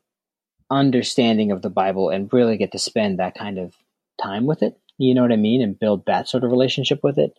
understanding 0.72 1.52
of 1.52 1.62
the 1.62 1.70
Bible 1.70 2.10
and 2.10 2.32
really 2.32 2.58
get 2.58 2.72
to 2.74 2.80
spend 2.80 3.20
that 3.20 3.36
kind 3.36 3.58
of 3.58 3.76
time 4.22 4.46
with 4.46 4.62
it 4.64 4.78
you 5.00 5.16
know 5.16 5.22
what 5.22 5.32
I 5.32 5.38
mean, 5.38 5.62
and 5.62 5.80
build 5.80 6.06
that 6.06 6.28
sort 6.28 6.44
of 6.44 6.52
relationship 6.52 7.00
with 7.04 7.18
it. 7.18 7.34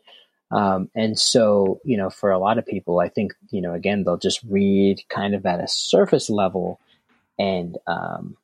Um, 0.51 0.91
and 0.97 1.17
so, 1.17 1.81
you 1.85 1.97
know, 1.97 2.11
for 2.11 2.31
a 2.31 2.39
lot 2.39 2.59
of 2.59 2.67
people, 2.67 2.99
I 2.99 3.09
think, 3.09 3.35
you 3.51 3.61
know, 3.61 3.75
again, 3.75 4.03
they'll 4.03 4.17
just 4.17 4.43
read 4.43 5.03
kind 5.09 5.35
of 5.35 5.47
at 5.47 5.63
a 5.63 5.69
surface 5.69 6.29
level 6.29 6.81
and 7.39 7.79
um, 7.87 8.37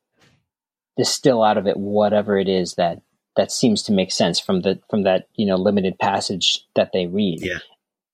distill 0.95 1.43
out 1.43 1.57
of 1.57 1.67
it 1.67 1.75
whatever 1.77 2.37
it 2.37 2.47
is 2.47 2.75
that 2.75 3.01
that 3.35 3.51
seems 3.51 3.83
to 3.83 3.91
make 3.91 4.11
sense 4.11 4.39
from 4.39 4.61
the 4.61 4.79
from 4.89 5.03
that 5.03 5.27
you 5.35 5.45
know 5.45 5.57
limited 5.57 5.99
passage 5.99 6.63
that 6.75 6.91
they 6.93 7.07
read. 7.07 7.41
Yeah. 7.41 7.59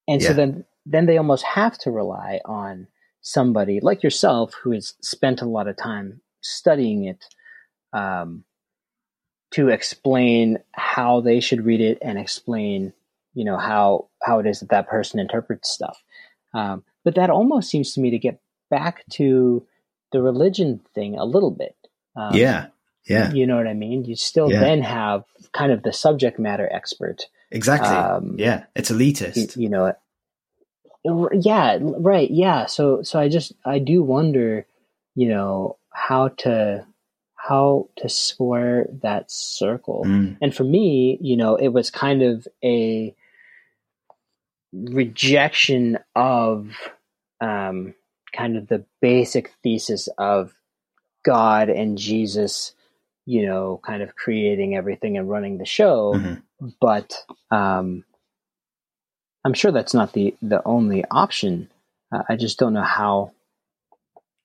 And 0.08 0.22
yeah. 0.22 0.30
so 0.30 0.34
then 0.34 0.66
then 0.86 1.06
they 1.06 1.18
almost 1.18 1.44
have 1.44 1.78
to 1.80 1.92
rely 1.92 2.40
on 2.46 2.88
somebody 3.22 3.80
like 3.82 4.04
yourself 4.04 4.54
who 4.64 4.72
has 4.72 4.96
spent 5.02 5.42
a 5.42 5.46
lot 5.46 5.68
of 5.68 5.78
time 5.78 6.22
studying 6.44 7.06
it 7.06 7.26
um, 7.94 8.44
to 9.52 9.70
explain 9.70 10.60
how 10.72 11.22
they 11.22 11.40
should 11.40 11.66
read 11.66 11.82
it 11.82 11.98
and 12.02 12.18
explain, 12.20 12.94
you 13.34 13.46
know, 13.46 13.58
how 13.58 14.10
how 14.22 14.40
it 14.40 14.48
is 14.48 14.60
that 14.60 14.70
that 14.70 14.88
person 14.88 15.20
interprets 15.20 15.70
stuff. 15.70 16.04
Um, 16.54 16.84
but 17.04 17.16
that 17.16 17.30
almost 17.30 17.70
seems 17.70 17.94
to 17.94 18.02
me 18.02 18.12
to 18.12 18.20
get 18.20 18.40
back 18.70 19.04
to 19.12 19.66
the 20.12 20.22
religion 20.22 20.82
thing 20.94 21.18
a 21.18 21.26
little 21.26 21.52
bit. 21.52 21.76
Um, 22.16 22.36
yeah, 22.36 22.68
yeah. 23.06 23.32
You 23.32 23.48
know 23.48 23.58
what 23.58 23.68
I 23.68 23.74
mean? 23.74 24.06
You 24.06 24.16
still 24.16 24.52
yeah. 24.52 24.60
then 24.60 24.82
have 24.82 25.24
kind 25.52 25.72
of 25.72 25.84
the 25.84 25.94
subject 25.94 26.40
matter 26.40 26.70
expert. 26.72 27.24
Exactly. 27.52 27.90
Um, 27.90 28.36
yeah, 28.38 28.66
it's 28.76 28.92
elitist. 28.92 29.56
You, 29.58 29.64
you 29.64 29.70
know, 29.70 29.94
yeah, 31.34 31.78
right, 31.82 32.30
yeah. 32.32 32.66
So 32.66 33.04
so 33.04 33.20
I 33.20 33.30
just 33.30 33.54
I 33.66 33.80
do 33.80 34.02
wonder, 34.02 34.66
you 35.16 35.28
know, 35.28 35.78
how 35.94 36.30
to 36.30 36.86
how 37.36 37.90
to 37.98 38.08
square 38.08 38.88
that 39.02 39.30
circle. 39.30 40.04
Mm. 40.06 40.38
And 40.42 40.56
for 40.56 40.64
me, 40.64 41.18
you 41.22 41.36
know, 41.36 41.56
it 41.56 41.70
was 41.70 41.92
kind 41.92 42.22
of 42.22 42.48
a 42.64 43.14
rejection 44.72 46.00
of 46.16 46.70
um, 47.42 47.94
kind 48.36 48.56
of 48.56 48.68
the 48.68 48.86
basic 49.02 49.52
thesis 49.62 50.08
of 50.18 50.54
God 51.26 51.70
and 51.70 51.98
Jesus, 51.98 52.74
you 53.26 53.46
know, 53.46 53.80
kind 53.86 54.02
of 54.02 54.16
creating 54.16 54.76
everything 54.76 55.18
and 55.18 55.30
running 55.30 55.58
the 55.58 55.66
show. 55.66 56.14
Mm-hmm. 56.16 56.70
But 56.80 57.14
um, 57.52 58.06
I'm 59.44 59.54
sure 59.54 59.72
that's 59.72 59.94
not 59.94 60.14
the 60.14 60.36
the 60.42 60.62
only 60.66 61.04
option. 61.12 61.70
Uh, 62.12 62.24
I 62.30 62.36
just 62.36 62.58
don't 62.58 62.74
know 62.74 62.84
how. 62.84 63.32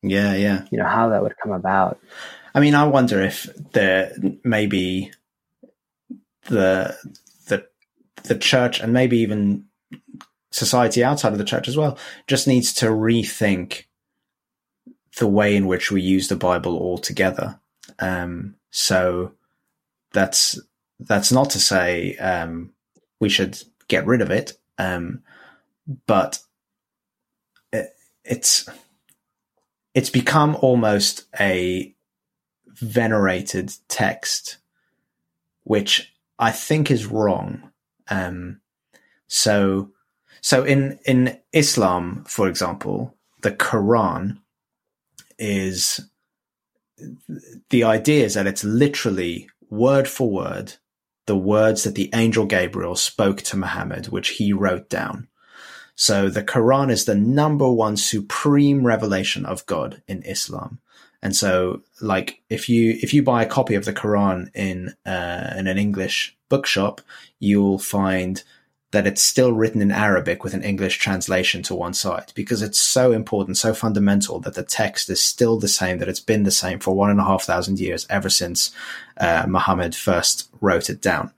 Yeah, 0.03 0.35
yeah. 0.35 0.65
You 0.71 0.79
know 0.79 0.87
how 0.87 1.09
that 1.11 1.23
would 1.23 1.37
come 1.43 1.53
about. 1.53 1.99
I 2.55 2.61
mean, 2.61 2.75
I 2.75 2.85
wonder 2.85 3.21
if 3.23 3.45
there 3.73 4.13
maybe 4.45 5.13
the 6.47 6.97
the 7.47 7.67
the 8.25 8.39
church 8.39 8.81
and 8.81 8.93
maybe 8.93 9.19
even 9.19 9.65
society 10.51 11.05
outside 11.05 11.33
of 11.33 11.39
the 11.39 11.45
church 11.45 11.69
as 11.69 11.77
well 11.77 11.99
just 12.27 12.47
needs 12.49 12.73
to 12.75 12.87
rethink 12.87 13.85
the 15.19 15.27
way 15.27 15.55
in 15.55 15.67
which 15.67 15.91
we 15.91 16.01
use 16.01 16.29
the 16.29 16.37
Bible 16.37 16.79
altogether. 16.79 17.59
Um, 17.99 18.55
so 18.71 19.33
that's 20.13 20.59
that's 21.01 21.33
not 21.33 21.51
to 21.51 21.61
say 21.61 22.17
um, 22.17 22.73
we 23.21 23.29
should 23.29 23.61
get 23.89 24.07
rid 24.07 24.21
of 24.21 24.31
it, 24.31 24.53
um, 24.79 25.23
but 26.07 26.41
it, 27.73 27.91
it's 28.25 28.69
it's 29.95 30.11
become 30.11 30.57
almost 30.61 31.27
a 31.39 31.95
venerated 32.67 33.73
text, 33.89 34.59
which 35.65 36.15
I 36.39 36.51
think 36.51 36.91
is 36.91 37.07
wrong. 37.07 37.71
Um, 38.09 38.61
so, 39.27 39.91
so 40.41 40.65
in 40.65 40.99
in 41.05 41.39
Islam, 41.53 42.25
for 42.27 42.49
example, 42.49 43.15
the 43.43 43.53
Quran 43.53 44.39
is 45.39 46.01
the 47.71 47.85
idea 47.85 48.25
is 48.25 48.35
that 48.35 48.47
it's 48.47 48.65
literally 48.65 49.49
word 49.71 50.09
for 50.09 50.31
word 50.31 50.75
the 51.29 51.37
words 51.37 51.85
that 51.85 51.95
the 51.95 52.11
angel 52.15 52.47
Gabriel 52.47 52.97
spoke 52.97 53.43
to 53.43 53.57
Muhammad, 53.57 54.07
which 54.07 54.31
he 54.31 54.53
wrote 54.53 54.89
down. 54.89 55.28
So 56.01 56.29
the 56.29 56.45
Quran 56.45 56.93
is 56.93 57.07
the 57.07 57.17
number 57.17 57.69
one 57.69 57.97
supreme 57.97 58.87
revelation 58.87 59.45
of 59.45 59.67
God 59.67 60.01
in 60.07 60.23
Islam. 60.23 60.79
And 61.21 61.35
so, 61.35 61.83
like, 62.01 62.41
if 62.49 62.69
you 62.69 62.97
if 63.03 63.13
you 63.13 63.25
buy 63.25 63.43
a 63.43 63.49
copy 63.49 63.75
of 63.75 63.85
the 63.85 63.93
Quran 63.93 64.49
in 64.55 64.95
uh, 65.05 65.55
in 65.59 65.67
an 65.67 65.77
English 65.77 66.37
bookshop, 66.49 67.01
you'll 67.41 67.81
find 67.81 68.45
that 68.93 69.09
it's 69.09 69.23
still 69.23 69.53
written 69.53 69.83
in 69.83 69.91
Arabic 69.91 70.45
with 70.45 70.55
an 70.55 70.63
English 70.63 70.99
translation 70.99 71.65
to 71.65 71.75
one 71.75 71.95
side 71.95 72.33
because 72.37 72.63
it's 72.63 72.79
so 72.79 73.11
important, 73.11 73.57
so 73.57 73.75
fundamental 73.75 74.39
that 74.39 74.55
the 74.55 74.63
text 74.63 75.11
is 75.11 75.21
still 75.21 75.59
the 75.59 75.67
same, 75.67 75.99
that 75.99 76.09
it's 76.09 76.21
been 76.21 76.45
the 76.45 76.53
same 76.53 76.79
for 76.79 76.95
one 76.95 77.11
and 77.11 77.19
a 77.19 77.25
half 77.25 77.43
thousand 77.43 77.81
years 77.81 78.07
ever 78.09 78.31
since 78.31 78.71
uh, 79.17 79.45
Muhammad 79.49 79.97
first 79.97 80.49
wrote 80.61 80.89
it 80.89 81.03
down. 81.03 81.33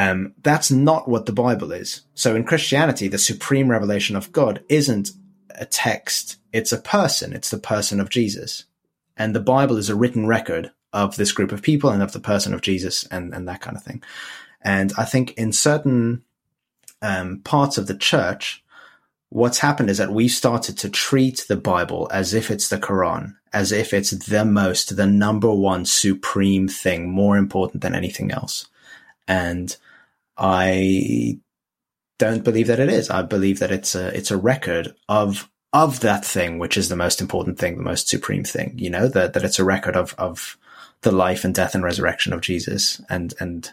Um, 0.00 0.32
that's 0.42 0.70
not 0.70 1.08
what 1.08 1.26
the 1.26 1.32
Bible 1.32 1.72
is. 1.72 2.00
So 2.14 2.34
in 2.34 2.44
Christianity, 2.44 3.06
the 3.06 3.18
supreme 3.18 3.70
revelation 3.70 4.16
of 4.16 4.32
God 4.32 4.64
isn't 4.70 5.10
a 5.50 5.66
text, 5.66 6.38
it's 6.54 6.72
a 6.72 6.80
person, 6.80 7.34
it's 7.34 7.50
the 7.50 7.58
person 7.58 8.00
of 8.00 8.08
Jesus. 8.08 8.64
And 9.18 9.34
the 9.34 9.40
Bible 9.40 9.76
is 9.76 9.90
a 9.90 9.94
written 9.94 10.26
record 10.26 10.72
of 10.94 11.16
this 11.16 11.32
group 11.32 11.52
of 11.52 11.60
people 11.60 11.90
and 11.90 12.02
of 12.02 12.12
the 12.12 12.18
person 12.18 12.54
of 12.54 12.62
Jesus 12.62 13.04
and, 13.08 13.34
and 13.34 13.46
that 13.46 13.60
kind 13.60 13.76
of 13.76 13.82
thing. 13.82 14.02
And 14.62 14.90
I 14.96 15.04
think 15.04 15.32
in 15.32 15.52
certain 15.52 16.24
um, 17.02 17.40
parts 17.44 17.76
of 17.76 17.86
the 17.86 17.94
church, 17.94 18.64
what's 19.28 19.58
happened 19.58 19.90
is 19.90 19.98
that 19.98 20.14
we've 20.14 20.30
started 20.30 20.78
to 20.78 20.88
treat 20.88 21.44
the 21.46 21.58
Bible 21.58 22.08
as 22.10 22.32
if 22.32 22.50
it's 22.50 22.70
the 22.70 22.78
Quran, 22.78 23.34
as 23.52 23.70
if 23.70 23.92
it's 23.92 24.12
the 24.12 24.46
most, 24.46 24.96
the 24.96 25.06
number 25.06 25.52
one 25.52 25.84
supreme 25.84 26.68
thing, 26.68 27.10
more 27.10 27.36
important 27.36 27.82
than 27.82 27.94
anything 27.94 28.30
else. 28.30 28.66
And 29.28 29.76
I 30.40 31.38
don't 32.18 32.42
believe 32.42 32.66
that 32.66 32.80
it 32.80 32.88
is. 32.88 33.10
I 33.10 33.22
believe 33.22 33.58
that 33.58 33.70
it's 33.70 33.94
a 33.94 34.08
it's 34.16 34.30
a 34.30 34.36
record 34.36 34.94
of 35.08 35.50
of 35.72 36.00
that 36.00 36.24
thing, 36.24 36.58
which 36.58 36.76
is 36.76 36.88
the 36.88 36.96
most 36.96 37.20
important 37.20 37.58
thing, 37.58 37.76
the 37.76 37.82
most 37.82 38.08
supreme 38.08 38.44
thing. 38.44 38.74
You 38.76 38.90
know 38.90 39.06
that 39.06 39.34
that 39.34 39.44
it's 39.44 39.58
a 39.58 39.64
record 39.64 39.96
of 39.96 40.14
of 40.18 40.56
the 41.02 41.12
life 41.12 41.44
and 41.44 41.54
death 41.54 41.74
and 41.74 41.84
resurrection 41.84 42.32
of 42.32 42.40
Jesus 42.40 43.00
and 43.08 43.34
and 43.38 43.70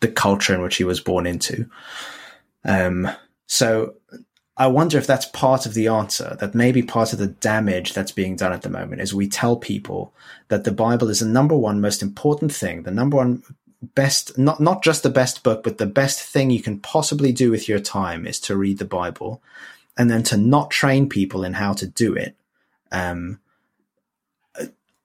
the 0.00 0.08
culture 0.08 0.54
in 0.54 0.62
which 0.62 0.76
he 0.76 0.84
was 0.84 1.00
born 1.00 1.26
into. 1.26 1.68
Um, 2.64 3.10
so 3.46 3.94
I 4.56 4.68
wonder 4.68 4.98
if 4.98 5.06
that's 5.06 5.26
part 5.26 5.66
of 5.66 5.74
the 5.74 5.88
answer, 5.88 6.36
that 6.38 6.54
maybe 6.54 6.82
part 6.82 7.12
of 7.12 7.18
the 7.18 7.26
damage 7.26 7.92
that's 7.92 8.12
being 8.12 8.36
done 8.36 8.52
at 8.52 8.62
the 8.62 8.70
moment 8.70 9.02
is 9.02 9.12
we 9.12 9.28
tell 9.28 9.56
people 9.56 10.14
that 10.48 10.64
the 10.64 10.70
Bible 10.70 11.10
is 11.10 11.20
the 11.20 11.26
number 11.26 11.56
one 11.56 11.80
most 11.80 12.02
important 12.02 12.52
thing, 12.52 12.84
the 12.84 12.92
number 12.92 13.16
one 13.16 13.42
best, 13.94 14.36
not, 14.38 14.60
not 14.60 14.82
just 14.82 15.02
the 15.02 15.10
best 15.10 15.42
book, 15.42 15.62
but 15.62 15.78
the 15.78 15.86
best 15.86 16.20
thing 16.20 16.50
you 16.50 16.62
can 16.62 16.80
possibly 16.80 17.32
do 17.32 17.50
with 17.50 17.68
your 17.68 17.78
time 17.78 18.26
is 18.26 18.40
to 18.40 18.56
read 18.56 18.78
the 18.78 18.84
Bible 18.84 19.42
and 19.96 20.10
then 20.10 20.22
to 20.24 20.36
not 20.36 20.70
train 20.70 21.08
people 21.08 21.44
in 21.44 21.54
how 21.54 21.72
to 21.74 21.86
do 21.86 22.14
it. 22.14 22.36
Um, 22.90 23.40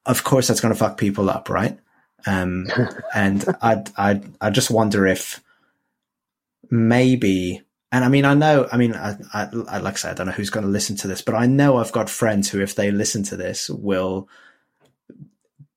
of 0.06 0.24
course, 0.24 0.48
that's 0.48 0.62
going 0.62 0.74
to 0.74 0.80
fuck 0.80 0.98
people 0.98 1.30
up, 1.30 1.50
right? 1.50 1.78
Um, 2.26 2.68
and 3.14 3.46
I, 3.62 3.84
I, 3.98 4.22
I 4.42 4.50
just 4.50 4.72
wonder 4.72 5.06
if, 5.06 5.42
maybe 6.72 7.64
and 7.92 8.06
I 8.06 8.08
mean, 8.08 8.26
I 8.26 8.36
know, 8.36 8.68
I 8.72 8.78
mean, 8.78 8.94
I, 8.94 9.16
I, 9.34 9.46
like 9.80 9.94
I 9.94 9.98
said, 9.98 10.12
I 10.12 10.14
don't 10.14 10.28
know 10.28 10.34
who's 10.34 10.52
going 10.52 10.66
to 10.66 10.72
listen 10.72 10.96
to 10.98 11.08
this, 11.08 11.22
but 11.22 11.34
I 11.34 11.48
know 11.48 11.78
I've 11.78 11.92
got 11.92 12.10
friends 12.10 12.50
who, 12.50 12.62
if 12.62 12.76
they 12.76 12.92
listen 12.92 13.24
to 13.24 13.38
this, 13.38 13.70
will 13.70 14.30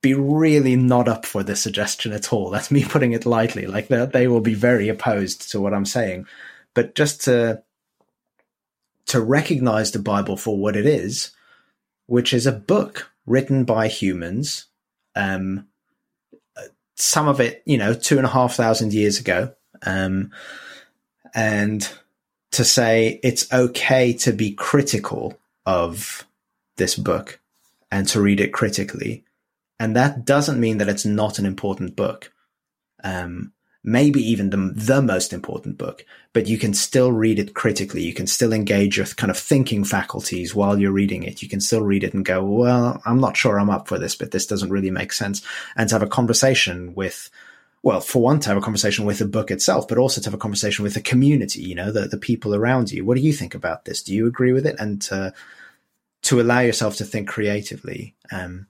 be 0.03 0.14
really 0.14 0.76
not 0.76 1.09
up 1.09 1.24
for 1.24 1.42
this 1.42 1.62
suggestion 1.62 2.12
at 2.12 2.32
all. 2.32 2.50
That's 2.50 2.70
me 2.70 2.84
putting 2.84 3.12
it 3.12 3.24
lightly. 3.24 3.66
Like 3.66 3.88
they, 3.88 4.26
will 4.26 4.40
be 4.40 4.55
very 4.55 4.88
opposed 4.88 5.50
to 5.53 5.61
what 5.61 5.72
I'm 5.72 5.86
saying. 5.86 6.26
But 6.74 6.94
just 6.94 7.22
to, 7.22 7.62
to 9.07 9.20
recognize 9.20 9.92
the 9.92 10.00
Bible 10.00 10.36
for 10.36 10.59
what 10.59 10.76
it 10.76 10.86
is, 10.86 11.30
which 12.07 12.32
is 12.34 12.46
a 12.46 12.53
book 12.53 13.11
written 13.26 13.64
by 13.64 13.88
humans, 13.88 14.66
um, 15.14 15.68
some 16.96 17.28
of 17.28 17.40
it, 17.40 17.62
you 17.64 17.78
know, 17.78 17.94
two 17.94 18.16
and 18.16 18.26
a 18.26 18.30
half 18.30 18.55
thousand 18.55 18.92
years 18.92 19.18
ago, 19.18 19.55
um, 19.86 20.30
and 21.34 21.88
to 22.50 22.64
say 22.64 23.20
it's 23.22 23.50
okay 23.53 24.12
to 24.12 24.32
be 24.32 24.53
critical 24.53 25.38
of 25.64 26.26
this 26.76 26.96
book 26.96 27.40
and 27.90 28.07
to 28.09 28.20
read 28.20 28.40
it 28.40 28.53
critically. 28.53 29.24
And 29.78 29.96
that 29.96 30.24
doesn't 30.24 30.60
mean 30.60 30.78
that 30.78 30.88
it's 30.88 31.04
not 31.04 31.38
an 31.38 31.46
important 31.46 31.96
book. 31.96 32.32
Um, 33.02 33.52
maybe 33.84 34.20
even 34.20 34.50
the, 34.50 34.72
the 34.74 35.02
most 35.02 35.32
important 35.32 35.76
book, 35.76 36.04
but 36.32 36.46
you 36.46 36.56
can 36.56 36.72
still 36.72 37.10
read 37.10 37.38
it 37.38 37.54
critically. 37.54 38.02
You 38.02 38.14
can 38.14 38.28
still 38.28 38.52
engage 38.52 38.96
your 38.96 39.06
kind 39.06 39.30
of 39.30 39.36
thinking 39.36 39.84
faculties 39.84 40.54
while 40.54 40.78
you're 40.78 40.92
reading 40.92 41.24
it. 41.24 41.42
You 41.42 41.48
can 41.48 41.60
still 41.60 41.82
read 41.82 42.04
it 42.04 42.14
and 42.14 42.24
go, 42.24 42.44
well, 42.44 43.02
I'm 43.04 43.20
not 43.20 43.36
sure 43.36 43.58
I'm 43.58 43.70
up 43.70 43.88
for 43.88 43.98
this, 43.98 44.14
but 44.14 44.30
this 44.30 44.46
doesn't 44.46 44.70
really 44.70 44.90
make 44.90 45.12
sense. 45.12 45.42
And 45.76 45.88
to 45.88 45.96
have 45.96 46.02
a 46.02 46.06
conversation 46.06 46.94
with 46.94 47.28
well, 47.84 48.00
for 48.00 48.22
one, 48.22 48.38
to 48.40 48.48
have 48.48 48.58
a 48.58 48.60
conversation 48.60 49.04
with 49.04 49.18
the 49.18 49.26
book 49.26 49.50
itself, 49.50 49.88
but 49.88 49.98
also 49.98 50.20
to 50.20 50.26
have 50.28 50.34
a 50.34 50.38
conversation 50.38 50.84
with 50.84 50.94
the 50.94 51.00
community, 51.00 51.62
you 51.62 51.74
know, 51.74 51.90
the, 51.90 52.06
the 52.06 52.16
people 52.16 52.54
around 52.54 52.92
you. 52.92 53.04
What 53.04 53.16
do 53.16 53.22
you 53.22 53.32
think 53.32 53.56
about 53.56 53.84
this? 53.84 54.04
Do 54.04 54.14
you 54.14 54.28
agree 54.28 54.52
with 54.52 54.66
it? 54.66 54.76
And 54.78 55.02
to, 55.02 55.34
to 56.22 56.40
allow 56.40 56.60
yourself 56.60 56.96
to 56.98 57.04
think 57.04 57.28
creatively. 57.28 58.14
Um, 58.30 58.68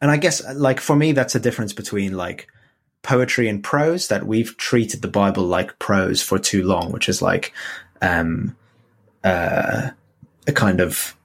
and 0.00 0.10
I 0.10 0.16
guess 0.16 0.42
like 0.54 0.80
for 0.80 0.96
me, 0.96 1.12
that's 1.12 1.34
a 1.34 1.40
difference 1.40 1.72
between 1.72 2.16
like 2.16 2.48
poetry 3.02 3.48
and 3.48 3.62
prose 3.62 4.08
that 4.08 4.26
we've 4.26 4.56
treated 4.56 5.02
the 5.02 5.08
Bible 5.08 5.44
like 5.44 5.78
prose 5.78 6.22
for 6.22 6.38
too 6.38 6.64
long, 6.64 6.92
which 6.92 7.08
is 7.08 7.22
like, 7.22 7.52
um, 8.02 8.56
uh, 9.24 9.90
a 10.46 10.52
kind 10.52 10.80
of 10.80 11.16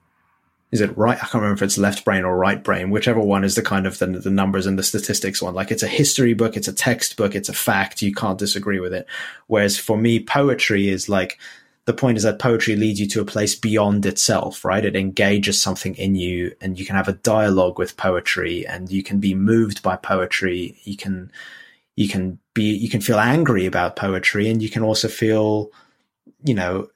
is 0.71 0.81
it 0.81 0.97
right? 0.97 1.15
I 1.15 1.21
can't 1.21 1.35
remember 1.35 1.53
if 1.53 1.61
it's 1.61 1.77
left 1.77 2.03
brain 2.03 2.25
or 2.25 2.35
right 2.35 2.61
brain, 2.61 2.89
whichever 2.89 3.21
one 3.21 3.45
is 3.45 3.55
the 3.55 3.61
kind 3.61 3.87
of 3.87 3.97
the, 3.99 4.07
the 4.07 4.29
numbers 4.29 4.65
and 4.65 4.77
the 4.77 4.83
statistics 4.83 5.41
one. 5.41 5.53
Like 5.53 5.71
it's 5.71 5.83
a 5.83 5.87
history 5.87 6.33
book, 6.33 6.57
it's 6.57 6.67
a 6.67 6.73
textbook, 6.73 7.33
it's 7.33 7.47
a 7.47 7.53
fact. 7.53 8.01
You 8.01 8.13
can't 8.13 8.37
disagree 8.37 8.81
with 8.81 8.93
it. 8.93 9.07
Whereas 9.47 9.77
for 9.77 9.95
me, 9.97 10.19
poetry 10.19 10.89
is 10.89 11.07
like, 11.07 11.39
the 11.85 11.93
point 11.93 12.17
is 12.17 12.23
that 12.23 12.39
poetry 12.39 12.75
leads 12.75 12.99
you 12.99 13.07
to 13.07 13.21
a 13.21 13.25
place 13.25 13.55
beyond 13.55 14.05
itself, 14.05 14.65
right? 14.65 14.83
It 14.83 14.95
engages 14.95 15.61
something 15.61 15.95
in 15.95 16.15
you 16.15 16.55
and 16.61 16.79
you 16.79 16.85
can 16.85 16.95
have 16.95 17.07
a 17.07 17.13
dialogue 17.13 17.77
with 17.77 17.97
poetry 17.97 18.65
and 18.65 18.91
you 18.91 19.03
can 19.03 19.19
be 19.19 19.33
moved 19.33 19.83
by 19.83 19.95
poetry. 19.95 20.79
You 20.83 20.97
can, 20.97 21.31
you 21.95 22.09
can 22.09 22.39
be, 22.53 22.73
you 22.75 22.89
can 22.89 23.01
feel 23.01 23.19
angry 23.19 23.65
about 23.65 23.95
poetry 23.95 24.49
and 24.49 24.61
you 24.61 24.69
can 24.69 24.83
also 24.83 25.07
feel, 25.07 25.69
you 26.43 26.53
know, 26.55 26.89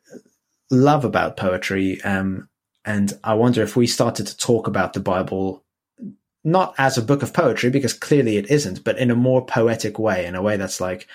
love 0.71 1.05
about 1.05 1.37
poetry, 1.37 2.01
um, 2.03 2.47
and 2.85 3.17
I 3.23 3.33
wonder 3.33 3.61
if 3.61 3.75
we 3.75 3.87
started 3.87 4.27
to 4.27 4.37
talk 4.37 4.67
about 4.67 4.93
the 4.93 4.99
Bible 4.99 5.63
not 6.43 6.73
as 6.77 6.97
a 6.97 7.01
book 7.01 7.21
of 7.21 7.33
poetry, 7.33 7.69
because 7.69 7.93
clearly 7.93 8.37
it 8.37 8.49
isn't, 8.49 8.83
but 8.83 8.97
in 8.97 9.11
a 9.11 9.15
more 9.15 9.45
poetic 9.45 9.99
way, 9.99 10.25
in 10.25 10.35
a 10.35 10.41
way 10.41 10.57
that's 10.57 10.79
like, 10.79 11.07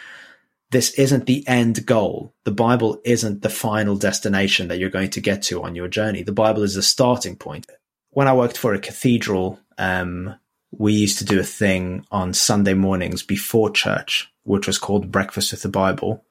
this 0.74 0.90
isn't 0.94 1.26
the 1.26 1.46
end 1.46 1.86
goal. 1.86 2.34
The 2.42 2.50
Bible 2.50 3.00
isn't 3.04 3.42
the 3.42 3.48
final 3.48 3.94
destination 3.94 4.66
that 4.66 4.78
you're 4.80 4.90
going 4.90 5.10
to 5.10 5.20
get 5.20 5.40
to 5.42 5.62
on 5.62 5.76
your 5.76 5.86
journey. 5.86 6.24
The 6.24 6.32
Bible 6.32 6.64
is 6.64 6.74
the 6.74 6.82
starting 6.82 7.36
point. 7.36 7.66
When 8.10 8.26
I 8.26 8.34
worked 8.34 8.58
for 8.58 8.74
a 8.74 8.80
cathedral, 8.80 9.60
um, 9.78 10.34
we 10.76 10.92
used 10.92 11.18
to 11.18 11.24
do 11.24 11.38
a 11.38 11.44
thing 11.44 12.04
on 12.10 12.34
Sunday 12.34 12.74
mornings 12.74 13.22
before 13.22 13.70
church, 13.70 14.32
which 14.42 14.66
was 14.66 14.78
called 14.78 15.12
Breakfast 15.12 15.52
with 15.52 15.62
the 15.62 15.68
Bible. 15.68 16.24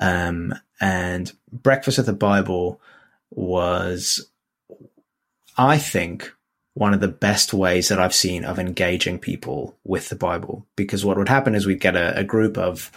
Um, 0.00 0.54
and 0.80 1.32
Breakfast 1.52 1.98
with 1.98 2.06
the 2.06 2.12
Bible 2.12 2.80
was, 3.30 4.28
I 5.56 5.78
think, 5.78 6.32
one 6.74 6.94
of 6.94 7.00
the 7.00 7.06
best 7.06 7.54
ways 7.54 7.88
that 7.88 8.00
I've 8.00 8.14
seen 8.14 8.44
of 8.44 8.58
engaging 8.58 9.20
people 9.20 9.76
with 9.84 10.08
the 10.08 10.16
Bible. 10.16 10.66
Because 10.74 11.04
what 11.04 11.16
would 11.16 11.28
happen 11.28 11.54
is 11.54 11.64
we'd 11.64 11.80
get 11.80 11.94
a, 11.94 12.18
a 12.18 12.24
group 12.24 12.58
of 12.58 12.90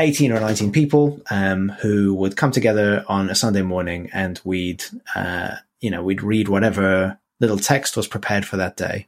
18 0.00 0.32
or 0.32 0.40
19 0.40 0.72
people 0.72 1.20
um, 1.30 1.68
who 1.80 2.14
would 2.14 2.36
come 2.36 2.50
together 2.50 3.04
on 3.06 3.28
a 3.28 3.34
Sunday 3.34 3.62
morning 3.62 4.08
and 4.12 4.40
we'd, 4.44 4.82
uh, 5.14 5.56
you 5.80 5.90
know, 5.90 6.02
we'd 6.02 6.22
read 6.22 6.48
whatever 6.48 7.18
little 7.38 7.58
text 7.58 7.96
was 7.96 8.08
prepared 8.08 8.46
for 8.46 8.56
that 8.56 8.76
day. 8.76 9.06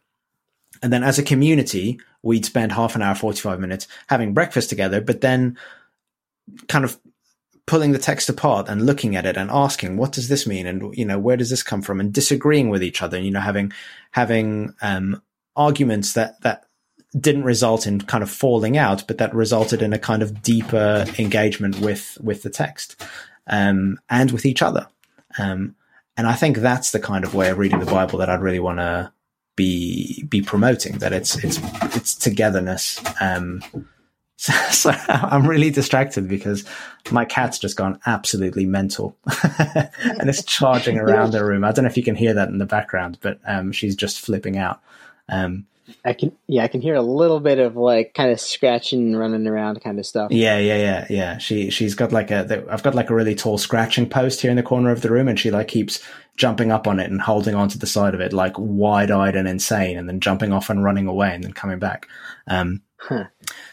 And 0.82 0.92
then 0.92 1.02
as 1.02 1.18
a 1.18 1.22
community, 1.22 1.98
we'd 2.22 2.44
spend 2.44 2.72
half 2.72 2.94
an 2.94 3.02
hour, 3.02 3.14
45 3.14 3.58
minutes 3.58 3.88
having 4.08 4.34
breakfast 4.34 4.68
together, 4.68 5.00
but 5.00 5.20
then 5.20 5.56
kind 6.68 6.84
of 6.84 6.98
pulling 7.66 7.92
the 7.92 7.98
text 7.98 8.28
apart 8.28 8.68
and 8.68 8.84
looking 8.84 9.16
at 9.16 9.24
it 9.24 9.36
and 9.36 9.50
asking, 9.50 9.96
what 9.96 10.12
does 10.12 10.28
this 10.28 10.46
mean? 10.46 10.66
And, 10.66 10.96
you 10.96 11.04
know, 11.04 11.18
where 11.18 11.36
does 11.36 11.50
this 11.50 11.62
come 11.62 11.80
from? 11.80 12.00
And 12.00 12.12
disagreeing 12.12 12.68
with 12.68 12.82
each 12.82 13.00
other, 13.00 13.16
and, 13.16 13.24
you 13.24 13.32
know, 13.32 13.40
having, 13.40 13.72
having, 14.10 14.74
um, 14.82 15.22
arguments 15.54 16.14
that, 16.14 16.40
that 16.42 16.64
didn't 17.18 17.44
result 17.44 17.86
in 17.86 18.00
kind 18.00 18.22
of 18.22 18.30
falling 18.30 18.76
out, 18.76 19.06
but 19.06 19.18
that 19.18 19.34
resulted 19.34 19.82
in 19.82 19.92
a 19.92 19.98
kind 19.98 20.22
of 20.22 20.42
deeper 20.42 21.04
engagement 21.18 21.78
with, 21.80 22.16
with 22.22 22.42
the 22.42 22.50
text, 22.50 23.02
um, 23.46 23.98
and 24.08 24.30
with 24.30 24.46
each 24.46 24.62
other. 24.62 24.86
Um, 25.38 25.76
and 26.16 26.26
I 26.26 26.34
think 26.34 26.58
that's 26.58 26.90
the 26.90 27.00
kind 27.00 27.24
of 27.24 27.34
way 27.34 27.50
of 27.50 27.58
reading 27.58 27.80
the 27.80 27.86
Bible 27.86 28.18
that 28.18 28.30
I'd 28.30 28.40
really 28.40 28.60
want 28.60 28.78
to 28.78 29.12
be, 29.56 30.24
be 30.24 30.40
promoting 30.40 30.98
that 30.98 31.12
it's, 31.12 31.42
it's, 31.44 31.58
it's 31.94 32.14
togetherness, 32.14 33.02
um, 33.20 33.62
so, 34.36 34.52
so, 34.70 34.90
I'm 35.08 35.46
really 35.46 35.70
distracted 35.70 36.26
because 36.26 36.64
my 37.12 37.24
cat's 37.24 37.60
just 37.60 37.76
gone 37.76 38.00
absolutely 38.06 38.66
mental 38.66 39.16
and 39.44 40.28
it's 40.28 40.42
charging 40.42 40.98
around 40.98 41.32
the 41.32 41.44
room. 41.44 41.62
I 41.62 41.70
don't 41.70 41.84
know 41.84 41.90
if 41.90 41.96
you 41.96 42.02
can 42.02 42.16
hear 42.16 42.34
that 42.34 42.48
in 42.48 42.58
the 42.58 42.66
background, 42.66 43.18
but 43.20 43.38
um, 43.46 43.70
she's 43.70 43.94
just 43.94 44.20
flipping 44.20 44.58
out. 44.58 44.80
Um, 45.28 45.66
I 46.04 46.12
can, 46.12 46.32
yeah, 46.46 46.64
I 46.64 46.68
can 46.68 46.80
hear 46.80 46.94
a 46.94 47.02
little 47.02 47.40
bit 47.40 47.58
of 47.58 47.76
like 47.76 48.14
kind 48.14 48.30
of 48.30 48.40
scratching, 48.40 49.00
and 49.00 49.18
running 49.18 49.46
around, 49.46 49.80
kind 49.80 49.98
of 49.98 50.06
stuff. 50.06 50.30
Yeah, 50.30 50.58
yeah, 50.58 50.76
yeah, 50.76 51.06
yeah. 51.10 51.38
She 51.38 51.70
she's 51.70 51.94
got 51.94 52.12
like 52.12 52.30
a, 52.30 52.64
I've 52.70 52.82
got 52.82 52.94
like 52.94 53.10
a 53.10 53.14
really 53.14 53.34
tall 53.34 53.58
scratching 53.58 54.08
post 54.08 54.40
here 54.40 54.50
in 54.50 54.56
the 54.56 54.62
corner 54.62 54.90
of 54.90 55.02
the 55.02 55.10
room, 55.10 55.28
and 55.28 55.38
she 55.38 55.50
like 55.50 55.68
keeps 55.68 56.00
jumping 56.36 56.72
up 56.72 56.86
on 56.86 56.98
it 56.98 57.10
and 57.10 57.20
holding 57.20 57.54
onto 57.54 57.78
the 57.78 57.86
side 57.86 58.14
of 58.14 58.20
it, 58.20 58.32
like 58.32 58.54
wide 58.56 59.10
eyed 59.10 59.36
and 59.36 59.48
insane, 59.48 59.98
and 59.98 60.08
then 60.08 60.20
jumping 60.20 60.52
off 60.52 60.70
and 60.70 60.84
running 60.84 61.06
away, 61.06 61.34
and 61.34 61.44
then 61.44 61.52
coming 61.52 61.78
back. 61.78 62.08
Um, 62.46 62.82
huh. 62.96 63.24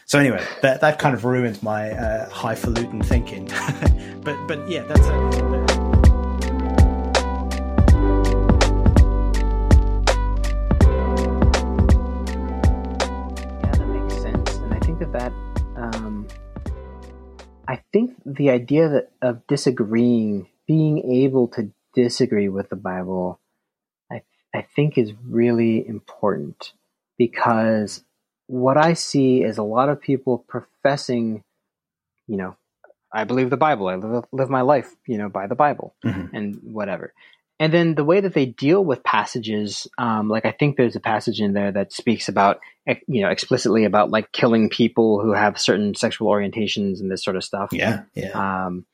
So 0.06 0.18
anyway, 0.18 0.44
that 0.62 0.80
that 0.80 0.98
kind 0.98 1.14
of 1.14 1.24
ruined 1.24 1.62
my 1.62 1.92
uh, 1.92 2.28
highfalutin 2.28 3.02
thinking. 3.02 3.46
but 4.22 4.36
but 4.46 4.68
yeah, 4.68 4.82
that's 4.84 5.06
a. 5.06 5.79
that. 15.12 15.32
Um, 15.76 16.26
I 17.68 17.82
think 17.92 18.16
the 18.24 18.50
idea 18.50 18.88
that 18.88 19.10
of 19.22 19.46
disagreeing, 19.46 20.48
being 20.66 20.98
able 21.10 21.48
to 21.48 21.70
disagree 21.94 22.48
with 22.48 22.68
the 22.68 22.76
Bible, 22.76 23.40
I 24.10 24.22
I 24.54 24.62
think 24.62 24.98
is 24.98 25.12
really 25.24 25.86
important 25.86 26.72
because 27.18 28.02
what 28.46 28.76
I 28.76 28.94
see 28.94 29.42
is 29.42 29.58
a 29.58 29.62
lot 29.62 29.88
of 29.88 30.00
people 30.00 30.38
professing, 30.38 31.44
you 32.26 32.36
know, 32.36 32.56
I 33.12 33.24
believe 33.24 33.50
the 33.50 33.56
Bible. 33.56 33.88
I 33.88 33.94
live, 33.96 34.24
live 34.32 34.50
my 34.50 34.62
life, 34.62 34.94
you 35.06 35.18
know, 35.18 35.28
by 35.28 35.46
the 35.46 35.54
Bible 35.54 35.94
mm-hmm. 36.04 36.34
and 36.34 36.58
whatever. 36.62 37.12
And 37.60 37.74
then 37.74 37.94
the 37.94 38.04
way 38.04 38.22
that 38.22 38.32
they 38.32 38.46
deal 38.46 38.82
with 38.82 39.04
passages, 39.04 39.86
um, 39.98 40.30
like 40.30 40.46
I 40.46 40.50
think 40.50 40.76
there's 40.76 40.96
a 40.96 41.00
passage 41.00 41.42
in 41.42 41.52
there 41.52 41.70
that 41.70 41.92
speaks 41.92 42.26
about, 42.26 42.58
you 43.06 43.20
know, 43.20 43.28
explicitly 43.28 43.84
about 43.84 44.10
like 44.10 44.32
killing 44.32 44.70
people 44.70 45.20
who 45.20 45.34
have 45.34 45.60
certain 45.60 45.94
sexual 45.94 46.28
orientations 46.28 47.00
and 47.00 47.12
this 47.12 47.22
sort 47.22 47.36
of 47.36 47.44
stuff. 47.44 47.68
Yeah, 47.70 48.04
yeah. 48.14 48.30
Um, 48.30 48.86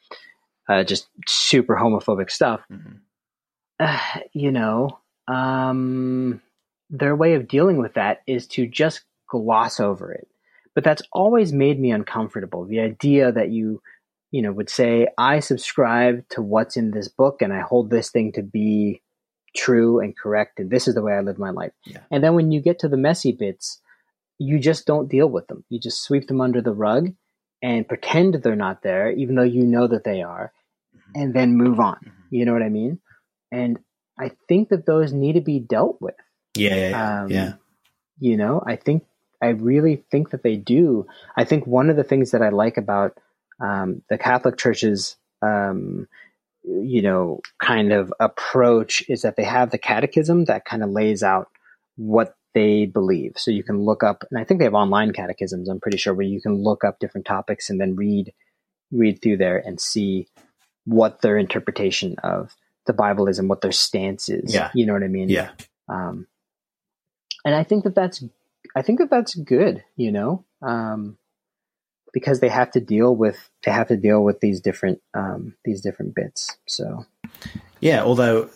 uh, 0.68 0.82
just 0.82 1.06
super 1.28 1.76
homophobic 1.76 2.28
stuff. 2.28 2.60
Mm-hmm. 2.70 2.96
Uh, 3.78 4.20
you 4.32 4.50
know, 4.50 4.98
um, 5.28 6.42
their 6.90 7.14
way 7.14 7.34
of 7.34 7.46
dealing 7.46 7.78
with 7.78 7.94
that 7.94 8.22
is 8.26 8.48
to 8.48 8.66
just 8.66 9.02
gloss 9.28 9.78
over 9.78 10.12
it. 10.12 10.26
But 10.74 10.82
that's 10.82 11.02
always 11.12 11.52
made 11.52 11.80
me 11.80 11.92
uncomfortable. 11.92 12.64
The 12.64 12.80
idea 12.80 13.30
that 13.30 13.50
you, 13.50 13.80
you 14.36 14.42
know, 14.42 14.52
would 14.52 14.68
say, 14.68 15.08
I 15.16 15.40
subscribe 15.40 16.28
to 16.28 16.42
what's 16.42 16.76
in 16.76 16.90
this 16.90 17.08
book 17.08 17.40
and 17.40 17.54
I 17.54 17.60
hold 17.60 17.88
this 17.88 18.10
thing 18.10 18.32
to 18.32 18.42
be 18.42 19.00
true 19.56 19.98
and 19.98 20.14
correct 20.14 20.60
and 20.60 20.68
this 20.68 20.86
is 20.86 20.94
the 20.94 21.00
way 21.00 21.14
I 21.14 21.22
live 21.22 21.38
my 21.38 21.48
life. 21.48 21.72
Yeah. 21.86 22.00
And 22.10 22.22
then 22.22 22.34
when 22.34 22.52
you 22.52 22.60
get 22.60 22.80
to 22.80 22.88
the 22.88 22.98
messy 22.98 23.32
bits, 23.32 23.80
you 24.38 24.58
just 24.58 24.86
don't 24.86 25.08
deal 25.08 25.26
with 25.26 25.46
them. 25.46 25.64
You 25.70 25.80
just 25.80 26.02
sweep 26.02 26.28
them 26.28 26.42
under 26.42 26.60
the 26.60 26.74
rug 26.74 27.14
and 27.62 27.88
pretend 27.88 28.34
they're 28.34 28.54
not 28.54 28.82
there, 28.82 29.10
even 29.10 29.36
though 29.36 29.42
you 29.42 29.62
know 29.62 29.86
that 29.86 30.04
they 30.04 30.20
are, 30.20 30.52
mm-hmm. 30.94 31.22
and 31.22 31.32
then 31.32 31.56
move 31.56 31.80
on. 31.80 31.96
Mm-hmm. 31.96 32.34
You 32.34 32.44
know 32.44 32.52
what 32.52 32.62
I 32.62 32.68
mean? 32.68 33.00
And 33.50 33.78
I 34.20 34.32
think 34.48 34.68
that 34.68 34.84
those 34.84 35.14
need 35.14 35.36
to 35.36 35.40
be 35.40 35.60
dealt 35.60 35.96
with. 36.02 36.16
Yeah, 36.54 36.74
yeah, 36.74 36.90
yeah. 36.90 37.22
Um, 37.22 37.30
yeah. 37.30 37.52
You 38.20 38.36
know, 38.36 38.62
I 38.66 38.76
think 38.76 39.06
I 39.40 39.48
really 39.48 40.04
think 40.10 40.28
that 40.32 40.42
they 40.42 40.56
do. 40.56 41.06
I 41.38 41.44
think 41.44 41.66
one 41.66 41.88
of 41.88 41.96
the 41.96 42.04
things 42.04 42.32
that 42.32 42.42
I 42.42 42.50
like 42.50 42.76
about 42.76 43.16
um, 43.60 44.02
the 44.08 44.18
Catholic 44.18 44.56
Church's, 44.58 45.16
um, 45.42 46.08
you 46.64 47.02
know, 47.02 47.40
kind 47.60 47.92
of 47.92 48.12
approach 48.20 49.02
is 49.08 49.22
that 49.22 49.36
they 49.36 49.44
have 49.44 49.70
the 49.70 49.78
catechism 49.78 50.44
that 50.46 50.64
kind 50.64 50.82
of 50.82 50.90
lays 50.90 51.22
out 51.22 51.48
what 51.96 52.34
they 52.54 52.86
believe. 52.86 53.32
So 53.36 53.50
you 53.50 53.62
can 53.62 53.84
look 53.84 54.02
up, 54.02 54.24
and 54.30 54.40
I 54.40 54.44
think 54.44 54.58
they 54.58 54.64
have 54.64 54.74
online 54.74 55.12
catechisms. 55.12 55.68
I'm 55.68 55.80
pretty 55.80 55.98
sure 55.98 56.14
where 56.14 56.26
you 56.26 56.40
can 56.40 56.62
look 56.62 56.84
up 56.84 56.98
different 56.98 57.26
topics 57.26 57.70
and 57.70 57.80
then 57.80 57.96
read 57.96 58.32
read 58.92 59.20
through 59.20 59.36
there 59.36 59.58
and 59.58 59.80
see 59.80 60.28
what 60.84 61.20
their 61.20 61.36
interpretation 61.36 62.16
of 62.22 62.54
the 62.86 62.92
Bible 62.92 63.26
is 63.26 63.38
and 63.38 63.48
what 63.48 63.60
their 63.60 63.72
stance 63.72 64.28
is. 64.28 64.54
Yeah, 64.54 64.70
you 64.74 64.86
know 64.86 64.92
what 64.92 65.02
I 65.02 65.08
mean. 65.08 65.28
Yeah. 65.28 65.50
Um, 65.88 66.26
and 67.44 67.54
I 67.54 67.62
think 67.62 67.84
that 67.84 67.94
that's 67.94 68.24
I 68.74 68.82
think 68.82 68.98
that 68.98 69.10
that's 69.10 69.34
good, 69.34 69.84
you 69.96 70.12
know, 70.12 70.44
um, 70.62 71.18
because 72.12 72.40
they 72.40 72.48
have 72.48 72.70
to 72.72 72.80
deal 72.80 73.14
with 73.14 73.50
they 73.64 73.70
have 73.70 73.88
to 73.88 73.96
deal 73.96 74.22
with 74.22 74.40
these 74.40 74.60
different 74.60 75.00
um, 75.14 75.54
these 75.64 75.80
different 75.80 76.14
bits. 76.14 76.56
So, 76.66 77.04
yeah. 77.80 78.02
Although 78.02 78.50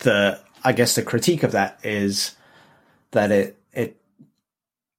the 0.00 0.40
I 0.64 0.72
guess 0.72 0.94
the 0.94 1.02
critique 1.02 1.42
of 1.42 1.52
that 1.52 1.78
is 1.82 2.36
that 3.12 3.30
it 3.30 3.56
it 3.72 3.96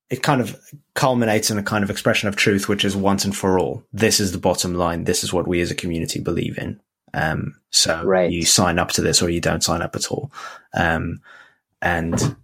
it 0.10 0.24
kind 0.24 0.42
of 0.42 0.60
culminates 0.94 1.50
in 1.50 1.58
a 1.58 1.64
kind 1.64 1.84
of 1.84 1.90
expression 1.90 2.28
of 2.28 2.36
truth, 2.36 2.68
which 2.68 2.84
is 2.84 2.96
once 2.96 3.24
and 3.26 3.36
for 3.36 3.58
all. 3.58 3.84
This 3.94 4.20
is 4.20 4.32
the 4.32 4.38
bottom 4.38 4.76
line. 4.76 5.06
This 5.06 5.24
is 5.24 5.32
what 5.32 5.48
we 5.48 5.62
as 5.62 5.72
a 5.72 5.76
community 5.76 6.20
believe 6.20 6.58
in. 6.58 6.80
Um, 7.14 7.60
so 7.72 8.04
right. 8.04 8.32
you 8.32 8.46
sign 8.46 8.80
up 8.80 8.92
to 8.92 9.02
this 9.02 9.22
or 9.22 9.30
you 9.30 9.42
don't 9.42 9.64
sign 9.64 9.82
up 9.82 9.96
at 9.96 10.12
all. 10.12 10.32
Um, 10.74 11.22
and 11.82 12.36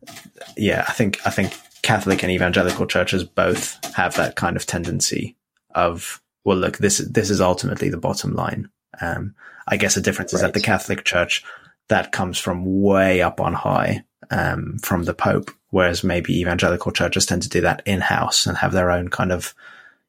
yeah, 0.57 0.85
I 0.87 0.91
think 0.93 1.19
I 1.25 1.29
think 1.29 1.53
Catholic 1.81 2.23
and 2.23 2.31
evangelical 2.31 2.85
churches 2.85 3.23
both 3.23 3.79
have 3.95 4.15
that 4.15 4.35
kind 4.35 4.55
of 4.57 4.65
tendency 4.65 5.36
of, 5.77 6.21
well, 6.43 6.57
look, 6.57 6.77
this 6.77 6.97
this 6.97 7.29
is 7.29 7.39
ultimately 7.39 7.89
the 7.89 7.97
bottom 7.97 8.33
line. 8.33 8.69
Um, 8.99 9.35
I 9.67 9.77
guess 9.77 9.95
the 9.95 10.01
difference 10.01 10.33
right. 10.33 10.37
is 10.37 10.41
that 10.41 10.53
the 10.53 10.61
Catholic 10.61 11.05
Church 11.05 11.43
that 11.89 12.11
comes 12.11 12.37
from 12.37 12.81
way 12.81 13.21
up 13.21 13.39
on 13.39 13.53
high 13.53 14.03
um, 14.29 14.77
from 14.79 15.03
the 15.03 15.13
Pope, 15.13 15.51
whereas 15.69 16.03
maybe 16.03 16.39
evangelical 16.41 16.91
churches 16.91 17.25
tend 17.25 17.43
to 17.43 17.49
do 17.49 17.61
that 17.61 17.81
in 17.85 18.01
house 18.01 18.45
and 18.45 18.57
have 18.57 18.73
their 18.73 18.91
own 18.91 19.09
kind 19.09 19.31
of, 19.31 19.53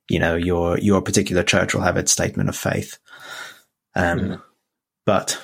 you 0.08 0.18
know, 0.18 0.34
your 0.34 0.78
your 0.78 1.02
particular 1.02 1.42
church 1.42 1.74
will 1.74 1.82
have 1.82 1.96
its 1.96 2.12
statement 2.12 2.48
of 2.48 2.56
faith. 2.56 2.98
Um, 3.94 4.18
mm. 4.18 4.42
But 5.04 5.40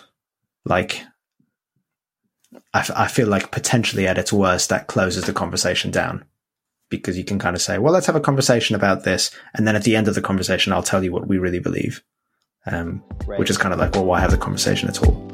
like 0.65 1.03
I, 2.73 2.81
f- 2.81 2.91
I 2.97 3.09
feel 3.09 3.29
like 3.29 3.51
potentially 3.51 4.07
at 4.07 4.19
its 4.19 4.33
worst, 4.33 4.71
that 4.71 4.87
closes 4.87 5.25
the 5.25 5.33
conversation 5.33 5.91
down 5.91 6.25
because 6.91 7.17
you 7.19 7.25
can 7.25 7.39
kind 7.39 7.57
of 7.57 7.63
say, 7.63 7.79
well, 7.79 7.93
let's 7.93 8.07
have 8.07 8.17
a 8.17 8.21
conversation 8.21 8.77
about 8.77 9.05
this. 9.05 9.31
And 9.55 9.67
then 9.67 9.77
at 9.77 9.85
the 9.85 9.97
end 9.97 10.09
of 10.09 10.15
the 10.15 10.23
conversation, 10.23 10.73
I'll 10.73 10.83
tell 10.83 11.03
you 11.03 11.13
what 11.13 11.27
we 11.27 11.39
really 11.39 11.59
believe. 11.61 12.03
um, 12.67 13.03
right. 13.27 13.39
which 13.39 13.51
is 13.51 13.59
kind 13.59 13.73
of 13.73 13.81
like, 13.81 13.95
well, 13.95 14.05
why 14.05 14.21
have 14.21 14.31
the 14.31 14.39
conversation 14.39 14.89
at 14.89 15.03
all? 15.03 15.31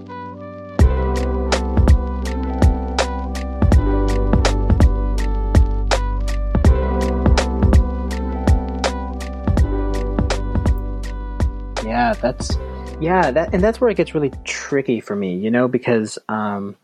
Yeah, 11.85 12.15
that's 12.15 12.57
yeah, 13.01 13.31
that 13.31 13.53
and 13.53 13.63
that's 13.63 13.81
where 13.81 13.91
it 13.91 13.97
gets 13.97 14.15
really 14.15 14.33
tricky 14.45 15.01
for 15.01 15.17
me, 15.17 15.37
you 15.37 15.51
know, 15.51 15.69
because 15.69 16.19
um, 16.29 16.77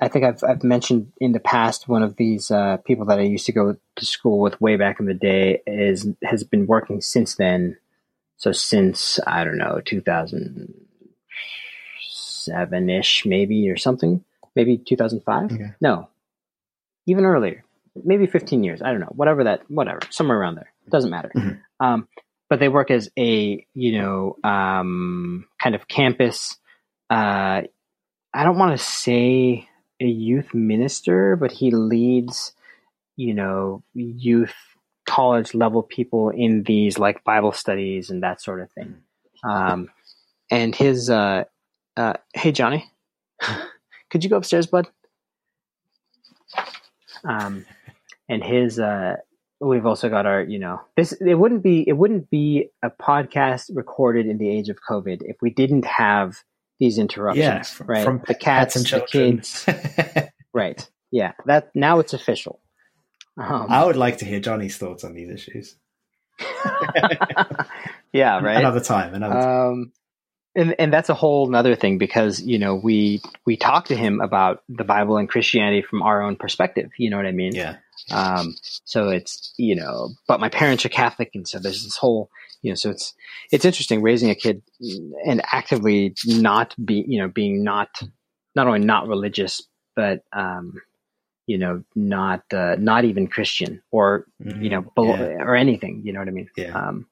I 0.00 0.08
think 0.08 0.24
I've 0.24 0.42
I've 0.42 0.64
mentioned 0.64 1.12
in 1.20 1.32
the 1.32 1.40
past 1.40 1.86
one 1.86 2.02
of 2.02 2.16
these 2.16 2.50
uh, 2.50 2.78
people 2.78 3.06
that 3.06 3.18
I 3.18 3.22
used 3.22 3.46
to 3.46 3.52
go 3.52 3.76
to 3.96 4.06
school 4.06 4.40
with 4.40 4.60
way 4.60 4.76
back 4.76 4.98
in 4.98 5.06
the 5.06 5.14
day 5.14 5.62
is 5.66 6.08
has 6.24 6.42
been 6.42 6.66
working 6.66 7.00
since 7.00 7.36
then. 7.36 7.76
So 8.36 8.52
since 8.52 9.20
I 9.26 9.44
don't 9.44 9.58
know, 9.58 9.80
two 9.84 10.00
thousand 10.00 10.72
seven 12.00 12.88
ish, 12.88 13.26
maybe 13.26 13.68
or 13.68 13.76
something, 13.76 14.24
maybe 14.56 14.78
two 14.78 14.96
thousand 14.96 15.22
five. 15.22 15.52
Okay. 15.52 15.72
No, 15.80 16.08
even 17.06 17.26
earlier, 17.26 17.64
maybe 18.02 18.26
fifteen 18.26 18.64
years. 18.64 18.80
I 18.80 18.92
don't 18.92 19.00
know, 19.00 19.12
whatever 19.14 19.44
that, 19.44 19.70
whatever, 19.70 20.00
somewhere 20.08 20.38
around 20.38 20.54
there. 20.54 20.72
It 20.86 20.90
Doesn't 20.90 21.10
matter. 21.10 21.30
Mm-hmm. 21.36 21.86
Um, 21.86 22.08
but 22.48 22.58
they 22.58 22.68
work 22.68 22.90
as 22.90 23.10
a 23.18 23.66
you 23.74 24.00
know 24.00 24.36
um, 24.42 25.46
kind 25.62 25.74
of 25.74 25.86
campus. 25.86 26.56
Uh, 27.10 27.62
I 28.32 28.44
don't 28.44 28.58
want 28.58 28.78
to 28.78 28.84
say 28.84 29.68
a 30.00 30.06
youth 30.06 30.54
minister, 30.54 31.36
but 31.36 31.52
he 31.52 31.70
leads 31.70 32.52
you 33.16 33.34
know 33.34 33.82
youth 33.94 34.54
college 35.06 35.54
level 35.54 35.82
people 35.82 36.30
in 36.30 36.62
these 36.64 36.98
like 36.98 37.24
Bible 37.24 37.52
studies 37.52 38.10
and 38.10 38.22
that 38.22 38.40
sort 38.40 38.60
of 38.60 38.70
thing. 38.72 38.96
Um, 39.44 39.88
and 40.50 40.74
his 40.74 41.10
uh, 41.10 41.44
uh, 41.96 42.14
hey 42.34 42.52
Johnny, 42.52 42.90
could 44.10 44.24
you 44.24 44.30
go 44.30 44.36
upstairs, 44.36 44.66
bud? 44.66 44.88
Um, 47.24 47.66
and 48.28 48.42
his 48.42 48.78
uh, 48.78 49.16
we've 49.60 49.86
also 49.86 50.08
got 50.08 50.26
our 50.26 50.42
you 50.42 50.58
know 50.58 50.80
this 50.96 51.12
it 51.12 51.34
wouldn't 51.34 51.62
be 51.62 51.84
it 51.86 51.92
wouldn't 51.94 52.30
be 52.30 52.70
a 52.82 52.90
podcast 52.90 53.70
recorded 53.74 54.26
in 54.26 54.38
the 54.38 54.48
age 54.48 54.68
of 54.68 54.78
covid 54.88 55.20
if 55.22 55.36
we 55.42 55.50
didn't 55.50 55.84
have 55.84 56.42
these 56.80 56.98
interruptions 56.98 57.44
yeah, 57.44 57.62
from, 57.62 57.86
right? 57.86 58.04
from 58.04 58.22
the 58.26 58.34
cats 58.34 58.76
and 58.76 58.84
the 58.86 59.06
kids. 59.06 59.66
Right. 60.52 60.84
Yeah 61.12 61.32
that 61.46 61.70
now 61.76 62.00
it's 62.00 62.12
official. 62.12 62.60
Um, 63.36 63.66
i 63.70 63.84
would 63.84 63.96
like 63.96 64.18
to 64.18 64.24
hear 64.24 64.40
johnny's 64.40 64.76
thoughts 64.76 65.04
on 65.04 65.14
these 65.14 65.30
issues. 65.30 65.76
Yeah 68.12 68.40
right? 68.40 68.56
Another 68.56 68.80
time 68.80 69.14
another 69.14 69.34
time. 69.34 69.68
Um, 69.68 69.92
and 70.56 70.74
and 70.80 70.92
that's 70.92 71.08
a 71.08 71.14
whole 71.14 71.54
other 71.54 71.76
thing 71.76 71.98
because 71.98 72.42
you 72.42 72.58
know 72.58 72.74
we 72.74 73.22
we 73.46 73.56
talk 73.56 73.84
to 73.86 73.94
him 73.94 74.20
about 74.20 74.64
the 74.68 74.82
bible 74.82 75.16
and 75.16 75.28
christianity 75.28 75.80
from 75.80 76.02
our 76.02 76.20
own 76.20 76.34
perspective 76.34 76.90
you 76.98 77.08
know 77.08 77.16
what 77.16 77.26
i 77.26 77.30
mean? 77.30 77.54
Yeah. 77.54 77.76
Um, 78.10 78.56
so 78.84 79.08
it's 79.08 79.52
you 79.56 79.76
know, 79.76 80.10
but 80.26 80.40
my 80.40 80.48
parents 80.48 80.84
are 80.84 80.90
Catholic, 80.90 81.30
and 81.34 81.46
so 81.46 81.58
there's 81.58 81.84
this 81.84 81.96
whole 81.96 82.30
you 82.62 82.70
know, 82.70 82.74
so 82.74 82.90
it's 82.90 83.14
it's 83.50 83.64
interesting 83.64 84.02
raising 84.02 84.30
a 84.30 84.34
kid 84.34 84.62
and 85.26 85.42
actively 85.52 86.14
not 86.26 86.74
be 86.84 87.04
you 87.06 87.20
know 87.20 87.28
being 87.28 87.64
not 87.64 87.88
not 88.54 88.66
only 88.66 88.80
not 88.80 89.08
religious, 89.08 89.62
but 89.96 90.22
um, 90.32 90.74
you 91.46 91.58
know, 91.58 91.82
not 91.94 92.44
uh, 92.52 92.76
not 92.78 93.04
even 93.04 93.26
Christian 93.26 93.82
or 93.90 94.26
mm-hmm. 94.42 94.62
you 94.62 94.70
know 94.70 94.82
below, 94.94 95.16
yeah. 95.16 95.42
or 95.42 95.56
anything. 95.56 96.02
You 96.04 96.12
know 96.12 96.20
what 96.20 96.28
I 96.28 96.32
mean? 96.32 96.50
Yeah. 96.56 96.78
Um, 96.78 97.06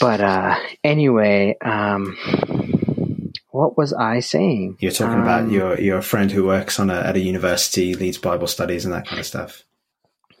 but 0.00 0.20
uh, 0.20 0.56
anyway, 0.82 1.56
um, 1.60 2.16
what 3.50 3.76
was 3.76 3.92
I 3.92 4.20
saying? 4.20 4.76
You're 4.80 4.92
talking 4.92 5.14
um, 5.14 5.22
about 5.22 5.50
your 5.50 5.80
your 5.80 6.02
friend 6.02 6.30
who 6.30 6.44
works 6.44 6.78
on 6.78 6.90
a, 6.90 7.00
at 7.00 7.16
a 7.16 7.20
university, 7.20 7.94
leads 7.94 8.18
Bible 8.18 8.46
studies 8.46 8.84
and 8.84 8.94
that 8.94 9.06
kind 9.06 9.18
of 9.18 9.26
stuff. 9.26 9.64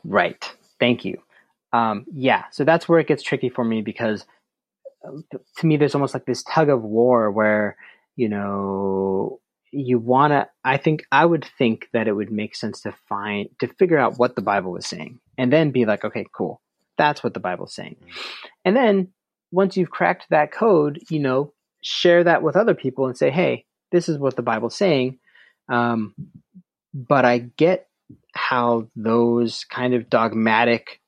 Right. 0.04 0.44
Thank 0.78 1.04
you. 1.04 1.22
Um, 1.74 2.06
yeah. 2.14 2.44
So 2.52 2.64
that's 2.64 2.88
where 2.88 3.00
it 3.00 3.08
gets 3.08 3.24
tricky 3.24 3.48
for 3.48 3.64
me 3.64 3.82
because 3.82 4.24
to 5.56 5.66
me, 5.66 5.76
there's 5.76 5.94
almost 5.94 6.14
like 6.14 6.24
this 6.24 6.44
tug 6.44 6.68
of 6.68 6.82
war 6.82 7.30
where 7.30 7.76
you 8.16 8.28
know 8.28 9.40
you 9.72 9.98
want 9.98 10.32
to. 10.32 10.48
I 10.64 10.76
think 10.76 11.04
I 11.10 11.26
would 11.26 11.44
think 11.58 11.88
that 11.92 12.08
it 12.08 12.12
would 12.12 12.30
make 12.30 12.54
sense 12.54 12.80
to 12.82 12.94
find 13.08 13.48
to 13.58 13.66
figure 13.66 13.98
out 13.98 14.18
what 14.18 14.36
the 14.36 14.42
Bible 14.42 14.76
is 14.76 14.86
saying, 14.86 15.18
and 15.36 15.52
then 15.52 15.72
be 15.72 15.84
like, 15.84 16.04
okay, 16.04 16.24
cool, 16.32 16.62
that's 16.96 17.22
what 17.24 17.34
the 17.34 17.40
Bible's 17.40 17.74
saying, 17.74 17.96
mm-hmm. 18.00 18.48
and 18.64 18.76
then 18.76 19.08
once 19.50 19.76
you've 19.76 19.90
cracked 19.90 20.26
that 20.30 20.52
code, 20.52 21.00
you 21.10 21.18
know, 21.18 21.52
share 21.80 22.24
that 22.24 22.42
with 22.42 22.56
other 22.56 22.74
people 22.74 23.06
and 23.06 23.16
say, 23.16 23.30
hey, 23.30 23.64
this 23.92 24.08
is 24.08 24.18
what 24.18 24.36
the 24.36 24.42
Bible's 24.42 24.74
saying. 24.74 25.18
Um, 25.68 26.14
but 26.92 27.24
I 27.24 27.38
get 27.38 27.88
how 28.34 28.88
those 28.96 29.64
kind 29.64 29.94
of 29.94 30.10
dogmatic 30.10 31.00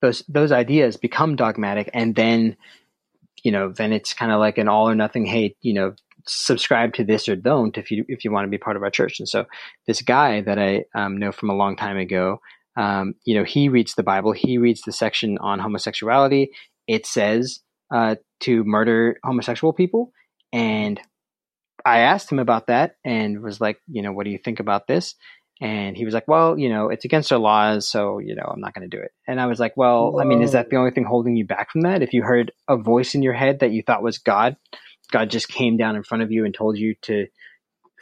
those 0.00 0.22
those 0.28 0.52
ideas 0.52 0.96
become 0.96 1.36
dogmatic 1.36 1.90
and 1.94 2.14
then 2.14 2.56
you 3.42 3.52
know 3.52 3.72
then 3.72 3.92
it's 3.92 4.14
kind 4.14 4.32
of 4.32 4.40
like 4.40 4.58
an 4.58 4.68
all 4.68 4.88
or 4.88 4.94
nothing 4.94 5.26
hey 5.26 5.54
you 5.60 5.74
know 5.74 5.94
subscribe 6.26 6.92
to 6.94 7.04
this 7.04 7.28
or 7.28 7.36
don't 7.36 7.78
if 7.78 7.90
you 7.90 8.04
if 8.08 8.24
you 8.24 8.30
want 8.30 8.44
to 8.44 8.50
be 8.50 8.58
part 8.58 8.76
of 8.76 8.82
our 8.82 8.90
church. 8.90 9.18
And 9.18 9.28
so 9.28 9.46
this 9.86 10.02
guy 10.02 10.40
that 10.42 10.58
i 10.58 10.84
um, 10.94 11.16
know 11.16 11.32
from 11.32 11.50
a 11.50 11.56
long 11.56 11.76
time 11.76 11.96
ago 11.96 12.40
um, 12.76 13.14
you 13.24 13.34
know 13.34 13.44
he 13.44 13.68
reads 13.68 13.94
the 13.94 14.02
bible 14.02 14.32
he 14.32 14.58
reads 14.58 14.82
the 14.82 14.92
section 14.92 15.38
on 15.38 15.58
homosexuality. 15.58 16.50
It 16.86 17.06
says 17.06 17.60
uh, 17.92 18.16
to 18.40 18.64
murder 18.64 19.18
homosexual 19.24 19.72
people. 19.72 20.12
And 20.52 21.00
I 21.84 22.00
asked 22.00 22.30
him 22.30 22.38
about 22.38 22.66
that 22.66 22.96
and 23.04 23.42
was 23.42 23.60
like, 23.60 23.80
you 23.86 24.02
know, 24.02 24.12
what 24.12 24.24
do 24.24 24.30
you 24.30 24.38
think 24.38 24.60
about 24.60 24.86
this? 24.86 25.14
And 25.60 25.96
he 25.96 26.04
was 26.04 26.14
like, 26.14 26.28
well, 26.28 26.58
you 26.58 26.68
know, 26.68 26.88
it's 26.88 27.04
against 27.04 27.32
our 27.32 27.38
laws, 27.38 27.88
so, 27.88 28.18
you 28.20 28.36
know, 28.36 28.44
I'm 28.44 28.60
not 28.60 28.74
going 28.74 28.88
to 28.88 28.96
do 28.96 29.02
it. 29.02 29.10
And 29.26 29.40
I 29.40 29.46
was 29.46 29.58
like, 29.58 29.76
well, 29.76 30.12
Whoa. 30.12 30.20
I 30.20 30.24
mean, 30.24 30.42
is 30.42 30.52
that 30.52 30.70
the 30.70 30.76
only 30.76 30.92
thing 30.92 31.04
holding 31.04 31.36
you 31.36 31.44
back 31.44 31.72
from 31.72 31.80
that? 31.80 32.02
If 32.02 32.12
you 32.12 32.22
heard 32.22 32.52
a 32.68 32.76
voice 32.76 33.14
in 33.14 33.22
your 33.22 33.32
head 33.32 33.60
that 33.60 33.72
you 33.72 33.82
thought 33.82 34.02
was 34.02 34.18
God, 34.18 34.56
God 35.10 35.30
just 35.30 35.48
came 35.48 35.76
down 35.76 35.96
in 35.96 36.04
front 36.04 36.22
of 36.22 36.30
you 36.30 36.44
and 36.44 36.54
told 36.54 36.78
you 36.78 36.94
to 37.02 37.26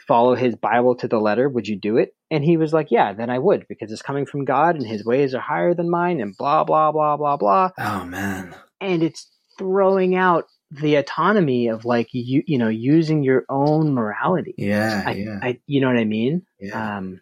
follow 0.07 0.35
his 0.35 0.55
Bible 0.55 0.95
to 0.97 1.07
the 1.07 1.19
letter, 1.19 1.49
would 1.49 1.67
you 1.67 1.77
do 1.77 1.97
it? 1.97 2.15
And 2.29 2.43
he 2.43 2.57
was 2.57 2.73
like, 2.73 2.91
yeah, 2.91 3.13
then 3.13 3.29
I 3.29 3.39
would 3.39 3.65
because 3.67 3.91
it's 3.91 4.01
coming 4.01 4.25
from 4.25 4.45
God 4.45 4.75
and 4.75 4.85
his 4.85 5.03
ways 5.03 5.33
are 5.33 5.41
higher 5.41 5.73
than 5.73 5.89
mine 5.89 6.21
and 6.21 6.35
blah, 6.37 6.63
blah, 6.63 6.91
blah, 6.91 7.17
blah, 7.17 7.37
blah. 7.37 7.71
Oh, 7.77 8.05
man. 8.05 8.55
And 8.79 9.01
it's 9.01 9.27
throwing 9.57 10.15
out 10.15 10.45
the 10.71 10.95
autonomy 10.95 11.69
of 11.69 11.85
like 11.85 12.09
you 12.11 12.43
you 12.45 12.57
know 12.57 12.67
using 12.67 13.23
your 13.23 13.45
own 13.49 13.93
morality. 13.93 14.53
Yeah, 14.57 15.03
I, 15.05 15.11
yeah. 15.13 15.39
I, 15.41 15.59
you 15.65 15.79
know 15.79 15.87
what 15.87 15.97
I 15.97 16.03
mean? 16.03 16.45
Yeah. 16.59 16.97
Um, 16.97 17.21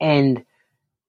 and 0.00 0.44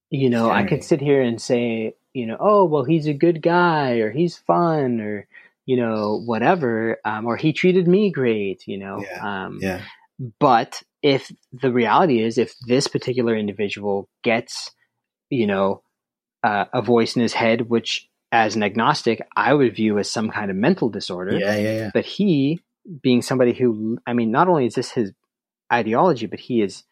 you 0.10 0.30
know. 0.30 0.50
I 0.50 0.64
could 0.64 0.84
sit 0.84 1.02
here 1.02 1.22
and 1.22 1.42
say, 1.42 1.96
you 2.14 2.26
know, 2.26 2.38
oh 2.40 2.66
well, 2.66 2.84
he's 2.84 3.08
a 3.08 3.14
good 3.14 3.42
guy, 3.42 3.98
or 3.98 4.12
he's 4.12 4.38
fun, 4.38 5.02
or 5.02 5.28
you 5.66 5.78
know, 5.78 6.20
whatever, 6.26 6.98
um, 7.06 7.28
or 7.28 7.38
he 7.38 7.54
treated 7.54 7.88
me 7.88 8.12
great, 8.12 8.68
you 8.68 8.78
know. 8.78 9.04
Yeah. 9.04 9.46
Um, 9.46 9.60
yeah. 9.62 9.82
But 10.40 10.82
if 11.04 11.32
the 11.54 11.72
reality 11.72 12.24
is, 12.24 12.38
if 12.38 12.56
this 12.68 12.88
particular 12.88 13.36
individual 13.36 14.10
gets, 14.24 14.72
you 15.30 15.46
know, 15.46 15.84
uh, 16.44 16.66
a 16.74 16.82
voice 16.82 17.16
in 17.16 17.22
his 17.22 17.34
head 17.34 17.70
which 17.70 18.10
as 18.32 18.56
an 18.56 18.64
agnostic, 18.64 19.22
I 19.36 19.54
would 19.54 19.76
view 19.76 19.98
as 19.98 20.10
some 20.10 20.30
kind 20.30 20.52
of 20.52 20.58
mental 20.58 20.90
disorder. 20.90 21.38
Yeah, 21.38 21.56
yeah, 21.56 21.76
yeah. 21.76 21.92
But 21.94 22.06
he, 22.06 22.60
being 23.02 23.22
somebody 23.22 23.54
who, 23.54 23.98
I 24.06 24.14
mean, 24.14 24.32
not 24.32 24.48
only 24.48 24.66
is 24.66 24.76
this 24.76 24.92
his 24.92 25.12
ideology, 25.72 26.26
but 26.26 26.40
he 26.40 26.62
is 26.62 26.84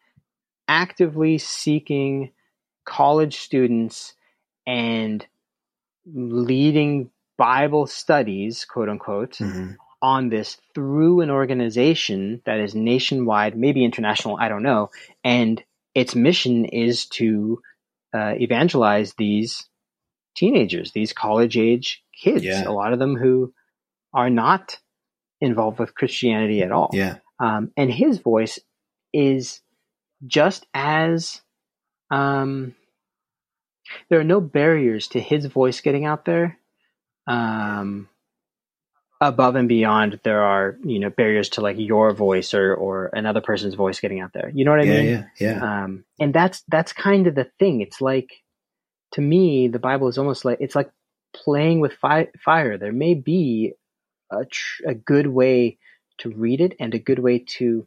actively 0.68 1.38
seeking 1.38 2.30
college 2.84 3.38
students 3.38 4.14
and 4.66 5.26
leading 6.06 7.10
Bible 7.36 7.86
studies, 7.86 8.64
quote 8.64 8.88
unquote, 8.88 9.38
mm-hmm. 9.38 9.72
on 10.02 10.28
this 10.28 10.58
through 10.74 11.20
an 11.20 11.30
organization 11.30 12.42
that 12.44 12.60
is 12.60 12.74
nationwide, 12.74 13.56
maybe 13.56 13.84
international, 13.84 14.36
I 14.38 14.48
don't 14.48 14.62
know. 14.62 14.90
And 15.24 15.62
its 15.94 16.14
mission 16.14 16.64
is 16.66 17.06
to 17.06 17.60
uh, 18.14 18.34
evangelize 18.38 19.14
these 19.14 19.68
teenagers, 20.34 20.92
these 20.92 21.12
college 21.12 21.56
age 21.56 22.02
kids, 22.14 22.44
yeah. 22.44 22.66
a 22.66 22.70
lot 22.70 22.92
of 22.92 22.98
them 22.98 23.16
who 23.16 23.52
are 24.12 24.30
not 24.30 24.78
involved 25.40 25.78
with 25.78 25.94
Christianity 25.94 26.62
at 26.62 26.72
all. 26.72 26.90
Yeah. 26.92 27.16
Um, 27.40 27.70
and 27.76 27.92
his 27.92 28.18
voice 28.18 28.58
is 29.12 29.60
just 30.26 30.66
as 30.74 31.40
um, 32.10 32.74
there 34.08 34.20
are 34.20 34.24
no 34.24 34.40
barriers 34.40 35.08
to 35.08 35.20
his 35.20 35.46
voice 35.46 35.80
getting 35.80 36.04
out 36.04 36.24
there. 36.24 36.58
Um, 37.26 38.08
above 39.20 39.56
and 39.56 39.68
beyond, 39.68 40.20
there 40.22 40.42
are 40.42 40.78
you 40.84 40.98
know 40.98 41.10
barriers 41.10 41.50
to 41.50 41.60
like 41.60 41.76
your 41.78 42.12
voice 42.12 42.54
or 42.54 42.74
or 42.74 43.10
another 43.12 43.40
person's 43.40 43.74
voice 43.74 44.00
getting 44.00 44.20
out 44.20 44.32
there. 44.32 44.50
You 44.54 44.64
know 44.64 44.70
what 44.70 44.80
I 44.80 44.84
yeah, 44.84 45.02
mean? 45.02 45.06
Yeah, 45.06 45.24
yeah. 45.38 45.84
Um, 45.84 46.04
and 46.18 46.34
that's 46.34 46.62
that's 46.68 46.92
kind 46.92 47.26
of 47.26 47.34
the 47.34 47.50
thing. 47.58 47.80
It's 47.80 48.00
like 48.00 48.30
to 49.12 49.20
me, 49.20 49.68
the 49.68 49.78
Bible 49.78 50.08
is 50.08 50.18
almost 50.18 50.44
like 50.44 50.58
it's 50.60 50.76
like 50.76 50.90
playing 51.34 51.80
with 51.80 51.92
fi- 51.94 52.30
fire. 52.42 52.78
There 52.78 52.92
may 52.92 53.14
be 53.14 53.74
a, 54.30 54.44
tr- 54.44 54.88
a 54.88 54.94
good 54.94 55.26
way 55.26 55.78
to 56.18 56.30
read 56.30 56.60
it 56.60 56.74
and 56.80 56.94
a 56.94 56.98
good 56.98 57.18
way 57.18 57.38
to 57.38 57.86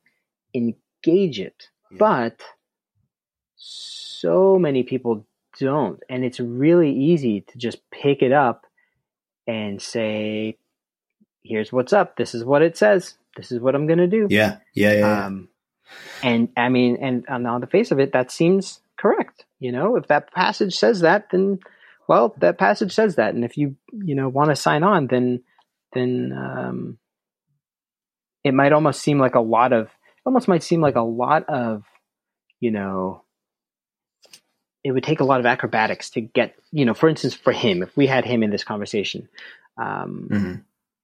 engage 0.53 1.39
it. 1.39 1.69
Yeah. 1.91 1.97
But 1.99 2.41
so 3.55 4.57
many 4.59 4.83
people 4.83 5.25
don't. 5.59 6.01
And 6.09 6.23
it's 6.23 6.39
really 6.39 6.91
easy 6.91 7.41
to 7.41 7.57
just 7.57 7.79
pick 7.91 8.21
it 8.21 8.31
up 8.31 8.65
and 9.47 9.81
say, 9.81 10.57
here's 11.43 11.71
what's 11.71 11.93
up. 11.93 12.17
This 12.17 12.33
is 12.33 12.43
what 12.43 12.61
it 12.61 12.77
says. 12.77 13.15
This 13.35 13.51
is 13.51 13.59
what 13.59 13.75
I'm 13.75 13.87
going 13.87 13.99
to 13.99 14.07
do. 14.07 14.27
Yeah, 14.29 14.57
yeah, 14.73 14.93
yeah. 14.93 14.99
yeah. 14.99 15.25
Um, 15.25 15.49
and 16.23 16.49
I 16.57 16.69
mean, 16.69 16.97
and, 17.01 17.25
and 17.27 17.47
on 17.47 17.61
the 17.61 17.67
face 17.67 17.91
of 17.91 17.99
it, 17.99 18.13
that 18.13 18.31
seems 18.31 18.79
correct. 18.97 19.45
You 19.59 19.71
know, 19.71 19.95
if 19.95 20.07
that 20.07 20.31
passage 20.33 20.75
says 20.75 21.01
that, 21.01 21.29
then 21.31 21.59
well, 22.07 22.35
that 22.39 22.57
passage 22.57 22.93
says 22.93 23.15
that. 23.15 23.33
And 23.33 23.45
if 23.45 23.57
you 23.57 23.75
you 23.91 24.15
know 24.15 24.29
want 24.29 24.49
to 24.49 24.55
sign 24.55 24.83
on, 24.83 25.07
then 25.07 25.43
then 25.93 26.33
um, 26.35 26.97
it 28.43 28.53
might 28.53 28.73
almost 28.73 29.01
seem 29.01 29.19
like 29.19 29.35
a 29.35 29.41
lot 29.41 29.73
of 29.73 29.89
almost 30.25 30.47
might 30.47 30.63
seem 30.63 30.81
like 30.81 30.95
a 30.95 31.01
lot 31.01 31.47
of 31.49 31.83
you 32.59 32.71
know 32.71 33.23
it 34.83 34.91
would 34.91 35.03
take 35.03 35.19
a 35.19 35.25
lot 35.25 35.39
of 35.39 35.45
acrobatics 35.45 36.09
to 36.11 36.21
get 36.21 36.55
you 36.71 36.85
know 36.85 36.93
for 36.93 37.09
instance 37.09 37.33
for 37.33 37.53
him 37.53 37.83
if 37.83 37.95
we 37.95 38.07
had 38.07 38.25
him 38.25 38.43
in 38.43 38.49
this 38.49 38.63
conversation 38.63 39.29
um, 39.77 40.27
hmm 40.29 40.55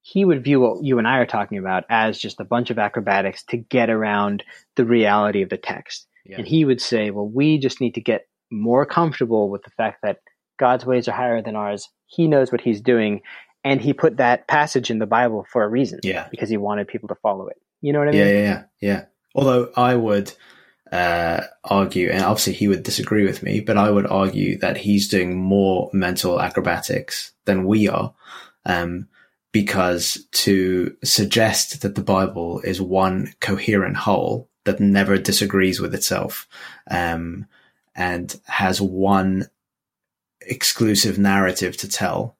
he 0.08 0.24
would 0.24 0.42
view 0.42 0.62
what 0.62 0.84
you 0.86 1.00
and 1.00 1.08
I 1.08 1.18
are 1.18 1.26
talking 1.26 1.58
about 1.58 1.84
as 1.90 2.18
just 2.18 2.40
a 2.40 2.46
bunch 2.46 2.70
of 2.70 2.80
acrobatics 2.80 3.44
to 3.50 3.58
get 3.58 3.90
around 3.90 4.42
the 4.78 4.86
reality 4.86 5.42
of 5.42 5.50
the 5.50 5.58
text. 5.58 6.08
Yeah. 6.26 6.38
And 6.38 6.48
he 6.48 6.64
would 6.64 6.80
say, 6.80 7.12
well, 7.12 7.28
we 7.28 7.58
just 7.58 7.82
need 7.82 7.96
to 7.96 8.02
get 8.02 8.26
more 8.50 8.86
comfortable 8.86 9.50
with 9.50 9.64
the 9.64 9.70
fact 9.72 10.04
that 10.04 10.20
God's 10.58 10.86
ways 10.86 11.10
are 11.10 11.14
higher 11.14 11.42
than 11.42 11.58
ours. 11.58 11.90
He 12.06 12.30
knows 12.30 12.54
what 12.54 12.62
he's 12.62 12.80
doing. 12.80 13.22
And 13.66 13.82
he 13.82 13.92
put 13.92 14.16
that 14.16 14.48
passage 14.48 14.90
in 14.90 15.00
the 15.00 15.06
Bible 15.06 15.46
for 15.52 15.62
a 15.64 15.68
reason. 15.68 16.00
Yeah. 16.04 16.30
Because 16.32 16.50
he 16.50 16.56
wanted 16.56 16.88
people 16.88 17.10
to 17.10 17.16
follow 17.16 17.48
it. 17.48 17.58
You 17.82 17.94
know 17.94 18.00
what 18.00 18.10
I 18.10 18.12
mean? 18.12 18.20
Yeah, 18.20 18.28
yeah, 18.28 18.42
yeah, 18.42 18.64
yeah. 18.80 19.06
Although 19.36 19.72
I 19.76 19.96
would 19.96 20.34
uh, 20.92 21.42
argue, 21.64 22.10
and 22.10 22.24
obviously 22.24 22.54
he 22.54 22.68
would 22.68 22.84
disagree 22.84 23.26
with 23.26 23.44
me, 23.44 23.60
but 23.60 23.78
I 23.78 23.92
would 23.92 24.08
argue 24.08 24.58
that 24.60 24.78
he's 24.78 25.08
doing 25.08 25.38
more 25.38 25.90
mental 25.94 26.42
acrobatics 26.42 27.34
than 27.46 27.66
we 27.66 27.88
are. 27.88 28.14
Um, 28.66 29.08
because 29.54 30.28
to 30.32 30.96
suggest 31.04 31.82
that 31.82 31.96
the 31.96 32.04
Bible 32.04 32.60
is 32.62 32.82
one 32.82 33.34
coherent 33.40 33.96
whole 33.96 34.50
that 34.66 34.80
never 34.80 35.18
disagrees 35.18 35.80
with 35.80 35.96
itself, 35.96 36.48
um, 36.92 37.48
and 37.96 38.40
has 38.46 38.80
one 38.82 39.48
exclusive 40.42 41.18
narrative 41.18 41.76
to 41.78 41.90
tell 41.90 42.37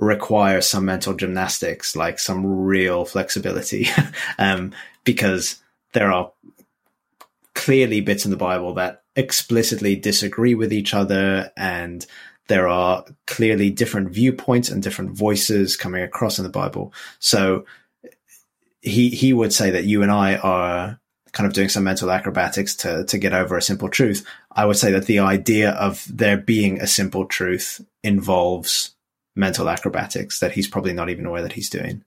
requires 0.00 0.66
some 0.66 0.86
mental 0.86 1.12
gymnastics, 1.12 1.94
like 1.94 2.18
some 2.18 2.44
real 2.46 3.04
flexibility, 3.04 3.86
um, 4.38 4.72
because 5.04 5.62
there 5.92 6.10
are 6.10 6.32
clearly 7.54 8.00
bits 8.00 8.24
in 8.24 8.30
the 8.30 8.36
Bible 8.36 8.74
that 8.74 9.02
explicitly 9.14 9.94
disagree 9.94 10.54
with 10.54 10.72
each 10.72 10.94
other 10.94 11.52
and 11.56 12.06
there 12.48 12.66
are 12.66 13.04
clearly 13.26 13.70
different 13.70 14.10
viewpoints 14.10 14.70
and 14.70 14.82
different 14.82 15.12
voices 15.12 15.76
coming 15.76 16.02
across 16.02 16.38
in 16.38 16.44
the 16.44 16.50
Bible. 16.50 16.92
So 17.18 17.66
he 18.80 19.10
he 19.10 19.32
would 19.32 19.52
say 19.52 19.70
that 19.70 19.84
you 19.84 20.02
and 20.02 20.10
I 20.10 20.36
are 20.36 20.98
kind 21.32 21.46
of 21.46 21.52
doing 21.52 21.68
some 21.68 21.84
mental 21.84 22.10
acrobatics 22.10 22.74
to 22.76 23.04
to 23.04 23.18
get 23.18 23.34
over 23.34 23.56
a 23.56 23.62
simple 23.62 23.88
truth. 23.88 24.26
I 24.50 24.64
would 24.64 24.78
say 24.78 24.90
that 24.92 25.06
the 25.06 25.20
idea 25.20 25.72
of 25.72 26.04
there 26.10 26.38
being 26.38 26.80
a 26.80 26.86
simple 26.86 27.26
truth 27.26 27.84
involves 28.02 28.96
mental 29.40 29.68
acrobatics 29.68 30.38
that 30.38 30.52
he's 30.52 30.68
probably 30.68 30.92
not 30.92 31.10
even 31.10 31.26
aware 31.26 31.42
that 31.42 31.54
he's 31.54 31.70
doing. 31.70 32.04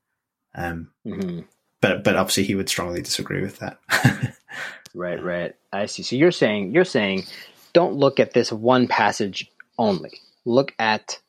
Um, 0.55 0.91
hmm 1.03 1.41
but 1.81 2.01
but 2.05 2.15
obviously 2.15 2.43
he 2.43 2.55
would 2.55 2.69
strongly 2.69 3.01
disagree 3.01 3.41
with 3.41 3.59
that. 3.59 3.79
Right, 4.95 5.21
right. 5.23 5.55
I 5.71 5.87
see. 5.87 6.03
So 6.03 6.15
you're 6.15 6.31
saying 6.31 6.71
you're 6.71 6.85
saying 6.85 7.23
don't 7.73 7.95
look 7.95 8.19
at 8.19 8.33
this 8.33 8.51
one 8.51 8.87
passage 8.87 9.49
only. 9.79 10.11
Look 10.45 10.73
at 10.77 11.19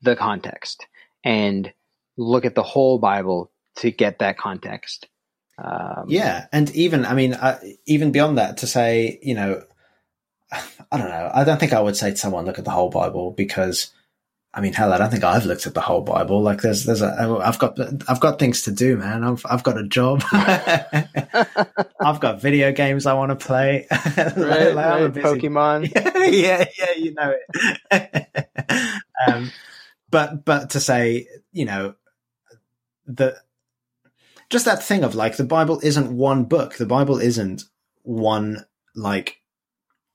the 0.00 0.16
context 0.16 0.86
and 1.22 1.70
look 2.16 2.44
at 2.44 2.54
the 2.54 2.62
whole 2.62 2.98
Bible 2.98 3.50
to 3.76 3.90
get 3.90 4.20
that 4.20 4.38
context. 4.38 5.08
Um, 5.58 6.06
Yeah, 6.08 6.46
and 6.52 6.74
even 6.74 7.04
I 7.04 7.14
mean, 7.14 7.34
uh, 7.34 7.60
even 7.86 8.12
beyond 8.12 8.38
that, 8.38 8.58
to 8.58 8.66
say, 8.66 9.18
you 9.22 9.34
know, 9.34 9.62
I 10.52 10.96
don't 10.96 11.08
know. 11.08 11.30
I 11.34 11.44
don't 11.44 11.60
think 11.60 11.74
I 11.74 11.80
would 11.80 11.96
say 11.96 12.12
to 12.12 12.16
someone, 12.16 12.46
"Look 12.46 12.58
at 12.58 12.64
the 12.64 12.70
whole 12.70 12.90
Bible," 12.90 13.32
because, 13.32 13.92
I 14.54 14.60
mean, 14.60 14.74
hell, 14.74 14.92
I 14.92 14.98
don't 14.98 15.10
think 15.10 15.24
I've 15.24 15.46
looked 15.46 15.66
at 15.66 15.72
the 15.72 15.80
whole 15.80 16.02
Bible. 16.02 16.42
Like, 16.42 16.60
there's, 16.60 16.84
there's 16.84 17.00
a, 17.00 17.40
I've 17.42 17.58
got, 17.58 17.78
I've 18.06 18.20
got 18.20 18.38
things 18.38 18.62
to 18.62 18.70
do, 18.70 18.98
man. 18.98 19.24
I've, 19.24 19.44
I've 19.48 19.62
got 19.62 19.78
a 19.78 19.88
job. 19.88 20.22
I've 20.32 22.20
got 22.20 22.42
video 22.42 22.70
games 22.70 23.06
I 23.06 23.14
want 23.14 23.30
to 23.30 23.46
play. 23.46 23.86
Like, 24.14 24.36
right, 24.36 24.74
like, 24.74 24.86
I'm 24.86 25.02
a 25.02 25.04
right, 25.04 25.14
busy- 25.14 25.26
Pokemon. 25.26 25.92
yeah, 26.32 26.64
yeah, 26.78 26.92
you 26.96 27.14
know 27.14 27.34
it. 27.90 28.26
um, 29.26 29.50
but 30.10 30.44
but 30.44 30.70
to 30.70 30.80
say, 30.80 31.26
you 31.52 31.64
know, 31.64 31.94
the 33.06 33.36
just 34.50 34.66
that 34.66 34.82
thing 34.82 35.02
of 35.02 35.14
like 35.14 35.36
the 35.36 35.44
Bible 35.44 35.80
isn't 35.82 36.14
one 36.14 36.44
book. 36.44 36.74
The 36.74 36.86
Bible 36.86 37.18
isn't 37.18 37.64
one 38.02 38.66
like 38.94 39.40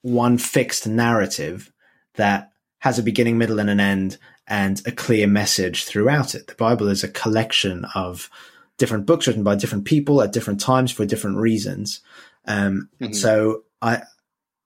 one 0.01 0.37
fixed 0.37 0.85
narrative 0.87 1.71
that 2.15 2.51
has 2.87 2.97
a 2.97 3.03
beginning, 3.03 3.37
middle, 3.37 3.59
and 3.59 3.69
an 3.69 3.81
end, 3.81 4.17
and 4.47 4.81
a 4.85 4.91
clear 4.93 5.27
message 5.27 5.83
throughout 5.83 6.33
it. 6.33 6.47
The 6.47 6.55
Bible 6.55 6.87
is 6.87 7.03
a 7.03 7.09
collection 7.09 7.85
of 7.95 8.29
different 8.77 9.05
books 9.05 9.27
written 9.27 9.43
by 9.43 9.55
different 9.55 9.83
people 9.83 10.21
at 10.21 10.31
different 10.31 10.61
times 10.61 10.89
for 10.89 11.05
different 11.05 11.35
reasons. 11.35 11.99
Um, 12.45 12.87
Mhm. 13.01 13.13
So 13.13 13.63
I, 13.81 14.03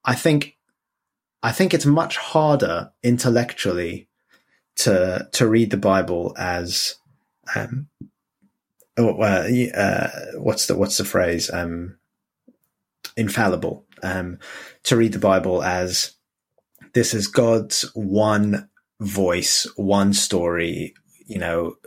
I 0.05 0.13
think, 0.13 0.55
I 1.41 1.51
think 1.51 1.73
it's 1.73 1.85
much 1.87 2.17
harder 2.17 2.91
intellectually 3.01 4.07
to 4.75 5.27
to 5.31 5.47
read 5.47 5.71
the 5.71 5.77
Bible 5.77 6.35
as, 6.37 6.95
um, 7.55 7.87
oh, 8.97 9.19
uh, 9.19 9.49
uh, 9.75 10.09
what's 10.37 10.67
the 10.67 10.75
what's 10.75 10.97
the 10.97 11.05
phrase? 11.05 11.49
Um, 11.51 11.97
infallible. 13.17 13.85
Um, 14.03 14.37
to 14.83 14.95
read 14.95 15.13
the 15.13 15.19
Bible 15.19 15.63
as 15.63 16.13
this 16.93 17.13
is 17.13 17.27
God's 17.27 17.83
one 17.93 18.69
voice, 18.99 19.67
one 19.75 20.13
story. 20.13 20.93
You 21.25 21.39
know, 21.39 21.77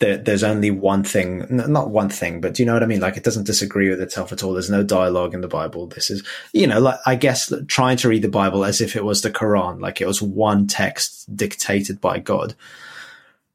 there, 0.00 0.18
there's 0.18 0.42
only 0.42 0.70
one 0.70 1.04
thing, 1.04 1.46
not 1.50 1.90
one 1.90 2.08
thing, 2.08 2.40
but 2.40 2.54
do 2.54 2.62
you 2.62 2.66
know 2.66 2.74
what 2.74 2.82
I 2.82 2.86
mean? 2.86 3.00
Like 3.00 3.16
it 3.16 3.24
doesn't 3.24 3.46
disagree 3.46 3.88
with 3.88 4.00
itself 4.00 4.32
at 4.32 4.42
all. 4.42 4.52
There's 4.52 4.70
no 4.70 4.82
dialogue 4.82 5.34
in 5.34 5.40
the 5.40 5.48
Bible. 5.48 5.86
This 5.86 6.10
is, 6.10 6.26
you 6.52 6.66
know, 6.66 6.80
like 6.80 6.98
I 7.06 7.14
guess 7.14 7.52
trying 7.66 7.96
to 7.98 8.08
read 8.08 8.22
the 8.22 8.28
Bible 8.28 8.64
as 8.64 8.80
if 8.80 8.96
it 8.96 9.04
was 9.04 9.22
the 9.22 9.30
Quran, 9.30 9.80
like 9.80 10.00
it 10.00 10.06
was 10.06 10.20
one 10.20 10.66
text 10.66 11.34
dictated 11.34 12.00
by 12.00 12.18
God, 12.18 12.54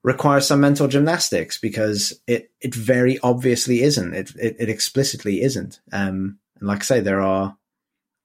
requires 0.01 0.47
some 0.47 0.61
mental 0.61 0.87
gymnastics 0.87 1.57
because 1.57 2.19
it 2.27 2.51
it 2.61 2.73
very 2.73 3.19
obviously 3.19 3.83
isn't. 3.83 4.13
It 4.13 4.35
it, 4.35 4.55
it 4.59 4.69
explicitly 4.69 5.41
isn't. 5.41 5.79
Um, 5.91 6.39
and 6.59 6.67
like 6.67 6.79
I 6.79 6.83
say, 6.83 6.99
there 7.01 7.21
are 7.21 7.57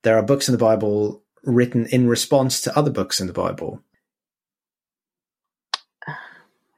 there 0.02 0.16
are 0.16 0.23
books 0.23 0.48
in 0.48 0.52
the 0.52 0.59
Bible 0.59 1.23
written 1.44 1.86
in 1.86 2.09
response 2.09 2.60
to 2.62 2.77
other 2.78 2.90
books 2.90 3.20
in 3.20 3.27
the 3.27 3.32
Bible. 3.32 3.82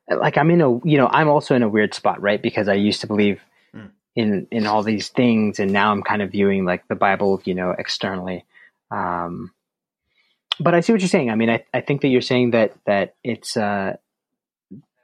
like 0.09 0.37
I'm 0.37 0.51
in 0.51 0.61
a 0.61 0.71
you 0.85 0.99
know 0.99 1.07
I'm 1.07 1.29
also 1.29 1.55
in 1.55 1.63
a 1.63 1.69
weird 1.69 1.95
spot 1.95 2.21
right 2.21 2.43
because 2.43 2.69
I 2.69 2.75
used 2.75 3.01
to 3.03 3.07
believe 3.07 3.41
Mm. 3.73 3.91
in 4.17 4.49
in 4.51 4.67
all 4.67 4.83
these 4.83 5.09
things 5.11 5.61
and 5.61 5.73
now 5.73 5.93
I'm 5.93 6.03
kind 6.03 6.21
of 6.23 6.33
viewing 6.33 6.65
like 6.65 6.89
the 6.89 6.97
Bible 6.97 7.41
you 7.45 7.55
know 7.55 7.71
externally 7.71 8.45
um 8.91 9.53
but 10.59 10.75
I 10.75 10.81
see 10.81 10.91
what 10.93 11.01
you're 11.01 11.09
saying 11.09 11.31
I 11.31 11.37
mean 11.37 11.49
I, 11.51 11.65
I 11.73 11.81
think 11.81 12.01
that 12.01 12.09
you're 12.09 12.21
saying 12.21 12.51
that 12.51 12.73
that 12.87 13.15
it's 13.23 13.57
uh 13.57 13.97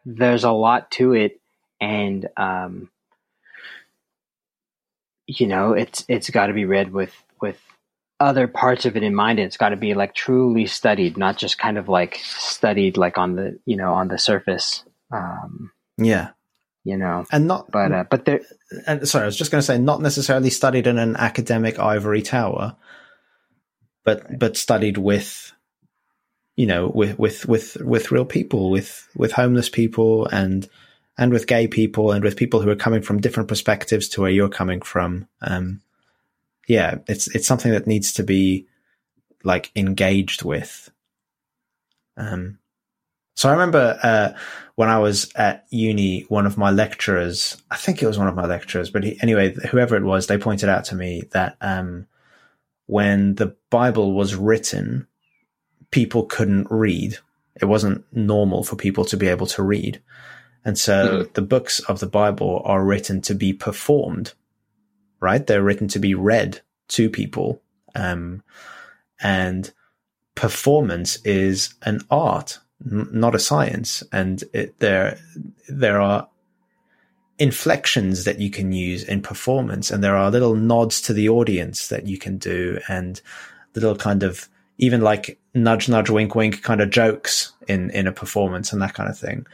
there's 0.04 0.42
a 0.42 0.50
lot 0.50 0.90
to 0.92 1.12
it 1.12 1.40
and 1.80 2.26
um 2.36 2.90
you 5.28 5.46
know 5.46 5.72
it's 5.74 6.04
it's 6.08 6.30
got 6.30 6.46
to 6.48 6.52
be 6.52 6.64
read 6.64 6.92
with 6.92 7.14
with 7.40 7.60
other 8.18 8.48
parts 8.48 8.86
of 8.86 8.96
it 8.96 9.02
in 9.02 9.14
mind 9.14 9.38
and 9.38 9.46
it's 9.46 9.58
got 9.58 9.70
to 9.70 9.76
be 9.76 9.94
like 9.94 10.14
truly 10.14 10.66
studied 10.66 11.18
not 11.18 11.36
just 11.36 11.58
kind 11.58 11.76
of 11.76 11.88
like 11.88 12.18
studied 12.24 12.96
like 12.96 13.18
on 13.18 13.36
the 13.36 13.58
you 13.66 13.76
know 13.76 13.92
on 13.92 14.08
the 14.08 14.18
surface 14.18 14.84
um 15.12 15.70
Yeah, 15.98 16.30
you 16.84 16.96
know 16.96 17.26
and 17.30 17.46
not 17.46 17.70
but 17.70 17.92
uh 17.92 18.04
but 18.08 18.24
there 18.24 18.40
and 18.86 19.08
sorry, 19.08 19.22
I 19.22 19.26
was 19.26 19.36
just 19.36 19.50
going 19.50 19.60
to 19.60 19.66
say 19.66 19.78
not 19.78 20.00
necessarily 20.00 20.50
studied 20.50 20.86
in 20.86 20.98
an 20.98 21.16
academic 21.16 21.78
ivory 21.78 22.22
tower, 22.22 22.76
but 24.04 24.38
but 24.38 24.56
studied 24.56 24.98
with, 24.98 25.52
you 26.56 26.66
know, 26.66 26.90
with 26.92 27.18
with 27.18 27.46
with 27.46 27.76
with 27.80 28.10
real 28.10 28.24
people, 28.24 28.70
with 28.70 29.08
with 29.14 29.32
homeless 29.32 29.68
people, 29.68 30.26
and 30.26 30.68
and 31.16 31.32
with 31.32 31.46
gay 31.46 31.68
people, 31.68 32.10
and 32.10 32.24
with 32.24 32.36
people 32.36 32.60
who 32.60 32.70
are 32.70 32.76
coming 32.76 33.02
from 33.02 33.20
different 33.20 33.48
perspectives 33.48 34.08
to 34.10 34.20
where 34.20 34.30
you're 34.30 34.48
coming 34.48 34.80
from. 34.80 35.28
Um, 35.40 35.80
yeah, 36.66 36.98
it's 37.06 37.34
it's 37.34 37.46
something 37.46 37.72
that 37.72 37.86
needs 37.86 38.12
to 38.14 38.22
be 38.22 38.66
like 39.44 39.70
engaged 39.76 40.44
with. 40.44 40.90
Um, 42.16 42.58
So 43.36 43.50
I 43.50 43.52
remember 43.52 43.98
uh, 44.02 44.32
when 44.76 44.88
I 44.88 44.98
was 44.98 45.30
at 45.34 45.66
uni, 45.68 46.22
one 46.22 46.46
of 46.46 46.56
my 46.56 46.70
lecturers, 46.70 47.62
I 47.70 47.76
think 47.76 48.02
it 48.02 48.06
was 48.06 48.18
one 48.18 48.28
of 48.28 48.34
my 48.34 48.46
lecturers, 48.46 48.90
but 48.90 49.04
he, 49.04 49.18
anyway, 49.20 49.54
whoever 49.70 49.94
it 49.94 50.02
was, 50.02 50.26
they 50.26 50.38
pointed 50.38 50.70
out 50.70 50.86
to 50.86 50.94
me 50.94 51.24
that 51.32 51.56
um, 51.60 52.06
when 52.86 53.34
the 53.34 53.54
Bible 53.68 54.14
was 54.14 54.34
written, 54.34 55.06
people 55.90 56.24
couldn't 56.24 56.66
read. 56.70 57.18
It 57.60 57.66
wasn't 57.66 58.04
normal 58.10 58.64
for 58.64 58.76
people 58.76 59.04
to 59.04 59.18
be 59.18 59.28
able 59.28 59.46
to 59.48 59.62
read. 59.62 60.00
And 60.64 60.78
so 60.78 60.94
mm-hmm. 61.06 61.32
the 61.34 61.42
books 61.42 61.80
of 61.80 62.00
the 62.00 62.08
Bible 62.08 62.62
are 62.64 62.82
written 62.82 63.20
to 63.22 63.34
be 63.34 63.52
performed, 63.52 64.32
right? 65.20 65.46
They're 65.46 65.62
written 65.62 65.88
to 65.88 65.98
be 65.98 66.14
read 66.14 66.60
to 66.88 67.10
people. 67.10 67.62
Um, 67.94 68.42
and 69.20 69.72
performance 70.34 71.16
is 71.24 71.74
an 71.82 72.00
art 72.10 72.58
not 72.84 73.34
a 73.34 73.38
science. 73.38 74.02
And 74.12 74.42
it, 74.52 74.78
there, 74.80 75.18
there 75.68 76.00
are 76.00 76.28
inflections 77.38 78.24
that 78.24 78.38
you 78.38 78.50
can 78.50 78.72
use 78.72 79.04
in 79.04 79.22
performance, 79.22 79.90
and 79.90 80.02
there 80.02 80.16
are 80.16 80.30
little 80.30 80.54
nods 80.54 81.00
to 81.02 81.12
the 81.12 81.28
audience 81.28 81.88
that 81.88 82.06
you 82.06 82.18
can 82.18 82.38
do, 82.38 82.80
and 82.88 83.20
little 83.74 83.96
kind 83.96 84.22
of 84.22 84.48
even 84.78 85.00
like 85.00 85.38
nudge, 85.54 85.88
nudge, 85.88 86.10
wink, 86.10 86.34
wink 86.34 86.62
kind 86.62 86.80
of 86.80 86.90
jokes 86.90 87.52
in 87.68 87.90
in 87.90 88.06
a 88.06 88.12
performance 88.12 88.72
and 88.72 88.80
that 88.80 88.94
kind 88.94 89.10
of 89.10 89.18
thing, 89.18 89.46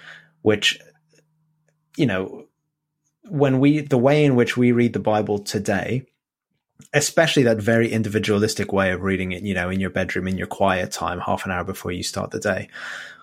which 0.42 0.78
you 1.96 2.06
know 2.06 2.46
when 3.32 3.58
we 3.58 3.80
the 3.80 3.98
way 3.98 4.24
in 4.24 4.36
which 4.36 4.56
we 4.56 4.72
read 4.72 4.92
the 4.92 4.98
Bible 5.00 5.38
today 5.38 6.06
especially 6.92 7.44
that 7.44 7.58
very 7.58 7.90
individualistic 7.90 8.72
way 8.72 8.92
of 8.92 9.02
reading 9.02 9.32
it, 9.32 9.42
you 9.42 9.54
know, 9.54 9.70
in 9.70 9.80
your 9.80 9.90
bedroom, 9.90 10.28
in 10.28 10.36
your 10.36 10.46
quiet 10.46 10.90
time, 10.90 11.20
half 11.20 11.44
an 11.44 11.52
hour 11.52 11.64
before 11.64 11.92
you 11.92 12.02
start 12.02 12.30
the 12.30 12.40
day, 12.40 12.68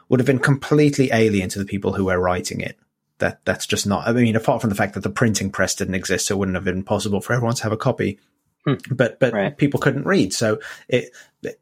would 0.07 0.19
have 0.19 0.27
been 0.27 0.39
completely 0.39 1.09
alien 1.11 1.49
to 1.49 1.59
the 1.59 1.65
people 1.65 1.93
who 1.93 2.05
were 2.05 2.19
writing 2.19 2.61
it. 2.61 2.77
That 3.19 3.43
that's 3.45 3.67
just 3.67 3.85
not. 3.85 4.07
I 4.07 4.13
mean, 4.13 4.35
apart 4.35 4.61
from 4.61 4.69
the 4.69 4.75
fact 4.75 4.93
that 4.93 5.01
the 5.01 5.09
printing 5.09 5.51
press 5.51 5.75
didn't 5.75 5.95
exist, 5.95 6.27
so 6.27 6.35
it 6.35 6.37
wouldn't 6.39 6.55
have 6.55 6.63
been 6.63 6.83
possible 6.83 7.19
for 7.19 7.33
everyone 7.33 7.55
to 7.55 7.63
have 7.63 7.73
a 7.73 7.77
copy. 7.77 8.17
Hmm. 8.65 8.75
But 8.89 9.19
but 9.19 9.33
right. 9.33 9.57
people 9.57 9.79
couldn't 9.79 10.05
read, 10.07 10.33
so 10.33 10.59
it 10.87 11.11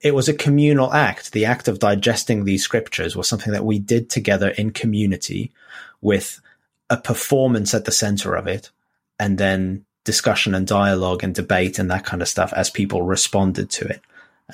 it 0.01 0.13
was 0.13 0.29
a 0.29 0.33
communal 0.35 0.93
act. 0.93 1.31
The 1.31 1.45
act 1.45 1.67
of 1.67 1.79
digesting 1.79 2.43
these 2.45 2.63
scriptures 2.63 3.15
was 3.15 3.27
something 3.27 3.53
that 3.53 3.65
we 3.65 3.79
did 3.79 4.09
together 4.09 4.49
in 4.49 4.69
community, 4.69 5.51
with 5.99 6.41
a 6.89 6.97
performance 6.97 7.73
at 7.73 7.85
the 7.85 7.91
center 7.91 8.35
of 8.35 8.47
it, 8.47 8.71
and 9.19 9.37
then 9.37 9.85
discussion 10.03 10.55
and 10.55 10.65
dialogue 10.65 11.23
and 11.23 11.35
debate 11.35 11.77
and 11.79 11.91
that 11.91 12.05
kind 12.05 12.21
of 12.21 12.29
stuff 12.29 12.53
as 12.53 12.69
people 12.69 13.01
responded 13.01 13.69
to 13.69 13.85
it. 13.85 14.01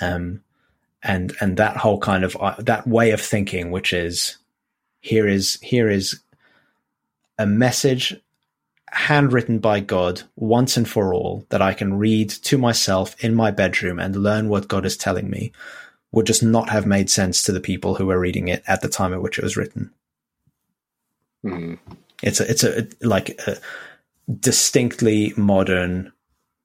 Um, 0.02 0.44
and, 1.04 1.32
and 1.40 1.58
that 1.58 1.78
whole 1.78 2.00
kind 2.00 2.24
of, 2.24 2.36
uh, 2.40 2.56
that 2.58 2.88
way 2.88 3.12
of 3.12 3.22
thinking, 3.22 3.70
which 3.70 3.94
is 3.94 4.38
here 5.00 5.28
is, 5.28 5.60
here 5.62 5.90
is 5.90 6.22
a 7.38 7.46
message 7.46 8.16
handwritten 8.90 9.60
by 9.60 9.80
God 9.80 10.24
once 10.36 10.76
and 10.76 10.90
for 10.90 11.14
all 11.14 11.46
that 11.50 11.62
I 11.62 11.74
can 11.74 12.00
read 12.00 12.30
to 12.30 12.58
myself 12.58 13.22
in 13.24 13.36
my 13.36 13.52
bedroom 13.52 14.00
and 14.00 14.16
learn 14.16 14.50
what 14.50 14.68
God 14.68 14.86
is 14.86 14.98
telling 14.98 15.30
me 15.30 15.52
would 16.12 16.26
just 16.26 16.42
not 16.42 16.70
have 16.70 16.88
made 16.88 17.10
sense 17.10 17.44
to 17.44 17.52
the 17.52 17.60
people 17.60 17.96
who 17.96 18.08
were 18.08 18.20
reading 18.20 18.48
it 18.48 18.64
at 18.66 18.82
the 18.82 18.90
time 18.90 19.14
at 19.14 19.22
which 19.22 19.38
it 19.38 19.44
was 19.44 19.58
written. 19.58 19.92
Mm. 21.46 21.78
It's 22.24 22.40
a, 22.40 22.50
it's 22.50 22.64
a, 22.64 22.88
like 23.02 23.40
a, 23.48 23.58
distinctly 24.40 25.34
modern, 25.36 26.12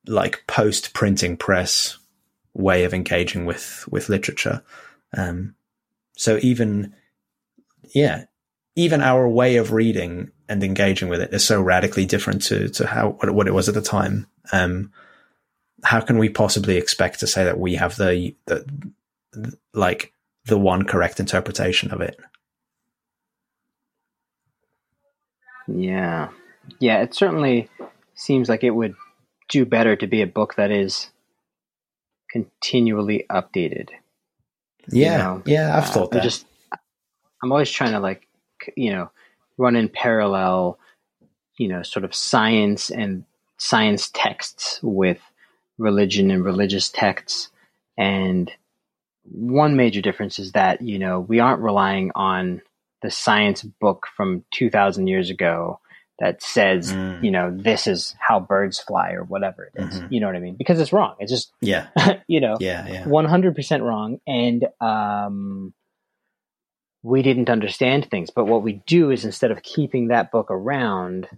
like 0.07 0.45
post 0.47 0.95
printing 0.95 1.37
press 1.37 1.99
way 2.55 2.85
of 2.85 2.95
engaging 2.95 3.45
with 3.45 3.87
with 3.91 4.09
literature. 4.09 4.63
Um, 5.17 5.55
so 6.17 6.39
even, 6.43 6.95
yeah, 7.95 8.25
even 8.77 9.01
our 9.01 9.29
way 9.29 9.57
of 9.57 9.73
reading 9.73 10.31
and 10.49 10.63
engaging 10.63 11.09
with 11.09 11.21
it 11.21 11.35
is 11.35 11.45
so 11.45 11.61
radically 11.61 12.07
different 12.07 12.43
to 12.43 12.69
to 12.71 12.87
how 12.87 13.11
what, 13.11 13.31
what 13.31 13.49
it 13.49 13.55
was 13.55 13.69
at 13.69 13.75
the 13.75 13.83
time. 13.83 14.27
Um, 14.53 14.93
how 15.85 16.01
can 16.01 16.19
we 16.19 16.29
possibly 16.29 16.77
expect 16.77 17.21
to 17.21 17.27
say 17.27 17.45
that 17.45 17.59
we 17.59 17.75
have 17.75 17.97
the 17.97 18.35
the 18.47 18.65
like 19.75 20.13
the 20.47 20.59
one 20.59 20.85
correct 20.85 21.21
interpretation 21.21 21.91
of 21.91 22.01
it? 22.01 22.19
Yeah, 25.69 26.29
yeah, 26.81 27.03
it 27.03 27.15
certainly 27.15 27.69
seems 28.15 28.49
like 28.49 28.65
it 28.65 28.71
would 28.71 28.95
do 29.49 29.65
better 29.65 29.97
to 29.97 30.07
be 30.07 30.23
a 30.23 30.27
book 30.27 30.55
that 30.57 30.71
is 30.71 31.11
continually 32.31 33.25
updated. 33.31 33.91
Yeah, 34.91 35.13
you 35.13 35.19
know? 35.19 35.43
yeah, 35.47 35.77
I've 35.77 35.89
thought 35.89 36.09
uh, 36.09 36.11
that. 36.13 36.19
I'm 36.19 36.23
just, 36.23 36.47
I'm 37.43 37.53
always 37.53 37.71
trying 37.71 37.93
to 37.93 38.01
like, 38.01 38.27
you 38.77 38.93
know, 38.93 39.11
run 39.57 39.77
in 39.77 39.89
parallel, 39.89 40.79
you 41.59 41.69
know, 41.69 41.83
sort 41.83 42.05
of 42.05 42.15
science 42.15 42.91
and 42.91 43.25
science 43.59 44.11
texts 44.13 44.81
with 44.83 45.21
religion 45.79 46.31
and 46.31 46.45
religious 46.45 46.89
texts. 46.89 47.51
And 47.97 48.51
one 49.25 49.77
major 49.77 50.01
difference 50.01 50.39
is 50.39 50.53
that, 50.53 50.81
you 50.81 50.99
know, 50.99 51.21
we 51.21 51.41
aren't 51.41 51.63
relying 51.63 52.13
on 52.15 52.63
the 53.03 53.11
science 53.11 53.63
book 53.63 54.07
from 54.17 54.45
2000 54.53 55.07
years 55.07 55.31
ago 55.31 55.81
that 56.19 56.43
says, 56.43 56.93
mm. 56.93 57.23
you 57.23 57.31
know, 57.31 57.57
this 57.57 57.87
is 57.87 58.15
how 58.19 58.41
birds 58.41 58.81
fly 58.81 59.13
or 59.13 59.23
whatever 59.23 59.71
it 59.73 59.83
is. 59.83 60.01
Mm-hmm. 60.01 60.13
You 60.13 60.21
know 60.21 60.27
what 60.27 60.37
I 60.37 60.41
mean? 60.41 60.57
Because 60.59 60.81
it's 60.81 60.93
wrong. 60.93 61.15
It's 61.21 61.31
just, 61.31 61.53
yeah, 61.61 61.89
you 62.27 62.41
know, 62.41 62.57
yeah, 62.59 62.87
yeah, 62.89 63.05
100% 63.05 63.83
wrong. 63.83 64.19
And, 64.27 64.67
um, 64.81 65.75
we 67.03 67.23
didn't 67.23 67.51
understand 67.51 68.09
things. 68.11 68.31
But 68.31 68.47
what 68.47 68.63
we 68.63 68.83
do 68.87 69.11
is 69.11 69.25
instead 69.25 69.51
of 69.51 69.63
keeping 69.63 70.09
that 70.09 70.31
book 70.31 70.49
around, 70.51 71.29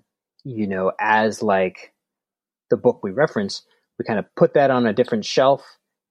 you 0.44 0.66
know, 0.66 0.92
as 0.98 1.42
like 1.42 1.92
the 2.70 2.76
book 2.76 3.00
we 3.02 3.10
reference, 3.10 3.62
we 3.98 4.04
kind 4.04 4.18
of 4.18 4.24
put 4.34 4.54
that 4.54 4.70
on 4.70 4.86
a 4.86 4.92
different 4.92 5.24
shelf 5.24 5.62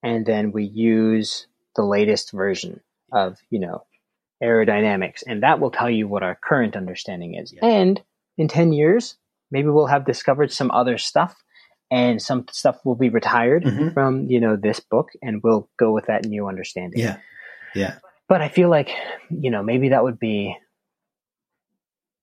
and 0.04 0.26
then 0.26 0.52
we 0.52 0.66
use 0.66 1.48
the 1.76 1.84
latest 1.84 2.32
version 2.32 2.82
of, 3.12 3.38
you 3.50 3.60
know, 3.60 3.84
aerodynamics. 4.44 5.24
And 5.28 5.44
that 5.44 5.60
will 5.60 5.72
tell 5.72 5.90
you 5.90 6.08
what 6.08 6.24
our 6.24 6.36
current 6.36 6.76
understanding 6.76 7.36
is. 7.36 7.54
Yeah. 7.54 7.66
And 7.66 8.02
in 8.38 8.48
10 8.48 8.74
years, 8.74 9.18
maybe 9.52 9.70
we'll 9.70 9.88
have 9.88 10.06
discovered 10.06 10.52
some 10.52 10.72
other 10.72 10.98
stuff 10.98 11.36
and 11.92 12.22
some 12.22 12.46
stuff 12.52 12.78
will 12.86 12.96
be 12.96 13.10
retired 13.10 13.64
mm-hmm. 13.64 13.90
from, 13.90 14.28
you 14.28 14.40
know, 14.40 14.56
this 14.56 14.80
book 14.80 15.10
and 15.22 15.42
we'll 15.44 15.70
go 15.78 15.92
with 15.92 16.06
that 16.06 16.26
new 16.26 16.48
understanding. 16.48 17.00
Yeah. 17.00 17.18
Yeah. 17.76 17.96
But 18.28 18.42
I 18.42 18.50
feel 18.50 18.70
like, 18.70 18.92
you 19.30 19.50
know, 19.50 19.64
maybe 19.64 19.90
that 19.90 20.04
would 20.04 20.20
be 20.20 20.56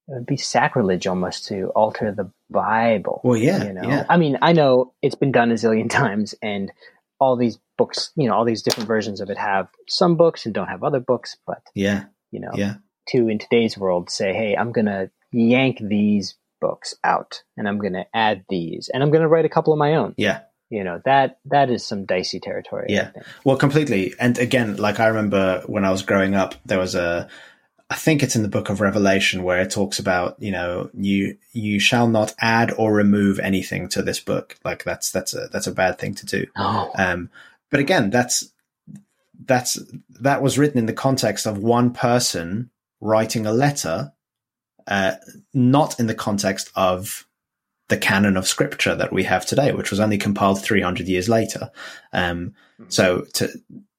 it 0.08 0.14
would 0.14 0.26
be 0.26 0.36
sacrilege 0.36 1.06
almost 1.06 1.46
to 1.48 1.70
alter 1.74 2.12
the 2.12 2.30
Bible. 2.48 3.20
Well, 3.24 3.36
yeah, 3.36 3.64
you 3.64 3.72
know. 3.72 3.82
Yeah. 3.82 4.06
I 4.08 4.16
mean, 4.16 4.38
I 4.40 4.52
know 4.52 4.94
it's 5.02 5.16
been 5.16 5.32
done 5.32 5.50
a 5.50 5.54
zillion 5.54 5.90
times, 5.90 6.34
and 6.40 6.70
all 7.18 7.36
these 7.36 7.58
books, 7.78 8.12
you 8.16 8.28
know, 8.28 8.34
all 8.34 8.44
these 8.44 8.62
different 8.62 8.86
versions 8.86 9.20
of 9.20 9.30
it 9.30 9.38
have 9.38 9.68
some 9.88 10.16
books 10.16 10.46
and 10.46 10.54
don't 10.54 10.68
have 10.68 10.82
other 10.82 11.00
books. 11.00 11.36
But 11.46 11.62
yeah, 11.74 12.04
you 12.30 12.40
know, 12.40 12.52
yeah. 12.54 12.74
To 13.10 13.28
in 13.28 13.38
today's 13.38 13.78
world, 13.78 14.10
say, 14.10 14.32
hey, 14.32 14.56
I'm 14.56 14.72
gonna 14.72 15.10
yank 15.32 15.78
these 15.80 16.36
books 16.60 16.94
out 17.04 17.42
and 17.56 17.68
I'm 17.68 17.78
going 17.78 17.92
to 17.92 18.06
add 18.14 18.44
these 18.48 18.90
and 18.92 19.02
I'm 19.02 19.10
going 19.10 19.22
to 19.22 19.28
write 19.28 19.44
a 19.44 19.50
couple 19.50 19.72
of 19.72 19.78
my 19.78 19.94
own. 19.94 20.14
Yeah. 20.16 20.40
You 20.68 20.82
know, 20.82 21.00
that 21.04 21.38
that 21.44 21.70
is 21.70 21.86
some 21.86 22.06
dicey 22.06 22.40
territory. 22.40 22.86
Yeah. 22.88 23.12
Well, 23.44 23.56
completely. 23.56 24.14
And 24.18 24.36
again, 24.36 24.76
like 24.76 24.98
I 24.98 25.06
remember 25.06 25.62
when 25.66 25.84
I 25.84 25.92
was 25.92 26.02
growing 26.02 26.34
up, 26.34 26.56
there 26.64 26.80
was 26.80 26.96
a 26.96 27.28
I 27.88 27.94
think 27.94 28.22
it's 28.22 28.34
in 28.34 28.42
the 28.42 28.48
book 28.48 28.68
of 28.68 28.80
Revelation 28.80 29.44
where 29.44 29.60
it 29.60 29.70
talks 29.70 29.98
about, 29.98 30.36
you 30.40 30.50
know, 30.50 30.90
you 30.92 31.36
you 31.52 31.78
shall 31.78 32.08
not 32.08 32.34
add 32.40 32.72
or 32.76 32.92
remove 32.92 33.38
anything 33.38 33.88
to 33.90 34.02
this 34.02 34.18
book. 34.18 34.58
Like 34.64 34.82
that's 34.84 35.12
that's 35.12 35.34
a 35.34 35.48
that's 35.52 35.68
a 35.68 35.72
bad 35.72 35.98
thing 35.98 36.14
to 36.16 36.26
do. 36.26 36.46
Oh. 36.56 36.90
Um 36.96 37.30
but 37.70 37.80
again, 37.80 38.10
that's 38.10 38.52
that's 39.44 39.78
that 40.20 40.42
was 40.42 40.58
written 40.58 40.78
in 40.78 40.86
the 40.86 40.92
context 40.92 41.46
of 41.46 41.58
one 41.58 41.92
person 41.92 42.70
writing 43.00 43.46
a 43.46 43.52
letter 43.52 44.12
uh, 44.86 45.14
not 45.52 45.98
in 45.98 46.06
the 46.06 46.14
context 46.14 46.70
of 46.76 47.26
the 47.88 47.96
canon 47.96 48.36
of 48.36 48.46
scripture 48.46 48.94
that 48.94 49.12
we 49.12 49.24
have 49.24 49.46
today, 49.46 49.72
which 49.72 49.90
was 49.90 50.00
only 50.00 50.18
compiled 50.18 50.62
300 50.62 51.06
years 51.06 51.28
later. 51.28 51.70
Um, 52.12 52.54
mm-hmm. 52.80 52.84
so 52.88 53.22
to, 53.34 53.48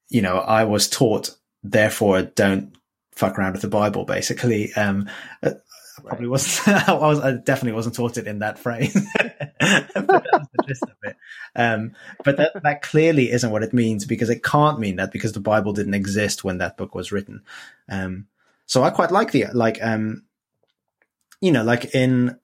you 0.10 0.22
know, 0.22 0.38
I 0.38 0.64
was 0.64 0.90
taught, 0.90 1.36
therefore 1.64 2.24
don't 2.24 2.74
fuck 3.18 3.38
around 3.38 3.53
with 3.53 3.61
the 3.61 3.68
Bible, 3.68 4.06
basically. 4.06 4.73
Um, 4.73 5.10
uh, 5.41 5.52
I 5.98 6.02
probably 6.02 6.27
wasn't, 6.27 6.68
I 6.89 6.94
was, 6.94 7.19
I 7.19 7.31
definitely 7.34 7.73
wasn't 7.73 7.95
taught 7.95 8.18
it 8.18 8.27
in 8.27 8.39
that 8.39 8.60
phrase. 8.60 8.94
but 9.19 9.94
the 9.94 10.64
gist 10.68 10.84
of 10.84 10.89
it. 11.03 11.18
Um, 11.56 11.94
but 12.23 12.38
that, 12.38 12.64
that 12.64 12.81
clearly 12.84 13.31
isn't 13.31 13.49
what 13.49 13.64
it 13.64 13.73
means 13.73 14.06
because 14.06 14.30
it 14.30 14.44
can't 14.44 14.80
mean 14.80 14.98
that 14.98 15.11
because 15.11 15.34
the 15.34 15.39
Bible 15.39 15.73
didn't 15.73 15.95
exist 15.95 16.44
when 16.44 16.60
that 16.60 16.77
book 16.77 16.94
was 16.94 17.11
written. 17.11 17.41
Um, 17.89 18.27
so 18.68 18.84
I 18.84 18.91
quite 18.91 19.11
like 19.11 19.31
the, 19.31 19.45
like, 19.53 19.80
um, 19.81 20.23
you 21.41 21.52
know, 21.52 21.64
like 21.64 21.95
in 21.95 22.38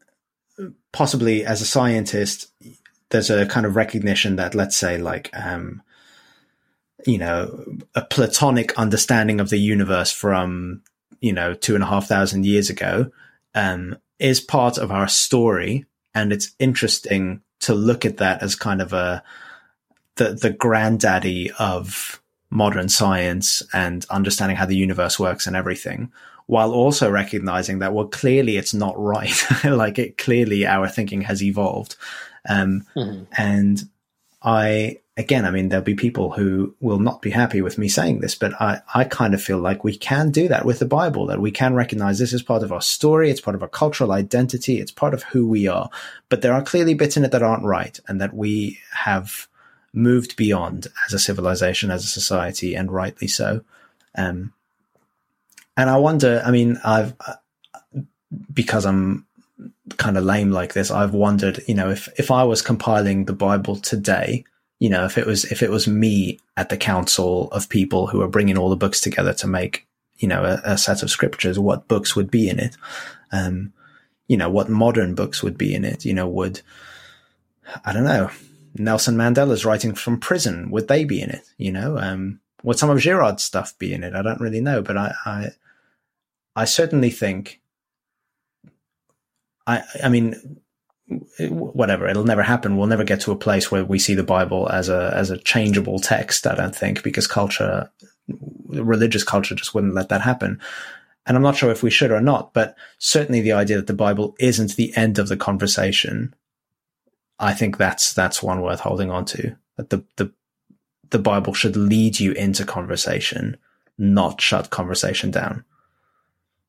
possibly 0.91 1.45
as 1.45 1.61
a 1.61 1.65
scientist, 1.65 2.51
there's 3.09 3.29
a 3.29 3.45
kind 3.45 3.65
of 3.65 3.75
recognition 3.75 4.37
that, 4.37 4.55
let's 4.55 4.75
say, 4.75 4.97
like, 4.97 5.29
um, 5.33 5.81
you 7.05 7.17
know, 7.17 7.65
a 7.95 8.01
platonic 8.01 8.77
understanding 8.77 9.39
of 9.39 9.49
the 9.49 9.59
universe 9.59 10.11
from 10.11 10.81
you 11.23 11.31
know, 11.31 11.53
two 11.53 11.73
and 11.73 11.83
a 11.83 11.87
half 11.87 12.05
thousand 12.05 12.45
years 12.45 12.69
ago, 12.69 13.09
um, 13.55 13.97
is 14.19 14.41
part 14.41 14.77
of 14.77 14.91
our 14.91 15.07
story. 15.07 15.85
And 16.13 16.33
it's 16.33 16.51
interesting 16.59 17.41
to 17.61 17.73
look 17.73 18.03
at 18.03 18.17
that 18.17 18.43
as 18.43 18.55
kind 18.55 18.81
of 18.81 18.91
a, 18.91 19.23
the, 20.17 20.33
the 20.33 20.49
granddaddy 20.49 21.49
of 21.57 22.21
modern 22.49 22.89
science 22.89 23.63
and 23.73 24.05
understanding 24.09 24.57
how 24.57 24.65
the 24.65 24.75
universe 24.75 25.17
works 25.17 25.47
and 25.47 25.55
everything 25.55 26.11
while 26.45 26.73
also 26.73 27.09
recognizing 27.09 27.79
that 27.79 27.93
well 27.93 28.05
clearly 28.05 28.57
it's 28.57 28.75
not 28.75 28.93
right 28.99 29.43
like 29.63 29.97
it 29.97 30.19
clearly 30.19 30.67
our 30.67 30.87
thinking 30.87 31.21
has 31.21 31.41
evolved 31.41 31.95
um, 32.47 32.85
mm-hmm. 32.95 33.23
and 33.37 33.89
i 34.43 34.97
again 35.17 35.45
i 35.45 35.51
mean 35.51 35.69
there'll 35.69 35.83
be 35.83 35.95
people 35.95 36.31
who 36.31 36.75
will 36.79 36.99
not 36.99 37.21
be 37.21 37.29
happy 37.29 37.61
with 37.61 37.77
me 37.77 37.87
saying 37.87 38.19
this 38.19 38.35
but 38.35 38.53
i 38.61 38.81
i 38.93 39.03
kind 39.03 39.33
of 39.33 39.41
feel 39.41 39.59
like 39.59 39.83
we 39.83 39.95
can 39.95 40.31
do 40.31 40.47
that 40.47 40.65
with 40.65 40.79
the 40.79 40.85
bible 40.85 41.25
that 41.27 41.39
we 41.39 41.51
can 41.51 41.73
recognize 41.73 42.19
this 42.19 42.33
is 42.33 42.43
part 42.43 42.63
of 42.63 42.71
our 42.71 42.81
story 42.81 43.29
it's 43.29 43.41
part 43.41 43.55
of 43.55 43.61
our 43.61 43.69
cultural 43.69 44.11
identity 44.11 44.79
it's 44.79 44.91
part 44.91 45.13
of 45.13 45.23
who 45.23 45.47
we 45.47 45.67
are. 45.67 45.89
But 46.29 46.41
there 46.41 46.53
are 46.53 46.61
clearly 46.61 46.93
bits 46.93 47.17
in 47.17 47.23
it 47.23 47.31
that 47.31 47.41
aren't 47.41 47.63
right 47.63 47.99
and 48.07 48.21
that 48.21 48.33
we 48.33 48.79
have 48.91 49.47
moved 49.93 50.35
beyond 50.35 50.87
as 51.07 51.13
a 51.13 51.19
civilization 51.19 51.89
as 51.89 52.03
a 52.03 52.07
society 52.07 52.75
and 52.75 52.91
rightly 52.91 53.27
so. 53.27 53.63
Um, 54.15 54.53
and 55.77 55.89
I 55.89 55.97
wonder, 55.97 56.41
I 56.45 56.51
mean, 56.51 56.79
I've, 56.83 57.15
because 58.53 58.85
I'm 58.85 59.25
kind 59.97 60.17
of 60.17 60.23
lame 60.23 60.51
like 60.51 60.73
this, 60.73 60.91
I've 60.91 61.13
wondered, 61.13 61.63
you 61.67 61.75
know, 61.75 61.89
if, 61.89 62.07
if 62.17 62.31
I 62.31 62.43
was 62.43 62.61
compiling 62.61 63.25
the 63.25 63.33
Bible 63.33 63.75
today, 63.75 64.45
you 64.79 64.89
know, 64.89 65.05
if 65.05 65.17
it 65.17 65.25
was, 65.25 65.45
if 65.45 65.63
it 65.63 65.71
was 65.71 65.87
me 65.87 66.39
at 66.57 66.69
the 66.69 66.77
council 66.77 67.49
of 67.51 67.69
people 67.69 68.07
who 68.07 68.21
are 68.21 68.27
bringing 68.27 68.57
all 68.57 68.69
the 68.69 68.75
books 68.75 68.99
together 69.01 69.33
to 69.33 69.47
make, 69.47 69.87
you 70.17 70.27
know, 70.27 70.43
a, 70.43 70.61
a 70.63 70.77
set 70.77 71.03
of 71.03 71.09
scriptures, 71.09 71.57
what 71.57 71.87
books 71.87 72.15
would 72.15 72.29
be 72.29 72.49
in 72.49 72.59
it? 72.59 72.75
Um, 73.31 73.73
you 74.27 74.37
know, 74.37 74.49
what 74.49 74.69
modern 74.69 75.15
books 75.15 75.43
would 75.43 75.57
be 75.57 75.73
in 75.73 75.85
it? 75.85 76.05
You 76.05 76.13
know, 76.13 76.27
would, 76.27 76.61
I 77.85 77.93
don't 77.93 78.03
know, 78.03 78.29
Nelson 78.75 79.15
Mandela's 79.15 79.65
writing 79.65 79.93
from 79.93 80.19
prison, 80.19 80.71
would 80.71 80.87
they 80.87 81.05
be 81.05 81.21
in 81.21 81.29
it? 81.29 81.43
You 81.57 81.71
know, 81.71 81.97
um, 81.97 82.39
would 82.63 82.79
some 82.79 82.89
of 82.89 82.99
Girard's 82.99 83.43
stuff 83.43 83.77
be 83.77 83.93
in 83.93 84.03
it? 84.03 84.15
I 84.15 84.21
don't 84.21 84.41
really 84.41 84.61
know, 84.61 84.81
but 84.81 84.97
I, 84.97 85.13
I, 85.25 85.49
I 86.55 86.65
certainly 86.65 87.09
think. 87.09 87.59
I 89.67 89.83
I 90.03 90.09
mean, 90.09 90.59
whatever 91.39 92.07
it'll 92.07 92.23
never 92.23 92.43
happen. 92.43 92.77
We'll 92.77 92.87
never 92.87 93.03
get 93.03 93.21
to 93.21 93.31
a 93.31 93.37
place 93.37 93.71
where 93.71 93.85
we 93.85 93.99
see 93.99 94.15
the 94.15 94.23
Bible 94.23 94.69
as 94.69 94.89
a 94.89 95.13
as 95.15 95.29
a 95.29 95.37
changeable 95.37 95.99
text. 95.99 96.47
I 96.47 96.55
don't 96.55 96.75
think 96.75 97.03
because 97.03 97.27
culture, 97.27 97.91
religious 98.67 99.23
culture, 99.23 99.55
just 99.55 99.73
wouldn't 99.73 99.95
let 99.95 100.09
that 100.09 100.21
happen. 100.21 100.59
And 101.25 101.37
I'm 101.37 101.43
not 101.43 101.55
sure 101.55 101.71
if 101.71 101.83
we 101.83 101.89
should 101.89 102.11
or 102.11 102.19
not, 102.19 102.53
but 102.53 102.75
certainly 102.97 103.39
the 103.39 103.53
idea 103.53 103.77
that 103.77 103.87
the 103.87 103.93
Bible 103.93 104.35
isn't 104.39 104.75
the 104.75 104.93
end 104.95 105.19
of 105.19 105.29
the 105.29 105.37
conversation, 105.37 106.35
I 107.39 107.53
think 107.53 107.77
that's 107.77 108.13
that's 108.13 108.43
one 108.43 108.61
worth 108.61 108.81
holding 108.81 109.09
on 109.09 109.25
to. 109.25 109.55
That 109.77 109.89
the 109.89 110.03
the 110.17 110.31
the 111.09 111.19
Bible 111.19 111.53
should 111.53 111.77
lead 111.77 112.19
you 112.19 112.31
into 112.33 112.65
conversation, 112.65 113.57
not 113.97 114.41
shut 114.41 114.69
conversation 114.69 115.31
down. 115.31 115.63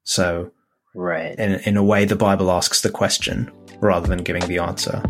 So, 0.05 0.53
right. 0.95 1.39
In, 1.39 1.55
in 1.67 1.77
a 1.77 1.85
way, 1.85 2.05
the 2.05 2.17
Bible 2.17 2.51
asks 2.51 2.81
the 2.81 2.91
question 2.91 3.51
rather 3.81 4.07
than 4.07 4.23
giving 4.23 4.47
the 4.47 4.59
answer. 4.59 5.03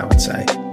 I 0.00 0.04
would 0.04 0.20
say. 0.20 0.67